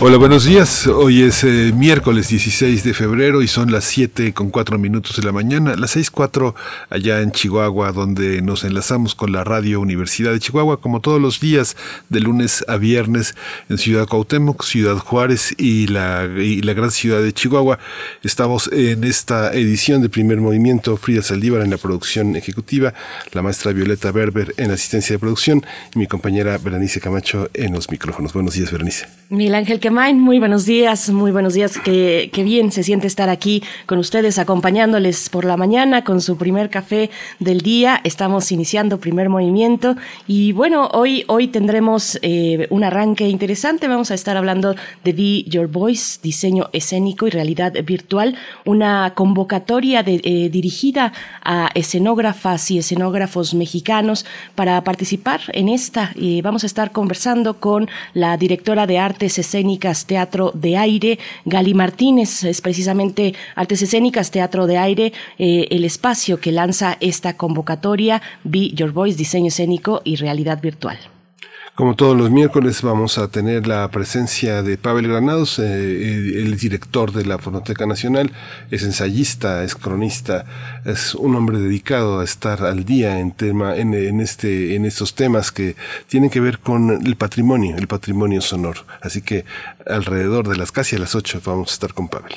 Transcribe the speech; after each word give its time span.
Hola, 0.00 0.16
buenos 0.16 0.44
días. 0.44 0.86
Hoy 0.86 1.22
es 1.22 1.42
eh, 1.42 1.72
miércoles 1.74 2.28
16 2.28 2.84
de 2.84 2.94
febrero 2.94 3.42
y 3.42 3.48
son 3.48 3.72
las 3.72 3.82
7 3.82 4.32
con 4.32 4.50
4 4.50 4.78
minutos 4.78 5.16
de 5.16 5.24
la 5.24 5.32
mañana, 5.32 5.74
las 5.74 5.90
6 5.90 6.12
4 6.12 6.54
allá 6.88 7.20
en 7.20 7.32
Chihuahua, 7.32 7.90
donde 7.90 8.40
nos 8.40 8.62
enlazamos 8.62 9.16
con 9.16 9.32
la 9.32 9.42
Radio 9.42 9.80
Universidad 9.80 10.30
de 10.30 10.38
Chihuahua, 10.38 10.80
como 10.80 11.00
todos 11.00 11.20
los 11.20 11.40
días, 11.40 11.76
de 12.10 12.20
lunes 12.20 12.64
a 12.68 12.76
viernes, 12.76 13.34
en 13.68 13.76
Ciudad 13.76 14.06
Cuauhtémoc, 14.06 14.62
Ciudad 14.62 14.98
Juárez 14.98 15.52
y 15.58 15.88
la, 15.88 16.28
y 16.36 16.62
la 16.62 16.74
gran 16.74 16.92
ciudad 16.92 17.20
de 17.20 17.32
Chihuahua. 17.32 17.80
Estamos 18.22 18.70
en 18.72 19.02
esta 19.02 19.52
edición 19.52 20.00
de 20.00 20.08
primer 20.08 20.40
movimiento, 20.40 20.96
Frida 20.96 21.22
Saldívar 21.22 21.62
en 21.62 21.70
la 21.70 21.76
producción 21.76 22.36
ejecutiva, 22.36 22.94
la 23.32 23.42
maestra 23.42 23.72
Violeta 23.72 24.12
Berber 24.12 24.54
en 24.58 24.68
la 24.68 24.74
asistencia 24.74 25.16
de 25.16 25.18
producción 25.18 25.66
y 25.92 25.98
mi 25.98 26.06
compañera 26.06 26.56
Berenice 26.56 27.00
Camacho 27.00 27.50
en 27.52 27.72
los 27.72 27.90
micrófonos. 27.90 28.32
Buenos 28.32 28.54
días, 28.54 28.70
Berenice. 28.70 29.08
Miguel 29.30 29.56
Ángel 29.56 29.80
muy 29.90 30.38
buenos 30.38 30.66
días, 30.66 31.08
muy 31.08 31.32
buenos 31.32 31.54
días. 31.54 31.78
Qué, 31.82 32.30
bien 32.34 32.70
se 32.72 32.82
siente 32.82 33.06
estar 33.06 33.30
aquí 33.30 33.62
con 33.86 33.98
ustedes, 33.98 34.38
acompañándoles 34.38 35.30
por 35.30 35.46
la 35.46 35.56
mañana 35.56 36.04
con 36.04 36.20
su 36.20 36.36
primer 36.36 36.68
café 36.68 37.10
del 37.38 37.62
día. 37.62 38.00
Estamos 38.04 38.52
iniciando 38.52 39.00
primer 39.00 39.30
movimiento 39.30 39.96
y 40.26 40.52
bueno, 40.52 40.88
hoy, 40.92 41.24
hoy 41.28 41.48
tendremos 41.48 42.18
eh, 42.20 42.66
un 42.68 42.84
arranque 42.84 43.28
interesante. 43.28 43.88
Vamos 43.88 44.10
a 44.10 44.14
estar 44.14 44.36
hablando 44.36 44.74
de 45.04 45.12
Be 45.12 45.44
Your 45.44 45.68
Voice, 45.68 46.18
diseño 46.22 46.68
escénico 46.72 47.26
y 47.26 47.30
realidad 47.30 47.72
virtual, 47.84 48.36
una 48.66 49.14
convocatoria 49.14 50.04
eh, 50.06 50.50
dirigida 50.50 51.14
a 51.42 51.70
escenógrafas 51.74 52.70
y 52.70 52.78
escenógrafos 52.78 53.54
mexicanos 53.54 54.26
para 54.54 54.84
participar 54.84 55.40
en 55.54 55.70
esta. 55.70 56.12
y 56.14 56.42
vamos 56.42 56.64
a 56.64 56.66
estar 56.66 56.92
conversando 56.92 57.58
con 57.58 57.88
la 58.12 58.36
directora 58.36 58.86
de 58.86 58.98
artes 58.98 59.38
escénicas 59.38 59.77
Teatro 60.06 60.52
de 60.54 60.76
Aire. 60.76 61.18
Gali 61.44 61.74
Martínez 61.74 62.44
es 62.44 62.60
precisamente 62.60 63.34
Artes 63.54 63.82
Escénicas 63.82 64.30
Teatro 64.30 64.66
de 64.66 64.78
Aire, 64.78 65.12
eh, 65.38 65.68
el 65.70 65.84
espacio 65.84 66.40
que 66.40 66.52
lanza 66.52 66.96
esta 67.00 67.36
convocatoria 67.36 68.20
Be 68.44 68.70
Your 68.70 68.92
Voice, 68.92 69.16
Diseño 69.16 69.48
Escénico 69.48 70.02
y 70.04 70.16
Realidad 70.16 70.60
Virtual. 70.60 70.98
Como 71.78 71.94
todos 71.94 72.16
los 72.16 72.32
miércoles 72.32 72.82
vamos 72.82 73.18
a 73.18 73.28
tener 73.28 73.68
la 73.68 73.88
presencia 73.92 74.64
de 74.64 74.76
Pavel 74.76 75.06
Granados, 75.06 75.60
eh, 75.60 76.42
el 76.42 76.56
director 76.56 77.12
de 77.12 77.24
la 77.24 77.38
Fonoteca 77.38 77.86
Nacional, 77.86 78.32
es 78.72 78.82
ensayista, 78.82 79.62
es 79.62 79.76
cronista, 79.76 80.44
es 80.84 81.14
un 81.14 81.36
hombre 81.36 81.60
dedicado 81.60 82.18
a 82.18 82.24
estar 82.24 82.64
al 82.64 82.84
día 82.84 83.20
en 83.20 83.30
tema, 83.30 83.76
en, 83.76 83.94
en 83.94 84.20
este, 84.20 84.74
en 84.74 84.86
estos 84.86 85.14
temas 85.14 85.52
que 85.52 85.76
tienen 86.08 86.30
que 86.30 86.40
ver 86.40 86.58
con 86.58 86.90
el 86.90 87.14
patrimonio, 87.14 87.76
el 87.76 87.86
patrimonio 87.86 88.40
sonoro. 88.40 88.84
Así 89.00 89.22
que 89.22 89.44
alrededor 89.86 90.48
de 90.48 90.56
las 90.56 90.72
casi 90.72 90.96
a 90.96 90.98
las 90.98 91.14
8 91.14 91.42
vamos 91.44 91.70
a 91.70 91.74
estar 91.74 91.94
con 91.94 92.08
Pavel. 92.08 92.34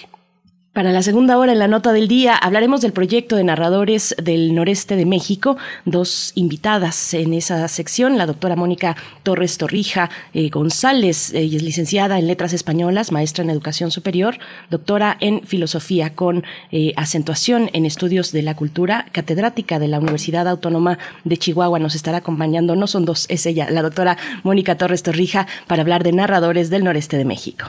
Para 0.73 0.93
la 0.93 1.03
segunda 1.03 1.37
hora 1.37 1.51
en 1.51 1.59
la 1.59 1.67
nota 1.67 1.91
del 1.91 2.07
día 2.07 2.33
hablaremos 2.33 2.79
del 2.79 2.93
proyecto 2.93 3.35
de 3.35 3.43
narradores 3.43 4.15
del 4.23 4.55
noreste 4.55 4.95
de 4.95 5.05
México. 5.05 5.57
Dos 5.83 6.31
invitadas 6.35 7.13
en 7.13 7.33
esa 7.33 7.67
sección, 7.67 8.17
la 8.17 8.25
doctora 8.25 8.55
Mónica 8.55 8.95
Torres 9.23 9.57
Torrija 9.57 10.09
eh, 10.33 10.47
González, 10.47 11.33
ella 11.33 11.57
es 11.57 11.63
licenciada 11.63 12.17
en 12.19 12.27
Letras 12.27 12.53
Españolas, 12.53 13.11
maestra 13.11 13.43
en 13.43 13.49
Educación 13.49 13.91
Superior, 13.91 14.37
doctora 14.69 15.17
en 15.19 15.45
Filosofía 15.45 16.15
con 16.15 16.45
eh, 16.71 16.93
acentuación 16.95 17.69
en 17.73 17.85
Estudios 17.85 18.31
de 18.31 18.41
la 18.41 18.55
Cultura, 18.55 19.07
catedrática 19.11 19.77
de 19.77 19.89
la 19.89 19.99
Universidad 19.99 20.47
Autónoma 20.47 20.97
de 21.25 21.35
Chihuahua. 21.35 21.79
Nos 21.79 21.95
estará 21.95 22.19
acompañando, 22.19 22.77
no 22.77 22.87
son 22.87 23.03
dos, 23.03 23.25
es 23.27 23.45
ella, 23.45 23.69
la 23.69 23.81
doctora 23.81 24.17
Mónica 24.43 24.77
Torres 24.77 25.03
Torrija, 25.03 25.47
para 25.67 25.81
hablar 25.81 26.05
de 26.05 26.13
narradores 26.13 26.69
del 26.69 26.85
noreste 26.85 27.17
de 27.17 27.25
México. 27.25 27.65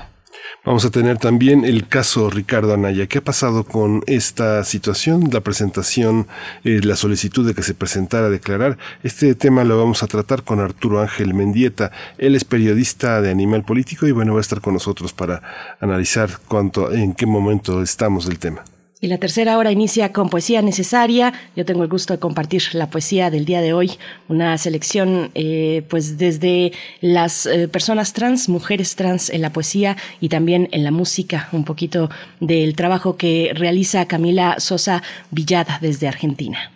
Vamos 0.65 0.85
a 0.85 0.91
tener 0.91 1.19
también 1.19 1.65
el 1.65 1.89
caso 1.89 2.31
Ricardo 2.31 2.73
Anaya. 2.73 3.07
¿Qué 3.07 3.19
ha 3.19 3.25
pasado 3.25 3.65
con 3.65 4.05
esta 4.07 4.63
situación? 4.63 5.29
La 5.33 5.41
presentación, 5.41 6.29
eh, 6.63 6.81
la 6.85 6.95
solicitud 6.95 7.45
de 7.47 7.55
que 7.55 7.63
se 7.63 7.75
presentara 7.75 8.27
a 8.27 8.31
declarar. 8.31 8.79
Este 9.03 9.35
tema 9.35 9.65
lo 9.65 9.77
vamos 9.77 10.03
a 10.03 10.07
tratar 10.07 10.45
con 10.45 10.61
Arturo 10.61 11.01
Ángel 11.01 11.35
Mendieta. 11.35 11.91
Él 12.17 12.37
es 12.37 12.45
periodista 12.45 13.21
de 13.21 13.31
Animal 13.31 13.65
Político 13.65 14.07
y 14.07 14.13
bueno, 14.13 14.35
va 14.35 14.39
a 14.39 14.43
estar 14.43 14.61
con 14.61 14.75
nosotros 14.75 15.13
para 15.13 15.43
analizar 15.81 16.39
cuánto, 16.47 16.93
en 16.93 17.15
qué 17.15 17.27
momento 17.27 17.83
estamos 17.83 18.27
del 18.27 18.39
tema. 18.39 18.63
Y 19.03 19.09
la 19.09 19.19
tercera 19.19 19.59
hora 19.59 19.73
inicia 19.73 20.13
con 20.13 20.31
poesía 20.31 20.63
necesaria. 20.63 21.33
Yo 21.57 21.65
tengo 21.65 21.83
el 21.83 21.89
gusto 21.89 22.15
de 22.15 22.21
compartir 22.21 22.63
la 22.75 22.89
poesía 22.89 23.31
del 23.31 23.45
día 23.45 23.61
de 23.61 23.73
hoy, 23.73 23.91
una 24.29 24.57
selección 24.59 25.33
eh, 25.35 25.85
pues 25.91 26.19
desde 26.19 26.73
las 27.01 27.47
eh, 27.47 27.67
personas 27.67 28.13
trans, 28.13 28.49
mujeres 28.49 28.95
trans 28.95 29.29
en 29.29 29.43
la 29.43 29.53
poesía 29.53 29.97
y 30.21 30.29
también 30.29 30.69
en 30.71 30.85
la 30.85 30.93
música, 30.93 31.49
un 31.51 31.65
poquito 31.65 32.11
del 32.39 32.77
trabajo 32.77 33.17
que 33.17 33.51
realiza 33.55 34.07
Camila 34.07 34.61
Sosa 34.61 35.03
Villada 35.33 35.81
desde 35.83 36.07
Argentina. 36.07 36.72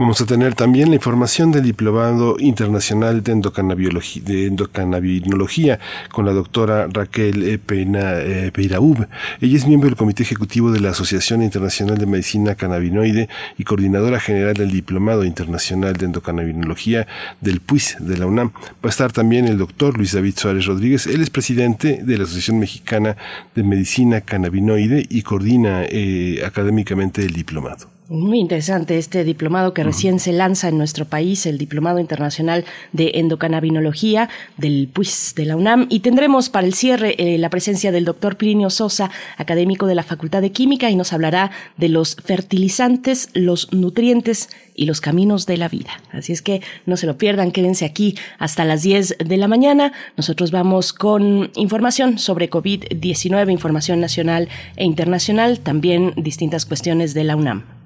Vamos 0.00 0.18
a 0.22 0.24
tener 0.24 0.54
también 0.54 0.88
la 0.88 0.94
información 0.94 1.52
del 1.52 1.64
Diplomado 1.64 2.36
Internacional 2.38 3.22
de, 3.22 3.34
de 3.34 4.46
Endocannabinología 4.46 5.78
con 6.10 6.24
la 6.24 6.32
doctora 6.32 6.88
Raquel 6.90 7.42
e. 7.42 7.58
Peiraub. 7.58 9.06
Ella 9.42 9.56
es 9.58 9.66
miembro 9.66 9.90
del 9.90 9.98
Comité 9.98 10.22
Ejecutivo 10.22 10.72
de 10.72 10.80
la 10.80 10.92
Asociación 10.92 11.42
Internacional 11.42 11.98
de 11.98 12.06
Medicina 12.06 12.54
Cannabinoide 12.54 13.28
y 13.58 13.64
coordinadora 13.64 14.20
general 14.20 14.54
del 14.54 14.70
Diplomado 14.70 15.22
Internacional 15.22 15.92
de 15.92 16.06
Endocannabinología 16.06 17.06
del 17.42 17.60
PUIS 17.60 17.98
de 18.00 18.16
la 18.16 18.24
UNAM. 18.24 18.52
Va 18.82 18.84
a 18.84 18.88
estar 18.88 19.12
también 19.12 19.48
el 19.48 19.58
doctor 19.58 19.98
Luis 19.98 20.12
David 20.12 20.32
Suárez 20.38 20.64
Rodríguez. 20.64 21.06
Él 21.08 21.20
es 21.20 21.28
presidente 21.28 22.00
de 22.02 22.16
la 22.16 22.24
Asociación 22.24 22.58
Mexicana 22.58 23.18
de 23.54 23.64
Medicina 23.64 24.22
Cannabinoide 24.22 25.06
y 25.10 25.20
coordina 25.20 25.82
eh, 25.84 26.42
académicamente 26.42 27.20
el 27.20 27.34
diplomado. 27.34 27.99
Muy 28.10 28.40
interesante 28.40 28.98
este 28.98 29.22
diplomado 29.22 29.72
que 29.72 29.84
recién 29.84 30.18
se 30.18 30.32
lanza 30.32 30.66
en 30.66 30.76
nuestro 30.76 31.04
país, 31.04 31.46
el 31.46 31.58
Diplomado 31.58 32.00
Internacional 32.00 32.64
de 32.92 33.12
Endocannabinología 33.14 34.28
del 34.56 34.88
PUIS 34.92 35.34
de 35.36 35.46
la 35.46 35.54
UNAM. 35.54 35.86
Y 35.90 36.00
tendremos 36.00 36.48
para 36.48 36.66
el 36.66 36.74
cierre 36.74 37.14
eh, 37.18 37.38
la 37.38 37.50
presencia 37.50 37.92
del 37.92 38.04
doctor 38.04 38.36
Plinio 38.36 38.68
Sosa, 38.68 39.12
académico 39.36 39.86
de 39.86 39.94
la 39.94 40.02
Facultad 40.02 40.42
de 40.42 40.50
Química, 40.50 40.90
y 40.90 40.96
nos 40.96 41.12
hablará 41.12 41.52
de 41.76 41.88
los 41.88 42.16
fertilizantes, 42.16 43.28
los 43.32 43.72
nutrientes 43.72 44.48
y 44.74 44.86
los 44.86 45.00
caminos 45.00 45.46
de 45.46 45.58
la 45.58 45.68
vida. 45.68 45.90
Así 46.10 46.32
es 46.32 46.42
que 46.42 46.62
no 46.86 46.96
se 46.96 47.06
lo 47.06 47.16
pierdan, 47.16 47.52
quédense 47.52 47.84
aquí 47.84 48.16
hasta 48.40 48.64
las 48.64 48.82
10 48.82 49.18
de 49.24 49.36
la 49.36 49.46
mañana. 49.46 49.92
Nosotros 50.16 50.50
vamos 50.50 50.92
con 50.92 51.52
información 51.54 52.18
sobre 52.18 52.50
COVID-19, 52.50 53.52
información 53.52 54.00
nacional 54.00 54.48
e 54.74 54.84
internacional, 54.84 55.60
también 55.60 56.12
distintas 56.16 56.66
cuestiones 56.66 57.14
de 57.14 57.22
la 57.22 57.36
UNAM. 57.36 57.79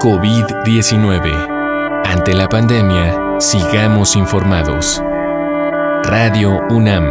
COVID-19. 0.00 2.04
Ante 2.06 2.32
la 2.32 2.48
pandemia, 2.48 3.38
sigamos 3.38 4.16
informados. 4.16 5.02
Radio 6.04 6.58
UNAM. 6.70 7.04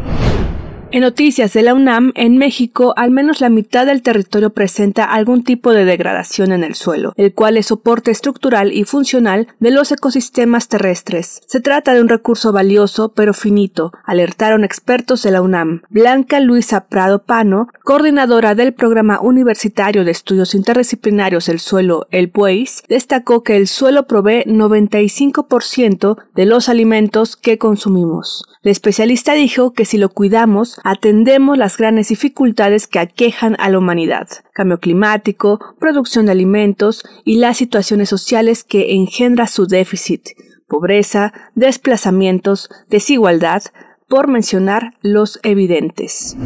En 0.94 1.02
noticias 1.02 1.54
de 1.54 1.64
la 1.64 1.74
UNAM, 1.74 2.12
en 2.14 2.38
México, 2.38 2.94
al 2.96 3.10
menos 3.10 3.42
la 3.42 3.50
mitad 3.50 3.88
del 3.88 4.04
territorio 4.04 4.52
presenta 4.52 5.06
algún 5.06 5.44
tipo 5.44 5.72
de 5.72 5.86
degradación 5.86 6.52
en 6.52 6.64
el 6.64 6.76
suelo, 6.76 7.14
el 7.18 7.34
cual 7.34 7.58
es 7.58 7.66
soporte 7.66 8.12
estructural 8.12 8.72
y 8.72 8.84
funcional 8.84 9.48
de 9.60 9.72
los 9.72 9.92
ecosistemas 9.92 10.68
terrestres. 10.68 11.42
Se 11.48 11.62
trata 11.62 11.96
de 11.96 12.02
un 12.02 12.10
recurso 12.10 12.52
valioso 12.52 13.12
pero 13.16 13.34
finito, 13.34 13.92
alertaron 14.06 14.64
expertos 14.64 15.24
de 15.24 15.32
la 15.32 15.42
UNAM. 15.42 15.82
Blanca 15.90 16.40
Luisa 16.40 16.86
Prado 16.86 17.24
Pano, 17.24 17.70
coordinadora 17.84 18.54
del 18.54 18.76
Programa 18.76 19.20
Universitario 19.20 20.06
de 20.06 20.12
Estudios 20.12 20.54
Interdisciplinarios 20.54 21.48
del 21.48 21.60
Suelo, 21.60 22.06
el 22.12 22.30
PUEIS, 22.30 22.84
destacó 22.88 23.42
que 23.42 23.58
el 23.58 23.68
suelo 23.68 24.06
provee 24.06 24.44
95% 24.46 26.18
de 26.36 26.46
los 26.46 26.70
alimentos 26.70 27.36
que 27.36 27.58
consumimos. 27.58 28.46
La 28.62 28.70
especialista 28.72 29.34
dijo 29.34 29.74
que 29.74 29.86
si 29.86 29.98
lo 29.98 30.10
cuidamos, 30.10 30.80
atendemos 30.84 31.58
las 31.58 31.78
grandes 31.78 32.10
dificultades 32.10 32.88
que 32.88 33.00
aquejan 33.00 33.56
a 33.60 33.70
la 33.70 33.80
humanidad, 33.80 34.28
cambio 34.54 34.80
climático, 34.80 35.60
producción 35.80 36.26
de 36.26 36.34
alimentos 36.34 37.04
y 37.24 37.38
las 37.38 37.58
situaciones 37.58 38.10
sociales 38.10 38.64
que 38.64 38.94
engendra 38.94 39.48
su 39.48 39.66
déficit, 39.66 40.30
pobreza, 40.68 41.34
desplazamientos, 41.56 42.70
desigualdad, 42.90 43.64
por 44.08 44.28
mencionar 44.28 44.94
los 45.02 45.40
evidentes. 45.44 46.38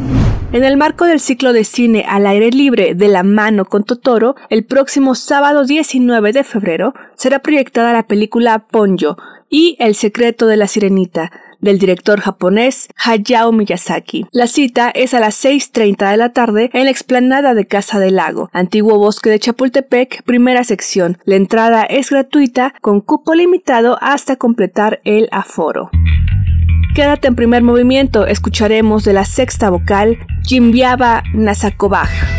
En 0.52 0.64
el 0.64 0.78
marco 0.78 1.04
del 1.04 1.20
ciclo 1.20 1.52
de 1.52 1.64
cine 1.64 2.06
al 2.08 2.26
aire 2.26 2.50
libre 2.50 2.94
de 2.94 3.08
la 3.08 3.22
mano 3.22 3.66
con 3.66 3.84
Totoro, 3.84 4.36
el 4.48 4.64
próximo 4.64 5.14
sábado 5.14 5.66
19 5.66 6.32
de 6.32 6.44
febrero 6.44 6.94
será 7.16 7.40
proyectada 7.40 7.92
la 7.92 8.06
película 8.06 8.60
Ponyo 8.60 9.18
y 9.50 9.76
El 9.78 9.94
secreto 9.94 10.46
de 10.46 10.56
la 10.56 10.66
sirenita, 10.66 11.30
del 11.60 11.78
director 11.78 12.20
japonés 12.20 12.88
Hayao 12.96 13.52
Miyazaki. 13.52 14.26
La 14.32 14.46
cita 14.46 14.90
es 14.90 15.14
a 15.14 15.20
las 15.20 15.44
6.30 15.44 16.10
de 16.10 16.16
la 16.16 16.32
tarde 16.32 16.70
en 16.72 16.84
la 16.84 16.90
explanada 16.90 17.54
de 17.54 17.66
Casa 17.66 17.98
del 17.98 18.16
Lago, 18.16 18.50
antiguo 18.52 18.98
bosque 18.98 19.30
de 19.30 19.38
Chapultepec, 19.38 20.22
primera 20.24 20.64
sección. 20.64 21.18
La 21.24 21.36
entrada 21.36 21.84
es 21.84 22.10
gratuita 22.10 22.74
con 22.80 23.00
cupo 23.00 23.34
limitado 23.34 23.98
hasta 24.00 24.36
completar 24.36 25.00
el 25.04 25.28
aforo. 25.32 25.90
Quédate 26.94 27.28
en 27.28 27.36
primer 27.36 27.62
movimiento, 27.62 28.26
escucharemos 28.26 29.04
de 29.04 29.12
la 29.12 29.24
sexta 29.24 29.70
vocal 29.70 30.18
Jimbiaba 30.44 31.22
Nasakobaj. 31.32 32.37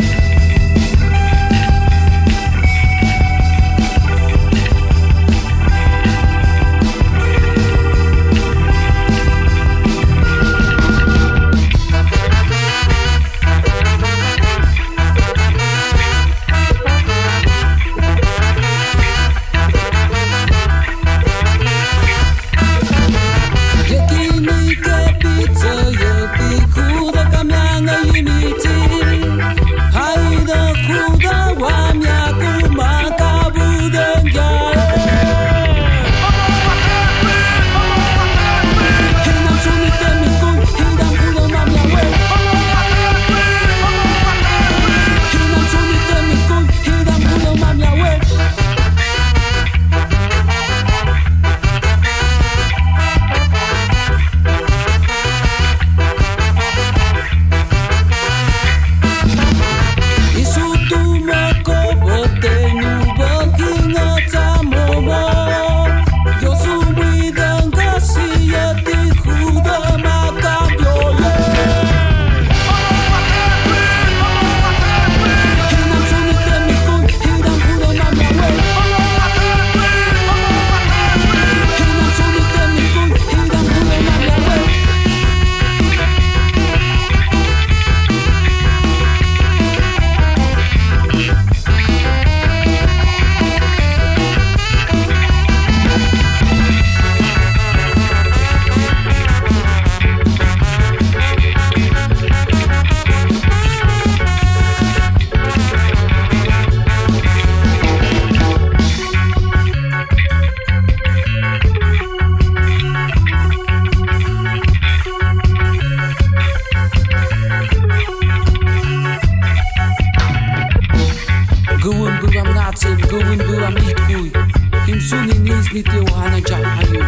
sleep 125.70 125.94
you 125.94 126.04
wanna 126.06 126.42
jump 126.42 126.66
on 126.66 126.94
you. 126.94 127.02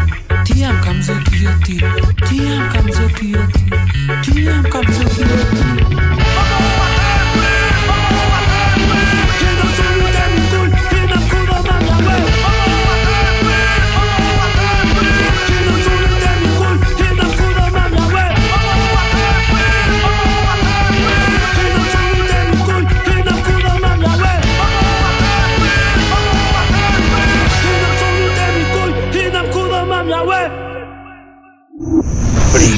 TM 0.46 0.84
comes 0.84 1.10
up 1.10 1.24
to. 1.24 1.32
TM 2.28 2.72
comes 2.74 3.00
up 3.00 3.12
to. 3.12 3.32
TM 4.24 4.72
comes 4.72 5.00
up 5.00 5.12
to. 5.12 5.61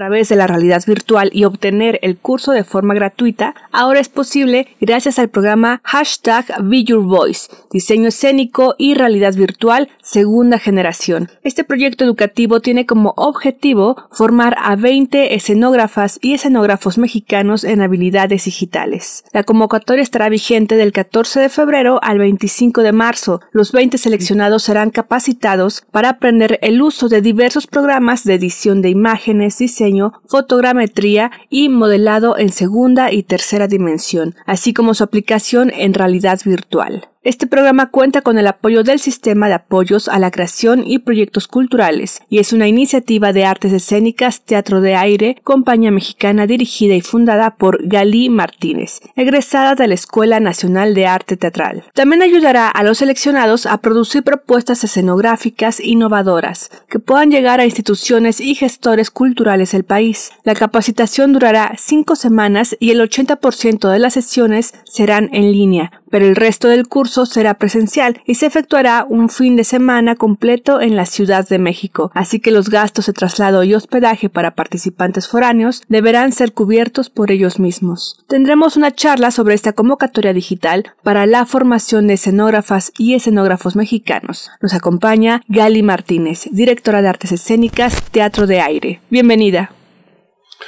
Través 0.00 0.30
de 0.30 0.36
la 0.36 0.46
realidad 0.46 0.82
virtual 0.86 1.28
y 1.30 1.44
obtener 1.44 1.98
el 2.00 2.16
curso 2.16 2.52
de 2.52 2.64
forma 2.64 2.94
gratuita, 2.94 3.54
ahora 3.70 4.00
es 4.00 4.08
posible 4.08 4.66
gracias 4.80 5.18
al 5.18 5.28
programa 5.28 5.82
hashtag 5.84 6.46
Be 6.62 6.84
Your 6.84 7.02
Voice, 7.02 7.50
diseño 7.70 8.08
escénico 8.08 8.74
y 8.78 8.94
realidad 8.94 9.34
virtual 9.34 9.90
segunda 10.02 10.58
generación. 10.58 11.28
Este 11.42 11.64
proyecto 11.64 12.02
educativo 12.02 12.60
tiene 12.60 12.86
como 12.86 13.12
objetivo 13.18 14.08
formar 14.10 14.56
a 14.58 14.74
20 14.74 15.34
escenógrafas 15.34 16.18
y 16.22 16.32
escenógrafos 16.32 16.96
mexicanos 16.96 17.62
en 17.64 17.82
habilidades 17.82 18.46
digitales. 18.46 19.24
La 19.34 19.42
convocatoria 19.42 20.02
estará 20.02 20.30
vigente 20.30 20.76
del 20.76 20.92
14 20.92 21.40
de 21.40 21.50
febrero 21.50 22.00
al 22.02 22.16
25 22.16 22.80
de 22.82 22.92
marzo. 22.92 23.42
Los 23.52 23.72
20 23.72 23.98
seleccionados 23.98 24.62
serán 24.62 24.88
capacitados 24.88 25.84
para 25.90 26.08
aprender 26.08 26.58
el 26.62 26.80
uso 26.80 27.10
de 27.10 27.20
diversos 27.20 27.66
programas 27.66 28.24
de 28.24 28.36
edición 28.36 28.80
de 28.80 28.88
imágenes, 28.88 29.58
diseño, 29.58 29.89
fotogrametría 30.26 31.30
y 31.48 31.68
modelado 31.68 32.38
en 32.38 32.50
segunda 32.50 33.12
y 33.12 33.22
tercera 33.22 33.66
dimensión, 33.66 34.34
así 34.46 34.72
como 34.72 34.94
su 34.94 35.04
aplicación 35.04 35.70
en 35.74 35.94
realidad 35.94 36.40
virtual. 36.44 37.08
Este 37.22 37.46
programa 37.46 37.90
cuenta 37.90 38.22
con 38.22 38.38
el 38.38 38.46
apoyo 38.46 38.82
del 38.82 38.98
Sistema 38.98 39.48
de 39.48 39.52
Apoyos 39.52 40.08
a 40.08 40.18
la 40.18 40.30
Creación 40.30 40.84
y 40.86 41.00
Proyectos 41.00 41.48
Culturales 41.48 42.22
y 42.30 42.38
es 42.38 42.54
una 42.54 42.66
iniciativa 42.66 43.34
de 43.34 43.44
artes 43.44 43.74
escénicas 43.74 44.40
Teatro 44.40 44.80
de 44.80 44.96
Aire, 44.96 45.36
compañía 45.44 45.90
mexicana 45.90 46.46
dirigida 46.46 46.94
y 46.94 47.02
fundada 47.02 47.56
por 47.56 47.86
Galí 47.86 48.30
Martínez, 48.30 49.00
egresada 49.16 49.74
de 49.74 49.88
la 49.88 49.96
Escuela 49.96 50.40
Nacional 50.40 50.94
de 50.94 51.08
Arte 51.08 51.36
Teatral. 51.36 51.84
También 51.92 52.22
ayudará 52.22 52.70
a 52.70 52.82
los 52.84 52.96
seleccionados 52.96 53.66
a 53.66 53.76
producir 53.82 54.22
propuestas 54.22 54.82
escenográficas 54.82 55.78
innovadoras 55.78 56.70
que 56.88 57.00
puedan 57.00 57.30
llegar 57.30 57.60
a 57.60 57.66
instituciones 57.66 58.40
y 58.40 58.54
gestores 58.54 59.10
culturales 59.10 59.72
del 59.72 59.84
país. 59.84 60.30
La 60.42 60.54
capacitación 60.54 61.34
durará 61.34 61.74
cinco 61.76 62.16
semanas 62.16 62.78
y 62.80 62.92
el 62.92 63.00
80% 63.02 63.90
de 63.90 63.98
las 63.98 64.14
sesiones 64.14 64.72
serán 64.84 65.28
en 65.34 65.52
línea, 65.52 65.99
pero 66.10 66.26
el 66.26 66.36
resto 66.36 66.68
del 66.68 66.88
curso 66.88 67.24
será 67.24 67.54
presencial 67.54 68.20
y 68.26 68.34
se 68.34 68.46
efectuará 68.46 69.06
un 69.08 69.28
fin 69.28 69.56
de 69.56 69.64
semana 69.64 70.16
completo 70.16 70.80
en 70.80 70.96
la 70.96 71.06
Ciudad 71.06 71.48
de 71.48 71.58
México, 71.58 72.10
así 72.14 72.40
que 72.40 72.50
los 72.50 72.68
gastos 72.68 73.06
de 73.06 73.12
traslado 73.12 73.62
y 73.64 73.74
hospedaje 73.74 74.28
para 74.28 74.54
participantes 74.54 75.28
foráneos 75.28 75.82
deberán 75.88 76.32
ser 76.32 76.52
cubiertos 76.52 77.10
por 77.10 77.30
ellos 77.30 77.58
mismos. 77.58 78.24
Tendremos 78.28 78.76
una 78.76 78.90
charla 78.90 79.30
sobre 79.30 79.54
esta 79.54 79.72
convocatoria 79.72 80.32
digital 80.32 80.92
para 81.02 81.26
la 81.26 81.46
formación 81.46 82.06
de 82.06 82.14
escenógrafas 82.14 82.92
y 82.98 83.14
escenógrafos 83.14 83.76
mexicanos. 83.76 84.50
Nos 84.60 84.74
acompaña 84.74 85.42
Gali 85.48 85.82
Martínez, 85.82 86.48
directora 86.50 87.02
de 87.02 87.08
Artes 87.08 87.32
Escénicas, 87.32 88.02
Teatro 88.10 88.46
de 88.46 88.60
Aire. 88.60 89.00
Bienvenida. 89.10 89.70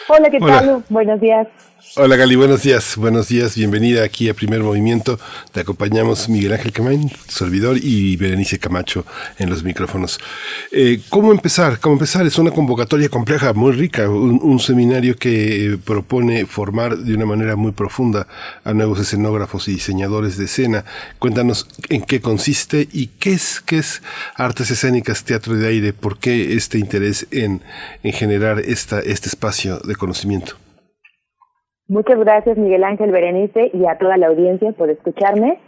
Hola, 0.08 0.30
¿qué 0.30 0.38
tal? 0.38 0.84
Buenos 0.88 1.20
días. 1.20 1.48
Hola 1.94 2.16
Gali, 2.16 2.36
buenos 2.36 2.62
días, 2.62 2.96
buenos 2.96 3.28
días, 3.28 3.54
bienvenida 3.54 4.02
aquí 4.02 4.30
a 4.30 4.34
Primer 4.34 4.62
Movimiento. 4.62 5.18
Te 5.52 5.60
acompañamos 5.60 6.26
Miguel 6.28 6.54
Ángel 6.54 6.72
Camain, 6.72 7.10
servidor, 7.28 7.76
y 7.76 8.16
Berenice 8.16 8.58
Camacho 8.58 9.04
en 9.38 9.50
los 9.50 9.62
micrófonos. 9.62 10.18
Eh, 10.70 11.02
¿Cómo 11.10 11.32
empezar? 11.32 11.80
¿Cómo 11.80 11.94
empezar? 11.96 12.26
Es 12.26 12.38
una 12.38 12.50
convocatoria 12.50 13.10
compleja, 13.10 13.52
muy 13.52 13.72
rica, 13.72 14.08
un, 14.08 14.58
seminario 14.58 15.16
que 15.16 15.78
propone 15.84 16.46
formar 16.46 16.96
de 16.96 17.14
una 17.14 17.26
manera 17.26 17.56
muy 17.56 17.72
profunda 17.72 18.26
a 18.64 18.72
nuevos 18.72 18.98
escenógrafos 18.98 19.68
y 19.68 19.72
diseñadores 19.72 20.38
de 20.38 20.46
escena. 20.46 20.86
Cuéntanos 21.18 21.66
en 21.90 22.00
qué 22.02 22.22
consiste 22.22 22.88
y 22.90 23.08
qué 23.08 23.32
es, 23.34 23.60
qué 23.60 23.78
es 23.78 24.02
artes 24.36 24.70
escénicas, 24.70 25.24
teatro 25.24 25.56
de 25.56 25.68
aire, 25.68 25.92
por 25.92 26.18
qué 26.18 26.54
este 26.54 26.78
interés 26.78 27.26
en, 27.30 27.60
en 28.02 28.12
generar 28.14 28.60
esta, 28.60 29.00
este 29.00 29.28
espacio 29.28 29.78
de 29.80 29.94
conocimiento. 29.94 30.61
Muchas 31.88 32.18
gracias 32.18 32.56
Miguel 32.56 32.84
Ángel 32.84 33.10
Berenice 33.10 33.70
y 33.74 33.86
a 33.86 33.98
toda 33.98 34.16
la 34.16 34.28
audiencia 34.28 34.72
por 34.72 34.88
escucharme. 34.88 35.58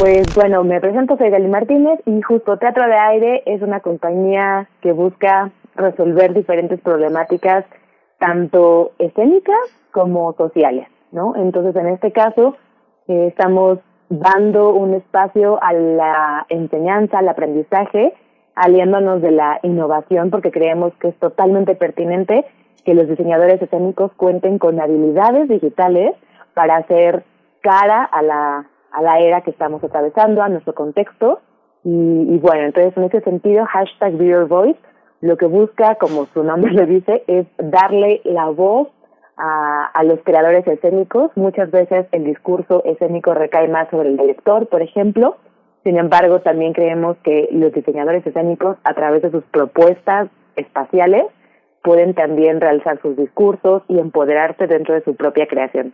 Pues 0.00 0.34
bueno, 0.34 0.64
me 0.64 0.80
presento, 0.80 1.16
soy 1.16 1.30
Gali 1.30 1.48
Martínez 1.48 2.00
y 2.06 2.20
justo 2.22 2.58
Teatro 2.58 2.86
de 2.86 2.94
Aire 2.94 3.42
es 3.46 3.62
una 3.62 3.80
compañía 3.80 4.68
que 4.80 4.92
busca 4.92 5.52
resolver 5.76 6.34
diferentes 6.34 6.80
problemáticas, 6.80 7.64
tanto 8.18 8.92
escénicas 8.98 9.56
como 9.92 10.32
sociales, 10.34 10.88
¿no? 11.12 11.36
Entonces, 11.36 11.76
en 11.76 11.88
este 11.88 12.12
caso, 12.12 12.56
eh, 13.08 13.26
estamos 13.28 13.78
dando 14.08 14.74
un 14.74 14.94
espacio 14.94 15.62
a 15.62 15.72
la 15.72 16.46
enseñanza, 16.48 17.18
al 17.18 17.28
aprendizaje, 17.28 18.14
aliándonos 18.54 19.20
de 19.22 19.32
la 19.32 19.60
innovación 19.62 20.30
porque 20.30 20.50
creemos 20.50 20.92
que 21.00 21.08
es 21.08 21.18
totalmente 21.18 21.74
pertinente 21.74 22.44
que 22.84 22.94
los 22.94 23.08
diseñadores 23.08 23.60
escénicos 23.60 24.12
cuenten 24.16 24.58
con 24.58 24.80
habilidades 24.80 25.48
digitales 25.48 26.14
para 26.54 26.76
hacer 26.76 27.24
cara 27.60 28.04
a 28.04 28.22
la, 28.22 28.66
a 28.92 29.02
la 29.02 29.18
era 29.20 29.40
que 29.40 29.50
estamos 29.50 29.82
atravesando, 29.82 30.42
a 30.42 30.48
nuestro 30.48 30.74
contexto. 30.74 31.40
Y, 31.82 32.38
bueno, 32.38 32.62
entonces 32.62 32.96
en 32.96 33.04
ese 33.04 33.20
sentido, 33.20 33.66
hashtag 33.66 34.16
Be 34.16 34.44
Voice 34.44 34.78
lo 35.20 35.38
que 35.38 35.46
busca, 35.46 35.94
como 35.94 36.26
su 36.26 36.42
nombre 36.44 36.72
lo 36.72 36.84
dice, 36.84 37.24
es 37.26 37.46
darle 37.56 38.20
la 38.24 38.50
voz 38.50 38.88
a, 39.38 39.86
a 39.86 40.04
los 40.04 40.20
creadores 40.22 40.66
escénicos. 40.66 41.30
Muchas 41.34 41.70
veces 41.70 42.06
el 42.12 42.24
discurso 42.24 42.82
escénico 42.84 43.32
recae 43.32 43.68
más 43.68 43.88
sobre 43.88 44.10
el 44.10 44.18
director, 44.18 44.66
por 44.68 44.82
ejemplo. 44.82 45.36
Sin 45.82 45.96
embargo, 45.98 46.40
también 46.40 46.74
creemos 46.74 47.16
que 47.24 47.48
los 47.52 47.72
diseñadores 47.72 48.26
escénicos, 48.26 48.76
a 48.84 48.94
través 48.94 49.22
de 49.22 49.30
sus 49.30 49.44
propuestas 49.44 50.28
espaciales, 50.56 51.24
pueden 51.84 52.14
también 52.14 52.62
realizar 52.62 52.98
sus 53.02 53.14
discursos 53.14 53.82
y 53.88 53.98
empoderarse 53.98 54.66
dentro 54.66 54.94
de 54.94 55.04
su 55.04 55.14
propia 55.14 55.46
creación. 55.46 55.92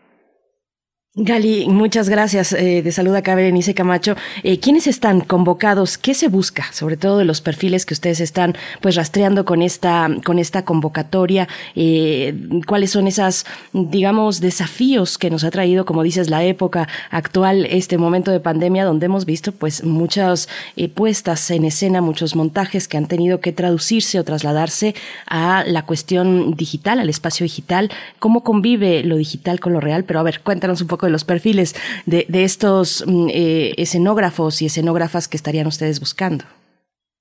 Gali, 1.22 1.68
muchas 1.68 2.08
gracias. 2.08 2.54
Eh, 2.54 2.80
de 2.80 2.92
salud 2.92 3.14
acá, 3.14 3.34
Berenice 3.34 3.74
Camacho. 3.74 4.16
Eh, 4.42 4.58
¿Quiénes 4.58 4.86
están 4.86 5.20
convocados? 5.20 5.98
¿Qué 5.98 6.14
se 6.14 6.28
busca? 6.28 6.72
Sobre 6.72 6.96
todo 6.96 7.18
de 7.18 7.26
los 7.26 7.42
perfiles 7.42 7.84
que 7.84 7.92
ustedes 7.92 8.20
están 8.20 8.56
pues 8.80 8.94
rastreando 8.94 9.44
con 9.44 9.60
esta, 9.60 10.08
con 10.24 10.38
esta 10.38 10.64
convocatoria. 10.64 11.46
Eh, 11.76 12.34
¿Cuáles 12.66 12.92
son 12.92 13.06
esas, 13.06 13.44
digamos, 13.74 14.40
desafíos 14.40 15.18
que 15.18 15.28
nos 15.28 15.44
ha 15.44 15.50
traído, 15.50 15.84
como 15.84 16.02
dices, 16.02 16.30
la 16.30 16.42
época 16.42 16.88
actual, 17.10 17.66
este 17.66 17.98
momento 17.98 18.30
de 18.30 18.40
pandemia, 18.40 18.86
donde 18.86 19.04
hemos 19.04 19.26
visto 19.26 19.52
pues 19.52 19.84
muchas 19.84 20.48
eh, 20.76 20.88
puestas 20.88 21.50
en 21.50 21.66
escena, 21.66 22.00
muchos 22.00 22.34
montajes 22.34 22.88
que 22.88 22.96
han 22.96 23.08
tenido 23.08 23.40
que 23.40 23.52
traducirse 23.52 24.18
o 24.18 24.24
trasladarse 24.24 24.94
a 25.26 25.64
la 25.66 25.84
cuestión 25.84 26.54
digital, 26.54 26.98
al 26.98 27.10
espacio 27.10 27.44
digital? 27.44 27.90
¿Cómo 28.18 28.42
convive 28.42 29.04
lo 29.04 29.18
digital 29.18 29.60
con 29.60 29.74
lo 29.74 29.80
real? 29.80 30.04
Pero 30.04 30.20
a 30.20 30.22
ver, 30.22 30.40
cuéntanos 30.40 30.80
un 30.80 30.86
poco 30.86 31.09
los 31.10 31.24
perfiles 31.24 31.74
de, 32.06 32.26
de 32.28 32.44
estos 32.44 33.04
mm, 33.06 33.28
eh, 33.28 33.72
escenógrafos 33.76 34.62
y 34.62 34.66
escenógrafas 34.66 35.28
que 35.28 35.36
estarían 35.36 35.66
ustedes 35.66 36.00
buscando. 36.00 36.44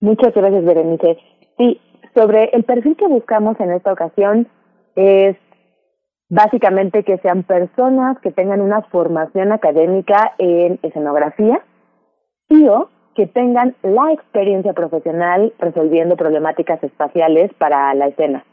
Muchas 0.01 0.33
gracias, 0.33 0.63
Berenice. 0.63 1.17
Sí, 1.57 1.79
sobre 2.15 2.45
el 2.53 2.63
perfil 2.63 2.95
que 2.95 3.07
buscamos 3.07 3.59
en 3.59 3.71
esta 3.71 3.91
ocasión 3.91 4.47
es 4.95 5.35
básicamente 6.29 7.03
que 7.03 7.17
sean 7.17 7.43
personas 7.43 8.17
que 8.19 8.31
tengan 8.31 8.61
una 8.61 8.83
formación 8.83 9.51
académica 9.51 10.33
en 10.37 10.79
escenografía 10.83 11.61
y 12.49 12.67
o 12.67 12.89
que 13.15 13.27
tengan 13.27 13.75
la 13.83 14.13
experiencia 14.13 14.73
profesional 14.73 15.53
resolviendo 15.59 16.15
problemáticas 16.15 16.81
espaciales 16.83 17.51
para 17.57 17.93
la 17.93 18.07
escena. 18.07 18.45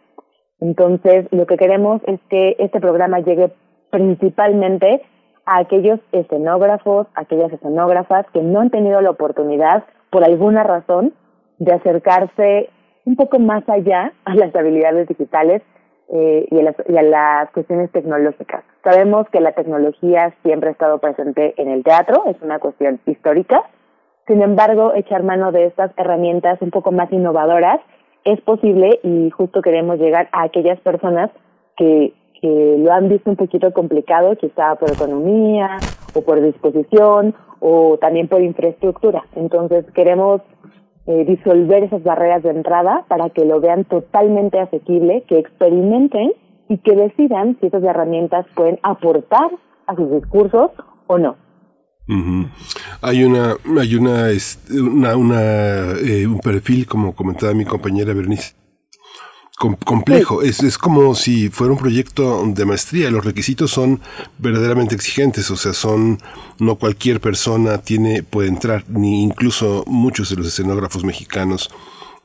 Entonces, 0.58 1.26
lo 1.30 1.46
que 1.46 1.56
queremos 1.56 2.00
es 2.06 2.18
que 2.30 2.56
este 2.58 2.80
programa 2.80 3.20
llegue 3.20 3.52
principalmente 3.90 5.02
a 5.46 5.58
aquellos 5.58 6.00
escenógrafos, 6.12 7.06
aquellas 7.14 7.52
escenógrafas 7.52 8.26
que 8.32 8.42
no 8.42 8.60
han 8.60 8.70
tenido 8.70 9.00
la 9.00 9.10
oportunidad, 9.10 9.84
por 10.10 10.24
alguna 10.24 10.64
razón, 10.64 11.14
de 11.58 11.72
acercarse 11.72 12.68
un 13.04 13.16
poco 13.16 13.38
más 13.38 13.66
allá 13.68 14.12
a 14.24 14.34
las 14.34 14.54
habilidades 14.54 15.08
digitales 15.08 15.62
eh, 16.08 16.46
y, 16.50 16.58
a 16.58 16.62
las, 16.62 16.76
y 16.88 16.96
a 16.96 17.02
las 17.02 17.50
cuestiones 17.50 17.90
tecnológicas. 17.92 18.64
Sabemos 18.84 19.28
que 19.30 19.40
la 19.40 19.52
tecnología 19.52 20.34
siempre 20.42 20.68
ha 20.68 20.72
estado 20.72 20.98
presente 20.98 21.54
en 21.56 21.68
el 21.68 21.82
teatro, 21.82 22.24
es 22.26 22.36
una 22.42 22.58
cuestión 22.58 23.00
histórica. 23.06 23.62
Sin 24.26 24.42
embargo, 24.42 24.92
echar 24.94 25.22
mano 25.22 25.52
de 25.52 25.66
estas 25.66 25.92
herramientas 25.96 26.60
un 26.60 26.70
poco 26.70 26.90
más 26.90 27.10
innovadoras 27.12 27.80
es 28.24 28.40
posible 28.40 28.98
y 29.04 29.30
justo 29.30 29.62
queremos 29.62 29.98
llegar 29.98 30.28
a 30.32 30.42
aquellas 30.42 30.80
personas 30.80 31.30
que 31.76 32.12
que 32.46 32.76
lo 32.78 32.92
han 32.92 33.08
visto 33.08 33.28
un 33.28 33.36
poquito 33.36 33.72
complicado, 33.72 34.36
quizá 34.36 34.76
por 34.76 34.88
economía 34.88 35.78
o 36.14 36.22
por 36.22 36.40
disposición 36.40 37.34
o 37.58 37.98
también 38.00 38.28
por 38.28 38.40
infraestructura. 38.40 39.24
Entonces 39.34 39.84
queremos 39.94 40.42
eh, 41.06 41.24
disolver 41.24 41.82
esas 41.82 42.04
barreras 42.04 42.44
de 42.44 42.50
entrada 42.50 43.04
para 43.08 43.30
que 43.30 43.44
lo 43.44 43.60
vean 43.60 43.84
totalmente 43.84 44.60
asequible, 44.60 45.24
que 45.26 45.40
experimenten 45.40 46.34
y 46.68 46.78
que 46.78 46.94
decidan 46.94 47.56
si 47.60 47.66
esas 47.66 47.82
herramientas 47.82 48.46
pueden 48.54 48.78
aportar 48.84 49.50
a 49.88 49.96
sus 49.96 50.08
discursos 50.12 50.70
o 51.08 51.18
no. 51.18 51.34
Hay 53.02 53.24
una, 53.24 53.56
hay 53.80 53.96
una, 53.96 54.28
una, 54.70 55.16
una 55.16 55.92
eh, 56.00 56.24
un 56.28 56.38
perfil, 56.38 56.86
como 56.86 57.12
comentaba 57.12 57.52
mi 57.54 57.64
compañera 57.64 58.14
Bernice, 58.14 58.54
complejo. 59.56 60.42
Es, 60.42 60.62
es 60.62 60.78
como 60.78 61.14
si 61.14 61.48
fuera 61.48 61.72
un 61.72 61.78
proyecto 61.78 62.44
de 62.46 62.64
maestría. 62.64 63.10
Los 63.10 63.24
requisitos 63.24 63.70
son 63.70 64.00
verdaderamente 64.38 64.94
exigentes, 64.94 65.50
o 65.50 65.56
sea, 65.56 65.72
son 65.72 66.20
no 66.58 66.76
cualquier 66.76 67.20
persona 67.20 67.78
tiene 67.78 68.22
puede 68.22 68.48
entrar, 68.48 68.84
ni 68.88 69.22
incluso 69.22 69.84
muchos 69.86 70.30
de 70.30 70.36
los 70.36 70.46
escenógrafos 70.46 71.04
mexicanos 71.04 71.70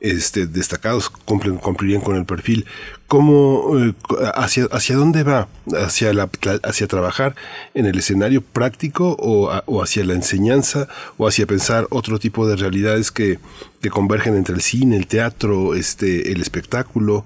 este, 0.00 0.46
destacados 0.46 1.08
cumplen, 1.08 1.56
cumplirían 1.56 2.02
con 2.02 2.16
el 2.16 2.26
perfil. 2.26 2.66
¿Cómo, 3.12 3.76
eh, 3.76 3.92
hacia, 4.34 4.64
hacia 4.72 4.96
dónde 4.96 5.22
va? 5.22 5.46
¿Hacia, 5.84 6.14
la, 6.14 6.30
¿Hacia 6.64 6.86
trabajar 6.86 7.34
en 7.74 7.84
el 7.84 7.98
escenario 7.98 8.40
práctico 8.40 9.18
o, 9.18 9.50
o, 9.66 9.82
hacia 9.82 10.02
la 10.02 10.14
enseñanza 10.14 10.86
o 11.18 11.28
hacia 11.28 11.44
pensar 11.44 11.84
otro 11.90 12.18
tipo 12.18 12.48
de 12.48 12.56
realidades 12.56 13.12
que, 13.12 13.36
que 13.82 13.90
convergen 13.90 14.34
entre 14.34 14.54
el 14.54 14.62
cine, 14.62 14.96
el 14.96 15.08
teatro, 15.08 15.74
este, 15.74 16.32
el 16.32 16.40
espectáculo? 16.40 17.24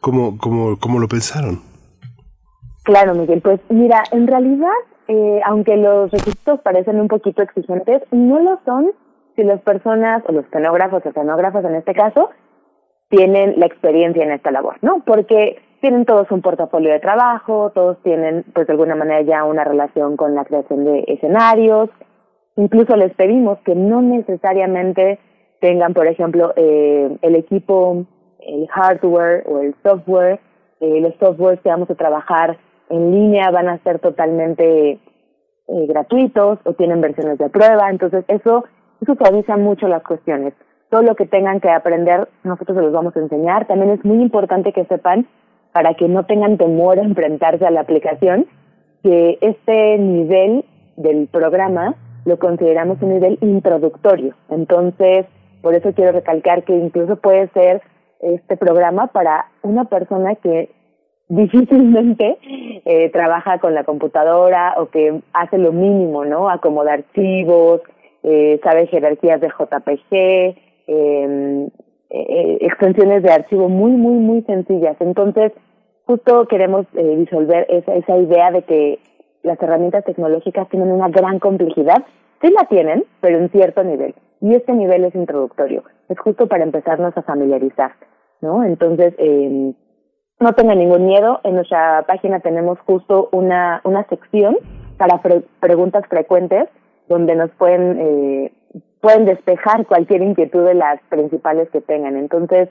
¿Cómo, 0.00 0.38
cómo, 0.38 0.76
cómo 0.76 0.98
lo 0.98 1.06
pensaron? 1.06 1.60
Claro, 2.82 3.14
Miguel. 3.14 3.40
Pues 3.40 3.60
mira, 3.68 4.02
en 4.10 4.26
realidad, 4.26 4.80
eh, 5.06 5.40
aunque 5.46 5.76
los 5.76 6.10
requisitos 6.10 6.58
parecen 6.62 6.98
un 6.98 7.06
poquito 7.06 7.42
exigentes, 7.42 8.02
no 8.10 8.40
lo 8.40 8.60
son 8.64 8.90
si 9.36 9.44
las 9.44 9.60
personas, 9.60 10.24
o 10.26 10.32
los 10.32 10.46
escenógrafos 10.46 11.06
o 11.06 11.08
escenógrafas 11.08 11.64
en 11.64 11.76
este 11.76 11.94
caso, 11.94 12.30
tienen 13.08 13.58
la 13.58 13.66
experiencia 13.66 14.22
en 14.22 14.32
esta 14.32 14.50
labor, 14.50 14.76
¿no? 14.82 15.02
Porque 15.04 15.58
tienen 15.80 16.04
todos 16.04 16.30
un 16.30 16.42
portafolio 16.42 16.92
de 16.92 17.00
trabajo, 17.00 17.70
todos 17.74 17.96
tienen, 18.02 18.44
pues 18.52 18.66
de 18.66 18.72
alguna 18.72 18.96
manera 18.96 19.22
ya 19.22 19.44
una 19.44 19.64
relación 19.64 20.16
con 20.16 20.34
la 20.34 20.44
creación 20.44 20.84
de 20.84 21.04
escenarios. 21.06 21.88
Incluso 22.56 22.96
les 22.96 23.14
pedimos 23.14 23.58
que 23.60 23.74
no 23.74 24.02
necesariamente 24.02 25.18
tengan, 25.60 25.94
por 25.94 26.06
ejemplo, 26.06 26.52
eh, 26.56 27.16
el 27.22 27.36
equipo, 27.36 28.04
el 28.40 28.68
hardware 28.68 29.44
o 29.46 29.60
el 29.60 29.74
software. 29.82 30.40
Eh, 30.80 31.00
los 31.00 31.14
softwares 31.20 31.60
que 31.60 31.68
vamos 31.68 31.90
a 31.90 31.94
trabajar 31.94 32.58
en 32.90 33.12
línea 33.12 33.50
van 33.50 33.68
a 33.68 33.78
ser 33.78 34.00
totalmente 34.00 34.90
eh, 34.92 34.98
gratuitos 35.86 36.58
o 36.64 36.72
tienen 36.74 37.00
versiones 37.00 37.38
de 37.38 37.48
prueba. 37.48 37.90
Entonces, 37.90 38.24
eso 38.28 38.64
eso 39.00 39.14
suaviza 39.14 39.56
mucho 39.56 39.88
las 39.88 40.02
cuestiones. 40.02 40.54
Todo 40.90 41.02
lo 41.02 41.14
que 41.14 41.26
tengan 41.26 41.60
que 41.60 41.70
aprender, 41.70 42.28
nosotros 42.44 42.76
se 42.76 42.82
los 42.82 42.92
vamos 42.92 43.16
a 43.16 43.20
enseñar. 43.20 43.66
También 43.66 43.90
es 43.90 44.04
muy 44.04 44.22
importante 44.22 44.72
que 44.72 44.84
sepan, 44.86 45.26
para 45.72 45.94
que 45.94 46.08
no 46.08 46.24
tengan 46.24 46.56
temor 46.56 46.98
a 46.98 47.02
enfrentarse 47.02 47.66
a 47.66 47.70
la 47.70 47.80
aplicación, 47.80 48.46
que 49.02 49.38
este 49.40 49.98
nivel 49.98 50.64
del 50.96 51.28
programa 51.28 51.94
lo 52.24 52.38
consideramos 52.38 53.00
un 53.02 53.14
nivel 53.14 53.38
introductorio. 53.40 54.34
Entonces, 54.50 55.26
por 55.62 55.74
eso 55.74 55.92
quiero 55.92 56.12
recalcar 56.12 56.64
que 56.64 56.74
incluso 56.74 57.16
puede 57.16 57.48
ser 57.48 57.82
este 58.20 58.56
programa 58.56 59.08
para 59.08 59.46
una 59.62 59.84
persona 59.84 60.34
que 60.36 60.70
difícilmente 61.28 62.38
eh, 62.86 63.10
trabaja 63.10 63.58
con 63.58 63.74
la 63.74 63.84
computadora 63.84 64.74
o 64.78 64.86
que 64.86 65.20
hace 65.34 65.58
lo 65.58 65.72
mínimo, 65.72 66.24
¿no? 66.24 66.48
Acomodar 66.48 67.00
archivos, 67.00 67.82
eh, 68.22 68.58
sabe 68.62 68.86
jerarquías 68.86 69.40
de 69.40 69.48
JPG, 69.48 70.67
eh, 70.88 71.68
eh, 72.10 72.58
extensiones 72.62 73.22
de 73.22 73.30
archivo 73.30 73.68
muy, 73.68 73.92
muy, 73.92 74.14
muy 74.14 74.42
sencillas. 74.42 74.96
Entonces, 75.00 75.52
justo 76.06 76.46
queremos 76.46 76.86
eh, 76.94 77.16
disolver 77.16 77.66
esa, 77.68 77.94
esa 77.94 78.16
idea 78.16 78.50
de 78.50 78.62
que 78.62 78.98
las 79.42 79.60
herramientas 79.62 80.04
tecnológicas 80.04 80.68
tienen 80.68 80.90
una 80.90 81.08
gran 81.08 81.38
complejidad. 81.38 82.04
Sí 82.42 82.50
la 82.50 82.64
tienen, 82.64 83.04
pero 83.20 83.38
en 83.38 83.50
cierto 83.50 83.84
nivel. 83.84 84.14
Y 84.40 84.54
este 84.54 84.72
nivel 84.72 85.04
es 85.04 85.14
introductorio. 85.14 85.84
Es 86.08 86.18
justo 86.18 86.46
para 86.46 86.64
empezarnos 86.64 87.16
a 87.16 87.22
familiarizar, 87.22 87.92
¿no? 88.40 88.64
Entonces, 88.64 89.14
eh, 89.18 89.74
no 90.40 90.52
tengan 90.52 90.78
ningún 90.78 91.06
miedo. 91.06 91.40
En 91.44 91.56
nuestra 91.56 92.04
página 92.06 92.40
tenemos 92.40 92.78
justo 92.80 93.28
una, 93.32 93.80
una 93.84 94.04
sección 94.08 94.56
para 94.96 95.20
preguntas 95.60 96.04
frecuentes 96.08 96.68
donde 97.08 97.34
nos 97.34 97.50
pueden, 97.52 97.98
eh, 97.98 98.52
pueden 99.00 99.24
despejar 99.24 99.86
cualquier 99.86 100.22
inquietud 100.22 100.64
de 100.64 100.74
las 100.74 101.00
principales 101.08 101.68
que 101.70 101.80
tengan. 101.80 102.16
Entonces, 102.16 102.68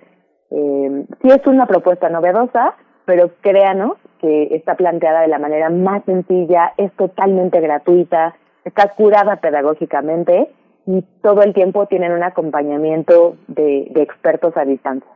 eh, 0.51 1.05
sí 1.21 1.27
es 1.29 1.45
una 1.45 1.65
propuesta 1.65 2.09
novedosa, 2.09 2.75
pero 3.05 3.31
créanos 3.41 3.93
que 4.19 4.55
está 4.55 4.75
planteada 4.75 5.21
de 5.21 5.27
la 5.27 5.39
manera 5.39 5.69
más 5.69 6.03
sencilla, 6.05 6.73
es 6.77 6.91
totalmente 6.93 7.59
gratuita, 7.61 8.35
está 8.65 8.89
curada 8.95 9.37
pedagógicamente 9.37 10.49
y 10.85 11.03
todo 11.21 11.41
el 11.41 11.53
tiempo 11.53 11.85
tienen 11.87 12.11
un 12.11 12.23
acompañamiento 12.23 13.37
de, 13.47 13.87
de 13.91 14.01
expertos 14.01 14.55
a 14.57 14.65
distancia. 14.65 15.09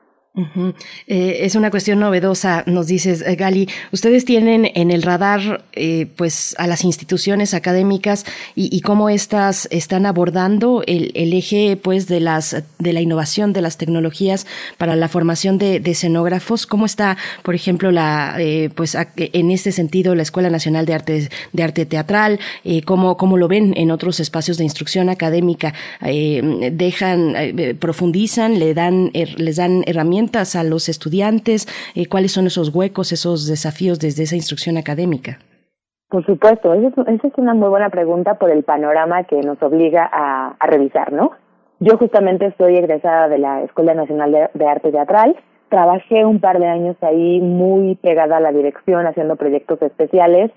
Eh, 1.07 1.39
es 1.41 1.55
una 1.55 1.69
cuestión 1.71 1.99
novedosa, 1.99 2.63
nos 2.65 2.87
dices, 2.87 3.21
eh, 3.21 3.35
Gali. 3.35 3.67
Ustedes 3.91 4.23
tienen 4.23 4.71
en 4.75 4.89
el 4.89 5.01
radar, 5.01 5.65
eh, 5.73 6.07
pues, 6.15 6.55
a 6.57 6.67
las 6.67 6.85
instituciones 6.85 7.53
académicas 7.53 8.25
y, 8.55 8.79
cómo 8.81 9.09
estas 9.09 9.67
están 9.71 10.05
abordando 10.05 10.83
el, 10.87 11.11
eje, 11.33 11.75
pues, 11.75 12.07
de 12.07 12.21
las 12.21 12.63
de 12.79 12.93
la 12.93 13.01
innovación 13.01 13.51
de 13.51 13.61
las 13.61 13.77
tecnologías 13.77 14.47
para 14.77 14.95
la 14.95 15.09
formación 15.09 15.57
de, 15.57 15.81
escenógrafos. 15.85 16.65
¿Cómo 16.65 16.85
está, 16.85 17.17
por 17.43 17.53
ejemplo, 17.53 17.91
la, 17.91 18.37
pues, 18.75 18.97
en 19.17 19.51
este 19.51 19.73
sentido, 19.73 20.15
la 20.15 20.23
Escuela 20.23 20.49
Nacional 20.49 20.85
de 20.85 20.93
Arte 20.93 21.29
de 21.51 21.63
Arte 21.63 21.85
Teatral? 21.85 22.39
¿cómo, 22.85 23.17
¿Cómo 23.17 23.37
lo 23.37 23.49
ven 23.49 23.73
en 23.75 23.91
otros 23.91 24.21
espacios 24.21 24.57
de 24.57 24.63
instrucción 24.63 25.09
académica? 25.09 25.73
dejan, 26.01 27.35
profundizan, 27.79 28.59
le 28.59 28.73
dan, 28.73 29.11
les 29.13 29.57
dan 29.57 29.83
herramientas 29.85 30.20
a 30.55 30.63
los 30.63 30.89
estudiantes? 30.89 31.67
Eh, 31.95 32.07
¿Cuáles 32.07 32.31
son 32.31 32.45
esos 32.47 32.73
huecos, 32.73 33.11
esos 33.11 33.47
desafíos 33.47 33.99
desde 33.99 34.23
esa 34.23 34.35
instrucción 34.35 34.77
académica? 34.77 35.39
Por 36.09 36.25
supuesto, 36.25 36.73
esa 36.73 37.27
es, 37.27 37.37
una 37.37 37.53
muy 37.53 37.69
buena 37.69 37.89
pregunta 37.89 38.35
por 38.35 38.51
el 38.51 38.63
panorama 38.63 39.23
que 39.23 39.41
nos 39.41 39.61
obliga 39.63 40.09
a, 40.11 40.55
revisar, 40.67 41.13
¿no? 41.13 41.31
Yo 41.79 41.97
justamente 41.97 42.53
soy 42.57 42.75
egresada 42.75 43.29
de 43.29 43.39
la 43.39 43.63
Escuela 43.63 43.93
Nacional 43.93 44.49
de, 44.53 44.65
Arte 44.65 44.91
Teatral, 44.91 45.35
trabajé 45.69 46.25
un 46.25 46.39
par 46.39 46.59
de 46.59 46.67
años 46.67 46.97
ahí 47.01 47.39
muy 47.39 47.95
pegada 47.95 48.37
a 48.37 48.41
la 48.41 48.51
dirección, 48.51 49.07
haciendo 49.07 49.37
proyectos 49.37 49.81
especiales, 49.81 50.51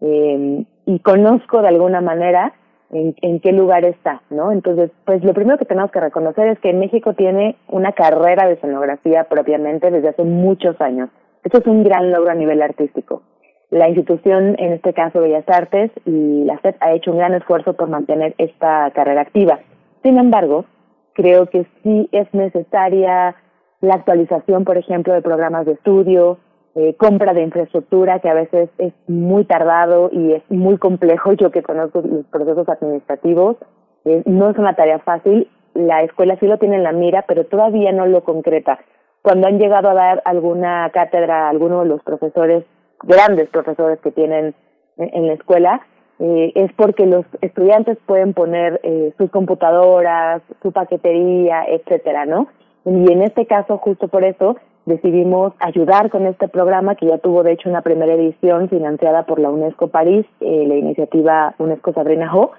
eh, 0.00 0.64
y 0.86 0.98
conozco 1.00 1.60
de 1.60 1.68
alguna 1.68 2.00
manera 2.00 2.54
en, 2.94 3.40
qué 3.40 3.52
lugar 3.52 3.84
está, 3.84 4.22
¿no? 4.30 4.52
Entonces, 4.52 4.90
pues 5.04 5.22
lo 5.24 5.34
primero 5.34 5.58
que 5.58 5.64
tenemos 5.64 5.90
que 5.90 6.00
reconocer 6.00 6.48
es 6.48 6.58
que 6.60 6.72
México 6.72 7.14
tiene 7.14 7.56
una 7.68 7.92
carrera 7.92 8.46
de 8.46 8.54
escenografía 8.54 9.24
propiamente 9.24 9.90
desde 9.90 10.08
hace 10.08 10.24
muchos 10.24 10.80
años. 10.80 11.10
Eso 11.42 11.58
es 11.58 11.66
un 11.66 11.82
gran 11.82 12.10
logro 12.12 12.30
a 12.30 12.34
nivel 12.34 12.62
artístico. 12.62 13.22
La 13.70 13.88
institución, 13.88 14.54
en 14.58 14.72
este 14.74 14.92
caso 14.92 15.20
Bellas 15.20 15.48
Artes, 15.48 15.90
y 16.06 16.44
la 16.44 16.58
SED 16.60 16.76
ha 16.80 16.92
hecho 16.92 17.10
un 17.10 17.18
gran 17.18 17.34
esfuerzo 17.34 17.74
por 17.74 17.88
mantener 17.88 18.34
esta 18.38 18.90
carrera 18.92 19.22
activa. 19.22 19.58
Sin 20.02 20.16
embargo, 20.16 20.64
creo 21.14 21.46
que 21.46 21.66
sí 21.82 22.08
es 22.12 22.32
necesaria 22.32 23.34
la 23.80 23.94
actualización, 23.94 24.64
por 24.64 24.78
ejemplo, 24.78 25.12
de 25.12 25.22
programas 25.22 25.66
de 25.66 25.72
estudio, 25.72 26.38
eh, 26.76 26.94
compra 26.96 27.32
de 27.34 27.42
infraestructura 27.42 28.18
que 28.18 28.28
a 28.28 28.34
veces 28.34 28.68
es 28.78 28.92
muy 29.06 29.44
tardado 29.44 30.10
y 30.12 30.32
es 30.32 30.42
muy 30.48 30.76
complejo. 30.78 31.32
Yo 31.38 31.50
que 31.50 31.62
conozco 31.62 32.02
los 32.02 32.26
procesos 32.26 32.68
administrativos, 32.68 33.56
eh, 34.04 34.22
no 34.26 34.50
es 34.50 34.58
una 34.58 34.74
tarea 34.74 34.98
fácil. 34.98 35.48
La 35.74 36.02
escuela 36.02 36.36
sí 36.38 36.46
lo 36.46 36.58
tiene 36.58 36.76
en 36.76 36.84
la 36.84 36.92
mira, 36.92 37.24
pero 37.26 37.44
todavía 37.44 37.92
no 37.92 38.06
lo 38.06 38.24
concreta. 38.24 38.78
Cuando 39.22 39.46
han 39.46 39.58
llegado 39.58 39.88
a 39.88 39.94
dar 39.94 40.22
alguna 40.24 40.90
cátedra 40.92 41.48
alguno 41.48 41.80
de 41.80 41.88
los 41.88 42.02
profesores, 42.02 42.64
grandes 43.02 43.48
profesores 43.48 43.98
que 44.00 44.10
tienen 44.10 44.54
en, 44.98 45.26
la 45.26 45.32
escuela, 45.32 45.80
eh, 46.18 46.52
es 46.54 46.72
porque 46.74 47.06
los 47.06 47.24
estudiantes 47.40 47.98
pueden 48.06 48.34
poner 48.34 48.80
eh, 48.82 49.12
sus 49.16 49.30
computadoras, 49.30 50.42
su 50.62 50.72
paquetería, 50.72 51.64
etcétera, 51.66 52.26
¿no? 52.26 52.48
Y 52.84 53.10
en 53.10 53.22
este 53.22 53.46
caso, 53.46 53.78
justo 53.78 54.08
por 54.08 54.24
eso, 54.24 54.56
decidimos 54.86 55.52
ayudar 55.58 56.10
con 56.10 56.26
este 56.26 56.48
programa 56.48 56.94
que 56.94 57.06
ya 57.06 57.18
tuvo 57.18 57.42
de 57.42 57.52
hecho 57.52 57.70
una 57.70 57.82
primera 57.82 58.12
edición 58.14 58.68
financiada 58.68 59.24
por 59.24 59.38
la 59.38 59.50
UNESCO 59.50 59.88
París, 59.88 60.26
eh, 60.40 60.64
la 60.66 60.76
iniciativa 60.76 61.54
UNESCO 61.58 61.92
Sabrina 61.92 62.34
Ho, 62.34 62.52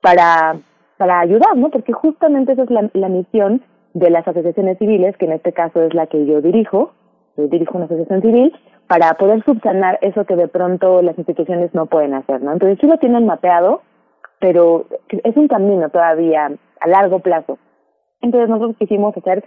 para, 0.00 0.58
para 0.98 1.20
ayudar, 1.20 1.56
¿no? 1.56 1.70
Porque 1.70 1.92
justamente 1.92 2.52
esa 2.52 2.64
es 2.64 2.70
la, 2.70 2.90
la 2.92 3.08
misión 3.08 3.62
de 3.94 4.10
las 4.10 4.26
asociaciones 4.26 4.78
civiles, 4.78 5.16
que 5.16 5.24
en 5.24 5.32
este 5.32 5.52
caso 5.52 5.82
es 5.82 5.94
la 5.94 6.06
que 6.06 6.26
yo 6.26 6.40
dirijo, 6.40 6.92
yo 7.36 7.46
dirijo 7.48 7.76
una 7.76 7.86
asociación 7.86 8.20
civil, 8.20 8.52
para 8.86 9.14
poder 9.14 9.42
subsanar 9.44 9.98
eso 10.02 10.24
que 10.26 10.36
de 10.36 10.48
pronto 10.48 11.00
las 11.00 11.16
instituciones 11.16 11.72
no 11.74 11.86
pueden 11.86 12.14
hacer, 12.14 12.42
¿no? 12.42 12.52
Entonces 12.52 12.78
sí 12.80 12.86
lo 12.86 12.98
tienen 12.98 13.24
mapeado, 13.24 13.82
pero 14.40 14.86
es 15.08 15.36
un 15.36 15.48
camino 15.48 15.88
todavía 15.88 16.50
a 16.80 16.88
largo 16.88 17.20
plazo. 17.20 17.58
Entonces 18.20 18.50
nosotros 18.50 18.76
quisimos 18.78 19.16
hacer 19.16 19.44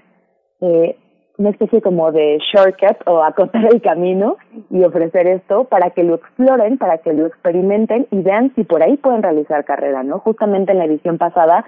eh, 0.61 0.97
una 1.37 1.51
especie 1.51 1.81
como 1.81 2.11
de 2.11 2.39
shortcut 2.51 2.97
o 3.05 3.23
acotar 3.23 3.65
el 3.65 3.81
camino 3.81 4.37
y 4.71 4.83
ofrecer 4.83 5.27
esto 5.27 5.65
para 5.65 5.91
que 5.91 6.03
lo 6.03 6.15
exploren, 6.15 6.77
para 6.77 6.97
que 6.97 7.13
lo 7.13 7.27
experimenten 7.27 8.07
y 8.11 8.21
vean 8.21 8.51
si 8.55 8.63
por 8.63 8.81
ahí 8.81 8.97
pueden 8.97 9.21
realizar 9.21 9.63
carrera, 9.63 10.03
¿no? 10.03 10.19
Justamente 10.19 10.71
en 10.71 10.79
la 10.79 10.85
edición 10.85 11.17
pasada, 11.17 11.65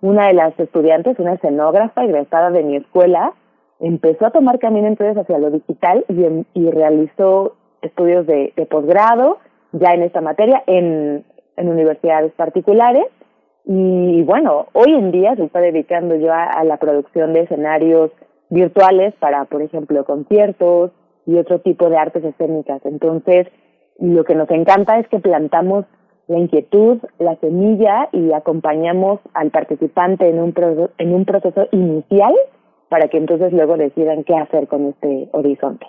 una 0.00 0.28
de 0.28 0.34
las 0.34 0.58
estudiantes, 0.58 1.18
una 1.18 1.34
escenógrafa 1.34 2.04
egresada 2.04 2.50
de 2.50 2.62
mi 2.62 2.76
escuela, 2.76 3.34
empezó 3.78 4.26
a 4.26 4.30
tomar 4.30 4.58
camino 4.58 4.86
entonces 4.86 5.16
hacia 5.18 5.38
lo 5.38 5.50
digital 5.50 6.04
y, 6.08 6.46
y 6.58 6.70
realizó 6.70 7.56
estudios 7.82 8.26
de, 8.26 8.54
de 8.56 8.66
posgrado 8.66 9.38
ya 9.72 9.92
en 9.92 10.02
esta 10.02 10.22
materia 10.22 10.62
en, 10.66 11.24
en 11.56 11.68
universidades 11.68 12.32
particulares 12.32 13.04
y 13.66 14.22
bueno, 14.22 14.66
hoy 14.72 14.92
en 14.92 15.12
día 15.12 15.36
se 15.36 15.44
está 15.44 15.60
dedicando 15.60 16.16
yo 16.16 16.32
a 16.32 16.64
la 16.64 16.78
producción 16.78 17.34
de 17.34 17.42
escenarios 17.42 18.10
virtuales 18.50 19.14
para, 19.18 19.44
por 19.46 19.62
ejemplo, 19.62 20.04
conciertos 20.04 20.90
y 21.26 21.36
otro 21.36 21.60
tipo 21.60 21.88
de 21.88 21.96
artes 21.96 22.24
escénicas. 22.24 22.80
Entonces, 22.84 23.46
lo 23.98 24.24
que 24.24 24.34
nos 24.34 24.50
encanta 24.50 24.98
es 24.98 25.08
que 25.08 25.20
plantamos 25.20 25.86
la 26.26 26.38
inquietud, 26.38 26.98
la 27.18 27.36
semilla 27.36 28.08
y 28.12 28.32
acompañamos 28.32 29.20
al 29.34 29.50
participante 29.50 30.28
en 30.28 30.38
un, 30.40 30.54
en 30.98 31.14
un 31.14 31.24
proceso 31.24 31.66
inicial 31.72 32.34
para 32.88 33.08
que 33.08 33.18
entonces 33.18 33.52
luego 33.52 33.76
decidan 33.76 34.24
qué 34.24 34.34
hacer 34.34 34.68
con 34.68 34.88
este 34.88 35.28
horizonte. 35.32 35.86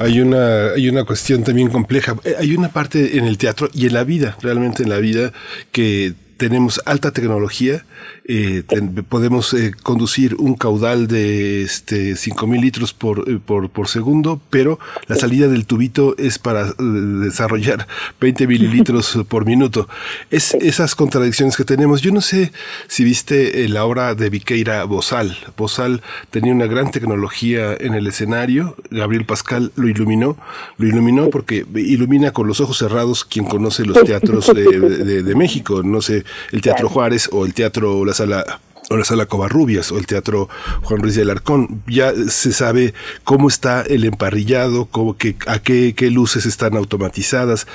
Hay 0.00 0.20
una, 0.20 0.72
hay 0.76 0.88
una 0.88 1.04
cuestión 1.04 1.42
también 1.42 1.70
compleja. 1.70 2.14
Hay 2.38 2.54
una 2.54 2.68
parte 2.68 3.18
en 3.18 3.24
el 3.24 3.36
teatro 3.36 3.66
y 3.74 3.86
en 3.86 3.94
la 3.94 4.04
vida, 4.04 4.36
realmente 4.40 4.84
en 4.84 4.90
la 4.90 4.98
vida, 4.98 5.32
que 5.72 6.12
tenemos 6.42 6.82
alta 6.86 7.12
tecnología 7.12 7.84
eh, 8.24 8.62
podemos 9.08 9.52
eh, 9.52 9.72
conducir 9.82 10.36
un 10.36 10.54
caudal 10.54 11.08
de 11.08 11.62
este, 11.62 12.12
5.000 12.12 12.60
litros 12.60 12.94
por, 12.94 13.28
eh, 13.28 13.40
por, 13.44 13.68
por, 13.68 13.88
segundo, 13.88 14.40
pero 14.48 14.78
la 15.08 15.16
salida 15.16 15.48
del 15.48 15.66
tubito 15.66 16.16
es 16.18 16.38
para 16.38 16.72
desarrollar 16.78 17.88
20 18.20 18.46
mililitros 18.46 19.18
por 19.28 19.44
minuto. 19.44 19.88
Es 20.30 20.54
esas 20.54 20.94
contradicciones 20.94 21.56
que 21.56 21.64
tenemos. 21.64 22.00
Yo 22.00 22.12
no 22.12 22.20
sé 22.20 22.52
si 22.86 23.02
viste 23.02 23.68
la 23.68 23.84
obra 23.84 24.14
de 24.14 24.30
Viqueira 24.30 24.84
Bozal. 24.84 25.36
Bozal 25.56 26.00
tenía 26.30 26.52
una 26.52 26.66
gran 26.66 26.92
tecnología 26.92 27.74
en 27.78 27.94
el 27.94 28.06
escenario. 28.06 28.76
Gabriel 28.90 29.26
Pascal 29.26 29.72
lo 29.74 29.88
iluminó. 29.88 30.36
Lo 30.78 30.86
iluminó 30.86 31.28
porque 31.30 31.66
ilumina 31.74 32.30
con 32.32 32.46
los 32.46 32.60
ojos 32.60 32.78
cerrados 32.78 33.24
quien 33.24 33.46
conoce 33.46 33.84
los 33.84 34.04
teatros 34.04 34.46
de, 34.54 35.22
de, 35.22 35.34
México. 35.34 35.82
No 35.82 36.00
sé, 36.00 36.24
el 36.52 36.60
Teatro 36.60 36.88
Juárez 36.88 37.28
o 37.32 37.44
el 37.44 37.54
Teatro 37.54 38.04
la 38.04 38.14
sala 38.14 38.60
o 38.90 38.96
la 38.96 39.04
sala 39.04 39.26
Covarrubias 39.26 39.90
o 39.92 39.98
el 39.98 40.06
Teatro 40.06 40.48
Juan 40.82 41.00
Ruiz 41.00 41.14
de 41.14 41.22
Alarcón. 41.22 41.82
Ya 41.86 42.12
se 42.28 42.52
sabe 42.52 42.94
cómo 43.24 43.48
está 43.48 43.82
el 43.82 44.04
emparrillado, 44.04 44.86
cómo 44.86 45.16
que, 45.16 45.36
a 45.46 45.60
qué, 45.60 45.94
qué 45.96 46.10
luces 46.10 46.46
están 46.46 46.76
automatizadas, 46.76 47.66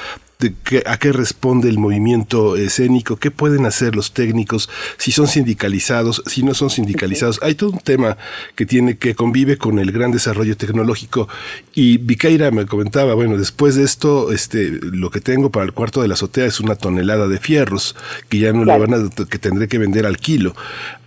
a 0.86 0.97
qué 0.97 1.12
responde 1.12 1.67
el 1.67 1.80
movimiento 1.80 2.56
escénico, 2.58 3.15
qué 3.15 3.32
pueden 3.32 3.65
hacer 3.65 3.95
los 3.95 4.13
técnicos, 4.13 4.69
si 4.97 5.12
son 5.12 5.28
sindicalizados, 5.28 6.21
si 6.28 6.43
no 6.43 6.54
son 6.54 6.69
sindicalizados. 6.69 7.39
Hay 7.41 7.56
todo 7.56 7.71
un 7.71 7.80
tema 7.80 8.17
que 8.56 8.67
tiene 8.67 8.97
que 8.97 9.15
convive 9.15 9.58
con 9.58 9.80
el 9.80 9.91
gran 9.91 10.12
desarrollo 10.12 10.56
tecnológico. 10.56 11.28
Y 11.73 11.97
Vicaira 11.97 12.52
me 12.52 12.67
comentaba, 12.67 13.15
bueno, 13.15 13.38
después 13.38 13.76
de 13.76 13.84
esto, 13.84 14.32
este, 14.32 14.80
lo 14.82 15.10
que 15.10 15.21
tengo 15.21 15.50
para 15.50 15.65
el 15.65 15.73
cuarto 15.73 16.04
de 16.04 16.08
la 16.08 16.13
azotea 16.13 16.45
es 16.45 16.60
una 16.60 16.76
tonelada 16.76 17.28
de 17.28 17.39
fierros 17.39 17.95
que 18.30 18.38
ya 18.38 18.54
no 18.54 18.63
le 18.63 18.78
van 18.78 18.93
a, 18.93 19.26
que 19.26 19.39
tendré 19.39 19.67
que 19.67 19.80
vender 19.80 20.06
al 20.06 20.17
kilo. 20.17 20.56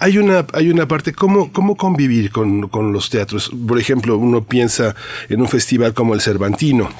Hay 0.00 0.18
una, 0.18 0.44
hay 0.54 0.70
una 0.70 0.88
parte, 0.88 1.12
¿cómo, 1.12 1.52
cómo 1.52 1.76
convivir 1.76 2.32
con, 2.32 2.68
con 2.68 2.92
los 2.92 3.10
teatros? 3.10 3.52
Por 3.68 3.78
ejemplo, 3.78 4.16
uno 4.18 4.42
piensa 4.42 4.96
en 5.28 5.40
un 5.40 5.48
festival 5.48 5.94
como 5.94 6.14
el 6.14 6.20
Cervantino, 6.20 6.90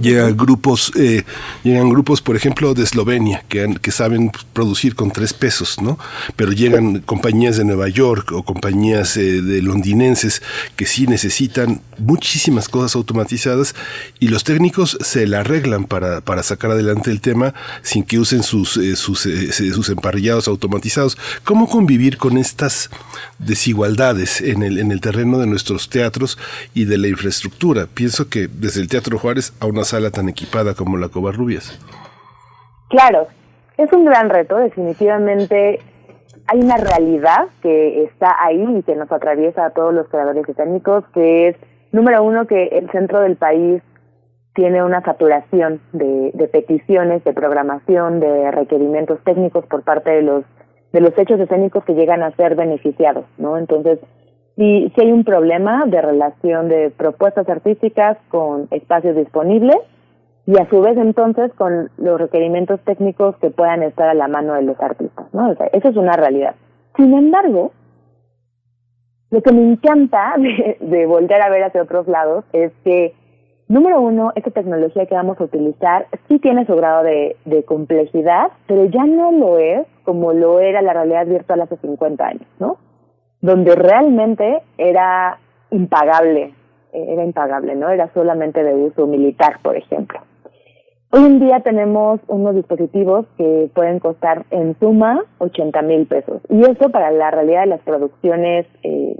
Llegan 0.00 0.36
grupos, 0.36 0.90
eh, 0.96 1.24
llegan 1.62 1.88
grupos, 1.88 2.20
por 2.20 2.34
ejemplo, 2.34 2.74
de 2.74 2.82
Eslovenia, 2.82 3.44
que, 3.48 3.76
que 3.80 3.92
saben 3.92 4.32
producir 4.52 4.96
con 4.96 5.12
tres 5.12 5.32
pesos, 5.32 5.80
¿no? 5.80 5.98
Pero 6.34 6.50
llegan 6.50 7.00
compañías 7.00 7.56
de 7.56 7.64
Nueva 7.64 7.88
York 7.88 8.32
o 8.32 8.42
compañías 8.42 9.16
eh, 9.16 9.40
de 9.40 9.62
londinenses 9.62 10.42
que 10.74 10.86
sí 10.86 11.06
necesitan 11.06 11.80
muchísimas 11.98 12.68
cosas 12.68 12.96
automatizadas 12.96 13.76
y 14.18 14.28
los 14.28 14.42
técnicos 14.42 14.98
se 15.00 15.28
la 15.28 15.40
arreglan 15.40 15.84
para, 15.84 16.20
para 16.20 16.42
sacar 16.42 16.72
adelante 16.72 17.12
el 17.12 17.20
tema 17.20 17.54
sin 17.82 18.02
que 18.02 18.18
usen 18.18 18.42
sus, 18.42 18.76
eh, 18.76 18.96
sus, 18.96 19.20
sus 19.20 19.88
emparrillados 19.90 20.48
automatizados. 20.48 21.16
¿Cómo 21.44 21.68
convivir 21.68 22.18
con 22.18 22.36
estas 22.36 22.90
desigualdades 23.38 24.40
en 24.40 24.64
el, 24.64 24.78
en 24.78 24.90
el 24.90 25.00
terreno 25.00 25.38
de 25.38 25.46
nuestros 25.46 25.88
teatros 25.88 26.36
y 26.74 26.84
de 26.84 26.98
la 26.98 27.06
infraestructura? 27.06 27.86
Pienso 27.86 28.28
que 28.28 28.48
desde 28.48 28.80
el 28.80 28.88
Teatro 28.88 29.18
Juárez 29.18 29.52
a 29.60 29.66
una 29.66 29.83
sala 29.84 30.10
tan 30.10 30.28
equipada 30.28 30.74
como 30.74 30.96
la 30.96 31.08
Covarrubias. 31.08 31.78
Claro, 32.88 33.26
es 33.76 33.92
un 33.92 34.04
gran 34.04 34.30
reto, 34.30 34.56
definitivamente 34.56 35.80
hay 36.46 36.60
una 36.60 36.76
realidad 36.76 37.46
que 37.62 38.04
está 38.04 38.36
ahí 38.38 38.64
y 38.78 38.82
que 38.82 38.94
nos 38.96 39.10
atraviesa 39.10 39.66
a 39.66 39.70
todos 39.70 39.94
los 39.94 40.08
creadores 40.08 40.48
escénicos, 40.48 41.04
que 41.14 41.48
es, 41.48 41.56
número 41.92 42.22
uno, 42.22 42.46
que 42.46 42.66
el 42.66 42.90
centro 42.90 43.20
del 43.20 43.36
país 43.36 43.82
tiene 44.54 44.84
una 44.84 45.02
saturación 45.02 45.80
de, 45.92 46.30
de, 46.34 46.48
peticiones, 46.48 47.24
de 47.24 47.32
programación, 47.32 48.20
de 48.20 48.50
requerimientos 48.50 49.18
técnicos 49.24 49.66
por 49.66 49.82
parte 49.82 50.10
de 50.10 50.22
los 50.22 50.44
de 50.92 51.00
los 51.00 51.18
hechos 51.18 51.40
escénicos 51.40 51.82
que 51.84 51.94
llegan 51.94 52.22
a 52.22 52.30
ser 52.36 52.54
beneficiados, 52.54 53.24
¿no? 53.36 53.58
Entonces, 53.58 53.98
si, 54.56 54.92
si 54.94 55.00
hay 55.00 55.12
un 55.12 55.24
problema 55.24 55.84
de 55.86 56.00
relación 56.00 56.68
de 56.68 56.90
propuestas 56.90 57.48
artísticas 57.48 58.18
con 58.28 58.68
espacios 58.70 59.16
disponibles 59.16 59.76
y 60.46 60.58
a 60.58 60.68
su 60.68 60.80
vez 60.80 60.96
entonces 60.96 61.52
con 61.54 61.90
los 61.96 62.20
requerimientos 62.20 62.80
técnicos 62.84 63.36
que 63.38 63.50
puedan 63.50 63.82
estar 63.82 64.08
a 64.08 64.14
la 64.14 64.28
mano 64.28 64.54
de 64.54 64.62
los 64.62 64.78
artistas, 64.80 65.26
¿no? 65.32 65.50
O 65.50 65.54
sea, 65.56 65.66
eso 65.66 65.88
es 65.88 65.96
una 65.96 66.12
realidad. 66.12 66.54
Sin 66.96 67.14
embargo, 67.14 67.72
lo 69.30 69.42
que 69.42 69.52
me 69.52 69.62
encanta 69.62 70.34
de, 70.38 70.76
de 70.80 71.06
volver 71.06 71.40
a 71.40 71.50
ver 71.50 71.64
hacia 71.64 71.82
otros 71.82 72.06
lados 72.06 72.44
es 72.52 72.72
que, 72.84 73.14
número 73.68 74.00
uno, 74.00 74.32
esta 74.34 74.50
tecnología 74.50 75.06
que 75.06 75.14
vamos 75.14 75.40
a 75.40 75.44
utilizar 75.44 76.06
sí 76.28 76.38
tiene 76.38 76.66
su 76.66 76.76
grado 76.76 77.02
de, 77.02 77.36
de 77.46 77.64
complejidad, 77.64 78.52
pero 78.66 78.84
ya 78.84 79.04
no 79.04 79.32
lo 79.32 79.58
es 79.58 79.86
como 80.04 80.32
lo 80.34 80.60
era 80.60 80.82
la 80.82 80.92
realidad 80.92 81.26
virtual 81.26 81.62
hace 81.62 81.78
50 81.78 82.24
años, 82.24 82.46
¿no? 82.60 82.76
Donde 83.44 83.74
realmente 83.74 84.62
era 84.78 85.38
impagable, 85.70 86.54
era 86.94 87.22
impagable, 87.22 87.74
¿no? 87.74 87.90
Era 87.90 88.10
solamente 88.14 88.64
de 88.64 88.72
uso 88.74 89.06
militar, 89.06 89.58
por 89.60 89.76
ejemplo. 89.76 90.18
Hoy 91.10 91.26
en 91.26 91.40
día 91.40 91.60
tenemos 91.60 92.20
unos 92.28 92.54
dispositivos 92.54 93.26
que 93.36 93.70
pueden 93.74 93.98
costar 93.98 94.46
en 94.50 94.74
suma 94.80 95.22
80 95.38 95.82
mil 95.82 96.06
pesos. 96.06 96.40
Y 96.48 96.62
eso 96.62 96.88
para 96.88 97.10
la 97.10 97.30
realidad 97.30 97.60
de 97.60 97.66
las 97.66 97.82
producciones 97.82 98.66
eh, 98.82 99.14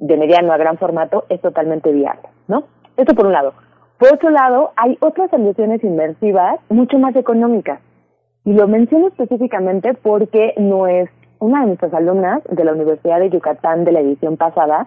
de 0.00 0.16
mediano 0.18 0.52
a 0.52 0.58
gran 0.58 0.76
formato 0.76 1.24
es 1.30 1.40
totalmente 1.40 1.92
viable, 1.92 2.28
¿no? 2.48 2.64
Esto 2.98 3.14
por 3.14 3.24
un 3.24 3.32
lado. 3.32 3.54
Por 3.96 4.12
otro 4.12 4.28
lado, 4.28 4.72
hay 4.76 4.98
otras 5.00 5.30
soluciones 5.30 5.82
inmersivas 5.82 6.60
mucho 6.68 6.98
más 6.98 7.16
económicas. 7.16 7.80
Y 8.44 8.52
lo 8.52 8.68
menciono 8.68 9.08
específicamente 9.08 9.94
porque 9.94 10.52
es 10.88 11.08
una 11.42 11.62
de 11.62 11.66
nuestras 11.66 11.92
alumnas 11.92 12.40
de 12.48 12.64
la 12.64 12.72
Universidad 12.72 13.18
de 13.18 13.30
Yucatán 13.30 13.84
de 13.84 13.90
la 13.90 13.98
edición 13.98 14.36
pasada, 14.36 14.86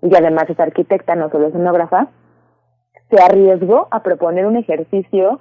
y 0.00 0.14
además 0.14 0.48
es 0.48 0.58
arquitecta, 0.58 1.14
no 1.14 1.28
solo 1.28 1.48
escenógrafa, 1.48 2.08
se 3.10 3.22
arriesgó 3.22 3.86
a 3.90 4.02
proponer 4.02 4.46
un 4.46 4.56
ejercicio, 4.56 5.40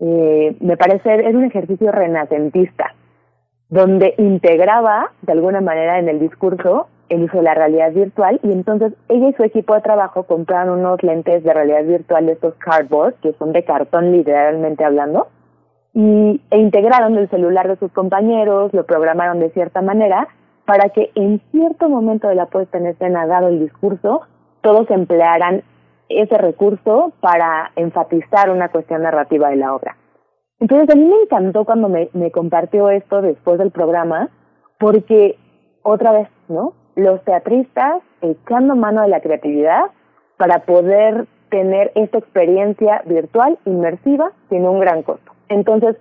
eh, 0.00 0.56
me 0.58 0.76
parece, 0.76 1.28
es 1.28 1.34
un 1.36 1.44
ejercicio 1.44 1.92
renacentista, 1.92 2.96
donde 3.68 4.14
integraba 4.18 5.12
de 5.22 5.32
alguna 5.32 5.60
manera 5.60 6.00
en 6.00 6.08
el 6.08 6.18
discurso 6.18 6.88
el 7.08 7.22
uso 7.24 7.36
de 7.36 7.44
la 7.44 7.54
realidad 7.54 7.92
virtual 7.92 8.40
y 8.42 8.50
entonces 8.50 8.94
ella 9.08 9.28
y 9.28 9.34
su 9.34 9.44
equipo 9.44 9.74
de 9.74 9.82
trabajo 9.82 10.24
compraron 10.24 10.80
unos 10.80 11.00
lentes 11.02 11.44
de 11.44 11.52
realidad 11.52 11.84
virtual 11.84 12.28
estos 12.28 12.54
cardboard, 12.54 13.14
que 13.22 13.34
son 13.34 13.52
de 13.52 13.62
cartón 13.64 14.10
literalmente 14.10 14.84
hablando, 14.84 15.28
y, 15.94 16.40
e 16.50 16.58
integraron 16.58 17.16
el 17.18 17.28
celular 17.28 17.68
de 17.68 17.76
sus 17.76 17.92
compañeros, 17.92 18.72
lo 18.72 18.84
programaron 18.84 19.40
de 19.40 19.50
cierta 19.50 19.82
manera 19.82 20.28
para 20.64 20.90
que 20.90 21.10
en 21.14 21.40
cierto 21.50 21.88
momento 21.88 22.28
de 22.28 22.34
la 22.34 22.46
puesta 22.46 22.78
en 22.78 22.86
escena, 22.86 23.26
dado 23.26 23.48
el 23.48 23.60
discurso, 23.60 24.22
todos 24.60 24.88
emplearan 24.90 25.62
ese 26.08 26.38
recurso 26.38 27.12
para 27.20 27.72
enfatizar 27.76 28.50
una 28.50 28.68
cuestión 28.68 29.02
narrativa 29.02 29.50
de 29.50 29.56
la 29.56 29.74
obra. 29.74 29.96
Entonces 30.60 30.88
a 30.90 30.98
mí 30.98 31.04
me 31.04 31.22
encantó 31.22 31.64
cuando 31.64 31.88
me, 31.88 32.08
me 32.12 32.30
compartió 32.30 32.90
esto 32.90 33.20
después 33.22 33.58
del 33.58 33.72
programa, 33.72 34.28
porque 34.78 35.36
otra 35.82 36.12
vez, 36.12 36.28
¿no? 36.48 36.74
Los 36.94 37.22
teatristas 37.24 38.02
echando 38.20 38.76
mano 38.76 39.02
de 39.02 39.08
la 39.08 39.20
creatividad 39.20 39.86
para 40.36 40.60
poder 40.60 41.26
tener 41.50 41.90
esta 41.94 42.18
experiencia 42.18 43.02
virtual 43.04 43.58
inmersiva 43.64 44.32
sin 44.48 44.64
un 44.64 44.80
gran 44.80 45.02
costo. 45.02 45.31
Entonces, 45.52 45.96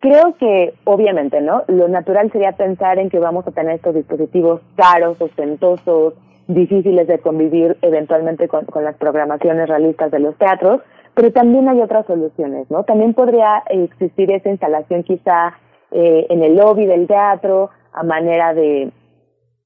Creo 0.00 0.36
que, 0.38 0.74
obviamente, 0.84 1.40
¿no? 1.40 1.64
Lo 1.66 1.88
natural 1.88 2.30
sería 2.30 2.52
pensar 2.52 3.00
en 3.00 3.10
que 3.10 3.18
vamos 3.18 3.46
a 3.46 3.50
tener 3.50 3.74
estos 3.74 3.94
dispositivos 3.94 4.60
caros, 4.76 5.20
ostentosos, 5.20 6.14
difíciles 6.46 7.08
de 7.08 7.18
convivir 7.18 7.76
eventualmente 7.82 8.46
con, 8.46 8.64
las 8.82 8.96
programaciones 8.96 9.68
realistas 9.68 10.12
de 10.12 10.20
los 10.20 10.36
teatros, 10.38 10.82
pero 11.14 11.32
también 11.32 11.68
hay 11.68 11.80
otras 11.80 12.06
soluciones, 12.06 12.70
¿no? 12.70 12.84
También 12.84 13.12
podría 13.12 13.64
existir 13.70 14.30
esa 14.30 14.50
instalación 14.50 15.02
quizá 15.02 15.54
eh, 15.90 16.26
en 16.30 16.44
el 16.44 16.54
lobby 16.54 16.86
del 16.86 17.08
teatro 17.08 17.70
a 17.92 18.04
manera 18.04 18.54
de, 18.54 18.92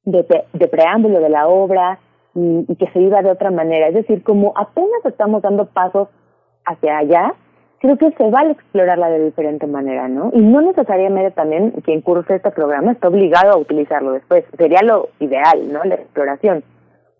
de, 0.05 0.68
preámbulo 0.68 1.21
de 1.21 1.29
la 1.29 1.47
obra 1.47 1.99
y, 2.35 2.64
y 2.68 2.77
que 2.77 2.87
se 2.87 3.01
viva 3.01 3.21
de 3.21 3.31
otra 3.31 3.51
manera. 3.51 3.88
Es 3.88 3.95
decir, 3.95 4.23
como 4.23 4.55
apenas 4.57 5.05
estamos 5.05 5.42
dando 5.42 5.66
pasos 5.66 6.09
hacia 6.64 6.97
allá, 6.97 7.35
creo 7.83 7.99
que 7.99 8.12
se 8.12 8.31
vale 8.31 8.53
explorarla 8.53 9.11
de 9.11 9.25
diferente 9.25 9.66
manera, 9.66 10.07
¿no? 10.09 10.31
Y 10.33 10.40
no 10.40 10.62
necesariamente 10.62 11.33
también 11.33 11.73
quien 11.85 12.01
curse 12.01 12.37
este 12.37 12.53
programa 12.53 12.92
está 12.92 13.09
obligado 13.09 13.53
a 13.53 13.57
utilizarlo 13.59 14.12
después. 14.12 14.45
Sería 14.57 14.83
lo 14.83 15.09
ideal, 15.18 15.71
¿no? 15.71 15.83
La 15.83 15.97
exploración. 15.97 16.62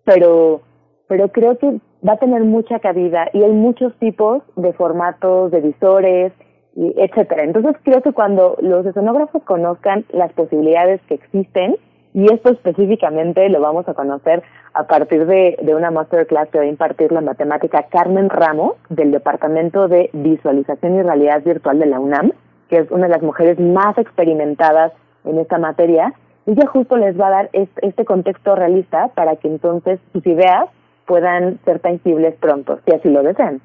Pero, 0.05 0.61
pero 1.07 1.27
creo 1.27 1.57
que 1.57 1.79
va 2.07 2.13
a 2.13 2.17
tener 2.17 2.43
mucha 2.43 2.79
cabida 2.79 3.27
y 3.33 3.43
hay 3.43 3.51
muchos 3.51 3.93
tipos 3.99 4.41
de 4.55 4.71
formatos, 4.71 5.51
de 5.51 5.59
visores, 5.59 6.31
y 6.75 6.93
etcétera. 6.97 7.43
Entonces 7.43 7.75
creo 7.83 8.01
que 8.01 8.13
cuando 8.13 8.57
los 8.61 8.85
escenógrafos 8.85 9.43
conozcan 9.43 10.05
las 10.11 10.31
posibilidades 10.33 11.01
que 11.07 11.15
existen, 11.15 11.75
y 12.13 12.31
esto 12.31 12.51
específicamente 12.51 13.49
lo 13.49 13.59
vamos 13.59 13.87
a 13.87 13.93
conocer 13.93 14.43
a 14.73 14.85
partir 14.85 15.25
de, 15.25 15.57
una 15.75 15.91
masterclass 15.91 16.49
que 16.49 16.59
va 16.59 16.63
a 16.63 16.67
impartir 16.67 17.11
la 17.11 17.21
matemática 17.21 17.87
Carmen 17.89 18.29
Ramos 18.29 18.73
del 18.89 19.11
Departamento 19.11 19.87
de 19.87 20.09
Visualización 20.13 20.95
y 20.95 21.01
Realidad 21.01 21.43
Virtual 21.43 21.79
de 21.79 21.87
la 21.87 21.99
UNAM, 21.99 22.31
que 22.69 22.77
es 22.77 22.91
una 22.91 23.07
de 23.07 23.13
las 23.13 23.21
mujeres 23.21 23.59
más 23.59 23.97
experimentadas 23.97 24.93
en 25.25 25.39
esta 25.39 25.57
materia. 25.57 26.13
Ella 26.45 26.67
justo 26.67 26.97
les 26.97 27.19
va 27.19 27.27
a 27.27 27.31
dar 27.31 27.49
este 27.53 28.05
contexto 28.05 28.55
realista 28.55 29.09
para 29.09 29.35
que 29.35 29.47
entonces 29.47 29.99
sus 30.11 30.25
ideas 30.27 30.69
puedan 31.05 31.59
ser 31.65 31.79
tangibles 31.79 32.35
pronto, 32.35 32.79
si 32.85 32.95
así 32.95 33.09
lo 33.09 33.23
desean. 33.23 33.61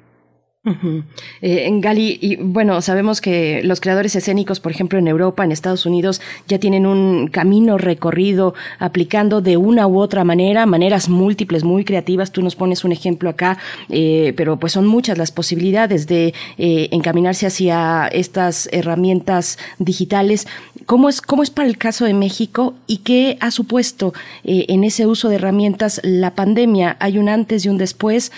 Eh, 0.65 1.67
en 1.67 1.79
Gali, 1.79 2.19
y 2.21 2.35
bueno, 2.35 2.81
sabemos 2.81 3.21
que 3.21 3.61
los 3.63 3.79
creadores 3.79 4.17
escénicos, 4.17 4.59
por 4.59 4.73
ejemplo, 4.73 4.99
en 4.99 5.07
Europa, 5.07 5.45
en 5.45 5.53
Estados 5.53 5.85
Unidos, 5.85 6.19
ya 6.49 6.59
tienen 6.59 6.85
un 6.85 7.27
camino 7.27 7.77
recorrido 7.77 8.53
aplicando 8.77 9.39
de 9.39 9.55
una 9.55 9.87
u 9.87 9.99
otra 9.99 10.25
manera, 10.25 10.65
maneras 10.65 11.07
múltiples, 11.07 11.63
muy 11.63 11.85
creativas. 11.85 12.33
Tú 12.33 12.41
nos 12.41 12.57
pones 12.57 12.83
un 12.83 12.91
ejemplo 12.91 13.29
acá, 13.29 13.57
eh, 13.87 14.33
pero 14.35 14.59
pues 14.59 14.73
son 14.73 14.85
muchas 14.85 15.17
las 15.17 15.31
posibilidades 15.31 16.07
de 16.07 16.33
eh, 16.57 16.89
encaminarse 16.91 17.47
hacia 17.47 18.07
estas 18.07 18.67
herramientas 18.73 19.57
digitales. 19.77 20.45
¿Cómo 20.85 21.07
es, 21.07 21.21
¿Cómo 21.21 21.41
es 21.41 21.51
para 21.51 21.69
el 21.69 21.77
caso 21.77 22.03
de 22.03 22.13
México 22.13 22.73
y 22.85 22.97
qué 22.97 23.37
ha 23.39 23.51
supuesto 23.51 24.13
en 24.43 24.83
ese 24.83 25.05
uso 25.05 25.29
de 25.29 25.35
herramientas 25.35 26.01
la 26.03 26.35
pandemia? 26.35 26.97
¿Hay 26.99 27.17
un 27.17 27.29
antes 27.29 27.65
y 27.65 27.69
un 27.69 27.77
después? 27.77 28.31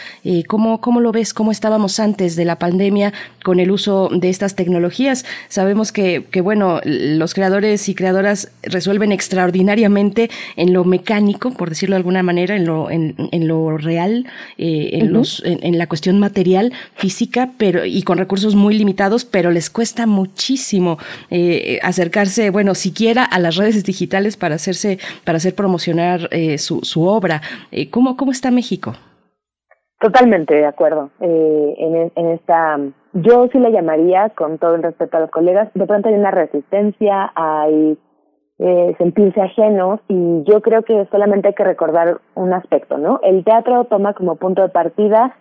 ¿cómo, 0.48 0.82
¿Cómo 0.82 1.00
lo 1.00 1.12
ves? 1.12 1.34
¿Cómo 1.34 1.52
estábamos 1.52 2.00
antes? 2.00 2.11
Antes 2.12 2.36
de 2.36 2.44
la 2.44 2.58
pandemia 2.60 3.14
con 3.42 3.62
el 3.62 3.72
uso 3.72 4.10
de 4.12 4.30
estas 4.30 4.56
tecnologías. 4.56 5.24
Sabemos 5.48 5.94
que, 5.94 6.26
que 6.30 6.42
bueno, 6.42 6.82
los 6.84 7.34
creadores 7.34 7.88
y 7.88 7.96
creadoras 7.96 8.52
resuelven 8.64 9.14
extraordinariamente 9.14 10.30
en 10.58 10.74
lo 10.74 10.84
mecánico, 10.84 11.52
por 11.52 11.70
decirlo 11.70 11.96
de 11.96 12.02
alguna 12.02 12.22
manera, 12.22 12.58
en 12.58 12.66
lo, 12.66 12.92
en, 12.92 13.16
en 13.32 13.48
lo 13.48 13.78
real, 13.78 14.26
eh, 14.58 14.90
en, 14.94 15.14
los, 15.14 15.42
en, 15.46 15.78
la 15.78 15.88
cuestión 15.88 16.20
material, 16.20 16.74
física, 16.96 17.52
pero 17.58 17.86
y 17.86 18.04
con 18.04 18.18
recursos 18.18 18.56
muy 18.56 18.78
limitados, 18.78 19.24
pero 19.24 19.50
les 19.50 19.70
cuesta 19.70 20.06
muchísimo 20.06 20.98
eh, 21.30 21.80
acercarse, 21.82 22.50
bueno, 22.50 22.76
siquiera 22.76 23.24
a 23.24 23.40
las 23.40 23.56
redes 23.56 23.86
digitales 23.86 24.36
para 24.36 24.56
hacerse, 24.56 25.00
para 25.24 25.38
hacer 25.38 25.56
promocionar 25.56 26.28
eh, 26.32 26.58
su, 26.58 26.82
su 26.84 27.04
obra. 27.04 27.42
¿cómo, 27.90 28.18
¿Cómo 28.18 28.34
está 28.34 28.52
México? 28.52 28.96
Totalmente 30.02 30.56
de 30.56 30.66
acuerdo. 30.66 31.12
Eh, 31.20 31.76
en, 31.78 32.12
en 32.16 32.32
esta, 32.32 32.80
yo 33.14 33.48
sí 33.52 33.60
le 33.60 33.72
llamaría, 33.72 34.30
con 34.30 34.58
todo 34.58 34.74
el 34.74 34.82
respeto 34.82 35.18
a 35.18 35.20
los 35.22 35.30
colegas, 35.30 35.70
de 35.76 35.86
pronto 35.86 36.10
hay 36.10 36.16
una 36.16 36.32
resistencia, 36.32 37.32
hay 37.36 38.00
eh, 38.58 38.96
sentirse 38.98 39.40
ajenos 39.40 40.00
y 40.08 40.44
yo 40.44 40.62
creo 40.62 40.82
que 40.82 41.08
solamente 41.12 41.50
hay 41.50 41.54
que 41.54 41.64
recordar 41.64 42.20
un 42.34 42.52
aspecto, 42.52 42.98
¿no? 42.98 43.20
El 43.22 43.44
teatro 43.44 43.86
toma 43.86 44.14
como 44.14 44.38
punto 44.38 44.64
de 44.64 44.70
partida 44.70 45.36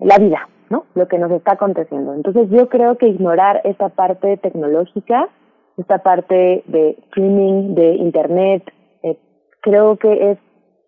la 0.00 0.18
vida, 0.18 0.48
¿no? 0.70 0.86
Lo 0.94 1.06
que 1.06 1.18
nos 1.18 1.30
está 1.30 1.52
aconteciendo. 1.52 2.14
Entonces 2.14 2.48
yo 2.50 2.68
creo 2.68 2.98
que 2.98 3.06
ignorar 3.06 3.60
esta 3.62 3.90
parte 3.90 4.36
tecnológica, 4.38 5.28
esta 5.76 5.98
parte 5.98 6.64
de 6.66 6.96
streaming, 7.06 7.76
de 7.76 7.94
internet, 7.94 8.64
eh, 9.04 9.18
creo 9.60 9.96
que 9.98 10.32
es 10.32 10.38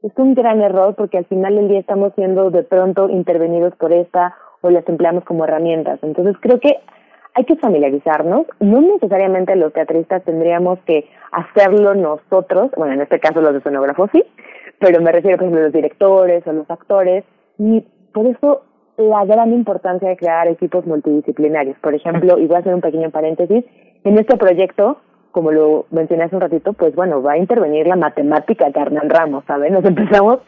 es 0.06 0.12
un 0.16 0.34
gran 0.34 0.62
error 0.62 0.94
porque 0.94 1.18
al 1.18 1.24
final 1.24 1.56
del 1.56 1.68
día 1.68 1.80
estamos 1.80 2.12
siendo 2.14 2.50
de 2.50 2.62
pronto 2.62 3.08
intervenidos 3.08 3.74
por 3.76 3.92
esta 3.92 4.36
o 4.60 4.70
las 4.70 4.88
empleamos 4.88 5.24
como 5.24 5.44
herramientas. 5.44 5.98
Entonces 6.02 6.36
creo 6.40 6.60
que 6.60 6.76
hay 7.34 7.44
que 7.44 7.56
familiarizarnos. 7.56 8.46
No 8.60 8.80
necesariamente 8.80 9.56
los 9.56 9.72
teatristas 9.72 10.22
tendríamos 10.24 10.78
que 10.86 11.08
hacerlo 11.32 11.94
nosotros, 11.94 12.70
bueno, 12.76 12.94
en 12.94 13.02
este 13.02 13.18
caso 13.18 13.40
los 13.40 13.54
escenógrafos 13.54 14.10
sí, 14.12 14.22
pero 14.78 15.00
me 15.00 15.10
refiero, 15.10 15.38
por 15.38 15.44
ejemplo, 15.44 15.60
a 15.60 15.64
los 15.64 15.72
directores 15.72 16.46
o 16.46 16.52
los 16.52 16.70
actores, 16.70 17.24
y 17.58 17.84
por 18.12 18.26
eso 18.26 18.62
la 18.96 19.24
gran 19.24 19.52
importancia 19.52 20.08
de 20.08 20.16
crear 20.16 20.46
equipos 20.48 20.86
multidisciplinarios. 20.86 21.76
Por 21.80 21.94
ejemplo, 21.94 22.38
y 22.38 22.46
voy 22.46 22.56
a 22.56 22.60
hacer 22.60 22.74
un 22.74 22.80
pequeño 22.80 23.10
paréntesis, 23.10 23.64
en 24.04 24.18
este 24.18 24.36
proyecto 24.36 24.98
como 25.32 25.52
lo 25.52 25.86
mencioné 25.90 26.24
hace 26.24 26.34
un 26.34 26.40
ratito, 26.40 26.72
pues 26.72 26.94
bueno, 26.94 27.22
va 27.22 27.32
a 27.32 27.38
intervenir 27.38 27.86
la 27.86 27.96
matemática 27.96 28.70
de 28.70 28.80
Hernán 28.80 29.10
Ramos, 29.10 29.44
¿saben? 29.46 29.72
Nos 29.72 29.84
empezamos 29.84 30.40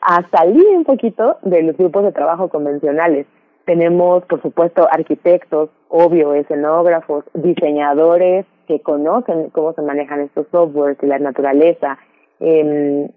a 0.00 0.28
salir 0.30 0.64
un 0.76 0.84
poquito 0.84 1.38
de 1.42 1.62
los 1.62 1.76
grupos 1.76 2.04
de 2.04 2.12
trabajo 2.12 2.48
convencionales. 2.48 3.26
Tenemos, 3.64 4.24
por 4.24 4.40
supuesto, 4.42 4.88
arquitectos, 4.90 5.70
obvio, 5.88 6.34
escenógrafos, 6.34 7.24
diseñadores 7.34 8.46
que 8.66 8.80
conocen 8.80 9.50
cómo 9.50 9.72
se 9.74 9.82
manejan 9.82 10.20
estos 10.20 10.46
softwares 10.50 10.96
y 11.02 11.06
la 11.06 11.18
naturaleza. 11.18 11.98
Eh, 12.40 13.10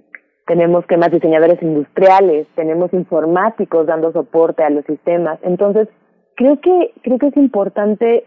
tenemos 0.46 0.86
que 0.86 0.98
más 0.98 1.12
diseñadores 1.12 1.62
industriales, 1.62 2.48
tenemos 2.56 2.92
informáticos 2.94 3.88
dando 3.88 4.12
soporte 4.12 4.64
a 4.64 4.70
los 4.70 4.86
sistemas. 4.86 5.40
Entonces, 5.44 5.88
creo 6.36 6.60
que 6.60 6.94
creo 7.02 7.18
que 7.18 7.28
es 7.28 7.38
importante 7.38 8.26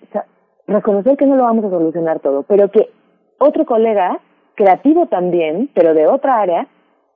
reconocer 0.66 1.16
que 1.16 1.26
no 1.26 1.37
lo 1.37 1.44
vamos 1.44 1.64
a 1.64 1.70
solucionar 1.70 2.20
todo, 2.20 2.42
pero 2.42 2.70
que 2.70 2.90
otro 3.38 3.66
colega, 3.66 4.20
creativo 4.55 5.07
también, 5.07 5.70
pero 5.74 5.94
de 5.94 6.07
otra 6.07 6.40
área, 6.40 6.66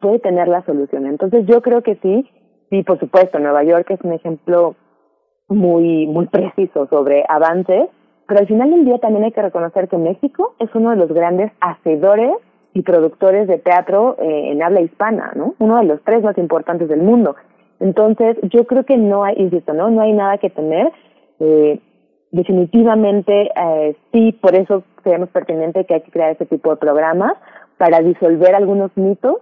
puede 0.01 0.19
tener 0.19 0.49
la 0.49 0.65
solución. 0.65 1.07
Entonces 1.07 1.47
yo 1.47 1.63
creo 1.63 1.83
que 1.83 1.97
sí, 1.97 2.29
sí, 2.71 2.83
por 2.83 2.99
supuesto, 2.99 3.39
Nueva 3.39 3.65
York 3.65 3.91
es 3.91 4.01
un 4.03 4.13
ejemplo 4.13 4.75
muy, 5.49 6.07
muy 6.07 6.27
preciso 6.27 6.87
sobre 6.87 7.25
avances, 7.29 7.89
pero 8.27 8.41
al 8.41 8.47
final 8.47 8.71
del 8.71 8.85
día 8.85 8.99
también 8.99 9.25
hay 9.25 9.33
que 9.33 9.43
reconocer 9.43 9.89
que 9.89 9.99
México 9.99 10.55
es 10.59 10.71
uno 10.75 10.91
de 10.91 10.97
los 10.97 11.13
grandes 11.13 11.51
hacedores 11.61 12.33
y 12.73 12.83
productores 12.83 13.49
de 13.49 13.59
teatro 13.59 14.17
eh, 14.21 14.53
en 14.53 14.63
habla 14.63 14.81
hispana, 14.81 15.33
¿no? 15.35 15.55
Uno 15.59 15.79
de 15.79 15.85
los 15.85 16.01
tres 16.05 16.23
más 16.23 16.39
importantes 16.39 16.89
del 16.89 17.03
mundo. 17.03 17.35
Entonces, 17.81 18.37
yo 18.43 18.65
creo 18.67 18.85
que 18.85 18.97
no 18.97 19.25
hay, 19.25 19.35
insisto, 19.39 19.73
¿no? 19.75 19.91
No 19.91 20.03
hay 20.03 20.13
nada 20.13 20.39
que 20.39 20.51
temer. 20.51 20.93
Eh, 21.41 21.81
definitivamente 22.31 23.51
eh, 23.55 23.97
sí, 24.13 24.33
por 24.41 24.55
eso 24.55 24.85
creemos 25.03 25.29
pertinente 25.31 25.85
que 25.85 25.95
hay 25.95 26.01
que 26.03 26.11
crear 26.11 26.31
este 26.33 26.47
tipo 26.47 26.71
de 26.71 26.77
programas 26.77 27.35
para 27.79 28.01
disolver 28.01 28.55
algunos 28.55 28.91
mitos, 28.97 29.37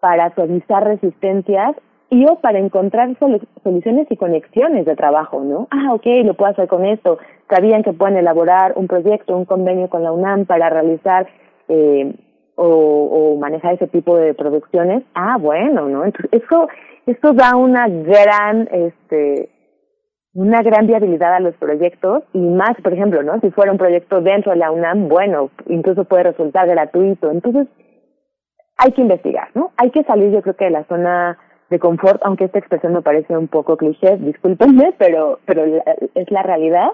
para 0.00 0.34
suavizar 0.34 0.84
resistencias 0.84 1.76
y 2.10 2.26
o 2.26 2.36
para 2.36 2.58
encontrar 2.58 3.16
soluciones 3.18 4.06
y 4.10 4.16
conexiones 4.16 4.84
de 4.86 4.96
trabajo, 4.96 5.42
¿no? 5.42 5.68
Ah, 5.70 5.94
ok, 5.94 6.06
lo 6.24 6.34
puedo 6.34 6.52
hacer 6.52 6.68
con 6.68 6.84
esto. 6.84 7.18
Sabían 7.48 7.82
que 7.82 7.92
pueden 7.92 8.16
elaborar 8.16 8.74
un 8.76 8.86
proyecto, 8.86 9.36
un 9.36 9.44
convenio 9.44 9.88
con 9.88 10.02
la 10.02 10.12
UNAM 10.12 10.46
para 10.46 10.70
realizar 10.70 11.26
eh, 11.68 12.14
o, 12.56 13.36
manejar 13.40 13.74
ese 13.74 13.88
tipo 13.88 14.16
de 14.16 14.34
producciones. 14.34 15.02
Ah, 15.14 15.38
bueno, 15.40 15.88
¿no? 15.88 16.04
Entonces, 16.04 16.42
eso, 16.42 16.68
eso 17.06 17.32
da 17.32 17.56
una 17.56 17.88
gran, 17.88 18.68
este, 18.70 19.50
una 20.34 20.62
gran 20.62 20.86
viabilidad 20.86 21.34
a 21.34 21.40
los 21.40 21.54
proyectos 21.54 22.24
y 22.32 22.38
más, 22.38 22.74
por 22.82 22.92
ejemplo, 22.92 23.22
¿no? 23.22 23.40
Si 23.40 23.50
fuera 23.50 23.72
un 23.72 23.78
proyecto 23.78 24.20
dentro 24.20 24.52
de 24.52 24.58
la 24.58 24.72
UNAM, 24.72 25.08
bueno, 25.08 25.50
incluso 25.66 26.04
puede 26.04 26.24
resultar 26.24 26.66
gratuito. 26.66 27.30
Entonces, 27.30 27.68
hay 28.76 28.92
que 28.92 29.02
investigar, 29.02 29.48
¿no? 29.54 29.70
Hay 29.76 29.90
que 29.90 30.02
salir, 30.02 30.32
yo 30.32 30.42
creo 30.42 30.56
que 30.56 30.64
de 30.64 30.70
la 30.72 30.84
zona 30.84 31.38
de 31.70 31.78
confort, 31.78 32.20
aunque 32.24 32.44
esta 32.44 32.58
expresión 32.58 32.92
me 32.92 33.02
parece 33.02 33.36
un 33.36 33.48
poco 33.48 33.76
cliché, 33.76 34.16
discúlpenme, 34.16 34.94
pero, 34.98 35.38
pero 35.46 35.64
es 36.14 36.30
la 36.30 36.42
realidad 36.42 36.88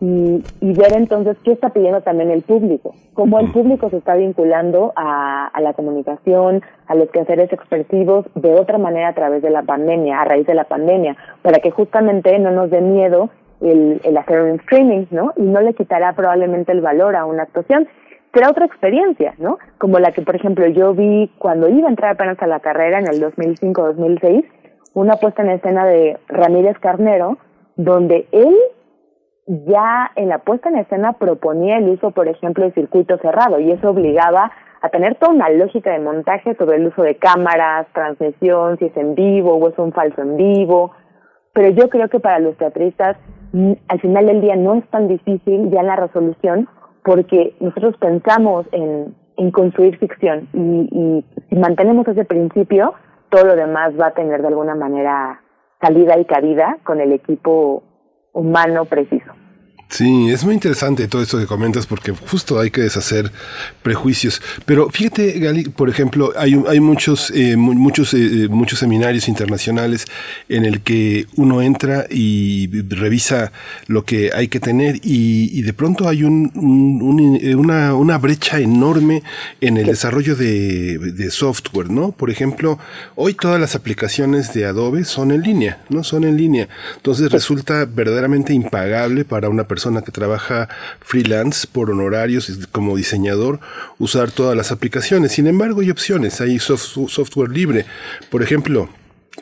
y, 0.00 0.44
y, 0.60 0.72
ver 0.74 0.92
entonces 0.92 1.36
qué 1.42 1.52
está 1.52 1.70
pidiendo 1.70 2.02
también 2.02 2.30
el 2.30 2.42
público, 2.42 2.94
cómo 3.14 3.40
el 3.40 3.50
público 3.50 3.90
se 3.90 3.96
está 3.96 4.14
vinculando 4.14 4.92
a, 4.94 5.48
a 5.48 5.60
la 5.60 5.72
comunicación, 5.72 6.62
a 6.86 6.94
los 6.94 7.10
quehaceres 7.10 7.52
expresivos 7.52 8.26
de 8.36 8.54
otra 8.54 8.78
manera 8.78 9.08
a 9.08 9.14
través 9.14 9.42
de 9.42 9.50
la 9.50 9.62
pandemia, 9.62 10.20
a 10.20 10.24
raíz 10.24 10.46
de 10.46 10.54
la 10.54 10.64
pandemia, 10.64 11.16
para 11.42 11.58
que 11.58 11.72
justamente 11.72 12.38
no 12.38 12.52
nos 12.52 12.70
dé 12.70 12.80
miedo 12.80 13.30
el, 13.60 14.00
el 14.04 14.16
hacer 14.16 14.40
un 14.42 14.60
streaming, 14.60 15.06
¿no? 15.10 15.32
Y 15.36 15.42
no 15.42 15.60
le 15.60 15.74
quitará 15.74 16.12
probablemente 16.12 16.72
el 16.72 16.80
valor 16.80 17.16
a 17.16 17.24
una 17.24 17.42
actuación. 17.42 17.88
Será 18.32 18.50
otra 18.50 18.66
experiencia, 18.66 19.34
¿no? 19.38 19.58
Como 19.78 19.98
la 19.98 20.12
que, 20.12 20.22
por 20.22 20.36
ejemplo, 20.36 20.66
yo 20.68 20.94
vi 20.94 21.30
cuando 21.38 21.68
iba 21.68 21.88
a 21.88 21.90
entrar 21.90 22.12
apenas 22.12 22.40
a 22.40 22.46
la 22.46 22.60
carrera 22.60 23.00
en 23.00 23.08
el 23.08 23.20
2005-2006, 23.22 24.44
una 24.94 25.16
puesta 25.16 25.42
en 25.42 25.50
escena 25.50 25.86
de 25.86 26.18
Ramírez 26.28 26.78
Carnero, 26.78 27.38
donde 27.76 28.28
él 28.32 28.54
ya 29.48 30.12
en 30.14 30.28
la 30.28 30.38
puesta 30.38 30.68
en 30.68 30.76
escena 30.76 31.14
proponía 31.14 31.78
el 31.78 31.88
uso, 31.88 32.10
por 32.10 32.28
ejemplo, 32.28 32.64
de 32.64 32.72
circuito 32.72 33.16
cerrado 33.18 33.58
y 33.58 33.72
eso 33.72 33.90
obligaba 33.90 34.52
a 34.82 34.90
tener 34.90 35.16
toda 35.16 35.32
una 35.32 35.48
lógica 35.48 35.90
de 35.90 36.00
montaje 36.00 36.54
sobre 36.56 36.76
el 36.76 36.86
uso 36.88 37.02
de 37.02 37.16
cámaras, 37.16 37.86
transmisión, 37.94 38.78
si 38.78 38.84
es 38.86 38.96
en 38.96 39.14
vivo 39.14 39.54
o 39.54 39.68
es 39.68 39.78
un 39.78 39.92
falso 39.92 40.20
en 40.20 40.36
vivo. 40.36 40.92
Pero 41.54 41.70
yo 41.70 41.88
creo 41.88 42.08
que 42.08 42.20
para 42.20 42.38
los 42.38 42.56
teatristas 42.58 43.16
mm, 43.52 43.72
al 43.88 44.00
final 44.00 44.26
del 44.26 44.42
día 44.42 44.54
no 44.54 44.74
es 44.74 44.86
tan 44.90 45.08
difícil 45.08 45.70
ya 45.70 45.82
la 45.82 45.96
resolución 45.96 46.68
porque 47.02 47.56
nosotros 47.58 47.96
pensamos 47.98 48.66
en, 48.72 49.14
en 49.38 49.50
construir 49.50 49.96
ficción 49.98 50.48
y, 50.52 50.88
y 50.92 51.24
si 51.48 51.56
mantenemos 51.56 52.06
ese 52.06 52.26
principio, 52.26 52.92
todo 53.30 53.46
lo 53.46 53.56
demás 53.56 53.94
va 53.98 54.08
a 54.08 54.14
tener 54.14 54.42
de 54.42 54.48
alguna 54.48 54.74
manera 54.74 55.40
salida 55.80 56.18
y 56.18 56.26
cabida 56.26 56.76
con 56.84 57.00
el 57.00 57.12
equipo 57.12 57.82
humano 58.32 58.84
preciso. 58.84 59.32
Sí, 59.90 60.28
es 60.28 60.44
muy 60.44 60.52
interesante 60.52 61.08
todo 61.08 61.22
esto 61.22 61.38
que 61.38 61.46
comentas 61.46 61.86
porque 61.86 62.12
justo 62.12 62.60
hay 62.60 62.70
que 62.70 62.82
deshacer 62.82 63.32
prejuicios. 63.82 64.42
Pero 64.66 64.90
fíjate, 64.90 65.38
Gali, 65.38 65.64
por 65.64 65.88
ejemplo, 65.88 66.34
hay, 66.36 66.62
hay 66.68 66.78
muchos, 66.78 67.32
eh, 67.34 67.56
muchos, 67.56 68.12
eh, 68.12 68.48
muchos 68.50 68.80
seminarios 68.80 69.28
internacionales 69.28 70.04
en 70.50 70.66
el 70.66 70.82
que 70.82 71.26
uno 71.36 71.62
entra 71.62 72.04
y 72.10 72.68
revisa 72.82 73.50
lo 73.86 74.04
que 74.04 74.30
hay 74.34 74.48
que 74.48 74.60
tener 74.60 75.00
y, 75.02 75.62
de 75.62 75.72
pronto 75.72 76.06
hay 76.06 76.22
un, 76.22 77.38
eh, 77.42 77.54
una, 77.54 77.94
una, 77.94 78.18
brecha 78.18 78.60
enorme 78.60 79.22
en 79.60 79.78
el 79.78 79.86
desarrollo 79.86 80.36
de, 80.36 80.98
de, 80.98 81.30
software, 81.30 81.90
¿no? 81.90 82.12
Por 82.12 82.30
ejemplo, 82.30 82.78
hoy 83.16 83.34
todas 83.34 83.60
las 83.60 83.74
aplicaciones 83.74 84.52
de 84.52 84.66
Adobe 84.66 85.04
son 85.04 85.30
en 85.30 85.42
línea, 85.42 85.82
¿no? 85.88 86.04
Son 86.04 86.24
en 86.24 86.36
línea. 86.36 86.68
Entonces 86.96 87.32
resulta 87.32 87.84
verdaderamente 87.86 88.52
impagable 88.52 89.24
para 89.24 89.48
una 89.48 89.64
persona 89.64 89.77
persona 89.78 90.02
que 90.02 90.10
trabaja 90.10 90.68
freelance 91.00 91.68
por 91.70 91.88
honorarios 91.88 92.50
como 92.72 92.96
diseñador 92.96 93.60
usar 94.00 94.32
todas 94.32 94.56
las 94.56 94.72
aplicaciones. 94.72 95.30
Sin 95.30 95.46
embargo, 95.46 95.82
hay 95.82 95.90
opciones, 95.90 96.40
hay 96.40 96.58
software 96.58 97.50
libre. 97.50 97.86
Por 98.28 98.42
ejemplo, 98.42 98.88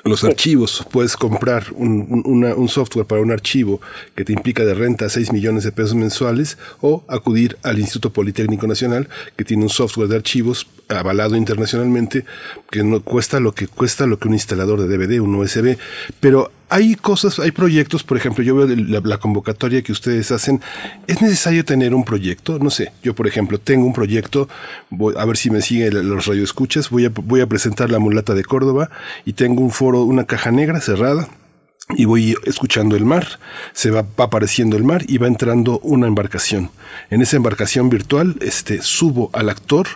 los 0.05 0.25
archivos, 0.25 0.87
puedes 0.91 1.17
comprar 1.17 1.69
un, 1.73 2.23
un, 2.27 2.69
software 2.69 3.07
para 3.07 3.23
un 3.23 3.33
archivo 3.33 3.81
que 4.15 4.27
te 4.27 4.35
implica 4.35 4.63
de 4.63 4.75
renta 4.75 5.09
6 5.09 5.33
millones 5.33 5.65
de 5.65 5.73
pesos 5.73 5.95
mensuales 5.95 6.59
o 6.83 7.03
acudir 7.09 7.57
al 7.63 7.79
Instituto 7.79 8.13
Politécnico 8.13 8.67
Nacional 8.67 9.09
que 9.37 9.45
tiene 9.45 9.63
un 9.63 9.71
software 9.71 10.09
de 10.09 10.17
archivos 10.17 10.67
avalado 10.89 11.35
internacionalmente 11.35 12.27
que 12.71 12.85
no 12.85 13.01
cuesta 13.01 13.41
lo 13.41 13.53
que 13.53 13.69
cuesta 13.69 14.07
lo 14.07 14.19
que 14.19 14.29
un 14.29 14.35
instalador 14.35 14.81
de 14.81 14.87
DVD, 14.95 15.19
un 15.21 15.35
USB, 15.35 15.79
pero 16.21 16.53
hay 16.69 16.95
cosas, 16.97 17.39
hay 17.39 17.53
proyectos, 17.53 18.03
por 18.03 18.17
ejemplo, 18.17 18.43
yo 18.43 18.57
veo 18.57 18.67
la, 18.67 19.19
convocatoria 19.19 19.83
que 19.83 19.93
ustedes 19.93 20.33
hacen, 20.33 20.61
¿es 21.07 21.23
necesario 21.23 21.65
tener 21.65 21.95
un 21.95 22.05
proyecto? 22.05 22.59
No 22.59 22.71
sé, 22.71 22.93
yo 23.03 23.15
por 23.15 23.27
ejemplo 23.27 23.59
tengo 23.59 23.87
un 23.87 23.93
proyecto, 23.93 24.49
voy, 24.91 25.15
a 25.17 25.25
ver 25.25 25.37
si 25.37 25.51
me 25.51 25.63
siguen 25.63 26.09
los 26.09 26.27
radioescuchas, 26.27 26.91
voy 26.91 27.07
a, 27.07 27.11
voy 27.11 27.41
a 27.41 27.47
presentar 27.47 27.91
la 27.91 27.99
mulata 27.99 28.35
de 28.35 28.45
Córdoba 28.45 28.91
y 29.25 29.35
tengo 29.35 29.63
un 29.63 29.71
foro, 29.71 30.03
una 30.03 30.25
caja 30.25 30.51
negra 30.51 30.81
cerrada, 30.81 31.29
y 31.95 32.05
voy 32.05 32.37
escuchando 32.45 32.97
el 32.97 33.05
mar, 33.05 33.39
se 33.73 33.93
va, 33.93 34.05
apareciendo 34.17 34.77
el 34.77 34.83
mar 34.83 35.05
y 35.07 35.19
va 35.19 35.29
entrando 35.29 35.79
una 35.85 36.09
embarcación. 36.09 36.71
En 37.11 37.23
esa 37.23 37.37
embarcación 37.37 37.91
virtual, 37.91 38.37
este, 38.41 38.83
subo 38.83 39.31
al 39.33 39.49
actor 39.49 39.87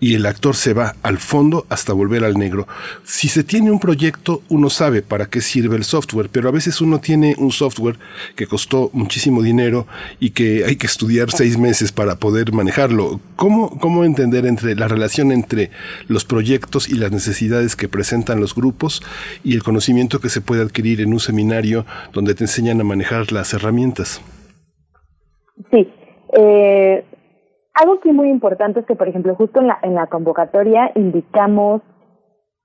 y 0.00 0.14
el 0.14 0.24
actor 0.24 0.56
se 0.56 0.72
va 0.72 0.96
al 1.02 1.18
fondo 1.18 1.66
hasta 1.68 1.92
volver 1.92 2.24
al 2.24 2.34
negro. 2.34 2.66
Si 3.04 3.28
se 3.28 3.44
tiene 3.44 3.70
un 3.70 3.78
proyecto, 3.78 4.42
uno 4.48 4.70
sabe 4.70 5.02
para 5.02 5.26
qué 5.26 5.42
sirve 5.42 5.76
el 5.76 5.84
software, 5.84 6.30
pero 6.32 6.48
a 6.48 6.52
veces 6.52 6.80
uno 6.80 6.98
tiene 6.98 7.34
un 7.36 7.52
software 7.52 7.98
que 8.36 8.46
costó 8.46 8.88
muchísimo 8.94 9.42
dinero 9.42 9.86
y 10.20 10.30
que 10.30 10.64
hay 10.64 10.76
que 10.76 10.86
estudiar 10.86 11.30
seis 11.30 11.58
meses 11.58 11.92
para 11.92 12.16
poder 12.16 12.52
manejarlo. 12.52 13.20
¿Cómo, 13.36 13.78
cómo 13.80 14.04
entender 14.04 14.46
entre 14.46 14.76
la 14.76 14.88
relación 14.88 15.30
entre 15.30 15.70
los 16.08 16.24
proyectos 16.24 16.88
y 16.88 16.94
las 16.94 17.12
necesidades 17.12 17.76
que 17.76 17.88
presentan 17.88 18.40
los 18.40 18.54
grupos 18.54 19.02
y 19.42 19.54
el 19.54 19.62
conocimiento 19.62 20.20
que 20.20 20.30
se 20.30 20.40
puede 20.40 20.62
adquirir 20.62 21.02
en 21.02 21.12
un 21.12 21.20
seminario 21.34 21.84
donde 22.12 22.34
te 22.34 22.44
enseñan 22.44 22.80
a 22.80 22.84
manejar 22.84 23.32
las 23.32 23.52
herramientas? 23.54 24.22
Sí. 25.72 25.92
Eh, 26.36 27.04
algo 27.74 28.00
que 28.00 28.10
es 28.10 28.14
muy 28.14 28.28
importante 28.28 28.80
es 28.80 28.86
que, 28.86 28.94
por 28.94 29.08
ejemplo, 29.08 29.34
justo 29.34 29.60
en 29.60 29.66
la, 29.66 29.78
en 29.82 29.94
la 29.94 30.06
convocatoria 30.06 30.92
indicamos, 30.94 31.82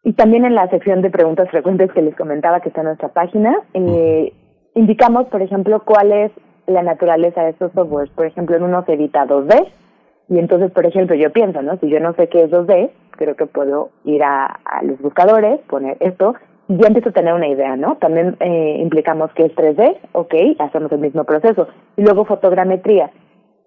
y 0.04 0.14
también 0.14 0.46
en 0.46 0.56
la 0.56 0.70
sección 0.70 1.02
de 1.02 1.10
preguntas 1.10 1.50
frecuentes 1.50 1.92
que 1.92 2.02
les 2.02 2.16
comentaba 2.16 2.62
que 2.62 2.70
está 2.70 2.82
en 2.82 2.88
nuestra 2.88 3.10
página, 3.10 3.56
eh, 3.74 4.34
indicamos, 4.76 5.28
por 5.28 5.42
ejemplo, 5.42 5.84
cuál 5.84 6.12
es 6.12 6.32
la 6.68 6.84
naturaleza 6.84 7.42
de 7.44 7.50
estos 7.50 7.72
softwares. 7.74 8.12
Por 8.12 8.28
ejemplo, 8.28 8.56
en 8.56 8.64
uno 8.64 8.86
se 8.86 8.94
edita 8.94 9.26
2D, 9.26 9.68
y 10.30 10.38
entonces, 10.38 10.72
por 10.72 10.86
ejemplo, 10.86 11.16
yo 11.16 11.32
pienso, 11.32 11.64
¿no? 11.64 11.78
Si 11.80 11.90
yo 11.90 12.00
no 12.00 12.14
sé 12.14 12.30
qué 12.30 12.44
es 12.44 12.52
2D, 12.52 12.92
creo 13.18 13.36
que 13.36 13.48
puedo 13.48 13.90
ir 14.06 14.22
a, 14.24 14.46
a 14.46 14.84
los 14.84 15.00
buscadores, 15.02 15.60
poner 15.62 15.98
esto, 16.02 16.36
ya 16.70 16.88
empiezo 16.88 17.10
a 17.10 17.14
tener 17.14 17.34
una 17.34 17.48
idea, 17.48 17.76
¿no? 17.76 17.96
También 17.96 18.38
eh, 18.40 18.78
implicamos 18.80 19.32
que 19.34 19.46
es 19.46 19.56
3D, 19.56 19.98
ok, 20.12 20.34
hacemos 20.60 20.92
el 20.92 21.00
mismo 21.00 21.24
proceso. 21.24 21.68
Y 21.98 22.04
luego 22.04 22.26
fotogrametría. 22.26 23.10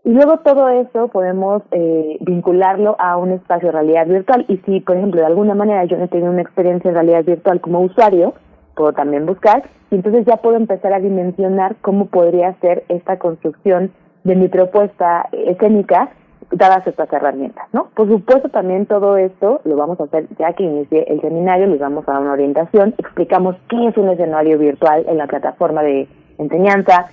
Y 0.04 0.10
luego 0.10 0.38
todo 0.38 0.68
eso 0.68 1.08
podemos 1.08 1.62
eh, 1.72 2.16
vincularlo 2.20 2.94
a 2.98 3.16
un 3.16 3.32
espacio 3.32 3.68
de 3.68 3.72
realidad 3.72 4.06
virtual. 4.06 4.44
Y 4.48 4.58
si, 4.58 4.80
por 4.80 4.96
ejemplo, 4.96 5.20
de 5.20 5.26
alguna 5.26 5.54
manera 5.54 5.84
yo 5.84 5.96
no 5.96 6.08
tengo 6.08 6.26
una 6.26 6.42
experiencia 6.42 6.88
en 6.88 6.94
realidad 6.94 7.24
virtual 7.24 7.60
como 7.60 7.80
usuario, 7.80 8.34
puedo 8.76 8.92
también 8.92 9.26
buscar. 9.26 9.64
Y 9.90 9.96
entonces 9.96 10.24
ya 10.24 10.36
puedo 10.36 10.56
empezar 10.56 10.92
a 10.92 11.00
dimensionar 11.00 11.76
cómo 11.80 12.06
podría 12.06 12.54
ser 12.60 12.84
esta 12.88 13.18
construcción 13.18 13.90
de 14.22 14.36
mi 14.36 14.46
propuesta 14.46 15.28
escénica 15.32 16.10
dadas 16.52 16.86
estas 16.86 17.12
herramientas, 17.12 17.66
¿no? 17.72 17.88
Por 17.94 18.08
supuesto, 18.08 18.48
también 18.50 18.86
todo 18.86 19.16
esto 19.16 19.60
lo 19.64 19.76
vamos 19.76 19.98
a 20.00 20.04
hacer 20.04 20.28
ya 20.38 20.52
que 20.52 20.64
inicie 20.64 21.04
el 21.08 21.20
seminario, 21.20 21.66
les 21.66 21.80
vamos 21.80 22.06
a 22.06 22.12
dar 22.12 22.22
una 22.22 22.32
orientación, 22.32 22.94
explicamos 22.98 23.56
qué 23.68 23.88
es 23.88 23.96
un 23.96 24.10
escenario 24.10 24.58
virtual 24.58 25.04
en 25.08 25.18
la 25.18 25.26
plataforma 25.26 25.82
de 25.82 26.08
enseñanza, 26.38 27.06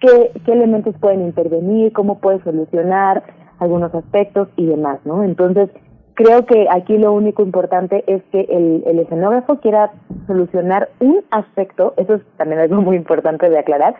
qué, 0.00 0.30
elementos 0.46 0.94
pueden 1.00 1.22
intervenir, 1.22 1.92
cómo 1.92 2.18
puede 2.18 2.42
solucionar 2.42 3.24
algunos 3.58 3.94
aspectos 3.94 4.48
y 4.56 4.66
demás, 4.66 5.00
¿no? 5.04 5.24
Entonces, 5.24 5.70
creo 6.14 6.46
que 6.46 6.68
aquí 6.70 6.96
lo 6.98 7.12
único 7.12 7.42
importante 7.42 8.04
es 8.06 8.22
que 8.30 8.42
el, 8.42 8.84
el 8.86 9.00
escenógrafo 9.00 9.58
quiera 9.58 9.90
solucionar 10.26 10.88
un 11.00 11.24
aspecto, 11.30 11.94
eso 11.96 12.14
es 12.14 12.22
también 12.36 12.60
algo 12.60 12.80
muy 12.80 12.96
importante 12.96 13.50
de 13.50 13.58
aclarar, 13.58 13.96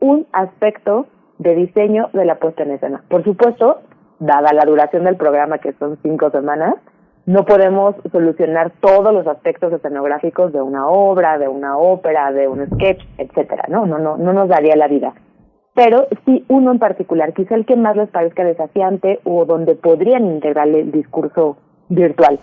un 0.00 0.26
aspecto 0.32 1.06
de 1.38 1.54
diseño 1.54 2.08
de 2.12 2.24
la 2.24 2.36
puesta 2.36 2.62
en 2.62 2.72
escena. 2.72 3.02
Por 3.08 3.24
supuesto, 3.24 3.80
dada 4.26 4.52
la 4.52 4.64
duración 4.64 5.04
del 5.04 5.16
programa, 5.16 5.58
que 5.58 5.72
son 5.74 5.98
cinco 6.02 6.30
semanas, 6.30 6.74
no 7.26 7.44
podemos 7.44 7.94
solucionar 8.10 8.72
todos 8.80 9.12
los 9.14 9.26
aspectos 9.26 9.72
escenográficos 9.72 10.52
de 10.52 10.60
una 10.60 10.88
obra, 10.88 11.38
de 11.38 11.48
una 11.48 11.76
ópera, 11.76 12.32
de 12.32 12.48
un 12.48 12.66
sketch, 12.66 13.02
etcétera, 13.18 13.64
¿no? 13.68 13.86
No, 13.86 13.98
no, 13.98 14.16
no 14.16 14.32
nos 14.32 14.48
daría 14.48 14.76
la 14.76 14.88
vida 14.88 15.12
pero 15.74 16.06
sí 16.24 16.44
uno 16.48 16.72
en 16.72 16.78
particular, 16.78 17.32
quizá 17.32 17.54
el 17.54 17.64
que 17.64 17.76
más 17.76 17.96
les 17.96 18.10
parezca 18.10 18.44
desafiante 18.44 19.20
o 19.24 19.44
donde 19.44 19.74
podrían 19.74 20.26
integrar 20.26 20.68
el 20.68 20.92
discurso 20.92 21.56
virtual. 21.88 22.40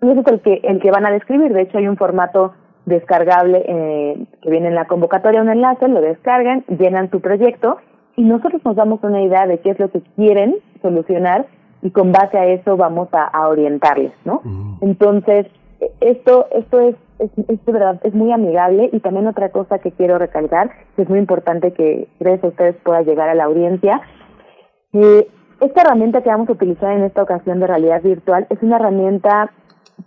Y 0.00 0.10
es 0.10 0.26
el 0.26 0.40
que, 0.40 0.60
el 0.62 0.80
que 0.80 0.90
van 0.90 1.06
a 1.06 1.10
describir. 1.10 1.52
De 1.52 1.62
hecho, 1.62 1.78
hay 1.78 1.88
un 1.88 1.96
formato 1.96 2.52
descargable 2.86 3.64
eh, 3.66 4.26
que 4.40 4.50
viene 4.50 4.68
en 4.68 4.76
la 4.76 4.86
convocatoria, 4.86 5.42
un 5.42 5.50
enlace, 5.50 5.88
lo 5.88 6.00
descargan, 6.00 6.64
llenan 6.68 7.10
su 7.10 7.20
proyecto 7.20 7.78
y 8.16 8.22
nosotros 8.22 8.64
nos 8.64 8.76
damos 8.76 9.02
una 9.02 9.20
idea 9.22 9.46
de 9.46 9.58
qué 9.58 9.70
es 9.70 9.78
lo 9.78 9.90
que 9.90 10.00
quieren 10.16 10.56
solucionar 10.80 11.46
y 11.82 11.90
con 11.90 12.12
base 12.12 12.38
a 12.38 12.46
eso 12.46 12.76
vamos 12.76 13.08
a, 13.12 13.24
a 13.24 13.48
orientarles, 13.48 14.12
¿no? 14.24 14.42
Entonces, 14.80 15.46
esto, 16.00 16.46
esto 16.50 16.80
es, 16.80 16.96
es, 17.18 17.30
es, 17.48 17.64
de 17.64 17.72
verdad, 17.72 18.00
es 18.02 18.14
muy 18.14 18.32
amigable 18.32 18.90
y 18.92 19.00
también 19.00 19.26
otra 19.26 19.50
cosa 19.50 19.78
que 19.78 19.92
quiero 19.92 20.18
recalcar, 20.18 20.70
que 20.96 21.02
es 21.02 21.08
muy 21.08 21.18
importante 21.18 21.72
que 21.72 22.08
gracias 22.18 22.44
a 22.44 22.48
ustedes 22.48 22.76
pueda 22.82 23.02
llegar 23.02 23.28
a 23.28 23.34
la 23.34 23.44
audiencia, 23.44 24.00
eh, 24.92 25.28
esta 25.60 25.82
herramienta 25.82 26.22
que 26.22 26.30
vamos 26.30 26.48
a 26.48 26.52
utilizar 26.52 26.92
en 26.96 27.04
esta 27.04 27.22
ocasión 27.22 27.60
de 27.60 27.66
realidad 27.66 28.02
virtual 28.02 28.46
es 28.48 28.62
una 28.62 28.76
herramienta 28.76 29.50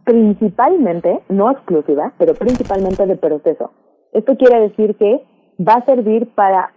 principalmente, 0.05 1.19
no 1.29 1.51
exclusiva, 1.51 2.13
pero 2.17 2.33
principalmente 2.33 3.05
de 3.05 3.17
proceso. 3.17 3.71
Esto 4.13 4.37
quiere 4.37 4.61
decir 4.61 4.95
que 4.95 5.21
va 5.59 5.73
a 5.73 5.85
servir 5.85 6.33
para 6.35 6.71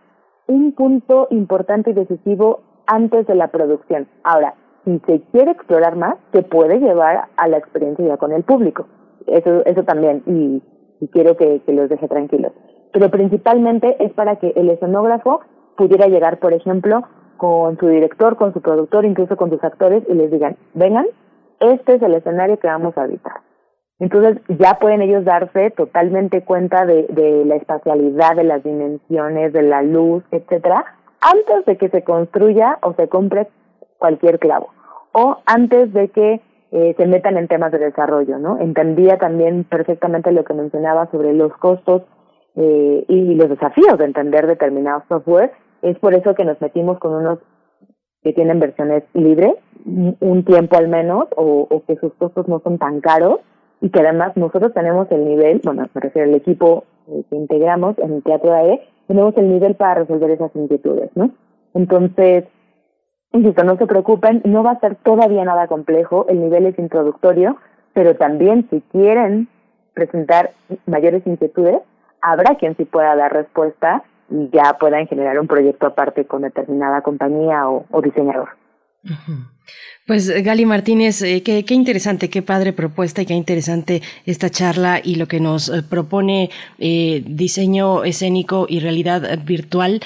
un 0.46 0.72
punto 0.72 1.28
importante 1.30 1.90
y 1.90 1.94
decisivo 1.94 2.60
antes 2.86 3.26
de 3.26 3.34
la 3.34 3.48
producción. 3.48 4.06
Ahora, 4.22 4.54
si 4.84 4.98
se 5.06 5.22
quiere 5.32 5.52
explorar 5.52 5.96
más, 5.96 6.16
se 6.32 6.42
puede 6.42 6.78
llevar 6.78 7.28
a 7.36 7.48
la 7.48 7.56
experiencia 7.58 8.06
ya 8.06 8.16
con 8.16 8.32
el 8.32 8.42
público. 8.42 8.86
Eso, 9.26 9.64
eso 9.64 9.84
también, 9.84 10.22
y, 10.26 10.62
quiero 11.08 11.36
que, 11.36 11.62
los 11.66 11.88
deje 11.88 12.08
tranquilos. 12.08 12.52
pero 12.92 13.10
principalmente 13.10 13.96
es 14.04 14.12
para 14.12 14.36
que 14.36 14.52
el 14.56 14.70
escenógrafo 14.70 15.40
pudiera 15.76 16.06
llegar, 16.06 16.38
por 16.38 16.52
ejemplo, 16.52 17.02
con 17.36 17.76
su 17.78 17.88
director, 17.88 18.36
con 18.36 18.52
su 18.52 18.60
productor, 18.60 19.04
incluso 19.04 19.36
con 19.36 19.50
sus 19.50 19.62
actores 19.64 20.04
y 20.08 20.14
les 20.14 20.30
digan, 20.30 20.56
vengan, 20.74 21.06
este 21.60 21.96
es 21.96 22.02
el 22.02 22.14
escenario 22.14 22.58
que 22.58 22.68
vamos 22.68 22.96
a 22.96 23.02
habitar. 23.02 23.40
Entonces 23.98 24.40
ya 24.48 24.78
pueden 24.80 25.02
ellos 25.02 25.24
darse 25.24 25.70
totalmente 25.70 26.44
cuenta 26.44 26.84
de, 26.84 27.06
de 27.08 27.44
la 27.44 27.56
espacialidad, 27.56 28.36
de 28.36 28.44
las 28.44 28.62
dimensiones, 28.62 29.52
de 29.52 29.62
la 29.62 29.82
luz, 29.82 30.22
etcétera, 30.30 30.84
antes 31.24 31.64
de 31.64 31.76
que 31.78 31.88
se 31.88 32.04
construya 32.04 32.78
o 32.82 32.92
se 32.94 33.08
compre 33.08 33.48
cualquier 33.98 34.38
clavo 34.38 34.68
o 35.12 35.38
antes 35.46 35.92
de 35.92 36.08
que 36.08 36.40
eh, 36.72 36.94
se 36.96 37.06
metan 37.06 37.36
en 37.36 37.48
temas 37.48 37.72
de 37.72 37.78
desarrollo, 37.78 38.38
¿no? 38.38 38.58
Entendía 38.58 39.16
también 39.16 39.64
perfectamente 39.64 40.32
lo 40.32 40.44
que 40.44 40.54
mencionaba 40.54 41.08
sobre 41.10 41.32
los 41.32 41.52
costos 41.56 42.02
eh, 42.56 43.04
y 43.08 43.34
los 43.36 43.48
desafíos 43.48 43.96
de 43.96 44.04
entender 44.04 44.46
determinado 44.46 45.04
software. 45.08 45.52
Es 45.82 45.98
por 45.98 46.14
eso 46.14 46.34
que 46.34 46.44
nos 46.44 46.60
metimos 46.60 46.98
con 46.98 47.14
unos 47.14 47.38
que 48.22 48.32
tienen 48.32 48.58
versiones 48.58 49.04
libres, 49.12 49.54
un 49.84 50.44
tiempo 50.44 50.76
al 50.76 50.88
menos, 50.88 51.26
o, 51.36 51.68
o 51.70 51.84
que 51.84 51.96
sus 51.96 52.12
costos 52.14 52.48
no 52.48 52.60
son 52.60 52.78
tan 52.78 53.00
caros, 53.00 53.40
y 53.82 53.90
que 53.90 54.00
además 54.00 54.34
nosotros 54.36 54.72
tenemos 54.72 55.06
el 55.12 55.26
nivel, 55.26 55.60
bueno, 55.62 55.86
me 55.92 56.00
refiero 56.00 56.28
al 56.28 56.34
equipo 56.34 56.84
que 57.06 57.36
integramos 57.36 57.98
en 57.98 58.14
el 58.14 58.22
Teatro 58.22 58.52
AE, 58.52 58.80
tenemos 59.06 59.36
el 59.36 59.48
nivel 59.48 59.74
para 59.74 59.94
resolver 59.94 60.30
esas 60.30 60.54
inquietudes, 60.54 61.10
¿no? 61.14 61.30
Entonces, 61.74 62.44
insisto, 63.32 63.64
no 63.64 63.76
se 63.76 63.86
preocupen, 63.86 64.42
no 64.44 64.62
va 64.62 64.72
a 64.72 64.80
ser 64.80 64.96
todavía 64.96 65.44
nada 65.44 65.66
complejo, 65.66 66.26
el 66.28 66.40
nivel 66.40 66.66
es 66.66 66.78
introductorio, 66.78 67.56
pero 67.92 68.16
también 68.16 68.66
si 68.70 68.80
quieren 68.92 69.48
presentar 69.92 70.52
mayores 70.86 71.26
inquietudes, 71.26 71.80
habrá 72.20 72.56
quien 72.56 72.76
sí 72.76 72.84
pueda 72.84 73.14
dar 73.16 73.32
respuesta 73.32 74.02
y 74.30 74.48
ya 74.50 74.76
puedan 74.78 75.06
generar 75.06 75.38
un 75.38 75.46
proyecto 75.46 75.86
aparte 75.86 76.26
con 76.26 76.42
determinada 76.42 77.02
compañía 77.02 77.68
o, 77.68 78.02
diseñador. 78.02 78.50
Pues 80.06 80.28
Gali 80.44 80.66
Martínez, 80.66 81.22
eh, 81.22 81.42
qué, 81.42 81.64
interesante, 81.70 82.28
qué 82.28 82.42
padre 82.42 82.74
propuesta 82.74 83.22
y 83.22 83.26
qué 83.26 83.32
interesante 83.32 84.02
esta 84.26 84.50
charla 84.50 85.00
y 85.02 85.14
lo 85.14 85.26
que 85.28 85.40
nos 85.40 85.70
eh, 85.70 85.82
propone 85.82 86.50
eh, 86.78 87.22
diseño 87.26 88.04
escénico 88.04 88.66
y 88.68 88.80
realidad 88.80 89.38
virtual 89.46 90.02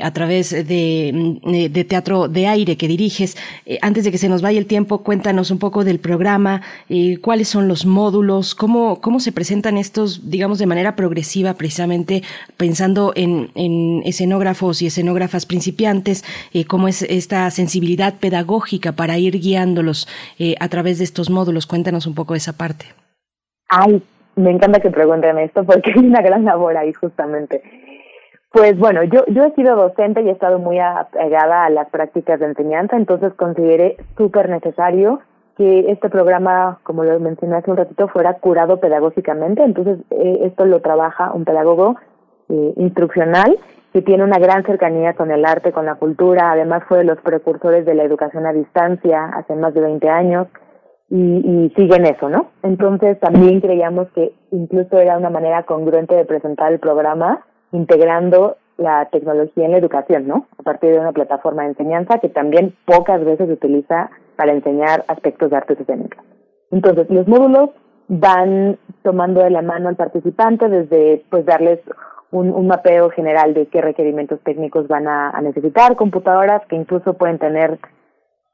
a 0.00 0.12
través 0.12 0.50
de, 0.50 1.68
de, 1.70 1.84
teatro 1.84 2.28
de 2.28 2.46
aire 2.46 2.76
que 2.76 2.86
diriges. 2.86 3.36
antes 3.80 4.04
de 4.04 4.12
que 4.12 4.16
se 4.16 4.28
nos 4.28 4.40
vaya 4.40 4.60
el 4.60 4.66
tiempo, 4.66 5.02
cuéntanos 5.02 5.50
un 5.50 5.58
poco 5.58 5.82
del 5.84 5.98
programa, 5.98 6.62
cuáles 7.20 7.48
son 7.48 7.66
los 7.66 7.84
módulos, 7.84 8.54
cómo, 8.54 9.00
cómo 9.00 9.18
se 9.18 9.32
presentan 9.32 9.76
estos, 9.76 10.30
digamos, 10.30 10.60
de 10.60 10.66
manera 10.66 10.94
progresiva, 10.94 11.54
precisamente 11.54 12.22
pensando 12.56 13.12
en, 13.16 13.50
en 13.56 14.02
escenógrafos 14.04 14.82
y 14.82 14.86
escenógrafas 14.86 15.46
principiantes, 15.46 16.24
cómo 16.68 16.86
es 16.86 17.02
esta 17.02 17.50
sensibilidad 17.50 18.20
pedagógica 18.20 18.92
para 18.92 19.18
ir 19.18 19.41
guiándolos 19.42 20.08
eh, 20.38 20.54
a 20.60 20.68
través 20.68 20.98
de 20.98 21.04
estos 21.04 21.30
módulos. 21.30 21.66
Cuéntanos 21.66 22.06
un 22.06 22.14
poco 22.14 22.34
esa 22.34 22.52
parte. 22.52 22.86
Ay, 23.68 24.02
me 24.36 24.50
encanta 24.50 24.80
que 24.80 24.90
pregunten 24.90 25.38
esto 25.38 25.64
porque 25.64 25.92
hay 25.96 26.04
una 26.04 26.22
gran 26.22 26.44
labor 26.44 26.76
ahí 26.76 26.92
justamente. 26.92 27.62
Pues 28.52 28.78
bueno, 28.78 29.02
yo, 29.04 29.24
yo 29.28 29.44
he 29.44 29.54
sido 29.54 29.76
docente 29.76 30.20
y 30.22 30.28
he 30.28 30.32
estado 30.32 30.58
muy 30.58 30.78
apegada 30.78 31.64
a 31.64 31.70
las 31.70 31.88
prácticas 31.88 32.38
de 32.38 32.46
enseñanza, 32.46 32.96
entonces 32.96 33.32
consideré 33.32 33.96
súper 34.18 34.50
necesario 34.50 35.20
que 35.56 35.90
este 35.90 36.10
programa, 36.10 36.78
como 36.82 37.02
lo 37.04 37.18
mencioné 37.18 37.56
hace 37.56 37.70
un 37.70 37.78
ratito, 37.78 38.08
fuera 38.08 38.34
curado 38.34 38.78
pedagógicamente. 38.78 39.62
Entonces, 39.62 39.98
eh, 40.10 40.40
esto 40.42 40.66
lo 40.66 40.80
trabaja 40.80 41.32
un 41.32 41.44
pedagogo 41.44 41.96
eh, 42.48 42.74
instruccional 42.76 43.58
que 43.92 44.02
tiene 44.02 44.24
una 44.24 44.38
gran 44.38 44.64
cercanía 44.64 45.14
con 45.14 45.30
el 45.30 45.44
arte, 45.44 45.72
con 45.72 45.86
la 45.86 45.96
cultura, 45.96 46.52
además 46.52 46.82
fue 46.88 46.98
de 46.98 47.04
los 47.04 47.20
precursores 47.20 47.84
de 47.84 47.94
la 47.94 48.04
educación 48.04 48.46
a 48.46 48.52
distancia 48.52 49.26
hace 49.26 49.54
más 49.54 49.74
de 49.74 49.82
20 49.82 50.08
años 50.08 50.48
y, 51.10 51.16
y 51.18 51.72
siguen 51.76 52.06
eso, 52.06 52.28
¿no? 52.28 52.50
Entonces 52.62 53.20
también 53.20 53.60
creíamos 53.60 54.08
que 54.14 54.32
incluso 54.50 54.98
era 54.98 55.18
una 55.18 55.30
manera 55.30 55.64
congruente 55.64 56.14
de 56.14 56.24
presentar 56.24 56.72
el 56.72 56.78
programa 56.80 57.44
integrando 57.72 58.56
la 58.78 59.08
tecnología 59.10 59.66
en 59.66 59.72
la 59.72 59.78
educación, 59.78 60.26
¿no? 60.26 60.46
A 60.58 60.62
partir 60.62 60.90
de 60.90 61.00
una 61.00 61.12
plataforma 61.12 61.62
de 61.62 61.70
enseñanza 61.70 62.18
que 62.18 62.28
también 62.28 62.74
pocas 62.86 63.24
veces 63.24 63.46
se 63.46 63.52
utiliza 63.52 64.10
para 64.36 64.52
enseñar 64.52 65.04
aspectos 65.08 65.50
de 65.50 65.56
artes 65.56 65.80
escénicas. 65.80 66.24
Entonces, 66.70 67.08
los 67.10 67.28
módulos 67.28 67.70
van 68.08 68.78
tomando 69.02 69.42
de 69.42 69.50
la 69.50 69.62
mano 69.62 69.88
al 69.88 69.96
participante 69.96 70.68
desde 70.68 71.24
pues 71.30 71.44
darles 71.44 71.80
un, 72.32 72.66
mapeo 72.66 73.10
general 73.10 73.54
de 73.54 73.66
qué 73.66 73.80
requerimientos 73.80 74.40
técnicos 74.40 74.88
van 74.88 75.06
a, 75.06 75.38
necesitar, 75.42 75.96
computadoras 75.96 76.62
que 76.66 76.76
incluso 76.76 77.14
pueden 77.14 77.38
tener 77.38 77.78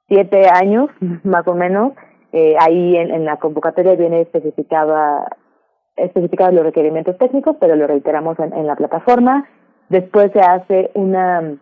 siete 0.08 0.48
años 0.52 0.90
más 1.24 1.46
o 1.46 1.54
menos. 1.54 1.92
Eh, 2.32 2.56
ahí 2.60 2.96
en, 2.96 3.24
la 3.24 3.38
convocatoria 3.38 3.94
viene 3.94 4.20
especificada 4.20 5.36
especificados 5.96 6.54
los 6.54 6.62
requerimientos 6.62 7.16
técnicos, 7.18 7.56
pero 7.58 7.74
lo 7.74 7.86
reiteramos 7.86 8.38
en, 8.38 8.66
la 8.66 8.76
plataforma. 8.76 9.48
Después 9.88 10.30
se 10.32 10.40
hace 10.40 10.90
una, 10.94 11.56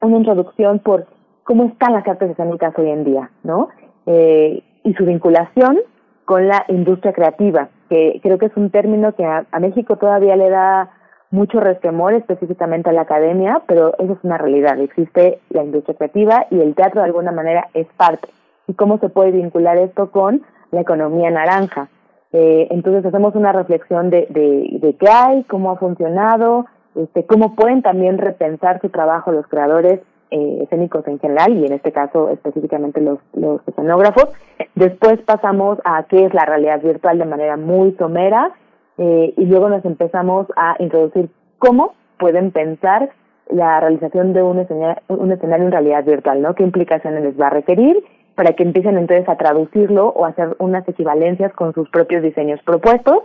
una 0.00 0.16
introducción 0.16 0.78
por 0.78 1.06
cómo 1.42 1.64
están 1.64 1.94
las 1.94 2.06
artes 2.06 2.30
escénicas 2.30 2.78
hoy 2.78 2.90
en 2.90 3.04
día, 3.04 3.30
¿no? 3.42 3.70
Eh, 4.06 4.62
y 4.84 4.94
su 4.94 5.04
vinculación 5.04 5.78
con 6.24 6.46
la 6.46 6.64
industria 6.68 7.12
creativa, 7.12 7.70
que 7.88 8.20
creo 8.22 8.38
que 8.38 8.46
es 8.46 8.56
un 8.56 8.70
término 8.70 9.14
que 9.14 9.24
a 9.24 9.60
México 9.60 9.96
todavía 9.96 10.36
le 10.36 10.48
da 10.48 10.90
mucho 11.30 11.60
resquemor 11.60 12.14
específicamente 12.14 12.90
a 12.90 12.92
la 12.92 13.02
academia, 13.02 13.62
pero 13.66 13.94
eso 13.98 14.12
es 14.12 14.18
una 14.22 14.38
realidad. 14.38 14.78
Existe 14.80 15.40
la 15.50 15.64
industria 15.64 15.96
creativa 15.96 16.46
y 16.50 16.60
el 16.60 16.74
teatro 16.74 17.00
de 17.00 17.06
alguna 17.06 17.32
manera 17.32 17.68
es 17.74 17.86
parte. 17.96 18.28
¿Y 18.68 18.74
cómo 18.74 18.98
se 18.98 19.08
puede 19.08 19.32
vincular 19.32 19.76
esto 19.78 20.10
con 20.10 20.42
la 20.70 20.80
economía 20.80 21.30
naranja? 21.30 21.88
Eh, 22.32 22.68
entonces 22.70 23.04
hacemos 23.04 23.34
una 23.34 23.52
reflexión 23.52 24.10
de, 24.10 24.26
de, 24.30 24.78
de 24.80 24.96
qué 24.96 25.08
hay, 25.08 25.44
cómo 25.44 25.70
ha 25.70 25.76
funcionado, 25.76 26.66
este, 26.94 27.24
cómo 27.26 27.54
pueden 27.54 27.82
también 27.82 28.18
repensar 28.18 28.80
su 28.80 28.88
trabajo 28.88 29.30
los 29.30 29.46
creadores 29.46 30.00
eh, 30.30 30.58
escénicos 30.62 31.06
en 31.06 31.20
general 31.20 31.56
y 31.56 31.66
en 31.66 31.72
este 31.72 31.92
caso 31.92 32.30
específicamente 32.30 33.00
los, 33.00 33.18
los 33.34 33.60
escenógrafos. 33.68 34.28
Después 34.74 35.20
pasamos 35.20 35.78
a 35.84 36.02
qué 36.04 36.24
es 36.24 36.34
la 36.34 36.44
realidad 36.44 36.80
virtual 36.82 37.18
de 37.18 37.26
manera 37.26 37.56
muy 37.56 37.92
somera 37.92 38.50
eh, 38.98 39.34
y 39.36 39.44
luego 39.46 39.68
nos 39.68 39.84
empezamos 39.84 40.46
a 40.56 40.76
introducir 40.78 41.28
cómo 41.58 41.94
pueden 42.18 42.50
pensar 42.50 43.10
la 43.50 43.80
realización 43.80 44.32
de 44.32 44.42
un 44.42 44.58
escenario, 44.58 45.02
un 45.08 45.32
escenario 45.32 45.66
en 45.66 45.72
realidad 45.72 46.04
virtual, 46.04 46.42
¿no? 46.42 46.54
¿Qué 46.54 46.62
implicaciones 46.62 47.22
les 47.22 47.40
va 47.40 47.48
a 47.48 47.50
requerir 47.50 48.02
para 48.34 48.52
que 48.52 48.62
empiecen 48.62 48.98
entonces 48.98 49.28
a 49.28 49.36
traducirlo 49.36 50.08
o 50.08 50.24
hacer 50.24 50.56
unas 50.58 50.86
equivalencias 50.88 51.52
con 51.52 51.72
sus 51.72 51.88
propios 51.90 52.22
diseños 52.22 52.60
propuestos? 52.64 53.18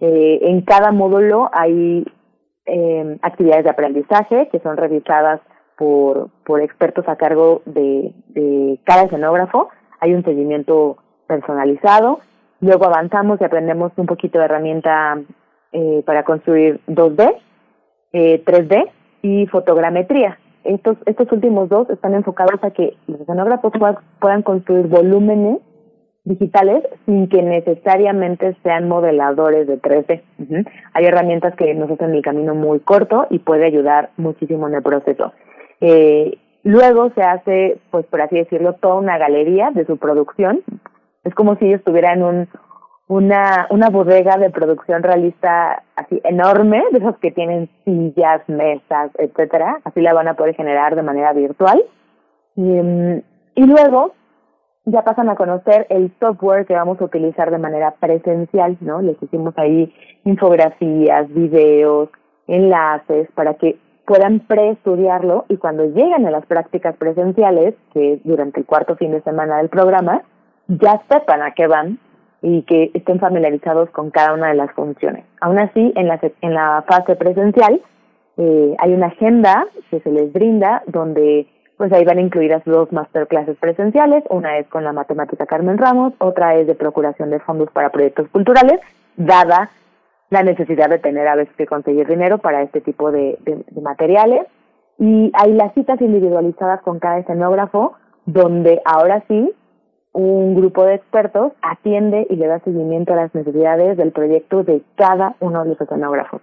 Eh, 0.00 0.38
en 0.42 0.60
cada 0.62 0.92
módulo 0.92 1.48
hay 1.52 2.06
eh, 2.66 3.18
actividades 3.22 3.64
de 3.64 3.70
aprendizaje 3.70 4.48
que 4.52 4.60
son 4.60 4.76
revisadas 4.76 5.40
por, 5.78 6.30
por 6.44 6.60
expertos 6.60 7.08
a 7.08 7.16
cargo 7.16 7.62
de, 7.64 8.12
de 8.28 8.78
cada 8.84 9.04
escenógrafo. 9.04 9.68
Hay 10.00 10.14
un 10.14 10.24
seguimiento 10.24 10.98
personalizado 11.26 12.20
Luego 12.66 12.86
avanzamos 12.86 13.40
y 13.40 13.44
aprendemos 13.44 13.92
un 13.96 14.06
poquito 14.06 14.40
de 14.40 14.46
herramienta 14.46 15.20
eh, 15.70 16.02
para 16.04 16.24
construir 16.24 16.80
2D, 16.88 17.36
eh, 18.12 18.42
3D 18.44 18.90
y 19.22 19.46
fotogrametría. 19.46 20.40
Estos, 20.64 20.96
estos 21.06 21.30
últimos 21.30 21.68
dos 21.68 21.88
están 21.90 22.14
enfocados 22.14 22.64
a 22.64 22.72
que 22.72 22.94
los 23.06 23.20
escenógrafos 23.20 23.72
puedan 24.18 24.42
construir 24.42 24.88
volúmenes 24.88 25.58
digitales 26.24 26.82
sin 27.04 27.28
que 27.28 27.40
necesariamente 27.40 28.56
sean 28.64 28.88
modeladores 28.88 29.68
de 29.68 29.78
3D. 29.78 30.66
Hay 30.92 31.04
herramientas 31.04 31.54
que 31.54 31.72
nos 31.72 31.88
hacen 31.88 32.16
el 32.16 32.22
camino 32.22 32.56
muy 32.56 32.80
corto 32.80 33.28
y 33.30 33.38
puede 33.38 33.66
ayudar 33.66 34.10
muchísimo 34.16 34.66
en 34.66 34.74
el 34.74 34.82
proceso. 34.82 35.32
Eh, 35.80 36.36
luego 36.64 37.10
se 37.10 37.22
hace, 37.22 37.78
pues 37.92 38.06
por 38.06 38.22
así 38.22 38.34
decirlo, 38.34 38.72
toda 38.72 38.96
una 38.96 39.18
galería 39.18 39.70
de 39.70 39.86
su 39.86 39.98
producción, 39.98 40.64
es 41.26 41.34
como 41.34 41.56
si 41.56 41.66
ellos 41.66 41.82
tuvieran 41.84 42.22
un, 42.22 42.48
una, 43.08 43.66
una 43.70 43.90
bodega 43.90 44.36
de 44.36 44.50
producción 44.50 45.02
realista 45.02 45.82
así 45.96 46.20
enorme, 46.22 46.84
de 46.92 46.98
esos 46.98 47.18
que 47.18 47.32
tienen 47.32 47.68
sillas, 47.84 48.48
mesas, 48.48 49.10
etcétera. 49.18 49.80
Así 49.84 50.00
la 50.00 50.14
van 50.14 50.28
a 50.28 50.34
poder 50.34 50.54
generar 50.54 50.94
de 50.94 51.02
manera 51.02 51.32
virtual. 51.32 51.82
Y, 52.54 52.62
mm, 52.62 53.22
y 53.56 53.66
luego 53.66 54.12
ya 54.84 55.02
pasan 55.02 55.28
a 55.28 55.34
conocer 55.34 55.88
el 55.90 56.12
software 56.20 56.64
que 56.64 56.74
vamos 56.74 57.00
a 57.00 57.04
utilizar 57.04 57.50
de 57.50 57.58
manera 57.58 57.96
presencial, 57.98 58.76
¿no? 58.80 59.02
Les 59.02 59.20
hicimos 59.20 59.52
ahí 59.58 59.92
infografías, 60.24 61.28
videos, 61.34 62.08
enlaces 62.46 63.28
para 63.34 63.54
que 63.54 63.80
puedan 64.06 64.38
preestudiarlo 64.38 65.44
y 65.48 65.56
cuando 65.56 65.86
lleguen 65.86 66.24
a 66.24 66.30
las 66.30 66.46
prácticas 66.46 66.96
presenciales, 66.96 67.74
que 67.92 68.14
es 68.14 68.20
durante 68.22 68.60
el 68.60 68.66
cuarto 68.66 68.94
fin 68.94 69.10
de 69.10 69.22
semana 69.22 69.56
del 69.56 69.68
programa, 69.68 70.22
ya 70.68 71.02
sepan 71.08 71.42
a 71.42 71.52
qué 71.52 71.66
van 71.66 71.98
y 72.42 72.62
que 72.62 72.90
estén 72.94 73.18
familiarizados 73.18 73.90
con 73.90 74.10
cada 74.10 74.34
una 74.34 74.48
de 74.48 74.54
las 74.54 74.70
funciones. 74.72 75.24
Aún 75.40 75.58
así, 75.58 75.92
en 75.96 76.08
la, 76.08 76.20
en 76.40 76.54
la 76.54 76.84
fase 76.86 77.16
presencial 77.16 77.80
eh, 78.36 78.76
hay 78.78 78.92
una 78.92 79.06
agenda 79.06 79.66
que 79.90 80.00
se 80.00 80.10
les 80.10 80.32
brinda 80.32 80.82
donde 80.86 81.46
pues 81.76 81.92
ahí 81.92 82.04
van 82.04 82.18
incluidas 82.18 82.62
dos 82.64 82.90
masterclasses 82.90 83.56
presenciales, 83.58 84.24
una 84.30 84.58
es 84.58 84.66
con 84.68 84.82
la 84.82 84.92
matemática 84.92 85.44
Carmen 85.44 85.76
Ramos, 85.76 86.14
otra 86.18 86.54
es 86.54 86.66
de 86.66 86.74
procuración 86.74 87.30
de 87.30 87.40
fondos 87.40 87.70
para 87.70 87.90
proyectos 87.90 88.28
culturales, 88.28 88.80
dada 89.16 89.70
la 90.30 90.42
necesidad 90.42 90.88
de 90.88 90.98
tener 90.98 91.28
a 91.28 91.36
veces 91.36 91.54
que 91.56 91.66
conseguir 91.66 92.06
dinero 92.06 92.38
para 92.38 92.62
este 92.62 92.80
tipo 92.80 93.12
de, 93.12 93.38
de 93.44 93.80
materiales. 93.80 94.46
Y 94.98 95.30
hay 95.34 95.52
las 95.52 95.74
citas 95.74 96.00
individualizadas 96.00 96.80
con 96.80 96.98
cada 96.98 97.18
escenógrafo, 97.18 97.92
donde 98.24 98.80
ahora 98.86 99.22
sí 99.28 99.52
un 100.16 100.54
grupo 100.54 100.84
de 100.84 100.94
expertos 100.94 101.52
atiende 101.60 102.26
y 102.30 102.36
le 102.36 102.46
da 102.46 102.58
seguimiento 102.60 103.12
a 103.12 103.16
las 103.16 103.34
necesidades 103.34 103.98
del 103.98 104.12
proyecto 104.12 104.64
de 104.64 104.82
cada 104.96 105.36
uno 105.40 105.62
de 105.62 105.70
los 105.70 105.80
escenógrafos. 105.80 106.40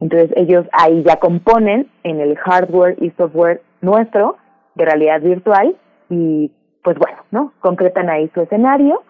Entonces 0.00 0.32
ellos 0.36 0.66
ahí 0.72 1.04
ya 1.04 1.16
componen 1.16 1.88
en 2.02 2.20
el 2.20 2.36
hardware 2.36 2.96
y 3.00 3.10
software 3.10 3.62
nuestro 3.80 4.36
de 4.74 4.84
realidad 4.84 5.20
virtual 5.20 5.76
y 6.10 6.50
pues 6.82 6.98
bueno, 6.98 7.18
¿no? 7.30 7.52
Concretan 7.60 8.10
ahí 8.10 8.28
su 8.34 8.40
escenario. 8.40 9.02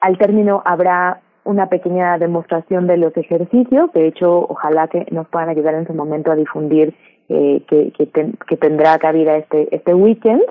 Al 0.00 0.18
término 0.18 0.60
habrá 0.64 1.20
una 1.44 1.68
pequeña 1.68 2.18
demostración 2.18 2.88
de 2.88 2.96
los 2.96 3.16
ejercicios. 3.16 3.92
De 3.92 4.08
hecho, 4.08 4.46
ojalá 4.48 4.88
que 4.88 5.06
nos 5.12 5.28
puedan 5.28 5.48
ayudar 5.48 5.74
en 5.74 5.86
su 5.86 5.94
momento 5.94 6.32
a 6.32 6.36
difundir 6.36 6.92
eh, 7.28 7.62
que, 7.68 7.92
que, 7.92 8.08
que 8.10 8.56
tendrá 8.56 8.98
cabida 8.98 9.36
este, 9.36 9.74
este 9.74 9.94
weekend 9.94 10.42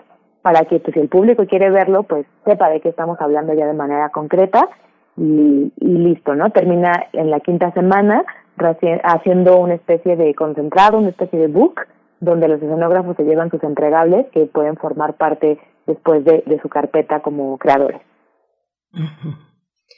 para 0.48 0.64
que 0.64 0.80
pues, 0.80 0.94
si 0.94 1.02
el 1.02 1.10
público 1.10 1.46
quiere 1.46 1.70
verlo, 1.70 2.04
pues 2.04 2.26
sepa 2.46 2.70
de 2.70 2.80
qué 2.80 2.88
estamos 2.88 3.20
hablando 3.20 3.54
ya 3.54 3.66
de 3.66 3.74
manera 3.74 4.08
concreta 4.12 4.70
y, 5.18 5.74
y 5.78 5.90
listo, 5.90 6.36
¿no? 6.36 6.52
Termina 6.52 6.94
en 7.12 7.30
la 7.30 7.42
quinta 7.42 7.74
semana 7.74 8.24
haciendo 9.04 9.58
una 9.58 9.74
especie 9.74 10.16
de 10.16 10.34
concentrado, 10.36 11.00
una 11.00 11.10
especie 11.10 11.38
de 11.38 11.48
book, 11.48 11.82
donde 12.22 12.48
los 12.48 12.62
escenógrafos 12.62 13.18
se 13.18 13.26
llevan 13.26 13.52
sus 13.52 13.62
entregables 13.62 14.28
que 14.32 14.46
pueden 14.46 14.78
formar 14.78 15.16
parte 15.16 15.60
después 15.86 16.24
de, 16.24 16.46
de 16.46 16.62
su 16.62 16.70
carpeta 16.70 17.20
como 17.20 17.58
creadores. 17.58 18.00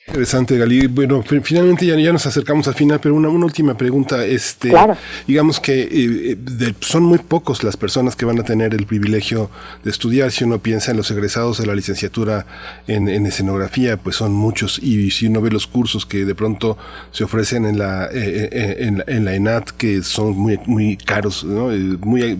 Interesante, 0.10 0.58
Gali. 0.58 0.88
Bueno, 0.88 1.24
finalmente 1.44 1.86
ya, 1.86 1.96
ya 1.96 2.12
nos 2.12 2.26
acercamos 2.26 2.68
al 2.68 2.74
final, 2.74 3.00
pero 3.00 3.14
una, 3.14 3.30
una 3.30 3.46
última 3.46 3.78
pregunta. 3.78 4.26
Este, 4.26 4.74
Digamos 5.28 5.60
que 5.60 5.82
eh, 5.82 6.38
eh, 6.62 6.74
son 6.80 7.04
muy 7.04 7.20
pocos 7.20 7.64
las 7.64 7.78
personas 7.78 8.16
que 8.16 8.26
van 8.26 8.40
a 8.40 8.44
tener 8.44 8.74
el 8.74 8.88
privilegio 8.88 9.52
de 9.84 9.92
estudiar. 9.92 10.32
Si 10.32 10.44
uno 10.44 10.60
piensa 10.60 10.92
en 10.92 10.98
los 10.98 11.12
egresados 11.12 11.60
de 11.60 11.68
la 11.68 11.76
licenciatura 11.76 12.48
en, 12.88 13.08
escenografía, 13.28 13.98
pues 13.98 14.16
son 14.16 14.34
muchos. 14.34 14.80
Y 14.80 15.12
si 15.12 15.28
uno 15.28 15.42
ve 15.42 15.52
los 15.52 15.68
cursos 15.68 16.08
que 16.08 16.26
de 16.26 16.34
pronto 16.34 16.76
se 17.12 17.24
ofrecen 17.24 17.66
en 17.66 17.78
la, 17.78 18.10
eh, 18.12 18.88
en, 19.06 19.26
la 19.26 19.36
ENAT, 19.36 19.70
que 19.70 20.02
son 20.02 20.36
muy, 20.36 20.60
muy 20.66 20.98
caros, 20.98 21.44
¿no? 21.44 21.68
muy, 22.00 22.40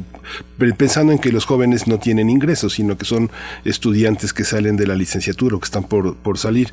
pensando 0.78 1.12
en 1.12 1.20
que 1.20 1.32
los 1.32 1.46
jóvenes 1.46 1.88
no 1.88 2.00
tienen 2.00 2.30
ingresos, 2.30 2.74
sino 2.74 2.98
que 2.98 3.06
son 3.06 3.32
estudiantes 3.66 4.34
que 4.34 4.44
salen 4.44 4.78
de 4.78 4.88
la 4.88 4.96
licenciatura 4.96 5.56
o 5.56 5.60
que 5.60 5.66
están 5.66 5.84
por, 5.84 6.16
por 6.16 6.38
salir 6.38 6.72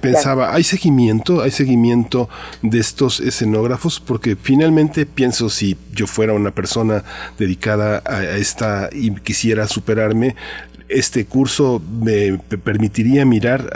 pensaba, 0.00 0.54
¿hay 0.54 0.62
seguimiento? 0.62 1.42
¿Hay 1.42 1.50
seguimiento 1.50 2.28
de 2.62 2.78
estos 2.78 3.20
escenógrafos? 3.20 4.00
Porque 4.00 4.36
finalmente 4.36 5.06
pienso 5.06 5.50
si 5.50 5.76
yo 5.92 6.06
fuera 6.06 6.32
una 6.32 6.52
persona 6.52 7.02
dedicada 7.38 8.02
a, 8.04 8.22
esta 8.36 8.88
y 8.92 9.14
quisiera 9.16 9.66
superarme, 9.66 10.36
este 10.88 11.24
curso 11.24 11.82
me 12.00 12.38
permitiría 12.38 13.24
mirar 13.24 13.72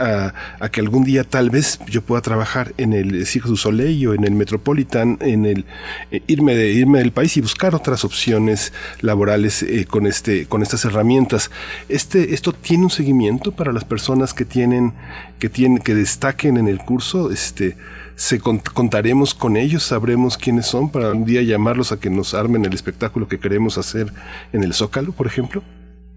a, 0.61 0.69
que 0.69 0.81
algún 0.81 1.05
día 1.05 1.25
tal 1.25 1.51
vez 1.51 1.81
yo 1.87 2.03
pueda 2.03 2.23
trabajar 2.23 2.73
en 2.77 2.93
el 2.93 3.27
Cirque 3.27 3.49
du 3.49 3.57
Soleil 3.57 4.07
o 4.09 4.15
en 4.15 4.25
el 4.25 4.33
Metropolitan, 4.33 5.19
en 5.21 5.45
el 5.47 5.65
eh, 6.11 6.23
irme 6.27 6.55
de 6.55 6.73
irme 6.73 7.01
del 7.01 7.13
país 7.13 7.37
y 7.37 7.41
buscar 7.41 7.75
otras 7.75 8.05
opciones 8.05 8.73
laborales 9.01 9.63
eh, 9.63 9.87
con 9.87 10.07
este 10.07 10.47
con 10.47 10.63
estas 10.63 10.85
herramientas. 10.85 11.51
Este 11.89 12.35
esto 12.35 12.53
tiene 12.53 12.85
un 12.85 12.91
seguimiento 12.91 13.53
para 13.53 13.73
las 13.73 13.85
personas 13.85 14.33
que 14.33 14.45
tienen 14.45 14.93
que 15.39 15.49
tienen 15.49 15.79
que 15.79 15.95
destaquen 15.95 16.57
en 16.57 16.69
el 16.69 16.79
curso, 16.79 17.31
este 17.31 17.77
se 18.15 18.39
contaremos 18.39 19.35
con 19.35 19.57
ellos, 19.57 19.83
sabremos 19.83 20.37
quiénes 20.37 20.67
son 20.67 20.91
para 20.91 21.13
un 21.13 21.25
día 21.25 21.41
llamarlos 21.41 21.91
a 21.91 21.99
que 21.99 22.11
nos 22.11 22.35
armen 22.35 22.67
el 22.67 22.75
espectáculo 22.75 23.29
que 23.29 23.41
queremos 23.41 23.79
hacer 23.79 24.13
en 24.53 24.63
el 24.63 24.75
Zócalo, 24.75 25.13
por 25.13 25.27
ejemplo. 25.27 25.63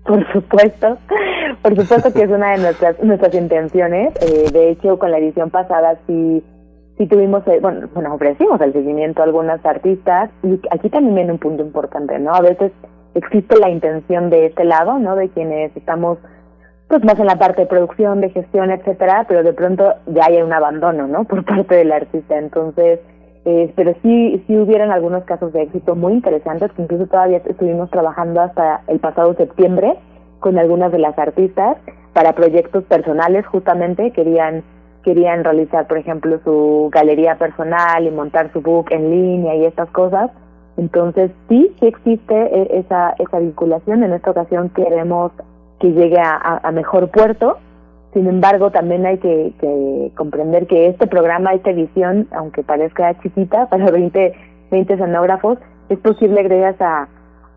Por 0.06 0.32
supuesto, 0.34 0.97
por 1.62 1.76
supuesto 1.76 2.12
que 2.14 2.24
es 2.24 2.30
una 2.30 2.51
de 2.51 2.58
nuestras 2.58 3.01
nuestras 3.01 3.34
intenciones. 3.34 4.14
Eh, 4.22 4.51
de 4.51 4.70
hecho, 4.72 4.99
con 4.99 5.12
la 5.12 5.18
edición 5.18 5.49
pasada 5.49 5.97
sí 6.08 6.43
sí 6.97 7.08
tuvimos, 7.08 7.45
eh, 7.47 7.60
bueno, 7.62 7.88
bueno, 7.93 8.14
ofrecimos 8.14 8.60
el 8.62 8.74
seguimiento 8.74 9.22
a 9.22 9.26
algunas 9.26 9.66
artistas 9.66 10.30
y 10.43 10.60
aquí 10.72 10.89
también 10.89 11.16
viene 11.16 11.32
un 11.32 11.39
punto 11.39 11.64
importante, 11.64 12.20
¿no? 12.20 12.34
A 12.34 12.41
veces 12.41 12.72
existe 13.16 13.58
la 13.60 13.70
intención 13.70 14.30
de 14.30 14.47
este 14.47 14.64
lado, 14.64 14.99
¿no? 14.99 15.16
De 15.16 15.30
quienes 15.30 15.76
estamos 15.76 16.18
pues 16.88 17.04
más 17.04 17.18
en 17.18 17.26
la 17.26 17.38
parte 17.38 17.62
de 17.62 17.68
producción, 17.68 18.22
de 18.22 18.30
gestión, 18.30 18.70
etcétera, 18.70 19.26
pero 19.28 19.41
de 19.41 19.54
pronto 19.54 19.95
ya 20.08 20.26
hay 20.26 20.41
un 20.41 20.54
abandono, 20.54 21.08
¿no? 21.08 21.24
Por 21.24 21.43
parte 21.45 21.76
del 21.76 21.91
artista. 21.91 22.38
Entonces, 22.38 22.99
eh, 23.46 23.74
pero 23.76 23.94
sí, 24.02 24.41
sí 24.48 24.58
hubieron 24.58 24.91
algunos 24.91 25.26
casos 25.26 25.52
de 25.52 25.64
éxito 25.64 25.96
muy 25.96 26.14
interesantes 26.14 26.72
que 26.72 26.82
incluso 26.82 27.08
todavía 27.08 27.41
estuvimos 27.46 27.89
trabajando 27.89 28.41
hasta 28.41 28.82
el 28.88 29.00
pasado 29.00 29.34
septiembre 29.36 29.98
con 30.39 30.58
algunas 30.58 30.91
de 30.94 31.00
las 31.00 31.18
artistas 31.20 31.78
para 32.14 32.34
proyectos 32.34 32.86
personales 32.86 33.46
justamente 33.48 34.12
querían 34.12 34.64
querían 35.04 35.44
realizar 35.44 35.88
por 35.88 35.98
ejemplo 35.98 36.39
su 36.46 36.89
galería 36.89 37.36
personal 37.38 38.08
y 38.08 38.12
montar 38.12 38.50
su 38.54 38.62
book 38.62 38.86
en 38.91 39.10
línea 39.10 39.56
y 39.56 39.66
estas 39.66 39.89
cosas. 39.89 40.32
Entonces 40.78 41.32
sí 41.50 41.76
sí 41.82 41.88
existe 41.88 42.34
e, 42.34 42.80
esa 42.80 43.14
esa 43.20 43.39
vinculación. 43.39 44.04
En 44.04 44.14
esta 44.14 44.32
ocasión 44.32 44.70
queremos 44.70 45.34
que 45.82 45.91
llegue 45.91 46.20
a, 46.20 46.62
a 46.64 46.72
mejor 46.72 47.10
puerto 47.10 47.58
sin 48.14 48.28
embargo, 48.28 48.72
también 48.72 49.05
hay 49.05 49.18
que, 49.18 50.11
comprender 50.16 50.68
que 50.68 50.88
este 50.88 51.07
programa, 51.07 51.53
esta 51.53 51.72
edición, 51.72 52.28
aunque 52.32 52.64
parezca 52.64 53.20
chiquita, 53.22 53.68
para 53.70 53.89
20, 53.89 54.34
20 54.72 54.93
escenógrafos, 54.93 55.57
es 55.89 55.99
posible 55.99 56.43
gracias 56.43 56.80
a, 56.82 57.07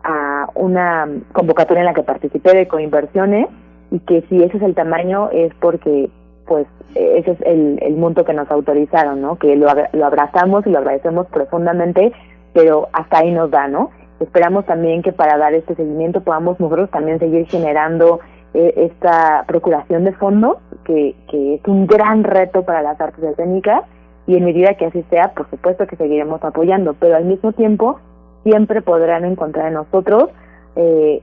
a 0.03 0.49
una 0.55 1.07
convocatoria 1.33 1.81
en 1.81 1.87
la 1.87 1.93
que 1.93 2.03
participé 2.03 2.55
de 2.55 2.67
coinversiones 2.67 3.47
y 3.91 3.99
que 3.99 4.23
si 4.29 4.43
ese 4.43 4.57
es 4.57 4.63
el 4.63 4.75
tamaño 4.75 5.29
es 5.31 5.53
porque 5.61 6.09
pues 6.45 6.65
ese 6.95 7.31
es 7.31 7.41
el, 7.41 7.79
el 7.81 7.95
monto 7.97 8.25
que 8.25 8.33
nos 8.33 8.49
autorizaron, 8.49 9.21
¿no? 9.21 9.37
Que 9.37 9.55
lo, 9.55 9.67
lo 9.93 10.05
abrazamos 10.05 10.65
y 10.65 10.69
lo 10.69 10.79
agradecemos 10.79 11.27
profundamente, 11.27 12.13
pero 12.53 12.87
hasta 12.93 13.19
ahí 13.19 13.31
nos 13.31 13.51
da, 13.51 13.67
¿no? 13.67 13.91
Esperamos 14.19 14.65
también 14.65 15.03
que 15.03 15.11
para 15.11 15.37
dar 15.37 15.53
este 15.53 15.75
seguimiento 15.75 16.21
podamos 16.21 16.59
nosotros 16.59 16.89
también 16.89 17.19
seguir 17.19 17.45
generando 17.47 18.19
esta 18.57 19.43
procuración 19.47 20.03
de 20.03 20.13
fondos, 20.13 20.57
que, 20.83 21.15
que 21.29 21.55
es 21.55 21.61
un 21.67 21.85
gran 21.87 22.23
reto 22.23 22.63
para 22.63 22.81
las 22.81 22.99
artes 22.99 23.23
escénicas, 23.23 23.83
y 24.25 24.35
en 24.35 24.45
medida 24.45 24.73
que 24.73 24.85
así 24.85 25.03
sea, 25.09 25.33
por 25.33 25.49
supuesto 25.49 25.87
que 25.87 25.95
seguiremos 25.95 26.43
apoyando, 26.43 26.95
pero 26.99 27.15
al 27.15 27.25
mismo 27.25 27.53
tiempo 27.53 27.99
siempre 28.43 28.81
podrán 28.81 29.25
encontrar 29.25 29.67
en 29.67 29.75
nosotros 29.75 30.29
eh, 30.75 31.21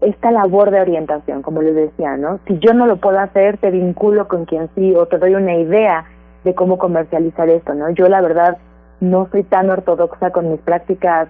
esta 0.00 0.30
labor 0.30 0.70
de 0.70 0.80
orientación, 0.80 1.42
como 1.42 1.62
les 1.62 1.74
decía, 1.74 2.16
¿no? 2.16 2.38
Si 2.46 2.58
yo 2.58 2.74
no 2.74 2.86
lo 2.86 2.98
puedo 2.98 3.18
hacer, 3.18 3.58
te 3.58 3.70
vinculo 3.70 4.28
con 4.28 4.44
quien 4.44 4.68
sí 4.74 4.94
o 4.94 5.06
te 5.06 5.18
doy 5.18 5.34
una 5.34 5.54
idea 5.54 6.04
de 6.44 6.54
cómo 6.54 6.78
comercializar 6.78 7.48
esto, 7.48 7.74
¿no? 7.74 7.90
Yo 7.90 8.08
la 8.08 8.20
verdad 8.20 8.58
no 9.00 9.28
soy 9.30 9.42
tan 9.44 9.70
ortodoxa 9.70 10.30
con 10.30 10.50
mis 10.50 10.60
prácticas 10.60 11.28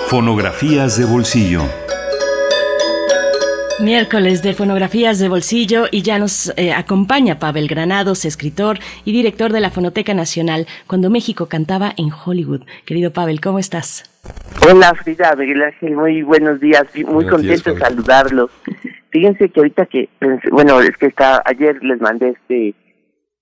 Fonografías 0.07 0.97
de 0.97 1.05
bolsillo. 1.05 1.61
Miércoles 3.81 4.41
de 4.41 4.53
fonografías 4.53 5.19
de 5.19 5.27
bolsillo 5.27 5.87
y 5.91 6.01
ya 6.01 6.17
nos 6.17 6.53
eh, 6.55 6.71
acompaña 6.71 7.39
Pavel 7.39 7.67
Granados, 7.67 8.23
escritor 8.23 8.77
y 9.03 9.11
director 9.11 9.51
de 9.51 9.59
la 9.59 9.69
Fonoteca 9.69 10.13
Nacional, 10.13 10.65
cuando 10.87 11.09
México 11.09 11.47
cantaba 11.49 11.91
en 11.97 12.09
Hollywood. 12.09 12.61
Querido 12.85 13.11
Pavel, 13.11 13.41
¿cómo 13.41 13.59
estás? 13.59 14.09
Hola 14.65 14.93
Frida, 14.95 15.35
Miguel 15.35 15.61
Ángel, 15.61 15.93
muy 15.93 16.21
buenos 16.21 16.61
días, 16.61 16.85
muy 17.05 17.27
contento 17.27 17.73
de 17.73 17.79
saludarlos. 17.79 18.49
Fíjense 19.09 19.49
que 19.49 19.59
ahorita 19.59 19.85
que, 19.87 20.07
bueno, 20.51 20.79
es 20.79 20.95
que 20.95 21.07
está, 21.07 21.43
ayer 21.45 21.83
les 21.83 21.99
mandé 21.99 22.29
este 22.29 22.75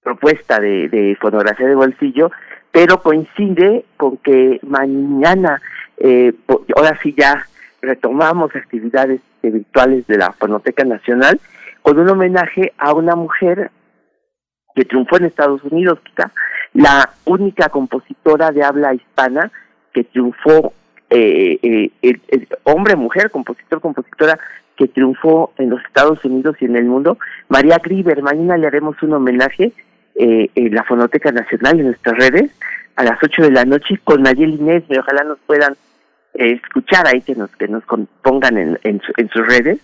propuesta 0.02 0.60
de, 0.60 0.90
de 0.90 1.16
fonografía 1.22 1.68
de 1.68 1.76
bolsillo, 1.76 2.32
pero 2.72 3.04
coincide 3.04 3.86
con 3.98 4.18
que 4.18 4.60
mañana, 4.64 5.62
eh, 5.98 6.34
ahora 6.76 7.00
sí 7.04 7.14
ya 7.16 7.48
retomamos 7.84 8.56
actividades 8.56 9.22
virtuales 9.42 10.08
de 10.08 10.18
la 10.18 10.32
Fonoteca 10.32 10.84
Nacional 10.86 11.40
con 11.82 12.00
un 12.00 12.10
homenaje 12.10 12.74
a 12.78 12.94
una 12.94 13.16
mujer 13.16 13.72
que 14.74 14.86
triunfó 14.86 15.18
en 15.18 15.26
Estados 15.26 15.64
Unidos, 15.64 16.00
quizá 16.04 16.32
la 16.74 17.10
única 17.26 17.70
compositora 17.70 18.52
de 18.52 18.64
habla 18.64 18.94
hispana 18.94 19.52
que 19.94 20.06
triunfó, 20.06 20.74
eh, 21.10 21.60
eh, 22.02 22.48
hombre, 22.64 22.96
mujer, 22.96 23.30
compositor, 23.30 23.80
compositora, 23.82 24.40
que 24.76 24.88
triunfó 24.88 25.54
en 25.58 25.70
los 25.70 25.84
Estados 25.86 26.24
Unidos 26.26 26.56
y 26.60 26.66
en 26.66 26.76
el 26.76 26.86
mundo, 26.86 27.20
María 27.50 27.78
Grieber. 27.78 28.24
Mañana 28.24 28.58
le 28.58 28.66
haremos 28.66 29.02
un 29.04 29.14
homenaje 29.14 29.72
eh, 30.16 30.50
en 30.56 30.74
la 30.74 30.84
Fonoteca 30.84 31.32
Nacional, 31.32 31.80
en 31.80 31.88
nuestras 31.88 32.18
redes, 32.18 32.52
a 32.96 33.04
las 33.04 33.22
8 33.22 33.44
de 33.44 33.52
la 33.52 33.66
noche, 33.66 34.00
con 34.04 34.24
Nayeli 34.24 34.56
Inés, 34.56 34.84
ojalá 34.98 35.24
nos 35.24 35.38
puedan 35.46 35.76
escuchar 36.34 37.08
ahí 37.08 37.22
que 37.22 37.36
nos 37.36 37.50
que 37.56 37.68
nos 37.68 37.84
pongan 38.22 38.58
en, 38.58 38.80
en, 38.84 39.30
sus 39.30 39.46
redes 39.48 39.80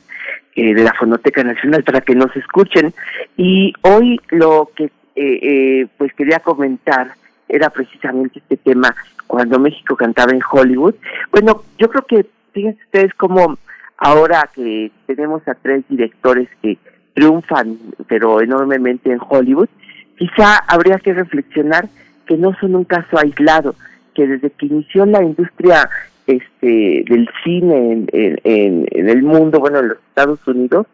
eh, 0.56 0.74
de 0.74 0.84
la 0.84 0.94
Fonoteca 0.94 1.44
Nacional 1.44 1.84
para 1.84 2.02
que 2.02 2.16
nos 2.16 2.36
escuchen. 2.36 2.94
Y 3.38 3.74
hoy 3.82 4.20
lo 4.30 4.72
que 4.76 4.86
eh, 4.86 4.92
eh, 5.16 5.88
pues 5.98 6.14
quería 6.14 6.40
comentar 6.40 7.14
era 7.48 7.70
precisamente 7.70 8.40
este 8.40 8.58
tema 8.58 8.96
cuando 9.28 9.60
México 9.60 9.96
cantaba 9.96 10.32
en 10.32 10.42
Hollywood. 10.50 10.96
Bueno 11.32 11.64
yo 11.78 11.90
creo 11.90 12.06
que 12.06 12.26
fíjense 12.54 12.84
ustedes 12.86 13.14
como 13.14 13.58
ahora 13.98 14.50
que 14.54 14.92
tenemos 15.06 15.48
a 15.48 15.54
tres 15.56 15.84
directores 15.88 16.50
que 16.62 16.78
triunfan 17.14 17.78
pero 18.08 18.42
enormemente 18.42 19.12
en 19.12 19.20
Hollywood 19.22 19.70
quizá 20.18 20.58
habría 20.68 20.98
que 20.98 21.14
reflexionar 21.14 21.88
que 22.26 22.38
no 22.38 22.56
son 22.60 22.76
un 22.76 22.86
caso 22.86 23.18
aislado 23.18 23.76
que 24.14 24.28
desde 24.28 24.50
que 24.52 24.66
inició 24.68 25.06
la 25.06 25.24
industria 25.24 25.90
este 26.30 27.04
del 27.08 27.30
cine 27.44 28.06
en, 28.12 28.40
en, 28.44 29.10
el 29.10 29.24
mundo, 29.24 29.60
bueno, 29.60 29.80
en 29.80 29.90
los 29.90 29.98
Estados 30.10 30.48
Unidos, 30.48 30.88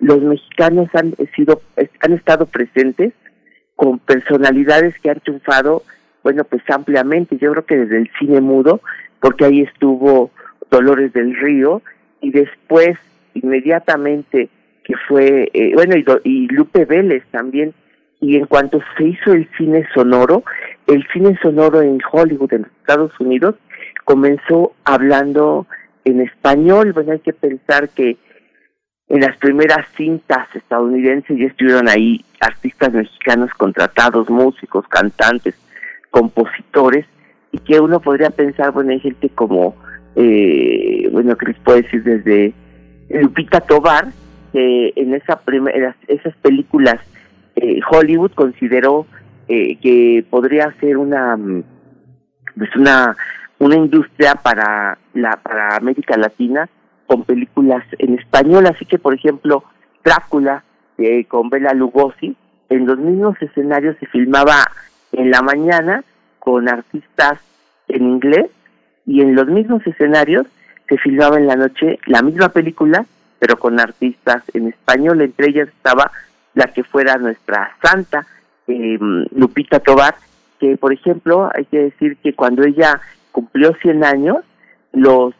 los 0.00 0.20
mexicanos 0.20 0.88
han 0.94 1.14
sido 1.34 1.62
han 2.00 2.12
estado 2.12 2.46
presentes 2.46 3.12
con 3.76 3.98
personalidades 3.98 4.98
que 5.00 5.10
han 5.10 5.20
triunfado, 5.20 5.82
bueno, 6.22 6.44
pues 6.44 6.62
ampliamente. 6.68 7.38
Yo 7.38 7.52
creo 7.52 7.66
que 7.66 7.76
desde 7.76 7.98
el 7.98 8.10
cine 8.18 8.40
mudo, 8.40 8.80
porque 9.20 9.44
ahí 9.44 9.62
estuvo 9.62 10.30
Dolores 10.70 11.12
del 11.12 11.36
Río 11.36 11.82
y 12.20 12.30
después 12.30 12.96
inmediatamente 13.34 14.48
que 14.84 14.94
fue, 15.08 15.50
eh, 15.52 15.72
bueno, 15.74 15.96
y, 15.96 16.04
y 16.24 16.48
Lupe 16.48 16.84
Vélez 16.84 17.24
también. 17.30 17.72
Y 18.20 18.36
en 18.36 18.46
cuanto 18.46 18.80
se 18.96 19.04
hizo 19.04 19.32
el 19.32 19.48
cine 19.56 19.84
sonoro, 19.94 20.44
el 20.86 21.04
cine 21.12 21.36
sonoro 21.42 21.82
en 21.82 21.98
Hollywood, 22.12 22.52
en 22.52 22.62
los 22.62 22.70
Estados 22.80 23.18
Unidos, 23.18 23.56
comenzó 24.04 24.72
hablando 24.84 25.66
en 26.04 26.20
español. 26.20 26.92
Bueno, 26.92 27.12
hay 27.12 27.20
que 27.20 27.32
pensar 27.32 27.88
que 27.90 28.16
en 29.08 29.20
las 29.20 29.36
primeras 29.36 29.86
cintas 29.96 30.48
estadounidenses 30.54 31.38
ya 31.38 31.46
estuvieron 31.46 31.88
ahí 31.88 32.24
artistas 32.40 32.92
mexicanos 32.92 33.50
contratados, 33.56 34.30
músicos, 34.30 34.86
cantantes, 34.88 35.54
compositores, 36.10 37.06
y 37.52 37.58
que 37.58 37.80
uno 37.80 38.00
podría 38.00 38.30
pensar, 38.30 38.72
bueno, 38.72 38.92
hay 38.92 39.00
gente 39.00 39.28
como, 39.28 39.76
eh, 40.16 41.08
bueno, 41.12 41.36
que 41.36 41.46
les 41.46 41.58
puedo 41.58 41.82
decir 41.82 42.02
desde 42.02 42.54
Lupita 43.10 43.60
Tobar, 43.60 44.08
que 44.52 44.92
en 44.96 45.14
esa 45.14 45.38
primera, 45.40 45.94
esas 46.08 46.34
películas 46.36 46.96
eh, 47.56 47.80
Hollywood 47.90 48.32
consideró 48.32 49.06
eh, 49.48 49.76
que 49.76 50.24
podría 50.30 50.72
ser 50.80 50.96
una, 50.96 51.36
pues 52.56 52.74
una 52.76 53.16
una 53.62 53.76
industria 53.76 54.34
para 54.34 54.98
la 55.14 55.36
para 55.36 55.76
América 55.76 56.16
Latina 56.16 56.68
con 57.06 57.22
películas 57.22 57.84
en 57.98 58.18
español, 58.18 58.66
así 58.66 58.84
que 58.84 58.98
por 58.98 59.14
ejemplo 59.14 59.62
Drácula 60.02 60.64
eh, 60.98 61.24
con 61.26 61.48
Bela 61.48 61.72
Lugosi 61.72 62.36
en 62.70 62.86
los 62.86 62.98
mismos 62.98 63.40
escenarios 63.40 63.96
se 64.00 64.06
filmaba 64.06 64.56
en 65.12 65.30
la 65.30 65.42
mañana 65.42 66.02
con 66.40 66.68
artistas 66.68 67.38
en 67.86 68.02
inglés 68.02 68.50
y 69.06 69.20
en 69.20 69.36
los 69.36 69.46
mismos 69.46 69.86
escenarios 69.86 70.48
se 70.88 70.98
filmaba 70.98 71.38
en 71.38 71.46
la 71.46 71.54
noche 71.54 72.00
la 72.06 72.20
misma 72.20 72.48
película 72.48 73.06
pero 73.38 73.58
con 73.60 73.78
artistas 73.78 74.42
en 74.54 74.68
español, 74.68 75.20
entre 75.20 75.50
ellas 75.50 75.68
estaba 75.68 76.10
la 76.54 76.66
que 76.66 76.82
fuera 76.82 77.16
nuestra 77.16 77.76
santa 77.80 78.26
eh, 78.66 78.98
Lupita 79.36 79.78
Tobar, 79.78 80.16
que 80.58 80.76
por 80.76 80.92
ejemplo 80.92 81.48
hay 81.54 81.64
que 81.66 81.78
decir 81.78 82.16
que 82.16 82.34
cuando 82.34 82.64
ella 82.64 83.00
cumplió 83.32 83.74
100 83.82 84.04
años, 84.04 84.36
los 84.92 85.34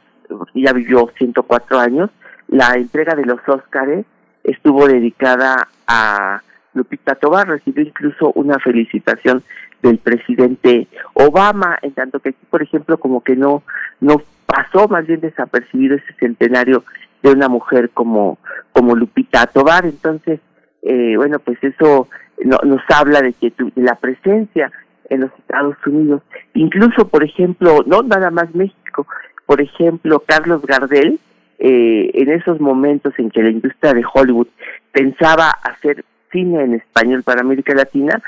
ya 0.55 0.73
vivió 0.73 1.11
104 1.17 1.79
años, 1.79 2.11
la 2.49 2.75
entrega 2.75 3.15
de 3.15 3.27
los 3.27 3.41
Óscares 3.47 4.07
estuvo 4.45 4.89
dedicada 4.89 5.69
a 5.87 6.43
Lupita 6.75 7.15
Tobar, 7.15 7.49
recibió 7.49 7.85
incluso 7.85 8.33
una 8.35 8.59
felicitación 8.59 9.43
del 9.83 9.99
presidente 9.99 10.89
Obama, 11.15 11.79
en 11.83 11.93
tanto 11.93 12.21
que 12.21 12.31
aquí, 12.31 12.47
por 12.49 12.63
ejemplo, 12.63 12.99
como 12.99 13.23
que 13.23 13.37
no, 13.37 13.63
no 14.01 14.23
pasó 14.47 14.89
más 14.89 15.07
bien 15.07 15.21
desapercibido 15.21 15.97
ese 15.97 16.13
centenario 16.15 16.85
de 17.23 17.33
una 17.33 17.49
mujer 17.49 17.91
como, 17.91 18.39
como 18.73 18.95
Lupita 18.95 19.47
Tobar. 19.47 19.85
Entonces, 19.85 20.41
eh, 20.83 21.17
bueno, 21.17 21.39
pues 21.39 21.63
eso 21.63 22.09
no, 22.45 22.59
nos 22.65 22.83
habla 22.89 23.21
de 23.21 23.33
que 23.33 23.53
de 23.57 23.83
la 23.83 23.97
presencia 23.97 24.71
en 25.11 25.21
los 25.21 25.31
Estados 25.39 25.77
Unidos. 25.87 26.23
Incluso, 26.55 27.09
por 27.09 27.25
ejemplo, 27.25 27.83
no 27.87 28.03
nada 28.03 28.31
más 28.31 28.55
México, 28.55 29.07
por 29.47 29.61
ejemplo, 29.61 30.23
Carlos 30.27 30.63
Gardel, 30.63 31.19
eh, 31.59 32.11
en 32.15 32.31
esos 32.31 32.61
momentos 32.61 33.15
en 33.19 33.31
que 33.31 33.43
la 33.43 33.51
industria 33.51 33.95
de 33.95 34.05
Hollywood 34.13 34.49
pensaba 34.91 35.51
hacer 35.51 36.05
cine 36.31 36.65
en 36.65 36.75
español 36.75 37.23
para 37.23 37.41
América 37.41 37.75
Latina, 37.75 38.21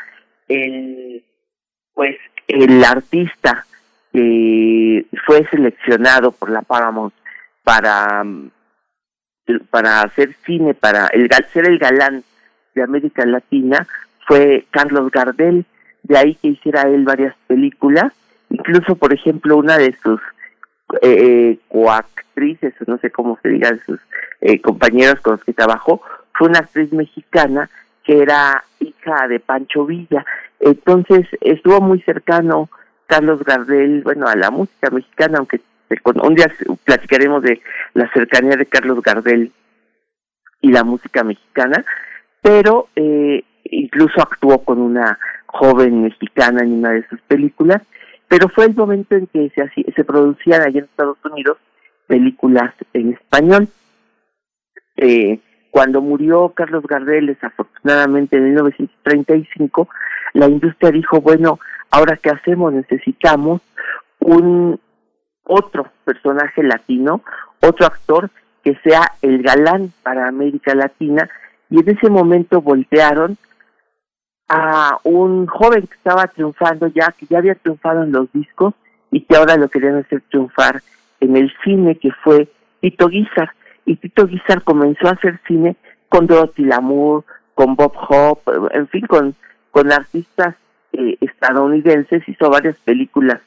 el, 0.49 1.25
pues 1.95 2.17
el 2.47 2.85
artista 2.85 3.67
que 4.13 5.07
fue 5.27 5.47
seleccionado 5.49 6.31
por 6.33 6.51
la 6.51 6.63
Paramount 6.63 7.15
para 7.65 8.25
para 9.71 10.03
hacer 10.03 10.35
cine, 10.45 10.75
para 10.75 11.07
el, 11.09 11.29
ser 11.53 11.67
el 11.67 11.79
galán 11.79 12.23
de 12.75 12.83
América 12.83 13.27
Latina, 13.27 13.87
fue 14.27 14.67
Carlos 14.71 15.11
Gardel, 15.11 15.67
de 16.05 16.17
ahí 16.17 16.35
que 16.37 16.49
hiciera 16.49 16.83
él 16.83 17.05
varias 17.05 17.35
películas 17.47 18.13
Incluso, 18.55 18.95
por 18.95 19.13
ejemplo, 19.13 19.57
una 19.57 19.79
de 19.79 19.97
sus 20.01 20.21
eh, 21.03 21.59
coactrices, 21.69 22.73
no 22.87 22.99
sé 22.99 23.11
cómo 23.11 23.37
se 23.43 23.49
diga, 23.49 23.73
de 23.73 23.81
sus 23.81 24.01
eh, 24.41 24.61
compañeros 24.61 25.21
con 25.21 25.33
los 25.33 25.45
que 25.45 25.53
trabajó, 25.53 26.03
fue 26.35 26.49
una 26.49 26.61
actriz 26.61 26.93
mexicana 26.93 27.69
que 28.05 28.23
era 28.23 28.63
hija 28.79 29.27
de 29.27 29.41
Pancho 29.41 29.87
Villa. 29.87 30.25
Entonces 30.61 31.27
estuvo 31.41 31.81
muy 31.81 32.01
cercano 32.03 32.69
Carlos 33.07 33.43
Gardel, 33.45 34.03
bueno, 34.03 34.29
a 34.29 34.37
la 34.37 34.53
música 34.53 34.91
mexicana, 34.91 35.39
aunque 35.39 35.61
un 36.23 36.35
día 36.35 36.47
platicaremos 36.85 37.43
de 37.43 37.61
la 37.95 38.09
cercanía 38.13 38.57
de 38.57 38.67
Carlos 38.67 39.03
Gardel 39.03 39.53
y 40.61 40.71
la 40.71 40.85
música 40.85 41.25
mexicana, 41.25 41.85
pero 42.41 42.89
eh, 42.95 43.45
incluso 43.65 44.23
actuó 44.23 44.65
con 44.65 44.79
una 44.81 45.19
joven 45.55 46.03
mexicana 46.03 46.63
en 46.63 46.73
una 46.73 46.91
de 46.91 47.07
sus 47.09 47.21
películas, 47.23 47.81
pero 48.29 48.49
fue 48.49 48.67
el 48.67 48.75
momento 48.75 49.15
en 49.15 49.27
que 49.29 49.51
se, 49.55 49.93
se 49.93 50.05
producían 50.05 50.63
allá 50.63 50.81
en 50.81 50.85
Estados 50.85 51.19
Unidos 51.25 51.59
películas 52.07 52.75
en 52.93 53.13
español. 53.13 53.69
Eh, 54.97 55.39
cuando 55.71 56.01
murió 56.01 56.51
Carlos 56.51 56.85
Gardel, 56.87 57.27
desafortunadamente 57.27 58.37
en 58.37 58.45
1935, 58.47 59.89
la 60.35 60.49
industria 60.49 60.91
dijo, 60.91 61.21
bueno, 61.21 61.59
ahora 61.91 62.17
qué 62.17 62.31
hacemos, 62.31 62.73
necesitamos 62.73 63.61
un 64.21 64.81
otro 65.45 65.87
personaje 66.05 66.63
latino, 66.63 67.23
otro 67.61 67.87
actor 67.87 68.31
que 68.63 68.77
sea 68.83 69.13
el 69.23 69.43
galán 69.43 69.93
para 70.03 70.27
América 70.27 70.75
Latina, 70.75 71.29
y 71.71 71.81
en 71.81 71.91
ese 71.91 72.09
momento 72.09 72.61
voltearon 72.61 73.37
a 74.49 74.99
un 75.05 75.47
joven 75.47 75.87
que 75.87 75.95
estaba 75.95 76.27
triunfando 76.27 76.87
ya, 76.89 77.15
que 77.19 77.27
ya 77.27 77.39
había 77.39 77.55
triunfado 77.55 78.03
en 78.03 78.13
los 78.13 78.31
discos 78.33 78.75
y 79.11 79.21
que 79.23 79.37
ahora 79.37 79.57
lo 79.57 79.69
querían 79.69 79.97
hacer 79.97 80.23
triunfar 80.29 80.83
en 81.21 81.37
el 81.37 81.53
cine, 81.63 81.97
que 81.97 82.11
fue 82.23 82.49
Tito 82.81 83.09
Guizar. 83.09 83.51
Y 83.87 83.97
Tito 83.97 84.27
Guizar 84.27 84.63
comenzó 84.63 85.09
a 85.09 85.13
hacer 85.13 85.41
cine 85.47 85.77
con 86.09 86.27
Dorothy 86.27 86.65
Lamour, 86.65 87.25
con 87.55 87.77
Bob 87.77 87.93
Hope, 88.09 88.51
en 88.73 88.89
fin, 88.89 89.07
con, 89.07 89.35
con 89.71 89.93
artistas 89.93 90.57
eh, 90.93 91.17
estadounidenses, 91.21 92.29
hizo 92.29 92.51
varias 92.51 92.77
películas 92.79 93.41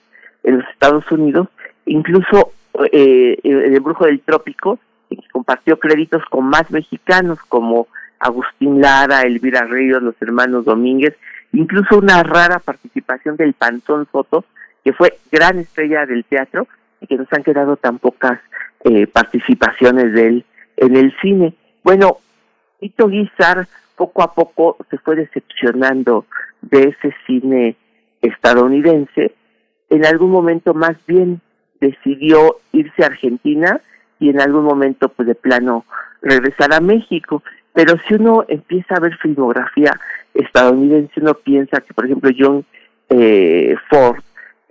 en 0.43 0.59
los 0.59 0.69
Estados 0.69 1.09
Unidos, 1.11 1.47
incluso 1.85 2.51
eh, 2.91 3.37
El 3.43 3.79
Brujo 3.81 4.05
del 4.05 4.21
Trópico, 4.21 4.79
que 5.09 5.17
compartió 5.31 5.79
créditos 5.79 6.23
con 6.25 6.45
más 6.45 6.69
mexicanos 6.71 7.39
como 7.47 7.87
Agustín 8.19 8.81
Lara, 8.81 9.21
Elvira 9.21 9.65
Ríos, 9.65 10.01
los 10.01 10.15
hermanos 10.21 10.65
Domínguez, 10.65 11.15
incluso 11.53 11.97
una 11.97 12.23
rara 12.23 12.59
participación 12.59 13.37
del 13.37 13.53
Pantón 13.53 14.07
Soto, 14.11 14.45
que 14.83 14.93
fue 14.93 15.17
gran 15.31 15.59
estrella 15.59 16.05
del 16.05 16.25
teatro 16.25 16.67
y 17.01 17.07
que 17.07 17.17
nos 17.17 17.31
han 17.31 17.43
quedado 17.43 17.77
tan 17.77 17.99
pocas 17.99 18.39
eh, 18.83 19.07
participaciones 19.07 20.13
de 20.13 20.27
él 20.27 20.45
en 20.77 20.95
el 20.95 21.13
cine. 21.21 21.53
Bueno, 21.83 22.17
Tito 22.79 23.07
Guizar 23.07 23.67
poco 23.95 24.21
a 24.21 24.33
poco 24.33 24.77
se 24.89 24.97
fue 24.99 25.15
decepcionando 25.15 26.25
de 26.61 26.83
ese 26.89 27.13
cine 27.25 27.75
estadounidense. 28.21 29.33
En 29.89 30.05
algún 30.05 30.31
momento 30.31 30.73
más 30.73 30.95
bien 31.07 31.41
decidió 31.79 32.57
irse 32.71 33.03
a 33.03 33.07
Argentina 33.07 33.81
y 34.19 34.29
en 34.29 34.39
algún 34.39 34.63
momento 34.63 35.09
pues 35.09 35.27
de 35.27 35.35
plano 35.35 35.85
regresar 36.21 36.73
a 36.73 36.79
México. 36.79 37.43
Pero 37.77 37.93
si 38.07 38.15
uno 38.15 38.43
empieza 38.47 38.95
a 38.95 38.99
ver 38.99 39.15
filmografía 39.17 39.99
estadounidense, 40.33 41.21
uno 41.21 41.35
piensa 41.35 41.79
que, 41.81 41.93
por 41.93 42.05
ejemplo, 42.05 42.31
John 42.35 42.65
eh, 43.07 43.75
Ford 43.87 44.17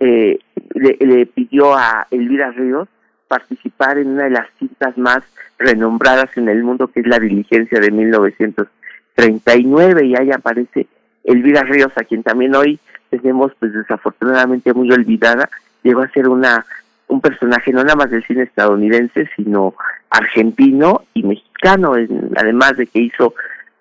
eh, 0.01 0.37
le, 0.75 1.25
pidió 1.27 1.73
a 1.73 2.05
Elvira 2.11 2.51
Ríos 2.51 2.89
participar 3.29 3.97
en 3.97 4.09
una 4.09 4.25
de 4.25 4.31
las 4.31 4.49
cintas 4.59 4.97
más 4.97 5.23
renombradas 5.57 6.35
en 6.35 6.49
el 6.49 6.65
mundo, 6.65 6.89
que 6.89 6.99
es 6.99 7.07
La 7.07 7.17
Diligencia 7.17 7.79
de 7.79 7.91
1939, 7.91 10.05
y 10.05 10.17
ahí 10.17 10.33
aparece 10.33 10.87
Elvira 11.23 11.63
Ríos, 11.63 11.93
a 11.95 12.03
quien 12.03 12.23
también 12.23 12.55
hoy 12.55 12.77
tenemos, 13.09 13.53
pues 13.57 13.71
desafortunadamente 13.71 14.73
muy 14.73 14.91
olvidada, 14.91 15.49
llegó 15.81 16.01
a 16.01 16.09
ser 16.09 16.27
una 16.27 16.65
un 17.07 17.21
personaje 17.21 17.71
no 17.71 17.83
nada 17.83 17.95
más 17.95 18.11
del 18.11 18.25
cine 18.25 18.43
estadounidense, 18.43 19.29
sino 19.35 19.75
argentino 20.09 21.03
y 21.13 21.23
mexicano, 21.23 21.93
además 22.35 22.77
de 22.77 22.87
que 22.87 22.99
hizo 22.99 23.33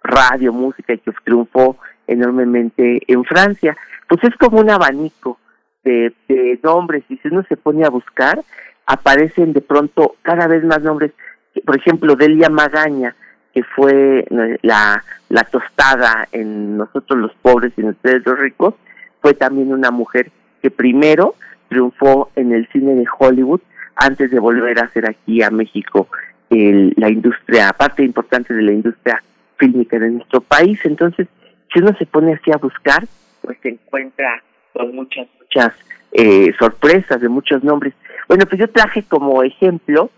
radio, 0.03 0.53
música 0.53 0.93
y 0.93 0.99
que 0.99 1.13
triunfó 1.25 1.79
enormemente 2.07 3.01
en 3.07 3.25
Francia. 3.25 3.77
Pues 4.09 4.23
es 4.25 4.35
como 4.37 4.61
un 4.61 4.71
abanico 4.71 5.39
de, 5.85 6.13
de 6.29 6.59
nombres 6.63 7.05
y 7.09 7.17
si 7.19 7.29
uno 7.29 7.45
se 7.49 7.57
pone 7.57 7.85
a 7.85 7.91
buscar, 7.91 8.43
aparecen 8.87 9.53
de 9.53 9.61
pronto 9.61 10.15
cada 10.23 10.47
vez 10.47 10.65
más 10.65 10.83
nombres, 10.83 11.13
por 11.65 11.77
ejemplo, 11.77 12.15
Delia 12.15 12.49
Magaña, 12.49 13.17
que 13.53 13.63
fue 13.65 14.21
eh, 14.21 14.59
la, 14.63 15.03
la 15.29 15.45
tostada 15.45 16.29
en 16.31 16.77
nosotros 16.77 17.19
los 17.19 17.35
pobres 17.37 17.73
y 17.77 17.81
en 17.81 17.89
ustedes 17.89 18.25
los 18.25 18.39
ricos, 18.39 18.75
fue 19.21 19.35
también 19.35 19.73
una 19.73 19.91
mujer 19.91 20.31
que 20.63 20.71
primero 20.71 21.35
triunfó 21.69 22.31
en 22.37 22.53
el 22.53 22.69
cine 22.69 22.95
de 22.95 23.05
Hollywood 23.19 23.61
antes 23.97 24.31
de 24.31 24.39
volver 24.39 24.79
a 24.79 24.85
hacer 24.85 25.09
aquí 25.09 25.43
a 25.43 25.51
México 25.51 26.09
el, 26.51 26.95
la 26.97 27.11
industria, 27.11 27.73
parte 27.73 28.03
importante 28.03 28.55
de 28.55 28.63
la 28.63 28.73
industria 28.73 29.23
fílmica 29.57 29.99
de 29.99 30.11
nuestro 30.11 30.41
país. 30.41 30.79
Entonces, 30.85 31.27
si 31.73 31.81
uno 31.81 31.97
se 31.99 32.07
pone 32.07 32.35
así 32.35 32.51
a 32.53 32.59
buscar, 32.59 33.05
pues 33.41 33.59
se 33.63 33.71
encuentra 33.71 34.43
con 34.73 34.95
muchas, 34.95 35.27
muchas 35.41 35.73
eh, 36.13 36.53
sorpresas 36.59 37.21
de 37.21 37.29
muchos 37.29 37.65
nombres. 37.65 37.95
Bueno, 38.29 38.45
pues 38.47 38.61
yo 38.61 38.69
traje 38.69 39.03
como 39.05 39.43
ejemplo 39.43 40.11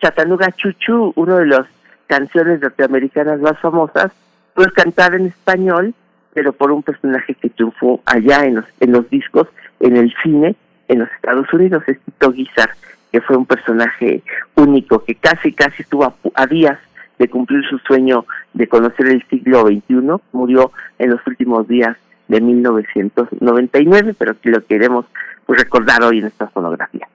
Chattanooga 0.00 0.52
Chuchu, 0.52 1.12
uno 1.16 1.38
de 1.38 1.46
las 1.46 1.66
canciones 2.06 2.60
norteamericanas 2.60 3.40
más 3.40 3.58
famosas, 3.60 4.12
pues 4.54 4.68
cantada 4.72 5.16
en 5.16 5.26
español, 5.26 5.94
pero 6.32 6.52
por 6.52 6.70
un 6.70 6.82
personaje 6.82 7.34
que 7.34 7.50
triunfó 7.50 8.00
allá 8.04 8.44
en 8.44 8.56
los, 8.56 8.64
en 8.80 8.92
los 8.92 9.08
discos, 9.08 9.48
en 9.80 9.96
el 9.96 10.14
cine, 10.22 10.56
en 10.88 11.00
los 11.00 11.10
Estados 11.12 11.52
Unidos, 11.52 11.82
es 11.86 11.98
Tito 12.00 12.32
Guizar, 12.32 12.70
que 13.12 13.20
fue 13.20 13.36
un 13.36 13.46
personaje 13.46 14.22
único, 14.56 15.04
que 15.04 15.14
casi, 15.14 15.52
casi 15.52 15.82
estuvo 15.82 16.14
a, 16.34 16.46
días 16.46 16.78
de 17.18 17.28
cumplir 17.28 17.64
su 17.68 17.78
sueño 17.78 18.26
de 18.52 18.66
conocer 18.66 19.06
el 19.06 19.22
siglo 19.28 19.62
XXI, 19.62 20.20
murió 20.32 20.72
en 20.98 21.10
los 21.10 21.24
últimos 21.26 21.68
días 21.68 21.96
de 22.28 22.40
1999, 22.40 24.14
pero 24.18 24.38
que 24.40 24.50
lo 24.50 24.64
queremos 24.64 25.06
pues, 25.46 25.60
recordar 25.60 26.02
hoy 26.02 26.18
en 26.18 26.26
esta 26.26 26.48
fonografía. 26.48 27.08